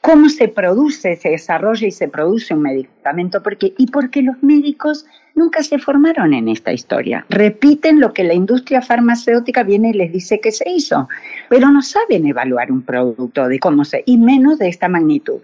cómo 0.00 0.28
se 0.28 0.48
produce, 0.48 1.14
se 1.16 1.30
desarrolla 1.30 1.86
y 1.86 1.92
se 1.92 2.08
produce 2.08 2.54
un 2.54 2.62
medicamento, 2.62 3.42
porque, 3.42 3.74
y 3.78 3.86
porque 3.86 4.22
los 4.22 4.42
médicos 4.42 5.06
nunca 5.34 5.62
se 5.62 5.78
formaron 5.78 6.34
en 6.34 6.48
esta 6.48 6.72
historia. 6.72 7.24
Repiten 7.28 8.00
lo 8.00 8.12
que 8.12 8.24
la 8.24 8.34
industria 8.34 8.82
farmacéutica 8.82 9.62
viene 9.62 9.90
y 9.90 9.94
les 9.94 10.12
dice 10.12 10.40
que 10.40 10.52
se 10.52 10.68
hizo, 10.68 11.08
pero 11.48 11.70
no 11.70 11.82
saben 11.82 12.26
evaluar 12.26 12.70
un 12.70 12.82
producto 12.82 13.48
de 13.48 13.58
cómo 13.58 13.84
se, 13.84 14.02
y 14.06 14.18
menos 14.18 14.58
de 14.58 14.68
esta 14.68 14.88
magnitud. 14.88 15.40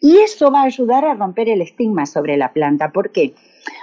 Y 0.00 0.18
eso 0.18 0.50
va 0.50 0.62
a 0.62 0.66
ayudar 0.66 1.04
a 1.04 1.14
romper 1.14 1.48
el 1.48 1.62
estigma 1.62 2.06
sobre 2.06 2.36
la 2.36 2.52
planta. 2.52 2.90
¿Por 2.90 3.10
qué? 3.10 3.34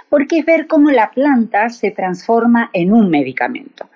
Porque 0.08 0.40
es 0.40 0.46
ver 0.46 0.66
cómo 0.66 0.90
la 0.90 1.10
planta 1.10 1.68
se 1.70 1.90
transforma 1.90 2.70
en 2.72 2.92
un 2.92 3.10
medicamento. 3.10 3.88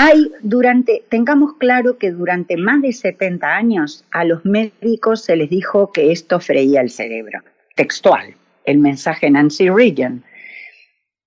Hay 0.00 0.30
durante, 0.42 1.02
tengamos 1.08 1.54
claro 1.54 1.98
que 1.98 2.12
durante 2.12 2.56
más 2.56 2.80
de 2.82 2.92
70 2.92 3.48
años 3.48 4.04
a 4.12 4.24
los 4.24 4.44
médicos 4.44 5.24
se 5.24 5.34
les 5.34 5.50
dijo 5.50 5.90
que 5.90 6.12
esto 6.12 6.38
freía 6.38 6.80
el 6.80 6.90
cerebro. 6.90 7.40
Textual, 7.74 8.32
el 8.64 8.78
mensaje 8.78 9.28
Nancy 9.28 9.68
Reagan. 9.68 10.22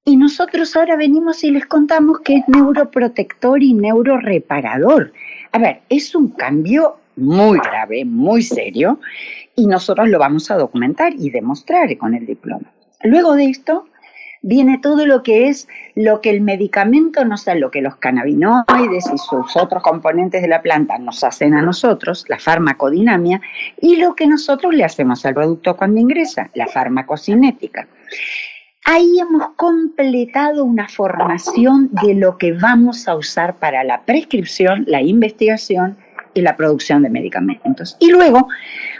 Y 0.03 0.17
nosotros 0.17 0.75
ahora 0.75 0.95
venimos 0.95 1.43
y 1.43 1.51
les 1.51 1.67
contamos 1.67 2.21
que 2.21 2.37
es 2.37 2.47
neuroprotector 2.47 3.61
y 3.61 3.73
neuroreparador. 3.75 5.13
A 5.51 5.59
ver, 5.59 5.81
es 5.89 6.15
un 6.15 6.29
cambio 6.29 6.97
muy 7.17 7.59
grave, 7.59 8.03
muy 8.03 8.41
serio, 8.41 8.99
y 9.55 9.67
nosotros 9.67 10.09
lo 10.09 10.17
vamos 10.17 10.49
a 10.49 10.55
documentar 10.55 11.13
y 11.13 11.29
demostrar 11.29 11.95
con 11.97 12.15
el 12.15 12.25
diploma. 12.25 12.71
Luego 13.03 13.35
de 13.35 13.45
esto, 13.45 13.85
viene 14.41 14.79
todo 14.79 15.05
lo 15.05 15.21
que 15.21 15.49
es 15.49 15.67
lo 15.93 16.19
que 16.19 16.31
el 16.31 16.41
medicamento 16.41 17.23
nos 17.23 17.45
da, 17.45 17.53
lo 17.53 17.69
que 17.69 17.81
los 17.81 17.95
cannabinoides 17.97 19.05
y 19.13 19.17
sus 19.19 19.55
otros 19.55 19.83
componentes 19.83 20.41
de 20.41 20.47
la 20.47 20.63
planta 20.63 20.97
nos 20.97 21.23
hacen 21.23 21.53
a 21.53 21.61
nosotros, 21.61 22.25
la 22.27 22.39
farmacodinamia, 22.39 23.39
y 23.79 23.97
lo 23.97 24.15
que 24.15 24.25
nosotros 24.25 24.73
le 24.73 24.83
hacemos 24.83 25.23
al 25.27 25.35
producto 25.35 25.77
cuando 25.77 25.99
ingresa, 25.99 26.49
la 26.55 26.65
farmacocinética. 26.65 27.87
Ahí 28.85 29.19
hemos 29.19 29.49
completado 29.57 30.65
una 30.65 30.89
formación 30.89 31.89
de 32.03 32.15
lo 32.15 32.37
que 32.39 32.53
vamos 32.53 33.07
a 33.07 33.15
usar 33.15 33.57
para 33.57 33.83
la 33.83 34.01
prescripción, 34.05 34.85
la 34.87 35.01
investigación 35.01 35.97
y 36.33 36.41
la 36.41 36.55
producción 36.55 37.03
de 37.03 37.09
medicamentos. 37.09 37.95
Y 37.99 38.09
luego, 38.09 38.47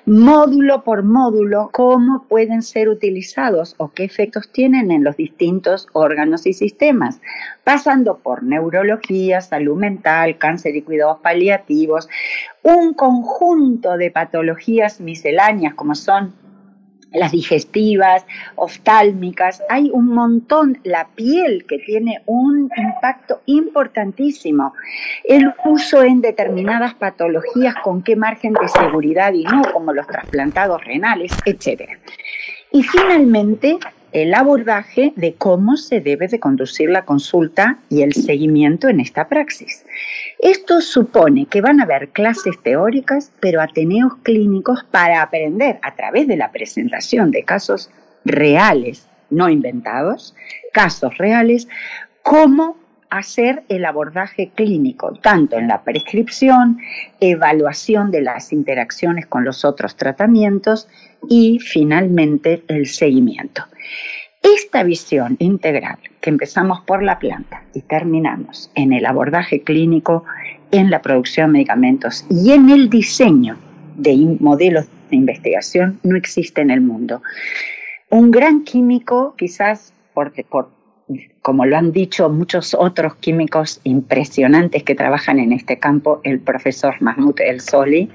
módulo 0.06 0.84
por 0.84 1.04
módulo, 1.04 1.70
cómo 1.74 2.26
pueden 2.28 2.62
ser 2.62 2.90
utilizados 2.90 3.74
o 3.78 3.92
qué 3.92 4.04
efectos 4.04 4.52
tienen 4.52 4.92
en 4.92 5.04
los 5.04 5.18
distintos 5.18 5.88
órganos 5.94 6.46
y 6.46 6.54
sistemas, 6.54 7.20
pasando 7.64 8.18
por 8.18 8.44
neurología, 8.44 9.42
salud 9.42 9.78
mental, 9.78 10.38
cáncer 10.38 10.76
y 10.76 10.84
cuidados 10.84 11.20
paliativos, 11.22 12.08
un 12.62 12.94
conjunto 12.94 13.98
de 13.98 14.12
patologías 14.12 15.00
misceláneas 15.00 15.74
como 15.74 15.96
son 15.96 16.36
las 17.12 17.32
digestivas, 17.32 18.26
oftálmicas, 18.56 19.62
hay 19.70 19.90
un 19.92 20.08
montón, 20.08 20.80
la 20.84 21.08
piel 21.16 21.66
que 21.68 21.80
tiene 21.80 22.22
un 22.26 22.70
impacto 22.76 23.42
importantísimo, 23.46 24.74
el 25.26 25.54
uso 25.66 26.04
en 26.04 26.22
determinadas 26.22 26.94
patologías 26.96 27.76
con 27.84 28.02
qué 28.02 28.16
margen 28.16 28.54
de 28.54 28.68
seguridad 28.68 29.34
y 29.34 29.44
no, 29.44 29.62
como 29.74 29.94
los 29.94 30.08
trasplantados 30.08 30.84
renales, 30.86 31.32
etc. 31.46 31.90
Y 32.72 32.84
finalmente, 32.84 33.78
el 34.12 34.34
abordaje 34.34 35.14
de 35.16 35.36
cómo 35.36 35.78
se 35.78 36.02
debe 36.02 36.28
de 36.28 36.40
conducir 36.40 36.90
la 36.90 37.06
consulta 37.06 37.80
y 37.90 38.02
el 38.02 38.14
seguimiento 38.14 38.90
en 38.90 39.00
esta 39.00 39.28
praxis. 39.28 39.86
Esto 40.40 40.82
supone 40.82 41.46
que 41.46 41.62
van 41.62 41.80
a 41.80 41.84
haber 41.84 42.10
clases 42.10 42.62
teóricas, 42.62 43.32
pero 43.40 43.62
ateneos 43.62 44.14
clínicos 44.24 44.84
para 44.90 45.22
aprender 45.22 45.80
a 45.82 45.96
través 45.96 46.28
de 46.28 46.38
la 46.38 46.52
presentación 46.52 47.32
de 47.32 47.44
casos 47.44 47.90
reales, 48.26 49.08
no 49.30 49.50
inventados, 49.50 50.36
casos 50.74 51.18
reales, 51.18 51.68
cómo 52.22 52.81
hacer 53.12 53.64
el 53.68 53.86
abordaje 53.86 54.52
clínico, 54.56 55.14
tanto 55.22 55.58
en 55.58 55.68
la 55.68 55.84
prescripción, 55.84 56.80
evaluación 57.20 58.10
de 58.10 58.22
las 58.22 58.54
interacciones 58.54 59.28
con 59.28 59.44
los 59.44 59.66
otros 59.66 59.98
tratamientos 59.98 60.88
y 61.30 61.60
finalmente 61.60 62.64
el 62.70 62.88
seguimiento. 62.88 63.66
Esta 64.42 64.84
visión 64.84 65.36
integral, 65.40 66.00
que 66.22 66.30
empezamos 66.30 66.82
por 66.82 67.04
la 67.04 67.20
planta 67.20 67.64
y 67.76 67.82
terminamos 67.82 68.72
en 68.76 68.94
el 68.94 69.06
abordaje 69.06 69.62
clínico, 69.62 70.24
en 70.72 70.90
la 70.90 71.02
producción 71.02 71.50
de 71.50 71.60
medicamentos 71.60 72.26
y 72.30 72.54
en 72.54 72.70
el 72.70 72.90
diseño 72.90 73.58
de 73.98 74.38
modelos 74.40 74.88
de 75.10 75.18
investigación, 75.18 76.00
no 76.04 76.16
existe 76.16 76.62
en 76.62 76.72
el 76.72 76.80
mundo. 76.80 77.22
Un 78.10 78.32
gran 78.32 78.64
químico, 78.64 79.36
quizás 79.38 79.94
por, 80.14 80.32
por 80.46 80.70
como 81.42 81.66
lo 81.66 81.78
han 81.78 81.92
dicho 81.92 82.30
muchos 82.30 82.74
otros 82.74 83.16
químicos 83.16 83.80
impresionantes 83.84 84.84
que 84.84 84.96
trabajan 84.96 85.40
en 85.40 85.54
este 85.54 85.80
campo, 85.80 86.22
el 86.24 86.40
profesor 86.40 86.96
Mahmoud 87.00 87.40
El 87.40 87.62
Soli, 87.62 88.10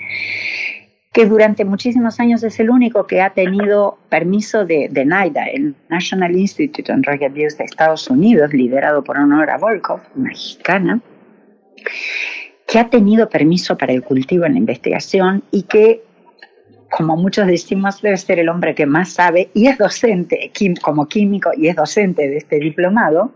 que 1.13 1.25
durante 1.25 1.65
muchísimos 1.65 2.21
años 2.21 2.43
es 2.43 2.61
el 2.61 2.69
único 2.69 3.07
que 3.07 3.23
ha 3.23 3.31
tenido 3.31 3.99
permiso 4.11 4.67
de, 4.67 4.91
NIDA, 4.91 5.47
el 5.47 5.75
National 5.89 6.37
Institute 6.37 6.93
on 6.93 7.01
Drug 7.01 7.25
Abuse 7.25 7.57
de 7.57 7.65
Estados 7.65 8.09
Unidos, 8.11 8.53
liderado 8.53 9.03
por 9.03 9.17
Honora 9.17 9.57
Volkov, 9.57 10.01
mexicana, 10.15 11.01
que 12.69 12.79
ha 12.79 12.91
tenido 12.91 13.31
permiso 13.31 13.79
para 13.79 13.95
el 13.95 14.03
cultivo 14.03 14.45
en 14.45 14.53
la 14.53 14.59
investigación 14.59 15.43
y 15.51 15.63
que 15.63 16.03
como 16.91 17.17
muchos 17.17 17.47
decimos, 17.47 18.01
debe 18.03 18.17
ser 18.17 18.39
el 18.39 18.49
hombre 18.49 18.75
que 18.75 18.87
más 18.87 19.11
sabe 19.11 19.51
y 19.55 19.67
es 19.67 19.79
docente 19.79 20.51
como 20.81 21.07
químico 21.07 21.51
y 21.57 21.69
es 21.69 21.77
docente 21.77 22.29
de 22.29 22.39
este 22.39 22.59
diplomado, 22.59 23.33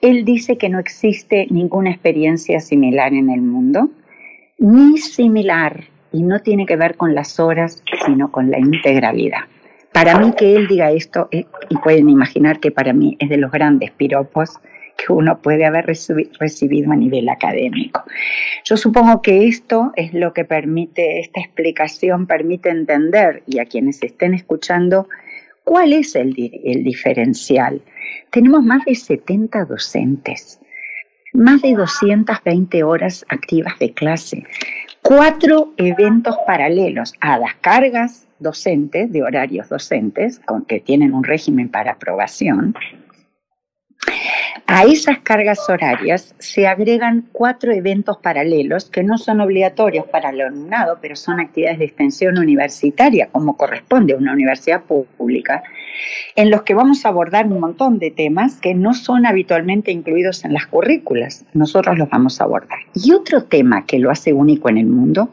él 0.00 0.24
dice 0.24 0.58
que 0.58 0.68
no 0.68 0.78
existe 0.78 1.46
ninguna 1.50 1.90
experiencia 1.90 2.60
similar 2.60 3.12
en 3.12 3.30
el 3.30 3.40
mundo, 3.40 3.90
ni 4.58 4.98
similar, 4.98 5.84
y 6.12 6.22
no 6.22 6.40
tiene 6.40 6.66
que 6.66 6.76
ver 6.76 6.96
con 6.96 7.14
las 7.14 7.40
horas, 7.40 7.82
sino 8.04 8.30
con 8.30 8.50
la 8.50 8.58
integralidad. 8.58 9.40
Para 9.92 10.18
mí 10.18 10.32
que 10.36 10.54
él 10.54 10.68
diga 10.68 10.90
esto, 10.90 11.28
eh, 11.30 11.46
y 11.68 11.76
pueden 11.78 12.08
imaginar 12.10 12.60
que 12.60 12.70
para 12.70 12.92
mí 12.92 13.16
es 13.18 13.28
de 13.28 13.38
los 13.38 13.50
grandes 13.50 13.90
piropos 13.92 14.58
que 14.96 15.12
uno 15.12 15.38
puede 15.38 15.64
haber 15.64 15.86
recibido 15.86 16.92
a 16.92 16.96
nivel 16.96 17.28
académico. 17.28 18.02
Yo 18.64 18.76
supongo 18.76 19.22
que 19.22 19.46
esto 19.46 19.92
es 19.96 20.12
lo 20.14 20.32
que 20.32 20.44
permite, 20.44 21.20
esta 21.20 21.40
explicación 21.40 22.26
permite 22.26 22.70
entender, 22.70 23.42
y 23.46 23.58
a 23.58 23.66
quienes 23.66 24.02
estén 24.02 24.34
escuchando, 24.34 25.08
cuál 25.64 25.92
es 25.92 26.14
el, 26.14 26.34
el 26.64 26.84
diferencial. 26.84 27.82
Tenemos 28.30 28.62
más 28.62 28.84
de 28.84 28.94
70 28.94 29.64
docentes, 29.66 30.60
más 31.32 31.60
de 31.62 31.74
220 31.74 32.82
horas 32.82 33.24
activas 33.28 33.78
de 33.78 33.92
clase, 33.92 34.44
cuatro 35.02 35.72
eventos 35.76 36.36
paralelos 36.46 37.14
a 37.20 37.38
las 37.38 37.54
cargas 37.56 38.26
docentes, 38.38 39.12
de 39.12 39.22
horarios 39.22 39.68
docentes, 39.68 40.40
con 40.40 40.64
que 40.64 40.80
tienen 40.80 41.14
un 41.14 41.24
régimen 41.24 41.68
para 41.68 41.92
aprobación, 41.92 42.74
a 44.66 44.84
esas 44.84 45.18
cargas 45.20 45.68
horarias 45.68 46.34
se 46.38 46.66
agregan 46.66 47.28
cuatro 47.32 47.72
eventos 47.72 48.16
paralelos 48.18 48.90
que 48.90 49.02
no 49.02 49.16
son 49.16 49.40
obligatorios 49.40 50.06
para 50.06 50.30
el 50.30 50.40
alumnado, 50.40 50.98
pero 51.00 51.14
son 51.14 51.38
actividades 51.40 51.78
de 51.78 51.84
extensión 51.84 52.36
universitaria, 52.38 53.28
como 53.30 53.56
corresponde 53.56 54.14
a 54.14 54.16
una 54.16 54.32
universidad 54.32 54.82
pública, 54.82 55.62
en 56.34 56.50
los 56.50 56.62
que 56.62 56.74
vamos 56.74 57.04
a 57.04 57.10
abordar 57.10 57.46
un 57.46 57.60
montón 57.60 57.98
de 57.98 58.10
temas 58.10 58.60
que 58.60 58.74
no 58.74 58.92
son 58.92 59.24
habitualmente 59.24 59.92
incluidos 59.92 60.44
en 60.44 60.52
las 60.52 60.66
currículas. 60.66 61.44
Nosotros 61.54 61.96
los 61.96 62.10
vamos 62.10 62.40
a 62.40 62.44
abordar. 62.44 62.80
Y 62.94 63.12
otro 63.12 63.44
tema 63.44 63.86
que 63.86 63.98
lo 63.98 64.10
hace 64.10 64.32
único 64.32 64.68
en 64.68 64.78
el 64.78 64.86
mundo 64.86 65.30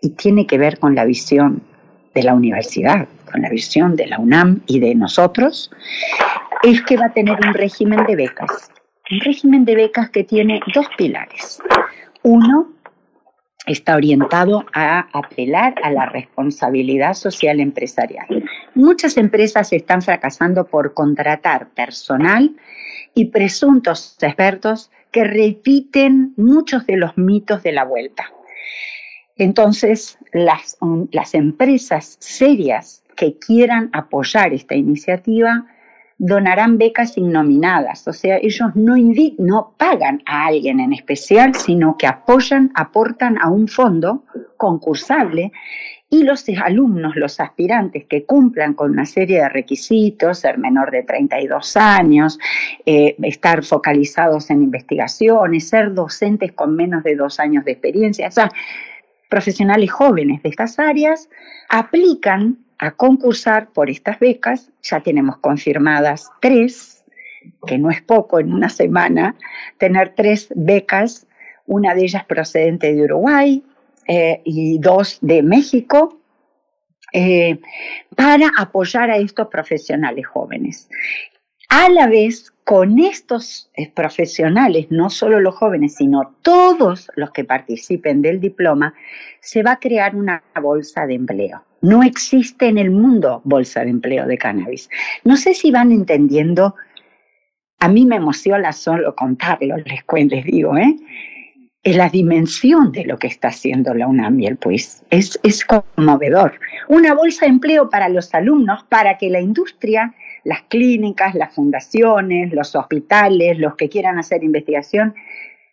y 0.00 0.10
tiene 0.10 0.46
que 0.46 0.58
ver 0.58 0.78
con 0.78 0.94
la 0.94 1.04
visión 1.04 1.62
de 2.14 2.22
la 2.22 2.34
universidad, 2.34 3.08
con 3.30 3.42
la 3.42 3.48
visión 3.48 3.96
de 3.96 4.06
la 4.06 4.18
UNAM 4.18 4.60
y 4.66 4.80
de 4.80 4.94
nosotros, 4.94 5.70
es 6.62 6.82
que 6.82 6.96
va 6.96 7.06
a 7.06 7.12
tener 7.12 7.38
un 7.46 7.54
régimen 7.54 8.04
de 8.06 8.16
becas. 8.16 8.70
Un 9.10 9.20
régimen 9.20 9.64
de 9.64 9.74
becas 9.74 10.10
que 10.10 10.24
tiene 10.24 10.60
dos 10.74 10.86
pilares. 10.96 11.60
Uno 12.22 12.72
está 13.66 13.96
orientado 13.96 14.64
a 14.72 15.06
apelar 15.12 15.74
a 15.82 15.90
la 15.90 16.06
responsabilidad 16.06 17.14
social 17.14 17.60
empresarial. 17.60 18.26
Muchas 18.74 19.16
empresas 19.16 19.72
están 19.72 20.02
fracasando 20.02 20.66
por 20.66 20.94
contratar 20.94 21.68
personal 21.70 22.56
y 23.14 23.26
presuntos 23.26 24.16
expertos 24.20 24.90
que 25.10 25.24
repiten 25.24 26.32
muchos 26.36 26.86
de 26.86 26.96
los 26.96 27.16
mitos 27.18 27.62
de 27.62 27.72
la 27.72 27.84
vuelta. 27.84 28.32
Entonces, 29.36 30.18
las, 30.32 30.78
las 31.10 31.34
empresas 31.34 32.16
serias 32.20 33.04
que 33.16 33.38
quieran 33.38 33.90
apoyar 33.92 34.52
esta 34.52 34.74
iniciativa 34.74 35.66
donarán 36.18 36.78
becas 36.78 37.18
innominadas, 37.18 38.06
o 38.06 38.12
sea, 38.12 38.38
ellos 38.38 38.70
no, 38.74 38.94
no 39.38 39.74
pagan 39.76 40.22
a 40.26 40.46
alguien 40.46 40.80
en 40.80 40.92
especial, 40.92 41.54
sino 41.54 41.96
que 41.96 42.06
apoyan, 42.06 42.70
aportan 42.74 43.38
a 43.40 43.48
un 43.48 43.68
fondo 43.68 44.24
concursable 44.56 45.52
y 46.12 46.24
los 46.24 46.46
alumnos, 46.62 47.16
los 47.16 47.40
aspirantes 47.40 48.04
que 48.04 48.26
cumplan 48.26 48.74
con 48.74 48.90
una 48.90 49.06
serie 49.06 49.40
de 49.40 49.48
requisitos, 49.48 50.40
ser 50.40 50.58
menor 50.58 50.90
de 50.90 51.04
32 51.04 51.74
años, 51.78 52.38
eh, 52.84 53.16
estar 53.22 53.64
focalizados 53.64 54.50
en 54.50 54.62
investigaciones, 54.62 55.68
ser 55.68 55.94
docentes 55.94 56.52
con 56.52 56.76
menos 56.76 57.02
de 57.02 57.16
dos 57.16 57.40
años 57.40 57.64
de 57.64 57.72
experiencia, 57.72 58.28
o 58.28 58.30
sea, 58.30 58.50
profesionales 59.30 59.90
jóvenes 59.90 60.42
de 60.42 60.50
estas 60.50 60.78
áreas, 60.78 61.30
aplican 61.70 62.58
a 62.82 62.90
concursar 62.90 63.68
por 63.68 63.88
estas 63.88 64.18
becas. 64.18 64.72
Ya 64.82 65.00
tenemos 65.00 65.38
confirmadas 65.38 66.28
tres, 66.40 67.04
que 67.64 67.78
no 67.78 67.90
es 67.90 68.02
poco 68.02 68.40
en 68.40 68.52
una 68.52 68.68
semana, 68.68 69.36
tener 69.78 70.14
tres 70.16 70.48
becas, 70.56 71.28
una 71.64 71.94
de 71.94 72.02
ellas 72.02 72.24
procedente 72.24 72.92
de 72.92 73.04
Uruguay 73.04 73.62
eh, 74.08 74.42
y 74.44 74.78
dos 74.78 75.18
de 75.20 75.44
México, 75.44 76.18
eh, 77.12 77.60
para 78.16 78.50
apoyar 78.58 79.12
a 79.12 79.16
estos 79.16 79.46
profesionales 79.46 80.26
jóvenes. 80.26 80.88
A 81.68 81.88
la 81.88 82.08
vez 82.08 82.51
con 82.64 82.98
estos 82.98 83.70
eh, 83.74 83.90
profesionales, 83.90 84.86
no 84.90 85.10
solo 85.10 85.40
los 85.40 85.54
jóvenes, 85.54 85.96
sino 85.96 86.34
todos 86.42 87.10
los 87.16 87.30
que 87.32 87.44
participen 87.44 88.22
del 88.22 88.40
diploma, 88.40 88.94
se 89.40 89.62
va 89.62 89.72
a 89.72 89.80
crear 89.80 90.14
una 90.14 90.42
bolsa 90.60 91.06
de 91.06 91.14
empleo. 91.14 91.64
No 91.80 92.02
existe 92.04 92.68
en 92.68 92.78
el 92.78 92.90
mundo 92.90 93.40
bolsa 93.44 93.84
de 93.84 93.90
empleo 93.90 94.26
de 94.26 94.38
cannabis. 94.38 94.88
No 95.24 95.36
sé 95.36 95.54
si 95.54 95.72
van 95.72 95.90
entendiendo, 95.90 96.76
a 97.80 97.88
mí 97.88 98.06
me 98.06 98.16
emociona 98.16 98.72
solo 98.72 99.16
contarlo, 99.16 99.76
les, 99.78 100.04
les 100.30 100.44
digo, 100.44 100.76
¿eh? 100.76 100.96
La 101.82 102.08
dimensión 102.08 102.92
de 102.92 103.04
lo 103.04 103.18
que 103.18 103.26
está 103.26 103.48
haciendo 103.48 103.92
la 103.92 104.06
UNAM 104.06 104.38
y 104.38 104.46
el 104.46 104.56
PUIS. 104.56 105.02
Es, 105.10 105.40
es 105.42 105.64
conmovedor. 105.64 106.60
Una 106.86 107.12
bolsa 107.12 107.46
de 107.46 107.50
empleo 107.50 107.90
para 107.90 108.08
los 108.08 108.32
alumnos, 108.34 108.84
para 108.84 109.18
que 109.18 109.28
la 109.28 109.40
industria 109.40 110.14
las 110.44 110.62
clínicas, 110.62 111.34
las 111.34 111.54
fundaciones, 111.54 112.52
los 112.52 112.74
hospitales, 112.74 113.58
los 113.58 113.76
que 113.76 113.88
quieran 113.88 114.18
hacer 114.18 114.42
investigación, 114.42 115.14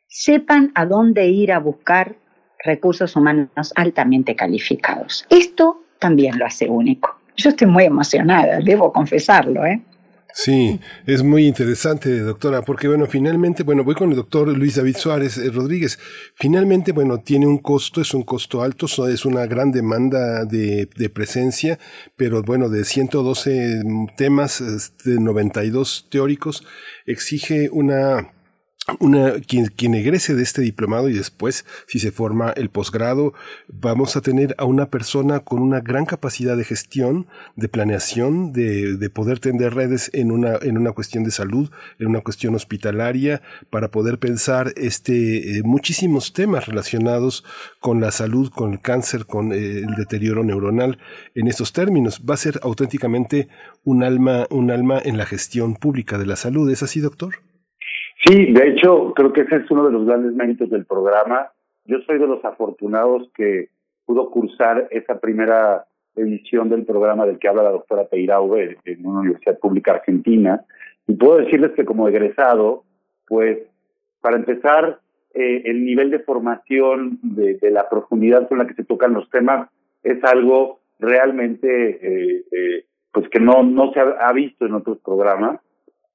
sepan 0.08 0.72
a 0.76 0.86
dónde 0.86 1.28
ir 1.28 1.52
a 1.52 1.60
buscar 1.60 2.16
recursos 2.64 3.16
humanos 3.16 3.72
altamente 3.76 4.36
calificados. 4.36 5.26
Esto 5.30 5.84
también 6.00 6.38
lo 6.38 6.46
hace 6.46 6.68
único. 6.68 7.18
Yo 7.36 7.52
estoy 7.52 7.68
muy 7.68 7.86
emocionada, 7.86 8.60
debo 8.60 8.92
confesarlo, 8.92 9.66
¿eh? 9.66 9.82
Sí, 10.34 10.80
es 11.08 11.24
muy 11.24 11.48
interesante, 11.48 12.20
doctora, 12.20 12.62
porque 12.62 12.88
bueno, 12.88 13.08
finalmente, 13.08 13.64
bueno, 13.64 13.84
voy 13.84 13.96
con 13.96 14.12
el 14.12 14.16
doctor 14.16 14.48
Luis 14.56 14.76
David 14.76 14.96
Suárez 14.96 15.38
eh, 15.38 15.50
Rodríguez. 15.50 15.98
Finalmente, 16.36 16.92
bueno, 16.92 17.20
tiene 17.20 17.48
un 17.48 17.58
costo, 17.58 18.00
es 18.00 18.14
un 18.14 18.24
costo 18.24 18.62
alto, 18.62 18.86
es 19.08 19.26
una 19.26 19.48
gran 19.48 19.72
demanda 19.72 20.46
de, 20.46 20.88
de 20.96 21.10
presencia, 21.10 21.80
pero 22.16 22.44
bueno, 22.44 22.70
de 22.70 22.86
112 22.86 23.82
temas, 24.18 24.94
de 25.04 25.20
92 25.20 26.08
teóricos, 26.10 26.64
exige 27.06 27.70
una 27.72 28.32
una, 29.00 29.34
quien, 29.40 29.68
quien 29.68 29.94
egrese 29.96 30.36
de 30.36 30.44
este 30.44 30.62
diplomado 30.62 31.10
y 31.10 31.14
después, 31.14 31.66
si 31.88 32.00
se 32.00 32.12
forma 32.12 32.52
el 32.52 32.70
posgrado, 32.70 33.34
vamos 33.68 34.16
a 34.16 34.22
tener 34.22 34.56
a 34.58 34.66
una 34.66 34.90
persona 34.90 35.40
con 35.40 35.62
una 35.62 35.80
gran 35.80 36.06
capacidad 36.06 36.58
de 36.58 36.64
gestión, 36.64 37.28
de 37.56 37.70
planeación, 37.70 38.54
de, 38.54 38.98
de 38.98 39.10
poder 39.10 39.40
tender 39.40 39.74
redes 39.74 40.10
en 40.14 40.32
una, 40.32 40.58
en 40.62 40.78
una 40.78 40.92
cuestión 40.92 41.24
de 41.24 41.32
salud, 41.32 41.70
en 42.00 42.08
una 42.08 42.22
cuestión 42.22 42.56
hospitalaria, 42.56 43.42
para 43.70 43.92
poder 43.92 44.20
pensar 44.20 44.74
este, 44.76 45.58
eh, 45.58 45.64
muchísimos 45.64 46.34
temas 46.34 46.68
relacionados 46.68 47.44
con 47.80 48.02
la 48.02 48.12
salud, 48.12 48.52
con 48.52 48.74
el 48.74 48.82
cáncer, 48.82 49.26
con 49.26 49.52
eh, 49.52 49.80
el 49.80 49.96
deterioro 49.96 50.44
neuronal 50.44 50.98
en 51.36 51.48
estos 51.48 51.74
términos. 51.74 52.22
Va 52.30 52.34
a 52.34 52.38
ser 52.38 52.60
auténticamente 52.64 53.48
un 53.84 54.04
alma, 54.04 54.48
un 54.50 54.72
alma 54.72 55.00
en 55.04 55.18
la 55.18 55.26
gestión 55.26 55.76
pública 55.76 56.18
de 56.18 56.26
la 56.26 56.36
salud. 56.36 56.70
¿Es 56.70 56.84
así, 56.84 57.00
doctor? 57.00 57.49
Sí, 58.26 58.52
de 58.52 58.70
hecho, 58.70 59.14
creo 59.14 59.32
que 59.32 59.42
ese 59.42 59.58
es 59.58 59.72
uno 59.72 59.86
de 59.86 59.94
los 59.94 60.06
grandes 60.06 60.34
méritos 60.34 60.70
del 60.70 60.86
programa. 60.86 61.52
Yo 61.86 62.00
soy 62.02 62.20
de 62.20 62.28
los 62.28 62.44
afortunados 62.44 63.30
que 63.34 63.70
pudo 64.06 64.30
cursar 64.30 64.88
esa 64.92 65.20
primera 65.20 65.86
edición 66.16 66.70
del 66.70 66.86
programa 66.86 67.26
del 67.26 67.40
que 67.40 67.48
habla 67.48 67.64
la 67.64 67.72
doctora 67.72 68.08
Peiraube 68.08 68.78
en 68.84 69.06
una 69.06 69.22
universidad 69.22 69.58
pública 69.60 69.94
argentina. 69.94 70.66
Y 71.08 71.16
puedo 71.16 71.38
decirles 71.38 71.72
que 71.76 71.86
como 71.86 72.10
egresado, 72.10 72.84
pues, 73.28 73.60
para 74.20 74.36
empezar, 74.36 75.00
eh, 75.34 75.62
el 75.66 75.86
nivel 75.86 76.12
de 76.12 76.20
formación, 76.20 77.20
de, 77.22 77.56
de, 77.56 77.72
la 77.72 77.88
profundidad 77.88 78.50
con 78.50 78.58
la 78.58 78.68
que 78.68 78.74
se 78.74 78.84
tocan 78.84 79.14
los 79.14 79.30
temas, 79.30 79.70
es 80.04 80.22
algo 80.26 80.80
realmente, 81.00 81.68
eh, 82.02 82.44
eh, 82.52 82.86
pues, 83.14 83.30
que 83.30 83.40
no, 83.40 83.64
no 83.64 83.94
se 83.94 84.02
ha, 84.02 84.28
ha 84.28 84.34
visto 84.34 84.66
en 84.66 84.74
otros 84.74 84.98
programas. 85.00 85.62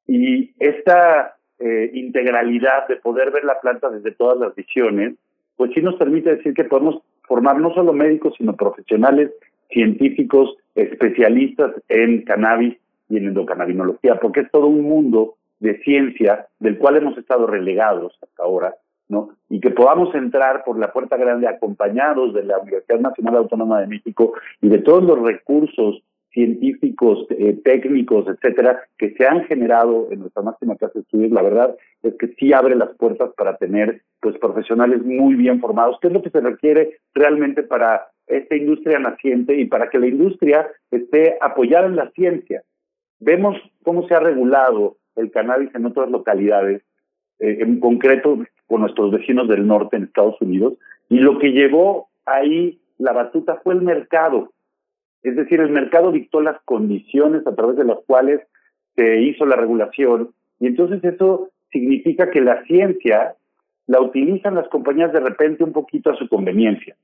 Y 0.06 0.54
esta 0.58 1.36
eh, 1.58 1.90
integralidad 1.94 2.88
de 2.88 2.96
poder 2.96 3.30
ver 3.30 3.44
la 3.44 3.60
planta 3.60 3.90
desde 3.90 4.12
todas 4.12 4.38
las 4.38 4.54
visiones, 4.54 5.14
pues 5.56 5.70
sí 5.74 5.80
nos 5.80 5.94
permite 5.96 6.36
decir 6.36 6.54
que 6.54 6.64
podemos 6.64 7.02
formar 7.22 7.58
no 7.58 7.72
solo 7.74 7.92
médicos, 7.92 8.34
sino 8.36 8.54
profesionales, 8.54 9.30
científicos, 9.70 10.56
especialistas 10.74 11.72
en 11.88 12.22
cannabis 12.22 12.76
y 13.08 13.18
en 13.18 13.26
endocannabinología, 13.28 14.18
porque 14.20 14.40
es 14.40 14.50
todo 14.50 14.66
un 14.66 14.82
mundo 14.82 15.36
de 15.60 15.78
ciencia 15.82 16.46
del 16.58 16.78
cual 16.78 16.96
hemos 16.96 17.16
estado 17.16 17.46
relegados 17.46 18.18
hasta 18.20 18.42
ahora, 18.42 18.74
¿no? 19.08 19.30
Y 19.48 19.60
que 19.60 19.70
podamos 19.70 20.14
entrar 20.14 20.64
por 20.64 20.78
la 20.78 20.92
puerta 20.92 21.16
grande 21.16 21.48
acompañados 21.48 22.34
de 22.34 22.44
la 22.44 22.58
Universidad 22.58 23.00
Nacional 23.00 23.36
Autónoma 23.36 23.80
de 23.80 23.86
México 23.86 24.34
y 24.60 24.68
de 24.68 24.78
todos 24.78 25.04
los 25.04 25.20
recursos 25.20 26.02
científicos, 26.34 27.26
eh, 27.30 27.56
técnicos, 27.64 28.26
etcétera, 28.26 28.82
que 28.98 29.14
se 29.14 29.24
han 29.24 29.44
generado 29.44 30.08
en 30.10 30.20
nuestra 30.20 30.42
máxima 30.42 30.76
clase 30.76 30.98
de 30.98 31.02
estudios, 31.02 31.30
la 31.30 31.42
verdad 31.42 31.76
es 32.02 32.14
que 32.18 32.28
sí 32.38 32.52
abre 32.52 32.74
las 32.74 32.90
puertas 32.96 33.30
para 33.36 33.56
tener 33.56 34.02
pues 34.20 34.36
profesionales 34.38 35.02
muy 35.02 35.36
bien 35.36 35.60
formados, 35.60 35.96
que 36.00 36.08
es 36.08 36.12
lo 36.12 36.22
que 36.22 36.30
se 36.30 36.40
requiere 36.40 36.98
realmente 37.14 37.62
para 37.62 38.08
esta 38.26 38.56
industria 38.56 38.98
naciente 38.98 39.54
y 39.54 39.66
para 39.66 39.88
que 39.88 39.98
la 39.98 40.08
industria 40.08 40.68
esté 40.90 41.38
apoyada 41.40 41.86
en 41.86 41.96
la 41.96 42.10
ciencia. 42.10 42.62
Vemos 43.20 43.56
cómo 43.84 44.06
se 44.08 44.14
ha 44.14 44.20
regulado 44.20 44.96
el 45.14 45.30
cannabis 45.30 45.72
en 45.74 45.86
otras 45.86 46.10
localidades, 46.10 46.82
eh, 47.38 47.58
en 47.60 47.78
concreto 47.78 48.44
con 48.66 48.80
nuestros 48.80 49.12
vecinos 49.12 49.48
del 49.48 49.66
norte 49.66 49.96
en 49.96 50.04
Estados 50.04 50.40
Unidos, 50.40 50.74
y 51.08 51.18
lo 51.18 51.38
que 51.38 51.52
llevó 51.52 52.08
ahí 52.26 52.80
la 52.98 53.12
batuta 53.12 53.60
fue 53.62 53.74
el 53.74 53.82
mercado 53.82 54.53
es 55.24 55.36
decir, 55.36 55.60
el 55.60 55.70
mercado 55.70 56.12
dictó 56.12 56.40
las 56.40 56.60
condiciones 56.64 57.46
a 57.46 57.54
través 57.54 57.76
de 57.76 57.84
las 57.84 57.98
cuales 58.06 58.40
se 58.94 59.20
hizo 59.22 59.46
la 59.46 59.56
regulación 59.56 60.30
y 60.60 60.66
entonces 60.66 61.02
eso 61.02 61.48
significa 61.72 62.30
que 62.30 62.40
la 62.40 62.62
ciencia 62.64 63.34
la 63.86 64.00
utilizan 64.00 64.54
las 64.54 64.68
compañías 64.68 65.12
de 65.12 65.20
repente 65.20 65.64
un 65.64 65.72
poquito 65.72 66.10
a 66.10 66.16
su 66.16 66.28
conveniencia. 66.28 66.94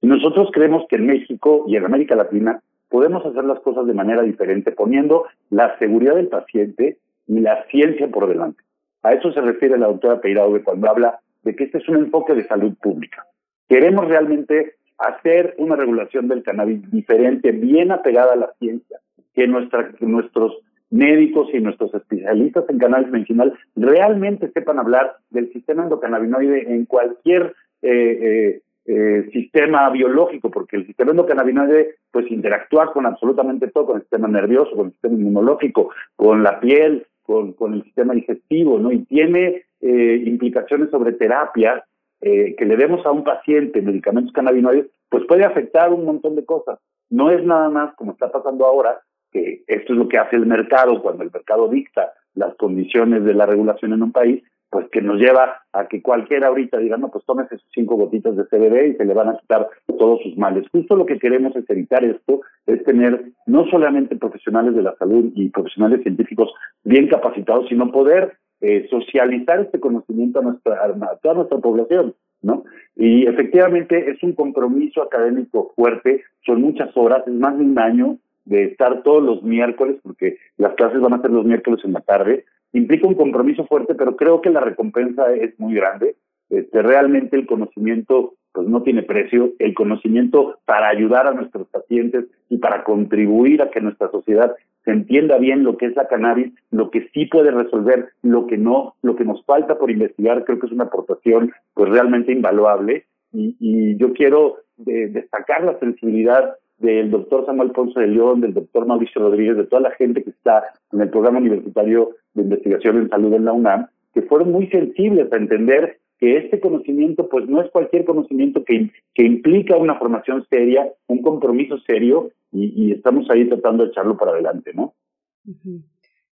Y 0.00 0.06
nosotros 0.06 0.50
creemos 0.52 0.84
que 0.88 0.96
en 0.96 1.06
México 1.06 1.64
y 1.66 1.76
en 1.76 1.84
América 1.84 2.14
Latina 2.14 2.62
podemos 2.88 3.24
hacer 3.24 3.44
las 3.44 3.60
cosas 3.60 3.86
de 3.86 3.94
manera 3.94 4.22
diferente, 4.22 4.72
poniendo 4.72 5.26
la 5.50 5.78
seguridad 5.78 6.16
del 6.16 6.28
paciente 6.28 6.98
y 7.26 7.40
la 7.40 7.64
ciencia 7.70 8.08
por 8.08 8.28
delante. 8.28 8.62
A 9.02 9.14
eso 9.14 9.32
se 9.32 9.40
refiere 9.40 9.78
la 9.78 9.86
doctora 9.86 10.20
Peiraube 10.20 10.62
cuando 10.62 10.90
habla 10.90 11.20
de 11.42 11.56
que 11.56 11.64
este 11.64 11.78
es 11.78 11.88
un 11.88 11.96
enfoque 11.96 12.34
de 12.34 12.46
salud 12.46 12.74
pública. 12.82 13.24
Queremos 13.68 14.06
realmente 14.08 14.74
hacer 15.00 15.54
una 15.58 15.76
regulación 15.76 16.28
del 16.28 16.42
cannabis 16.42 16.90
diferente, 16.90 17.52
bien 17.52 17.90
apegada 17.90 18.34
a 18.34 18.36
la 18.36 18.52
ciencia, 18.58 18.98
que, 19.34 19.46
nuestra, 19.46 19.90
nuestros 20.00 20.58
médicos 20.90 21.48
y 21.52 21.60
nuestros 21.60 21.94
especialistas 21.94 22.64
en 22.68 22.78
cannabis 22.78 23.08
medicinal 23.08 23.54
realmente 23.76 24.50
sepan 24.52 24.78
hablar 24.78 25.16
del 25.30 25.52
sistema 25.52 25.84
endocannabinoide 25.84 26.74
en 26.74 26.84
cualquier 26.84 27.54
eh, 27.82 27.90
eh, 27.92 28.60
eh, 28.86 29.30
sistema 29.32 29.88
biológico, 29.90 30.50
porque 30.50 30.76
el 30.76 30.86
sistema 30.86 31.12
endocannabinoide 31.12 31.94
pues 32.10 32.30
interactúa 32.30 32.92
con 32.92 33.06
absolutamente 33.06 33.68
todo, 33.68 33.86
con 33.86 33.96
el 33.96 34.02
sistema 34.02 34.28
nervioso, 34.28 34.74
con 34.74 34.86
el 34.86 34.92
sistema 34.92 35.14
inmunológico, 35.14 35.90
con 36.16 36.42
la 36.42 36.58
piel, 36.58 37.06
con, 37.22 37.52
con 37.52 37.74
el 37.74 37.84
sistema 37.84 38.14
digestivo, 38.14 38.78
¿no? 38.78 38.90
Y 38.92 39.04
tiene 39.04 39.64
implicaciones 39.82 40.90
sobre 40.90 41.12
terapia 41.12 41.82
eh, 42.20 42.54
que 42.56 42.64
le 42.64 42.76
demos 42.76 43.04
a 43.06 43.10
un 43.10 43.24
paciente 43.24 43.82
medicamentos 43.82 44.32
cannabinoides, 44.32 44.86
pues 45.08 45.24
puede 45.26 45.44
afectar 45.44 45.92
un 45.92 46.04
montón 46.04 46.36
de 46.36 46.44
cosas. 46.44 46.78
No 47.08 47.30
es 47.30 47.44
nada 47.44 47.68
más 47.68 47.94
como 47.96 48.12
está 48.12 48.30
pasando 48.30 48.66
ahora, 48.66 49.00
que 49.32 49.62
esto 49.66 49.92
es 49.92 49.98
lo 49.98 50.08
que 50.08 50.18
hace 50.18 50.36
el 50.36 50.46
mercado 50.46 51.02
cuando 51.02 51.22
el 51.22 51.30
mercado 51.32 51.68
dicta 51.68 52.12
las 52.34 52.54
condiciones 52.56 53.24
de 53.24 53.34
la 53.34 53.46
regulación 53.46 53.92
en 53.92 54.02
un 54.02 54.12
país, 54.12 54.42
pues 54.70 54.86
que 54.90 55.02
nos 55.02 55.18
lleva 55.18 55.62
a 55.72 55.88
que 55.88 56.00
cualquiera 56.00 56.46
ahorita 56.46 56.78
diga, 56.78 56.96
no, 56.96 57.10
pues 57.10 57.24
tómese 57.24 57.58
sus 57.58 57.68
cinco 57.74 57.96
gotitas 57.96 58.36
de 58.36 58.44
CBD 58.44 58.92
y 58.92 58.96
se 58.96 59.04
le 59.04 59.14
van 59.14 59.30
a 59.30 59.38
quitar 59.38 59.68
todos 59.98 60.20
sus 60.22 60.36
males. 60.38 60.64
Justo 60.70 60.94
lo 60.94 61.06
que 61.06 61.18
queremos 61.18 61.54
es 61.56 61.68
evitar 61.68 62.04
esto, 62.04 62.42
es 62.66 62.82
tener 62.84 63.32
no 63.46 63.66
solamente 63.66 64.14
profesionales 64.14 64.76
de 64.76 64.82
la 64.82 64.94
salud 64.96 65.32
y 65.34 65.48
profesionales 65.48 66.02
científicos 66.02 66.52
bien 66.84 67.08
capacitados, 67.08 67.68
sino 67.68 67.90
poder 67.90 68.36
eh, 68.60 68.86
socializar 68.90 69.60
este 69.60 69.80
conocimiento 69.80 70.40
a, 70.40 70.42
nuestra, 70.42 70.84
a 70.84 71.16
toda 71.16 71.34
nuestra 71.34 71.58
población, 71.58 72.14
¿no? 72.42 72.64
Y 72.96 73.26
efectivamente 73.26 74.10
es 74.10 74.22
un 74.22 74.34
compromiso 74.34 75.02
académico 75.02 75.72
fuerte, 75.74 76.22
son 76.44 76.60
muchas 76.62 76.94
horas, 76.96 77.26
es 77.26 77.32
más 77.32 77.56
de 77.56 77.64
un 77.64 77.78
año 77.78 78.18
de 78.44 78.64
estar 78.64 79.02
todos 79.02 79.22
los 79.22 79.42
miércoles, 79.42 79.96
porque 80.02 80.36
las 80.56 80.74
clases 80.74 81.00
van 81.00 81.14
a 81.14 81.20
ser 81.22 81.30
los 81.30 81.46
miércoles 81.46 81.80
en 81.84 81.92
la 81.92 82.00
tarde, 82.00 82.44
implica 82.72 83.06
un 83.06 83.14
compromiso 83.14 83.66
fuerte, 83.66 83.94
pero 83.94 84.16
creo 84.16 84.40
que 84.40 84.50
la 84.50 84.60
recompensa 84.60 85.32
es 85.32 85.58
muy 85.58 85.74
grande. 85.74 86.16
Este, 86.50 86.82
realmente 86.82 87.36
el 87.36 87.46
conocimiento 87.46 88.34
pues 88.52 88.66
no 88.66 88.82
tiene 88.82 89.04
precio, 89.04 89.52
el 89.60 89.74
conocimiento 89.74 90.58
para 90.64 90.88
ayudar 90.88 91.28
a 91.28 91.32
nuestros 91.32 91.68
pacientes 91.68 92.24
y 92.48 92.58
para 92.58 92.82
contribuir 92.82 93.62
a 93.62 93.70
que 93.70 93.80
nuestra 93.80 94.10
sociedad 94.10 94.54
se 94.84 94.92
entienda 94.92 95.38
bien 95.38 95.64
lo 95.64 95.76
que 95.76 95.86
es 95.86 95.96
la 95.96 96.08
cannabis, 96.08 96.52
lo 96.70 96.90
que 96.90 97.08
sí 97.12 97.26
puede 97.26 97.50
resolver, 97.50 98.08
lo 98.22 98.46
que 98.46 98.56
no, 98.56 98.94
lo 99.02 99.16
que 99.16 99.24
nos 99.24 99.44
falta 99.44 99.78
por 99.78 99.90
investigar, 99.90 100.44
creo 100.44 100.58
que 100.58 100.66
es 100.66 100.72
una 100.72 100.84
aportación 100.84 101.52
pues 101.74 101.90
realmente 101.90 102.32
invaluable. 102.32 103.04
Y, 103.32 103.56
y 103.60 103.96
yo 103.96 104.12
quiero 104.12 104.56
eh, 104.86 105.08
destacar 105.08 105.62
la 105.64 105.78
sensibilidad 105.78 106.56
del 106.78 107.10
doctor 107.10 107.44
Samuel 107.44 107.72
Ponce 107.72 108.00
de 108.00 108.08
León, 108.08 108.40
del 108.40 108.54
doctor 108.54 108.86
Mauricio 108.86 109.20
Rodríguez, 109.20 109.56
de 109.56 109.64
toda 109.64 109.82
la 109.82 109.90
gente 109.92 110.24
que 110.24 110.30
está 110.30 110.64
en 110.92 111.02
el 111.02 111.10
programa 111.10 111.38
universitario 111.38 112.10
de 112.34 112.42
investigación 112.42 112.96
en 112.96 113.10
salud 113.10 113.34
en 113.34 113.44
la 113.44 113.52
UNAM, 113.52 113.86
que 114.14 114.22
fueron 114.22 114.50
muy 114.50 114.66
sensibles 114.68 115.30
a 115.32 115.36
entender 115.36 115.98
que 116.20 116.36
este 116.36 116.60
conocimiento 116.60 117.28
pues 117.28 117.48
no 117.48 117.62
es 117.62 117.70
cualquier 117.70 118.04
conocimiento 118.04 118.62
que, 118.62 118.90
que 119.14 119.24
implica 119.24 119.76
una 119.76 119.98
formación 119.98 120.46
seria, 120.50 120.86
un 121.06 121.22
compromiso 121.22 121.78
serio 121.80 122.30
y, 122.52 122.92
estamos 122.92 123.30
ahí 123.30 123.48
tratando 123.48 123.84
de 123.84 123.90
echarlo 123.90 124.16
para 124.18 124.32
adelante, 124.32 124.72
¿no? 124.74 124.94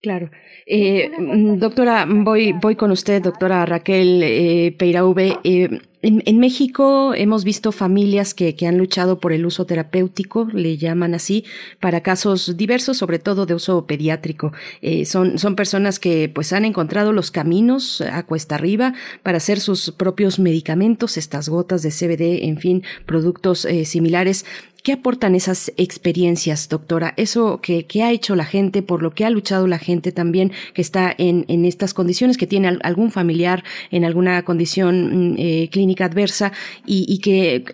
Claro. 0.03 0.31
Eh, 0.67 1.11
mm, 1.17 1.59
doctora, 1.59 2.07
voy, 2.09 2.53
voy 2.61 2.75
con 2.75 2.91
usted, 2.91 3.23
doctora 3.23 3.65
Raquel 3.65 4.23
eh, 4.23 4.75
Peirauve. 4.77 5.37
Eh, 5.45 5.69
en, 6.07 6.39
México 6.39 7.15
hemos 7.15 7.45
visto 7.45 7.73
familias 7.73 8.33
que, 8.33 8.55
que, 8.55 8.67
han 8.67 8.79
luchado 8.79 9.19
por 9.19 9.33
el 9.33 9.45
uso 9.45 9.67
terapéutico, 9.67 10.49
le 10.53 10.77
llaman 10.77 11.15
así, 11.15 11.45
para 11.81 12.03
casos 12.03 12.57
diversos, 12.57 12.97
sobre 12.97 13.19
todo 13.19 13.45
de 13.45 13.55
uso 13.55 13.87
pediátrico. 13.87 14.53
Eh, 14.83 15.05
son, 15.05 15.39
son 15.39 15.57
personas 15.57 15.99
que 15.99 16.31
pues 16.33 16.53
han 16.53 16.65
encontrado 16.65 17.13
los 17.13 17.31
caminos 17.31 18.01
a 18.01 18.23
cuesta 18.25 18.55
arriba 18.55 18.95
para 19.23 19.39
hacer 19.39 19.59
sus 19.59 19.91
propios 19.91 20.39
medicamentos, 20.39 21.17
estas 21.17 21.49
gotas 21.49 21.83
de 21.83 21.91
CBD, 21.91 22.45
en 22.45 22.59
fin, 22.59 22.85
productos 23.05 23.65
eh, 23.65 23.85
similares. 23.85 24.45
¿Qué 24.87 24.93
aportan 24.93 25.35
esas 25.35 25.73
experiencias, 25.79 26.69
doctora? 26.69 27.13
Eso 27.17 27.61
que, 27.61 27.85
ha 28.05 28.13
hecho 28.13 28.37
la 28.37 28.45
gente, 28.45 28.83
por 28.83 29.03
lo 29.03 29.11
que 29.11 29.25
ha 29.25 29.31
luchado 29.31 29.67
la 29.67 29.81
gente 29.81 30.13
también 30.13 30.53
que 30.75 30.81
está 30.81 31.13
en, 31.19 31.45
en 31.49 31.65
estas 31.65 31.93
condiciones, 31.93 32.37
que 32.37 32.47
tiene 32.47 32.79
algún 32.85 33.11
familiar 33.11 33.65
en 33.91 34.05
alguna 34.05 34.45
condición 34.45 35.33
mm, 35.33 35.35
eh, 35.39 35.69
clínica 35.73 35.96
adversa 36.05 36.53
y, 36.85 37.21
que, 37.21 37.65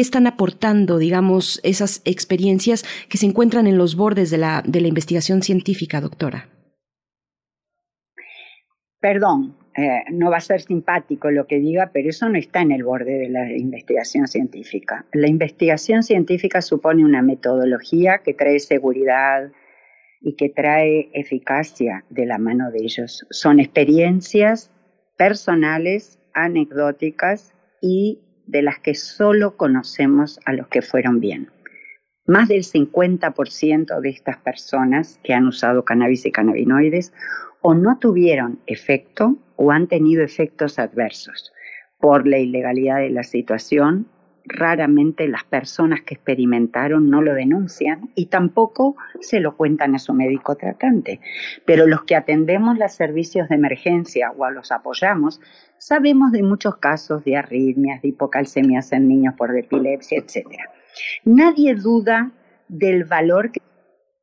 están 0.00 0.26
aportando, 0.26 0.98
digamos, 0.98 1.60
esas 1.62 2.02
experiencias 2.04 2.84
que 3.08 3.18
se 3.18 3.26
encuentran 3.26 3.66
en 3.66 3.78
los 3.78 3.96
bordes 3.96 4.30
de 4.30 4.38
la, 4.38 4.62
de 4.66 4.80
la 4.80 4.88
investigación 4.88 5.42
científica, 5.42 6.00
doctora. 6.00 6.48
Perdón, 9.00 9.56
eh, 9.76 10.02
no 10.10 10.28
va 10.28 10.38
a 10.38 10.40
ser 10.40 10.60
simpático 10.60 11.30
lo 11.30 11.46
que 11.46 11.60
diga, 11.60 11.90
pero 11.92 12.08
eso 12.08 12.28
no 12.28 12.36
está 12.36 12.62
en 12.62 12.72
el 12.72 12.82
borde 12.82 13.16
de 13.16 13.28
la 13.28 13.52
investigación 13.56 14.26
científica. 14.26 15.06
La 15.12 15.28
investigación 15.28 16.02
científica 16.02 16.62
supone 16.62 17.04
una 17.04 17.22
metodología 17.22 18.18
que 18.24 18.34
trae 18.34 18.58
seguridad 18.58 19.52
y 20.20 20.34
que 20.34 20.48
trae 20.48 21.10
eficacia 21.12 22.04
de 22.10 22.26
la 22.26 22.38
mano 22.38 22.72
de 22.72 22.78
ellos. 22.82 23.24
Son 23.30 23.60
experiencias 23.60 24.72
personales, 25.16 26.18
anecdóticas 26.34 27.54
y 27.80 28.20
de 28.46 28.62
las 28.62 28.78
que 28.78 28.94
solo 28.94 29.56
conocemos 29.56 30.40
a 30.46 30.52
los 30.52 30.68
que 30.68 30.82
fueron 30.82 31.20
bien. 31.20 31.50
Más 32.26 32.48
del 32.48 32.62
50% 32.62 34.00
de 34.00 34.08
estas 34.10 34.36
personas 34.38 35.18
que 35.22 35.34
han 35.34 35.46
usado 35.46 35.84
cannabis 35.84 36.26
y 36.26 36.32
cannabinoides 36.32 37.12
o 37.62 37.74
no 37.74 37.98
tuvieron 37.98 38.60
efecto 38.66 39.36
o 39.56 39.72
han 39.72 39.86
tenido 39.86 40.22
efectos 40.22 40.78
adversos. 40.78 41.52
Por 41.98 42.28
la 42.28 42.38
ilegalidad 42.38 42.98
de 42.98 43.10
la 43.10 43.22
situación, 43.22 44.06
raramente 44.48 45.28
las 45.28 45.44
personas 45.44 46.02
que 46.02 46.14
experimentaron 46.14 47.10
no 47.10 47.22
lo 47.22 47.34
denuncian 47.34 48.10
y 48.14 48.26
tampoco 48.26 48.96
se 49.20 49.40
lo 49.40 49.56
cuentan 49.56 49.94
a 49.94 49.98
su 49.98 50.14
médico 50.14 50.56
tratante. 50.56 51.20
Pero 51.64 51.86
los 51.86 52.04
que 52.04 52.16
atendemos 52.16 52.78
los 52.78 52.92
servicios 52.92 53.48
de 53.48 53.56
emergencia 53.56 54.32
o 54.36 54.50
los 54.50 54.72
apoyamos, 54.72 55.40
sabemos 55.78 56.32
de 56.32 56.42
muchos 56.42 56.76
casos 56.76 57.24
de 57.24 57.36
arritmias, 57.36 58.02
de 58.02 58.08
hipocalcemias 58.08 58.92
en 58.92 59.08
niños 59.08 59.34
por 59.36 59.56
epilepsia, 59.56 60.18
etc. 60.18 60.46
Nadie 61.24 61.74
duda 61.74 62.32
del 62.68 63.04
valor 63.04 63.52
que 63.52 63.60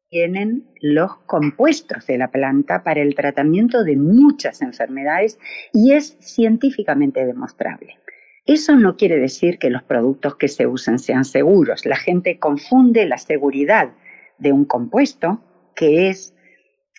tienen 0.09 0.69
los 0.81 1.17
compuestos 1.25 2.07
de 2.07 2.17
la 2.17 2.29
planta 2.29 2.83
para 2.83 3.01
el 3.01 3.15
tratamiento 3.15 3.83
de 3.83 3.97
muchas 3.97 4.61
enfermedades 4.61 5.39
y 5.73 5.93
es 5.93 6.17
científicamente 6.19 7.25
demostrable. 7.25 7.97
Eso 8.45 8.75
no 8.75 8.95
quiere 8.95 9.17
decir 9.17 9.57
que 9.57 9.71
los 9.71 9.81
productos 9.83 10.35
que 10.35 10.47
se 10.47 10.67
usan 10.67 10.99
sean 10.99 11.25
seguros. 11.25 11.85
La 11.85 11.95
gente 11.95 12.37
confunde 12.37 13.05
la 13.05 13.17
seguridad 13.17 13.93
de 14.37 14.51
un 14.51 14.65
compuesto, 14.65 15.41
que 15.75 16.09
es 16.09 16.35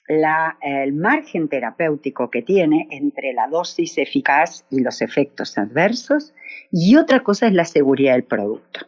el 0.08 0.92
margen 0.92 1.48
terapéutico 1.48 2.30
que 2.30 2.42
tiene 2.42 2.88
entre 2.90 3.32
la 3.32 3.48
dosis 3.48 3.98
eficaz 3.98 4.64
y 4.70 4.80
los 4.80 5.02
efectos 5.02 5.56
adversos, 5.58 6.34
y 6.70 6.96
otra 6.96 7.22
cosa 7.22 7.46
es 7.46 7.52
la 7.52 7.64
seguridad 7.64 8.14
del 8.14 8.24
producto. 8.24 8.86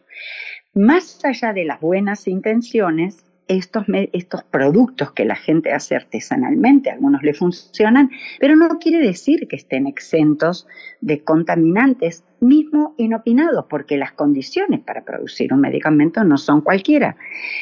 Más 0.73 1.23
allá 1.25 1.53
de 1.53 1.65
las 1.65 1.79
buenas 1.79 2.27
intenciones, 2.27 3.23
estos, 3.49 3.83
estos 4.13 4.43
productos 4.43 5.11
que 5.11 5.25
la 5.25 5.35
gente 5.35 5.73
hace 5.73 5.95
artesanalmente, 5.95 6.91
algunos 6.91 7.23
le 7.23 7.33
funcionan, 7.33 8.09
pero 8.39 8.55
no 8.55 8.69
quiere 8.79 9.05
decir 9.05 9.47
que 9.47 9.55
estén 9.57 9.87
exentos 9.87 10.67
de 11.01 11.23
contaminantes, 11.23 12.23
mismo 12.39 12.93
inopinados, 12.97 13.65
porque 13.69 13.97
las 13.97 14.13
condiciones 14.13 14.79
para 14.81 15.03
producir 15.03 15.51
un 15.51 15.61
medicamento 15.61 16.23
no 16.23 16.37
son 16.37 16.61
cualquiera. 16.61 17.17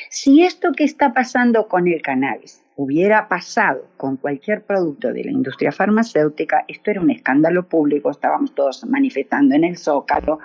Si 0.09 0.43
esto 0.43 0.73
que 0.73 0.83
está 0.83 1.13
pasando 1.13 1.67
con 1.67 1.87
el 1.87 2.01
cannabis 2.01 2.63
hubiera 2.75 3.27
pasado 3.27 3.87
con 3.97 4.17
cualquier 4.17 4.63
producto 4.63 5.11
de 5.13 5.23
la 5.23 5.31
industria 5.31 5.71
farmacéutica, 5.71 6.65
esto 6.67 6.91
era 6.91 7.01
un 7.01 7.09
escándalo 7.09 7.67
público, 7.67 8.11
estábamos 8.11 8.53
todos 8.53 8.85
manifestando 8.85 9.55
en 9.55 9.63
el 9.63 9.77
Zócalo, 9.77 10.39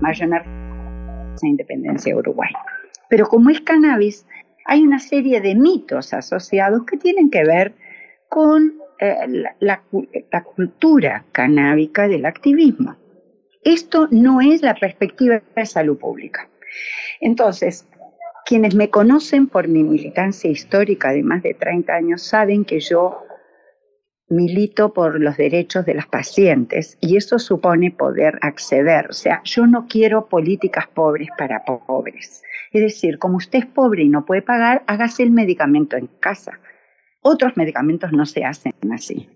mayor 0.00 0.44
independencia 1.42 2.12
de 2.12 2.18
Uruguay. 2.18 2.50
Pero 3.08 3.26
como 3.26 3.50
es 3.50 3.60
cannabis, 3.60 4.26
hay 4.64 4.82
una 4.82 4.98
serie 4.98 5.40
de 5.40 5.54
mitos 5.54 6.12
asociados 6.12 6.84
que 6.84 6.96
tienen 6.96 7.30
que 7.30 7.44
ver 7.44 7.74
con 8.28 8.74
eh, 8.98 9.14
la, 9.60 9.82
cultura 10.42 11.24
canábica 11.32 12.08
del 12.08 12.26
activismo. 12.26 12.96
Esto 13.62 14.08
no 14.10 14.40
es 14.40 14.62
la 14.62 14.74
perspectiva 14.74 15.42
de 15.54 15.66
salud 15.66 15.98
pública. 15.98 16.48
Entonces, 17.20 17.86
quienes 18.44 18.74
me 18.74 18.90
conocen 18.90 19.48
por 19.48 19.68
mi 19.68 19.82
militancia 19.82 20.50
histórica 20.50 21.12
de 21.12 21.22
más 21.22 21.42
de 21.42 21.54
30 21.54 21.92
años 21.92 22.22
saben 22.22 22.64
que 22.64 22.80
yo 22.80 23.22
milito 24.28 24.92
por 24.92 25.20
los 25.20 25.36
derechos 25.36 25.84
de 25.84 25.94
las 25.94 26.06
pacientes 26.06 26.96
y 27.00 27.16
eso 27.16 27.38
supone 27.38 27.90
poder 27.90 28.38
acceder. 28.42 29.08
O 29.10 29.12
sea, 29.12 29.42
yo 29.44 29.66
no 29.66 29.86
quiero 29.88 30.28
políticas 30.28 30.86
pobres 30.88 31.28
para 31.36 31.64
pobres. 31.64 32.42
Es 32.76 32.82
decir, 32.82 33.18
como 33.18 33.38
usted 33.38 33.60
es 33.60 33.66
pobre 33.66 34.02
y 34.02 34.10
no 34.10 34.26
puede 34.26 34.42
pagar, 34.42 34.82
hágase 34.86 35.22
el 35.22 35.30
medicamento 35.30 35.96
en 35.96 36.08
casa. 36.20 36.60
Otros 37.22 37.56
medicamentos 37.56 38.12
no 38.12 38.26
se 38.26 38.44
hacen 38.44 38.74
así. 38.92 39.30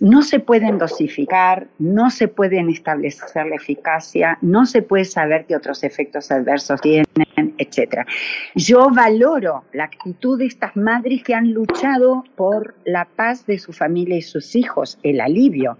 No 0.00 0.22
se 0.22 0.40
pueden 0.40 0.78
dosificar, 0.78 1.68
no 1.78 2.10
se 2.10 2.26
pueden 2.26 2.70
establecer 2.70 3.46
la 3.46 3.54
eficacia, 3.54 4.36
no 4.40 4.66
se 4.66 4.82
puede 4.82 5.04
saber 5.04 5.46
qué 5.46 5.54
otros 5.54 5.84
efectos 5.84 6.32
adversos 6.32 6.80
tienen, 6.80 7.06
etc. 7.56 8.04
Yo 8.56 8.90
valoro 8.90 9.62
la 9.72 9.84
actitud 9.84 10.40
de 10.40 10.46
estas 10.46 10.74
madres 10.74 11.22
que 11.22 11.36
han 11.36 11.52
luchado 11.52 12.24
por 12.34 12.74
la 12.84 13.04
paz 13.04 13.46
de 13.46 13.60
su 13.60 13.72
familia 13.72 14.16
y 14.16 14.22
sus 14.22 14.56
hijos, 14.56 14.98
el 15.04 15.20
alivio, 15.20 15.78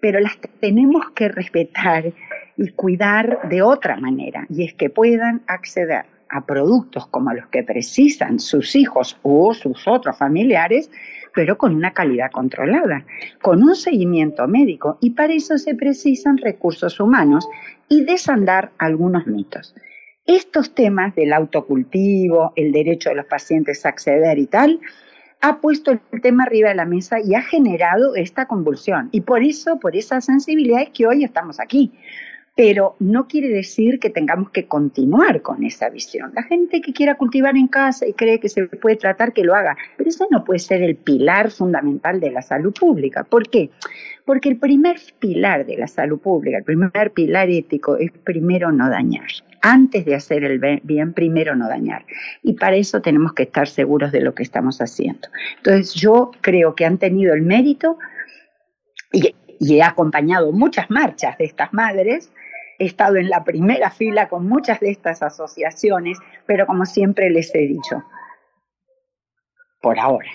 pero 0.00 0.18
las 0.18 0.36
tenemos 0.58 1.10
que 1.10 1.28
respetar 1.28 2.12
y 2.56 2.70
cuidar 2.70 3.48
de 3.48 3.62
otra 3.62 3.96
manera, 3.98 4.46
y 4.48 4.64
es 4.64 4.74
que 4.74 4.90
puedan 4.90 5.42
acceder 5.46 6.06
a 6.30 6.44
productos 6.44 7.06
como 7.08 7.32
los 7.32 7.46
que 7.48 7.62
precisan 7.62 8.38
sus 8.38 8.76
hijos 8.76 9.18
o 9.22 9.52
sus 9.54 9.86
otros 9.86 10.16
familiares, 10.16 10.90
pero 11.34 11.58
con 11.58 11.74
una 11.74 11.92
calidad 11.92 12.30
controlada, 12.30 13.04
con 13.42 13.62
un 13.62 13.74
seguimiento 13.74 14.46
médico 14.48 14.98
y 15.00 15.10
para 15.10 15.32
eso 15.32 15.58
se 15.58 15.74
precisan 15.74 16.38
recursos 16.38 16.98
humanos 17.00 17.48
y 17.88 18.04
desandar 18.04 18.70
algunos 18.78 19.26
mitos. 19.26 19.74
Estos 20.26 20.74
temas 20.74 21.14
del 21.14 21.32
autocultivo, 21.32 22.52
el 22.56 22.72
derecho 22.72 23.10
de 23.10 23.16
los 23.16 23.26
pacientes 23.26 23.84
a 23.84 23.90
acceder 23.90 24.38
y 24.38 24.46
tal, 24.46 24.80
ha 25.40 25.60
puesto 25.60 25.90
el 25.90 26.20
tema 26.20 26.44
arriba 26.44 26.68
de 26.68 26.74
la 26.74 26.84
mesa 26.84 27.18
y 27.18 27.34
ha 27.34 27.42
generado 27.42 28.14
esta 28.14 28.46
convulsión. 28.46 29.08
Y 29.10 29.22
por 29.22 29.42
eso, 29.42 29.80
por 29.80 29.96
esa 29.96 30.20
sensibilidad 30.20 30.82
es 30.82 30.90
que 30.90 31.06
hoy 31.06 31.24
estamos 31.24 31.58
aquí 31.60 31.92
pero 32.56 32.96
no 32.98 33.26
quiere 33.26 33.48
decir 33.48 33.98
que 34.00 34.10
tengamos 34.10 34.50
que 34.50 34.66
continuar 34.66 35.40
con 35.40 35.64
esa 35.64 35.88
visión. 35.88 36.32
La 36.34 36.42
gente 36.42 36.80
que 36.80 36.92
quiera 36.92 37.16
cultivar 37.16 37.56
en 37.56 37.68
casa 37.68 38.06
y 38.06 38.12
cree 38.12 38.40
que 38.40 38.48
se 38.48 38.66
puede 38.66 38.96
tratar, 38.96 39.32
que 39.32 39.44
lo 39.44 39.54
haga, 39.54 39.76
pero 39.96 40.10
eso 40.10 40.26
no 40.30 40.44
puede 40.44 40.58
ser 40.58 40.82
el 40.82 40.96
pilar 40.96 41.50
fundamental 41.50 42.20
de 42.20 42.30
la 42.30 42.42
salud 42.42 42.74
pública. 42.78 43.24
¿Por 43.24 43.48
qué? 43.48 43.70
Porque 44.24 44.48
el 44.48 44.58
primer 44.58 44.98
pilar 45.18 45.64
de 45.64 45.76
la 45.76 45.86
salud 45.86 46.18
pública, 46.18 46.58
el 46.58 46.64
primer 46.64 47.12
pilar 47.12 47.48
ético 47.48 47.96
es 47.96 48.10
primero 48.24 48.72
no 48.72 48.90
dañar. 48.90 49.28
Antes 49.62 50.04
de 50.04 50.14
hacer 50.14 50.44
el 50.44 50.58
bien, 50.82 51.12
primero 51.12 51.54
no 51.54 51.68
dañar. 51.68 52.04
Y 52.42 52.54
para 52.54 52.76
eso 52.76 53.00
tenemos 53.00 53.32
que 53.34 53.44
estar 53.44 53.68
seguros 53.68 54.10
de 54.12 54.20
lo 54.20 54.34
que 54.34 54.42
estamos 54.42 54.80
haciendo. 54.80 55.28
Entonces 55.58 55.94
yo 55.94 56.30
creo 56.40 56.74
que 56.74 56.84
han 56.84 56.98
tenido 56.98 57.34
el 57.34 57.42
mérito 57.42 57.98
y, 59.12 59.34
y 59.58 59.76
he 59.76 59.82
acompañado 59.82 60.52
muchas 60.52 60.90
marchas 60.90 61.36
de 61.38 61.44
estas 61.44 61.72
madres 61.72 62.30
he 62.80 62.86
estado 62.86 63.16
en 63.16 63.28
la 63.28 63.44
primera 63.44 63.90
fila 63.90 64.28
con 64.28 64.48
muchas 64.48 64.80
de 64.80 64.90
estas 64.90 65.22
asociaciones, 65.22 66.18
pero 66.46 66.66
como 66.66 66.86
siempre 66.86 67.30
les 67.30 67.54
he 67.54 67.66
dicho, 67.68 68.02
por 69.82 69.98
ahora, 69.98 70.30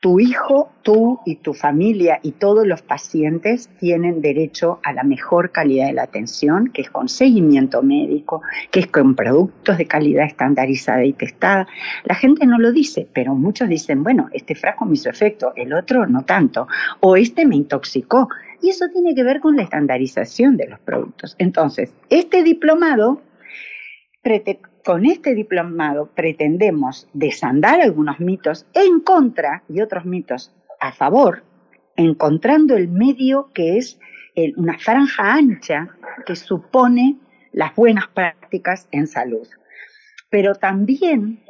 tu 0.00 0.18
hijo, 0.18 0.72
tú 0.82 1.20
y 1.26 1.36
tu 1.36 1.52
familia 1.52 2.20
y 2.22 2.32
todos 2.32 2.66
los 2.66 2.80
pacientes 2.82 3.68
tienen 3.78 4.22
derecho 4.22 4.80
a 4.82 4.92
la 4.92 5.04
mejor 5.04 5.52
calidad 5.52 5.86
de 5.86 5.92
la 5.92 6.04
atención, 6.04 6.70
que 6.72 6.82
es 6.82 6.90
con 6.90 7.08
seguimiento 7.08 7.82
médico, 7.82 8.42
que 8.70 8.80
es 8.80 8.86
con 8.86 9.14
productos 9.14 9.76
de 9.78 9.86
calidad 9.86 10.24
estandarizada 10.24 11.04
y 11.04 11.12
testada. 11.12 11.68
La 12.04 12.14
gente 12.14 12.46
no 12.46 12.58
lo 12.58 12.72
dice, 12.72 13.06
pero 13.12 13.34
muchos 13.34 13.68
dicen, 13.68 14.02
bueno, 14.02 14.28
este 14.32 14.54
frasco 14.54 14.86
me 14.86 14.94
hizo 14.94 15.10
efecto, 15.10 15.52
el 15.54 15.72
otro 15.74 16.06
no 16.06 16.24
tanto, 16.24 16.66
o 17.00 17.16
este 17.16 17.46
me 17.46 17.56
intoxicó. 17.56 18.28
Y 18.62 18.70
eso 18.70 18.86
tiene 18.92 19.14
que 19.14 19.22
ver 19.22 19.40
con 19.40 19.56
la 19.56 19.62
estandarización 19.62 20.56
de 20.56 20.68
los 20.68 20.80
productos. 20.80 21.34
Entonces, 21.38 21.94
este 22.08 22.42
diplomado 22.42 23.22
con 24.84 25.06
este 25.06 25.34
diplomado 25.34 26.10
pretendemos 26.14 27.08
desandar 27.14 27.80
algunos 27.80 28.20
mitos 28.20 28.66
en 28.74 29.00
contra 29.00 29.62
y 29.68 29.80
otros 29.80 30.04
mitos 30.04 30.54
a 30.78 30.92
favor, 30.92 31.42
encontrando 31.96 32.76
el 32.76 32.88
medio 32.88 33.50
que 33.54 33.78
es 33.78 33.98
una 34.56 34.78
franja 34.78 35.34
ancha 35.34 35.88
que 36.26 36.36
supone 36.36 37.16
las 37.52 37.74
buenas 37.74 38.08
prácticas 38.08 38.88
en 38.90 39.06
salud. 39.06 39.46
Pero 40.28 40.54
también 40.54 41.42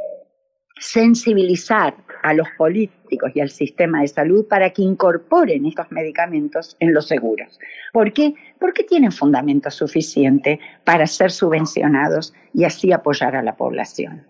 sensibilizar 0.81 1.94
a 2.23 2.34
los 2.34 2.49
políticos 2.57 3.31
y 3.34 3.41
al 3.41 3.50
sistema 3.50 4.00
de 4.00 4.09
salud 4.09 4.47
para 4.49 4.70
que 4.70 4.83
incorporen 4.83 5.67
estos 5.67 5.91
medicamentos 5.92 6.76
en 6.81 6.94
los 6.94 7.07
seguros. 7.07 7.60
¿Por 7.92 8.12
qué? 8.12 8.34
Porque 8.59 8.83
tienen 8.83 9.12
fundamento 9.12 9.70
suficiente 9.70 10.59
para 10.84 11.07
ser 11.07 11.31
subvencionados 11.31 12.33
y 12.55 12.65
así 12.65 12.92
apoyar 12.92 13.36
a 13.36 13.42
la 13.42 13.57
población. 13.57 14.30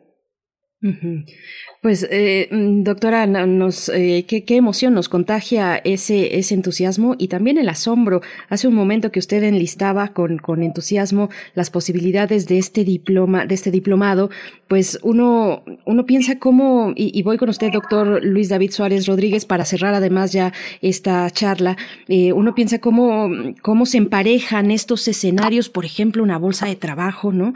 Pues, 1.83 2.07
eh, 2.11 2.49
mm, 2.51 2.85
doctora, 2.85 3.27
nos, 3.27 3.91
eh, 3.91 4.25
qué, 4.27 4.45
emoción 4.57 4.95
nos 4.95 5.11
contagia 5.11 5.77
ese, 5.77 6.39
entusiasmo 6.55 7.17
y 7.19 7.29
también 7.29 7.59
el 7.59 7.69
asombro. 7.69 8.23
Hace 8.49 8.67
un 8.67 8.75
momento 8.75 9.13
que 9.13 9.19
usted 9.19 9.43
enlistaba 9.43 10.09
con, 10.09 10.41
entusiasmo 10.63 11.29
las 11.55 11.71
posibilidades 11.71 12.47
de 12.49 12.59
este 12.59 12.85
diploma, 12.85 13.45
de 13.45 13.55
este 13.55 13.71
diplomado, 13.71 14.31
pues 14.69 14.99
uno, 15.03 15.65
uno 15.85 16.07
piensa 16.07 16.39
cómo, 16.39 16.93
y, 16.97 17.23
voy 17.23 17.37
con 17.37 17.51
usted, 17.51 17.73
doctor 17.73 18.25
Luis 18.25 18.49
David 18.49 18.71
Suárez 18.71 19.07
Rodríguez, 19.07 19.45
para 19.45 19.65
cerrar 19.67 19.95
además 19.95 20.33
ya 20.33 20.53
esta 20.81 21.31
charla, 21.31 21.77
eh, 22.09 22.33
uno 22.33 22.55
piensa 22.55 22.79
cómo, 22.79 23.31
cómo 23.63 23.85
se 23.85 23.99
emparejan 23.99 24.71
estos 24.71 25.07
escenarios, 25.09 25.69
por 25.69 25.85
ejemplo, 25.85 26.23
una 26.23 26.39
bolsa 26.39 26.67
de 26.67 26.77
trabajo, 26.77 27.33
¿no? 27.33 27.55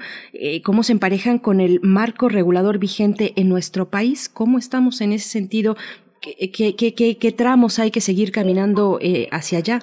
cómo 0.63 0.83
se 0.83 0.93
emparejan 0.93 1.39
con 1.39 1.61
el 1.61 1.81
marco 1.83 2.29
regulador 2.29 2.79
vigente 2.79 3.14
en 3.19 3.49
nuestro 3.49 3.87
país 3.87 4.29
¿Cómo 4.29 4.59
estamos 4.59 5.01
en 5.01 5.13
ese 5.13 5.29
sentido? 5.29 5.77
¿Qué, 6.21 7.35
tramos 7.37 7.79
hay 7.79 7.91
que 7.91 8.01
seguir 8.01 8.33
caminando 8.33 8.99
eh, 9.01 9.29
hacia 9.31 9.59
allá? 9.59 9.79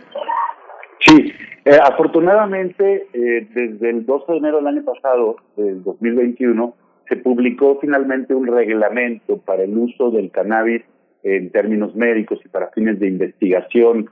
Sí, 1.00 1.32
eh, 1.66 1.78
afortunadamente, 1.84 3.08
eh, 3.14 3.48
desde 3.54 3.90
el 3.90 4.06
12 4.06 4.32
de 4.32 4.38
enero 4.38 4.58
del 4.58 4.68
año 4.68 4.84
pasado, 4.84 5.36
del 5.56 5.84
2021, 5.84 6.76
se 7.08 7.16
publicó 7.18 7.78
finalmente 7.80 8.34
un 8.34 8.48
reglamento 8.48 9.38
para 9.38 9.64
el 9.64 9.78
uso 9.78 10.10
del 10.12 10.32
cannabis 10.32 10.82
en 11.24 11.52
términos 11.52 11.96
médicos 11.96 12.40
y 12.44 12.50
para 12.50 12.72
fines 12.72 13.00
de 13.00 13.08
investigación. 13.08 14.10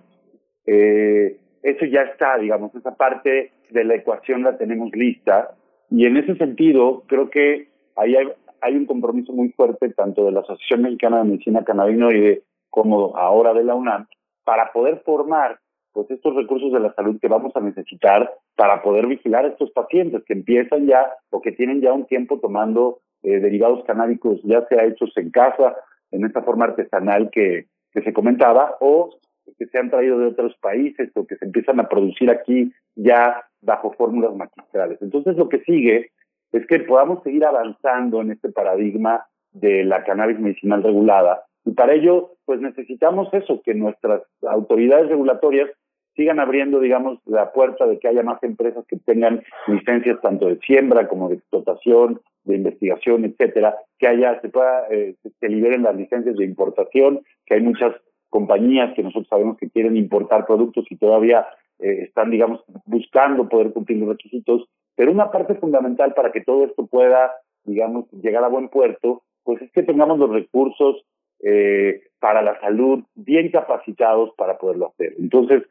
eso 0.66 1.86
ya 1.86 2.02
está, 2.04 2.38
digamos, 2.38 2.76
esa 2.76 2.96
parte 2.96 3.52
de 3.72 3.84
la 3.84 3.96
ecuación 3.96 4.44
la 4.44 4.58
tenemos 4.58 4.92
lista 4.94 5.56
y 5.90 6.06
en 6.06 6.18
ese 6.18 6.36
sentido 6.36 7.04
creo 7.08 7.30
que 7.30 7.70
ahí 7.96 8.16
hay, 8.16 8.28
hay 8.62 8.76
un 8.76 8.86
compromiso 8.86 9.34
muy 9.34 9.50
fuerte 9.50 9.90
tanto 9.90 10.26
de 10.26 10.32
la 10.32 10.42
Asociación 10.42 10.84
Mexicana 10.84 11.20
de 11.20 11.26
Medicina 11.26 11.64
Cannabinoide 11.64 12.44
como 12.70 13.18
ahora 13.18 13.54
de 13.54 13.64
la 13.64 13.76
UNAM 13.76 14.08
para 14.44 14.72
poder 14.72 15.02
formar 15.06 15.60
pues 15.92 16.10
estos 16.12 16.36
recursos 16.36 16.72
de 16.72 16.80
la 16.80 16.94
salud 16.94 17.20
que 17.20 17.28
vamos 17.28 17.52
a 17.56 17.62
necesitar 17.62 18.32
para 18.56 18.82
poder 18.82 19.08
vigilar 19.08 19.46
a 19.46 19.50
estos 19.50 19.72
pacientes 19.72 20.24
que 20.26 20.34
empiezan 20.34 20.86
ya 20.86 21.12
o 21.30 21.42
que 21.42 21.52
tienen 21.52 21.82
ya 21.82 21.94
un 21.94 22.06
tiempo 22.06 22.40
tomando 22.40 23.00
eh, 23.24 23.40
derivados 23.40 23.84
canábicos, 23.86 24.40
ya 24.44 24.66
sea 24.68 24.86
hechos 24.86 25.12
en 25.18 25.32
casa, 25.32 25.76
en 26.12 26.26
esta 26.26 26.42
forma 26.42 26.66
artesanal 26.66 27.30
que, 27.32 27.66
que 27.92 28.02
se 28.02 28.14
comentaba, 28.14 28.78
o 28.80 29.20
que 29.58 29.66
se 29.68 29.78
han 29.78 29.90
traído 29.90 30.20
de 30.20 30.28
otros 30.28 30.56
países 30.62 31.10
o 31.16 31.26
que 31.26 31.36
se 31.36 31.46
empiezan 31.46 31.80
a 31.80 31.90
producir 31.90 32.30
aquí 32.30 32.72
ya 32.96 33.44
bajo 33.62 33.92
fórmulas 33.94 34.36
magistrales. 34.36 35.02
Entonces 35.02 35.36
lo 35.38 35.50
que 35.50 35.60
sigue 35.62 36.12
es 36.52 36.66
que 36.68 36.80
podamos 36.80 37.24
seguir 37.24 37.46
avanzando 37.46 38.22
en 38.22 38.32
este 38.32 38.50
paradigma 38.50 39.26
de 39.52 39.84
la 39.84 40.04
cannabis 40.04 40.40
medicinal 40.40 40.84
regulada. 40.84 41.44
Y 41.66 41.72
para 41.72 41.94
ello, 41.94 42.32
pues 42.46 42.62
necesitamos 42.62 43.34
eso, 43.34 43.62
que 43.64 43.74
nuestras 43.74 44.24
autoridades 44.48 45.10
regulatorias 45.10 45.70
sigan 46.16 46.40
abriendo, 46.40 46.80
digamos, 46.80 47.20
la 47.26 47.52
puerta 47.52 47.86
de 47.86 48.00
que 48.00 48.08
haya 48.08 48.24
más 48.24 48.42
empresas 48.44 48.86
que 48.88 48.98
tengan 48.98 49.42
licencias 49.68 50.20
tanto 50.22 50.48
de 50.48 50.58
siembra 50.60 51.08
como 51.08 51.30
de 51.30 51.36
explotación, 51.36 52.22
de 52.44 52.56
investigación, 52.56 53.26
etcétera, 53.26 53.76
que 53.98 54.08
haya, 54.08 54.40
se 54.42 54.50
pueda, 54.50 54.88
eh, 54.90 55.16
se 55.40 55.50
liberen 55.50 55.84
las 55.84 55.96
licencias 55.96 56.36
de 56.36 56.44
importación, 56.44 57.22
que 57.46 57.56
hay 57.56 57.62
muchas 57.62 57.96
compañías 58.30 58.94
que 58.96 59.04
nosotros 59.04 59.28
sabemos 59.30 59.58
que 59.58 59.70
quieren 59.70 59.96
importar 59.96 60.46
productos 60.46 60.86
y 60.90 60.98
todavía 60.98 61.48
eh, 61.80 62.04
están, 62.04 62.32
digamos, 62.32 62.64
buscando 62.86 63.48
poder 63.48 63.72
cumplir 63.72 64.00
los 64.00 64.10
requisitos 64.10 64.68
pero 65.00 65.14
una 65.14 65.32
parte 65.32 65.56
fundamental 65.56 66.14
para 66.14 66.30
que 66.34 66.42
todo 66.42 66.66
esto 66.66 66.86
pueda, 66.86 67.32
digamos, 67.64 68.12
llegar 68.12 68.44
a 68.44 68.50
buen 68.50 68.68
puerto, 68.68 69.24
pues 69.46 69.62
es 69.62 69.72
que 69.72 69.84
tengamos 69.84 70.20
los 70.20 70.30
recursos 70.30 71.06
eh, 71.42 72.02
para 72.20 72.42
la 72.42 72.60
salud 72.60 73.06
bien 73.16 73.50
capacitados 73.50 74.32
para 74.36 74.58
poderlo 74.58 74.90
hacer. 74.90 75.14
Entonces, 75.18 75.64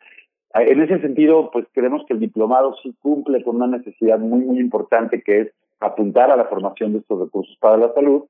en 0.54 0.80
ese 0.80 1.02
sentido, 1.02 1.50
pues 1.50 1.66
creemos 1.74 2.06
que 2.06 2.14
el 2.14 2.20
diplomado 2.20 2.74
sí 2.82 2.96
cumple 3.02 3.44
con 3.44 3.56
una 3.56 3.66
necesidad 3.66 4.18
muy, 4.18 4.40
muy 4.40 4.60
importante 4.60 5.20
que 5.20 5.40
es 5.42 5.52
apuntar 5.78 6.30
a 6.30 6.36
la 6.36 6.46
formación 6.46 6.94
de 6.94 7.00
estos 7.00 7.20
recursos 7.20 7.54
para 7.60 7.76
la 7.76 7.92
salud, 7.92 8.24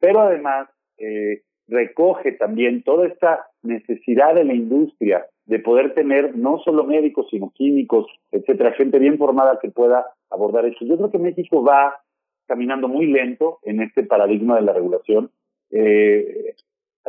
pero 0.00 0.20
además 0.20 0.68
eh, 0.98 1.40
recoge 1.68 2.32
también 2.32 2.82
toda 2.82 3.06
esta 3.06 3.46
necesidad 3.62 4.34
de 4.34 4.44
la 4.44 4.54
industria 4.54 5.26
de 5.46 5.58
poder 5.58 5.94
tener 5.94 6.36
no 6.36 6.58
solo 6.64 6.84
médicos, 6.84 7.26
sino 7.30 7.50
químicos, 7.54 8.06
etcétera, 8.30 8.72
gente 8.72 8.98
bien 8.98 9.18
formada 9.18 9.58
que 9.60 9.70
pueda 9.70 10.06
abordar 10.30 10.66
eso. 10.66 10.84
Yo 10.84 10.96
creo 10.96 11.10
que 11.10 11.18
México 11.18 11.62
va 11.62 12.00
caminando 12.46 12.88
muy 12.88 13.06
lento 13.06 13.58
en 13.62 13.80
este 13.80 14.02
paradigma 14.04 14.56
de 14.56 14.62
la 14.62 14.72
regulación. 14.72 15.30
Eh, 15.70 16.54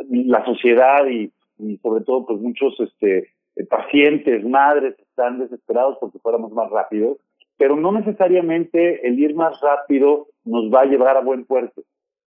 la 0.08 0.44
sociedad 0.44 1.06
y, 1.06 1.32
sobre 1.82 2.04
todo 2.04 2.26
pues 2.26 2.40
muchos 2.40 2.74
este, 2.80 3.30
pacientes, 3.68 4.44
madres 4.44 4.98
están 4.98 5.38
desesperados 5.38 5.98
porque 6.00 6.18
fuéramos 6.18 6.52
más 6.52 6.70
rápidos, 6.70 7.18
pero 7.56 7.76
no 7.76 7.92
necesariamente 7.92 9.06
el 9.06 9.18
ir 9.18 9.34
más 9.34 9.60
rápido 9.60 10.26
nos 10.44 10.64
va 10.72 10.82
a 10.82 10.86
llevar 10.86 11.16
a 11.16 11.20
buen 11.20 11.44
puerto. 11.44 11.82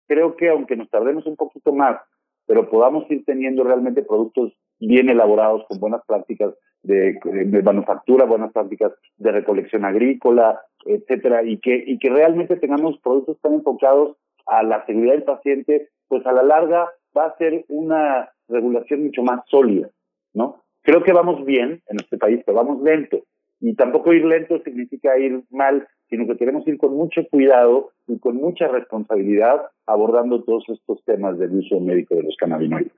Creo 0.07 0.37
que 0.37 0.49
aunque 0.51 0.77
nos 0.77 0.89
tardemos 0.89 1.27
un 1.27 1.37
poquito 1.37 1.73
más, 1.73 2.01
pero 2.47 2.71
podamos 2.71 3.11
ir 3.11 3.25
teniendo 3.25 3.65
realmente 3.65 4.03
productos 4.03 4.53
bien 4.79 5.09
elaborados 5.09 5.65
con 5.69 5.79
buenas 5.81 6.03
prácticas 6.07 6.55
de, 6.83 7.19
de, 7.25 7.63
manufactura, 7.63 8.25
buenas 8.25 8.53
prácticas 8.53 8.93
de 9.17 9.33
recolección 9.33 9.85
agrícola, 9.85 10.61
etcétera, 10.85 11.43
y 11.43 11.59
que, 11.59 11.83
y 11.87 11.99
que 11.99 12.11
realmente 12.11 12.57
tengamos 12.57 12.99
productos 13.01 13.41
tan 13.41 13.55
enfocados 13.55 14.17
a 14.47 14.63
la 14.63 14.85
seguridad 14.87 15.15
del 15.15 15.25
paciente, 15.25 15.89
pues 16.09 16.25
a 16.27 16.33
la 16.33 16.45
larga 16.45 16.89
va 17.17 17.27
a 17.27 17.37
ser 17.39 17.65
una 17.69 18.31
regulación 18.49 19.05
mucho 19.05 19.23
más 19.23 19.41
sólida, 19.49 19.91
¿no? 20.33 20.63
Creo 20.83 21.03
que 21.03 21.13
vamos 21.13 21.45
bien 21.45 21.83
en 21.89 21.97
este 22.01 22.17
país, 22.17 22.41
pero 22.47 22.59
vamos 22.59 22.81
lento. 22.83 23.25
Y 23.61 23.75
tampoco 23.75 24.13
ir 24.13 24.25
lento 24.25 24.63
significa 24.63 25.19
ir 25.19 25.43
mal, 25.51 25.89
sino 26.09 26.27
que 26.27 26.37
queremos 26.37 26.67
ir 26.69 26.79
con 26.79 26.95
mucho 26.95 27.23
cuidado 27.31 27.91
y 28.07 28.19
con 28.19 28.37
mucha 28.37 28.69
responsabilidad 28.69 29.63
abordando 29.87 30.43
todos 30.43 30.65
estos 30.69 31.03
temas 31.05 31.39
del 31.39 31.57
uso 31.57 31.81
médico 31.81 32.15
de 32.15 32.25
los 32.25 32.37
cannabinoides. 32.37 32.93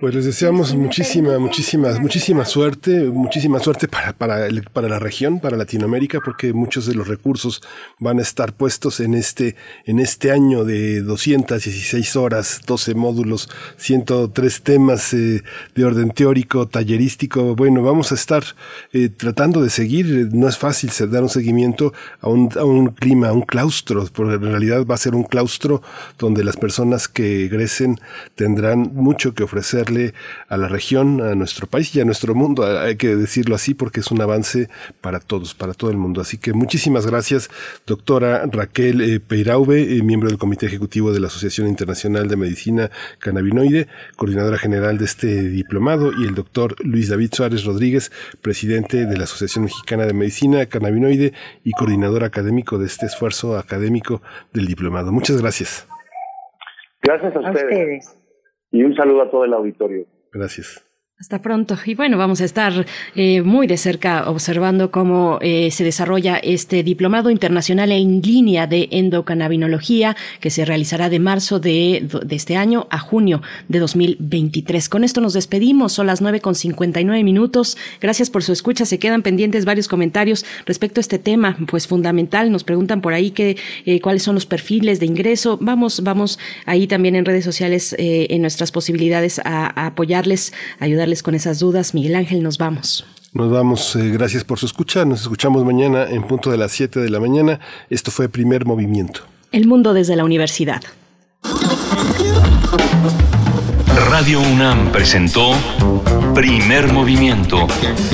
Pues 0.00 0.14
les 0.14 0.24
deseamos 0.24 0.74
muchísima, 0.74 1.38
muchísima, 1.38 1.98
muchísima 2.00 2.46
suerte, 2.46 3.04
muchísima 3.04 3.60
suerte 3.60 3.86
para, 3.86 4.14
para, 4.14 4.48
para 4.72 4.88
la 4.88 4.98
región, 4.98 5.40
para 5.40 5.58
Latinoamérica, 5.58 6.20
porque 6.24 6.54
muchos 6.54 6.86
de 6.86 6.94
los 6.94 7.06
recursos 7.06 7.60
van 7.98 8.18
a 8.18 8.22
estar 8.22 8.54
puestos 8.54 9.00
en 9.00 9.12
este, 9.12 9.56
en 9.84 9.98
este 9.98 10.32
año 10.32 10.64
de 10.64 11.02
216 11.02 12.16
horas, 12.16 12.62
12 12.66 12.94
módulos, 12.94 13.50
103 13.76 14.62
temas 14.62 15.12
eh, 15.12 15.42
de 15.74 15.84
orden 15.84 16.12
teórico, 16.12 16.66
tallerístico. 16.66 17.54
Bueno, 17.54 17.82
vamos 17.82 18.10
a 18.10 18.14
estar 18.14 18.42
eh, 18.94 19.10
tratando 19.10 19.62
de 19.62 19.68
seguir, 19.68 20.30
no 20.32 20.48
es 20.48 20.56
fácil 20.56 20.90
dar 21.10 21.22
un 21.22 21.28
seguimiento 21.28 21.92
a 22.22 22.30
un, 22.30 22.50
a 22.58 22.64
un 22.64 22.86
clima, 22.88 23.28
a 23.28 23.32
un 23.32 23.42
claustro, 23.42 24.08
porque 24.14 24.34
en 24.34 24.42
realidad 24.50 24.86
va 24.86 24.94
a 24.94 24.98
ser 24.98 25.14
un 25.14 25.24
claustro 25.24 25.82
donde 26.18 26.42
las 26.42 26.56
personas 26.56 27.06
que 27.06 27.44
egresen 27.44 28.00
tendrán 28.34 28.90
mucho 28.94 29.34
que 29.34 29.44
ofrecer 29.44 29.73
ofrecerle 29.74 30.14
a 30.48 30.56
la 30.56 30.68
región, 30.68 31.20
a 31.20 31.34
nuestro 31.34 31.66
país 31.66 31.94
y 31.94 32.00
a 32.00 32.04
nuestro 32.04 32.34
mundo. 32.34 32.64
Hay 32.64 32.96
que 32.96 33.16
decirlo 33.16 33.54
así 33.54 33.74
porque 33.74 34.00
es 34.00 34.10
un 34.10 34.20
avance 34.20 34.68
para 35.00 35.20
todos, 35.20 35.54
para 35.54 35.74
todo 35.74 35.90
el 35.90 35.96
mundo. 35.96 36.20
Así 36.20 36.38
que 36.38 36.52
muchísimas 36.52 37.06
gracias, 37.06 37.50
doctora 37.86 38.44
Raquel 38.46 39.00
eh, 39.00 39.20
Peiraube, 39.20 39.96
eh, 39.96 40.02
miembro 40.02 40.28
del 40.28 40.38
Comité 40.38 40.66
Ejecutivo 40.66 41.12
de 41.12 41.20
la 41.20 41.26
Asociación 41.26 41.66
Internacional 41.66 42.28
de 42.28 42.36
Medicina 42.36 42.90
Cannabinoide, 43.18 43.88
coordinadora 44.16 44.58
general 44.58 44.98
de 44.98 45.04
este 45.04 45.48
diplomado, 45.48 46.12
y 46.12 46.24
el 46.26 46.34
doctor 46.34 46.76
Luis 46.84 47.08
David 47.08 47.30
Suárez 47.32 47.64
Rodríguez, 47.64 48.12
presidente 48.42 49.06
de 49.06 49.16
la 49.16 49.24
Asociación 49.24 49.64
Mexicana 49.64 50.06
de 50.06 50.12
Medicina 50.12 50.66
Cannabinoide 50.66 51.32
y 51.64 51.72
coordinador 51.72 52.24
académico 52.24 52.78
de 52.78 52.86
este 52.86 53.06
esfuerzo 53.06 53.56
académico 53.56 54.22
del 54.52 54.66
diplomado. 54.66 55.12
Muchas 55.12 55.40
gracias. 55.40 55.88
Gracias 57.02 57.36
a 57.36 57.40
ustedes. 57.40 58.23
Y 58.74 58.82
un 58.82 58.92
saludo 58.96 59.22
a 59.22 59.30
todo 59.30 59.44
el 59.44 59.52
auditorio. 59.52 60.04
Gracias. 60.32 60.84
Hasta 61.24 61.40
pronto. 61.40 61.78
Y 61.86 61.94
bueno, 61.94 62.18
vamos 62.18 62.42
a 62.42 62.44
estar 62.44 62.84
eh, 63.16 63.40
muy 63.40 63.66
de 63.66 63.78
cerca 63.78 64.28
observando 64.28 64.90
cómo 64.90 65.38
eh, 65.40 65.70
se 65.70 65.82
desarrolla 65.82 66.36
este 66.36 66.82
diplomado 66.82 67.30
internacional 67.30 67.92
en 67.92 68.20
línea 68.20 68.66
de 68.66 68.88
endocannabinología 68.90 70.16
que 70.40 70.50
se 70.50 70.66
realizará 70.66 71.08
de 71.08 71.20
marzo 71.20 71.60
de, 71.60 72.06
de, 72.26 72.36
este 72.36 72.58
año 72.58 72.88
a 72.90 72.98
junio 72.98 73.40
de 73.68 73.78
2023. 73.78 74.90
Con 74.90 75.02
esto 75.02 75.22
nos 75.22 75.32
despedimos. 75.32 75.94
Son 75.94 76.06
las 76.06 76.20
9 76.20 76.40
con 76.40 76.54
59 76.54 77.24
minutos. 77.24 77.78
Gracias 78.02 78.28
por 78.28 78.42
su 78.42 78.52
escucha. 78.52 78.84
Se 78.84 78.98
quedan 78.98 79.22
pendientes 79.22 79.64
varios 79.64 79.88
comentarios 79.88 80.44
respecto 80.66 81.00
a 81.00 81.00
este 81.00 81.18
tema, 81.18 81.56
pues 81.68 81.88
fundamental. 81.88 82.52
Nos 82.52 82.64
preguntan 82.64 83.00
por 83.00 83.14
ahí 83.14 83.30
que, 83.30 83.56
eh, 83.86 83.98
cuáles 84.02 84.24
son 84.24 84.34
los 84.34 84.44
perfiles 84.44 85.00
de 85.00 85.06
ingreso. 85.06 85.56
Vamos, 85.58 86.02
vamos 86.02 86.38
ahí 86.66 86.86
también 86.86 87.16
en 87.16 87.24
redes 87.24 87.46
sociales 87.46 87.96
en 87.98 88.42
nuestras 88.42 88.70
posibilidades 88.70 89.38
a, 89.38 89.86
apoyarles, 89.86 90.52
ayudarles 90.80 91.13
con 91.22 91.34
esas 91.34 91.58
dudas. 91.58 91.94
Miguel 91.94 92.16
Ángel, 92.16 92.42
nos 92.42 92.58
vamos. 92.58 93.04
Nos 93.32 93.50
vamos, 93.50 93.96
eh, 93.96 94.10
gracias 94.10 94.44
por 94.44 94.58
su 94.58 94.66
escucha. 94.66 95.04
Nos 95.04 95.22
escuchamos 95.22 95.64
mañana 95.64 96.08
en 96.08 96.22
punto 96.26 96.50
de 96.50 96.56
las 96.56 96.72
7 96.72 97.00
de 97.00 97.10
la 97.10 97.20
mañana. 97.20 97.60
Esto 97.90 98.10
fue 98.10 98.28
Primer 98.28 98.64
Movimiento. 98.64 99.22
El 99.50 99.66
mundo 99.66 99.92
desde 99.92 100.16
la 100.16 100.24
universidad. 100.24 100.82
Radio 104.08 104.40
UNAM 104.40 104.92
presentó 104.92 105.52
Primer 106.34 106.92
Movimiento. 106.92 107.66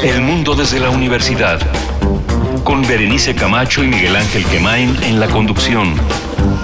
El 0.03 0.23
mundo 0.23 0.55
desde 0.55 0.81
la 0.81 0.91
universidad. 0.91 1.61
Con 2.65 2.83
Berenice 2.83 3.35
Camacho 3.35 3.85
y 3.85 3.89
Miguel 3.89 4.17
Ángel 4.17 4.45
Quemain 4.47 4.97
en 5.03 5.21
la 5.21 5.29
conducción. 5.29 5.95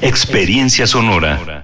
Experiencia 0.00 0.86
sonora. 0.86 1.57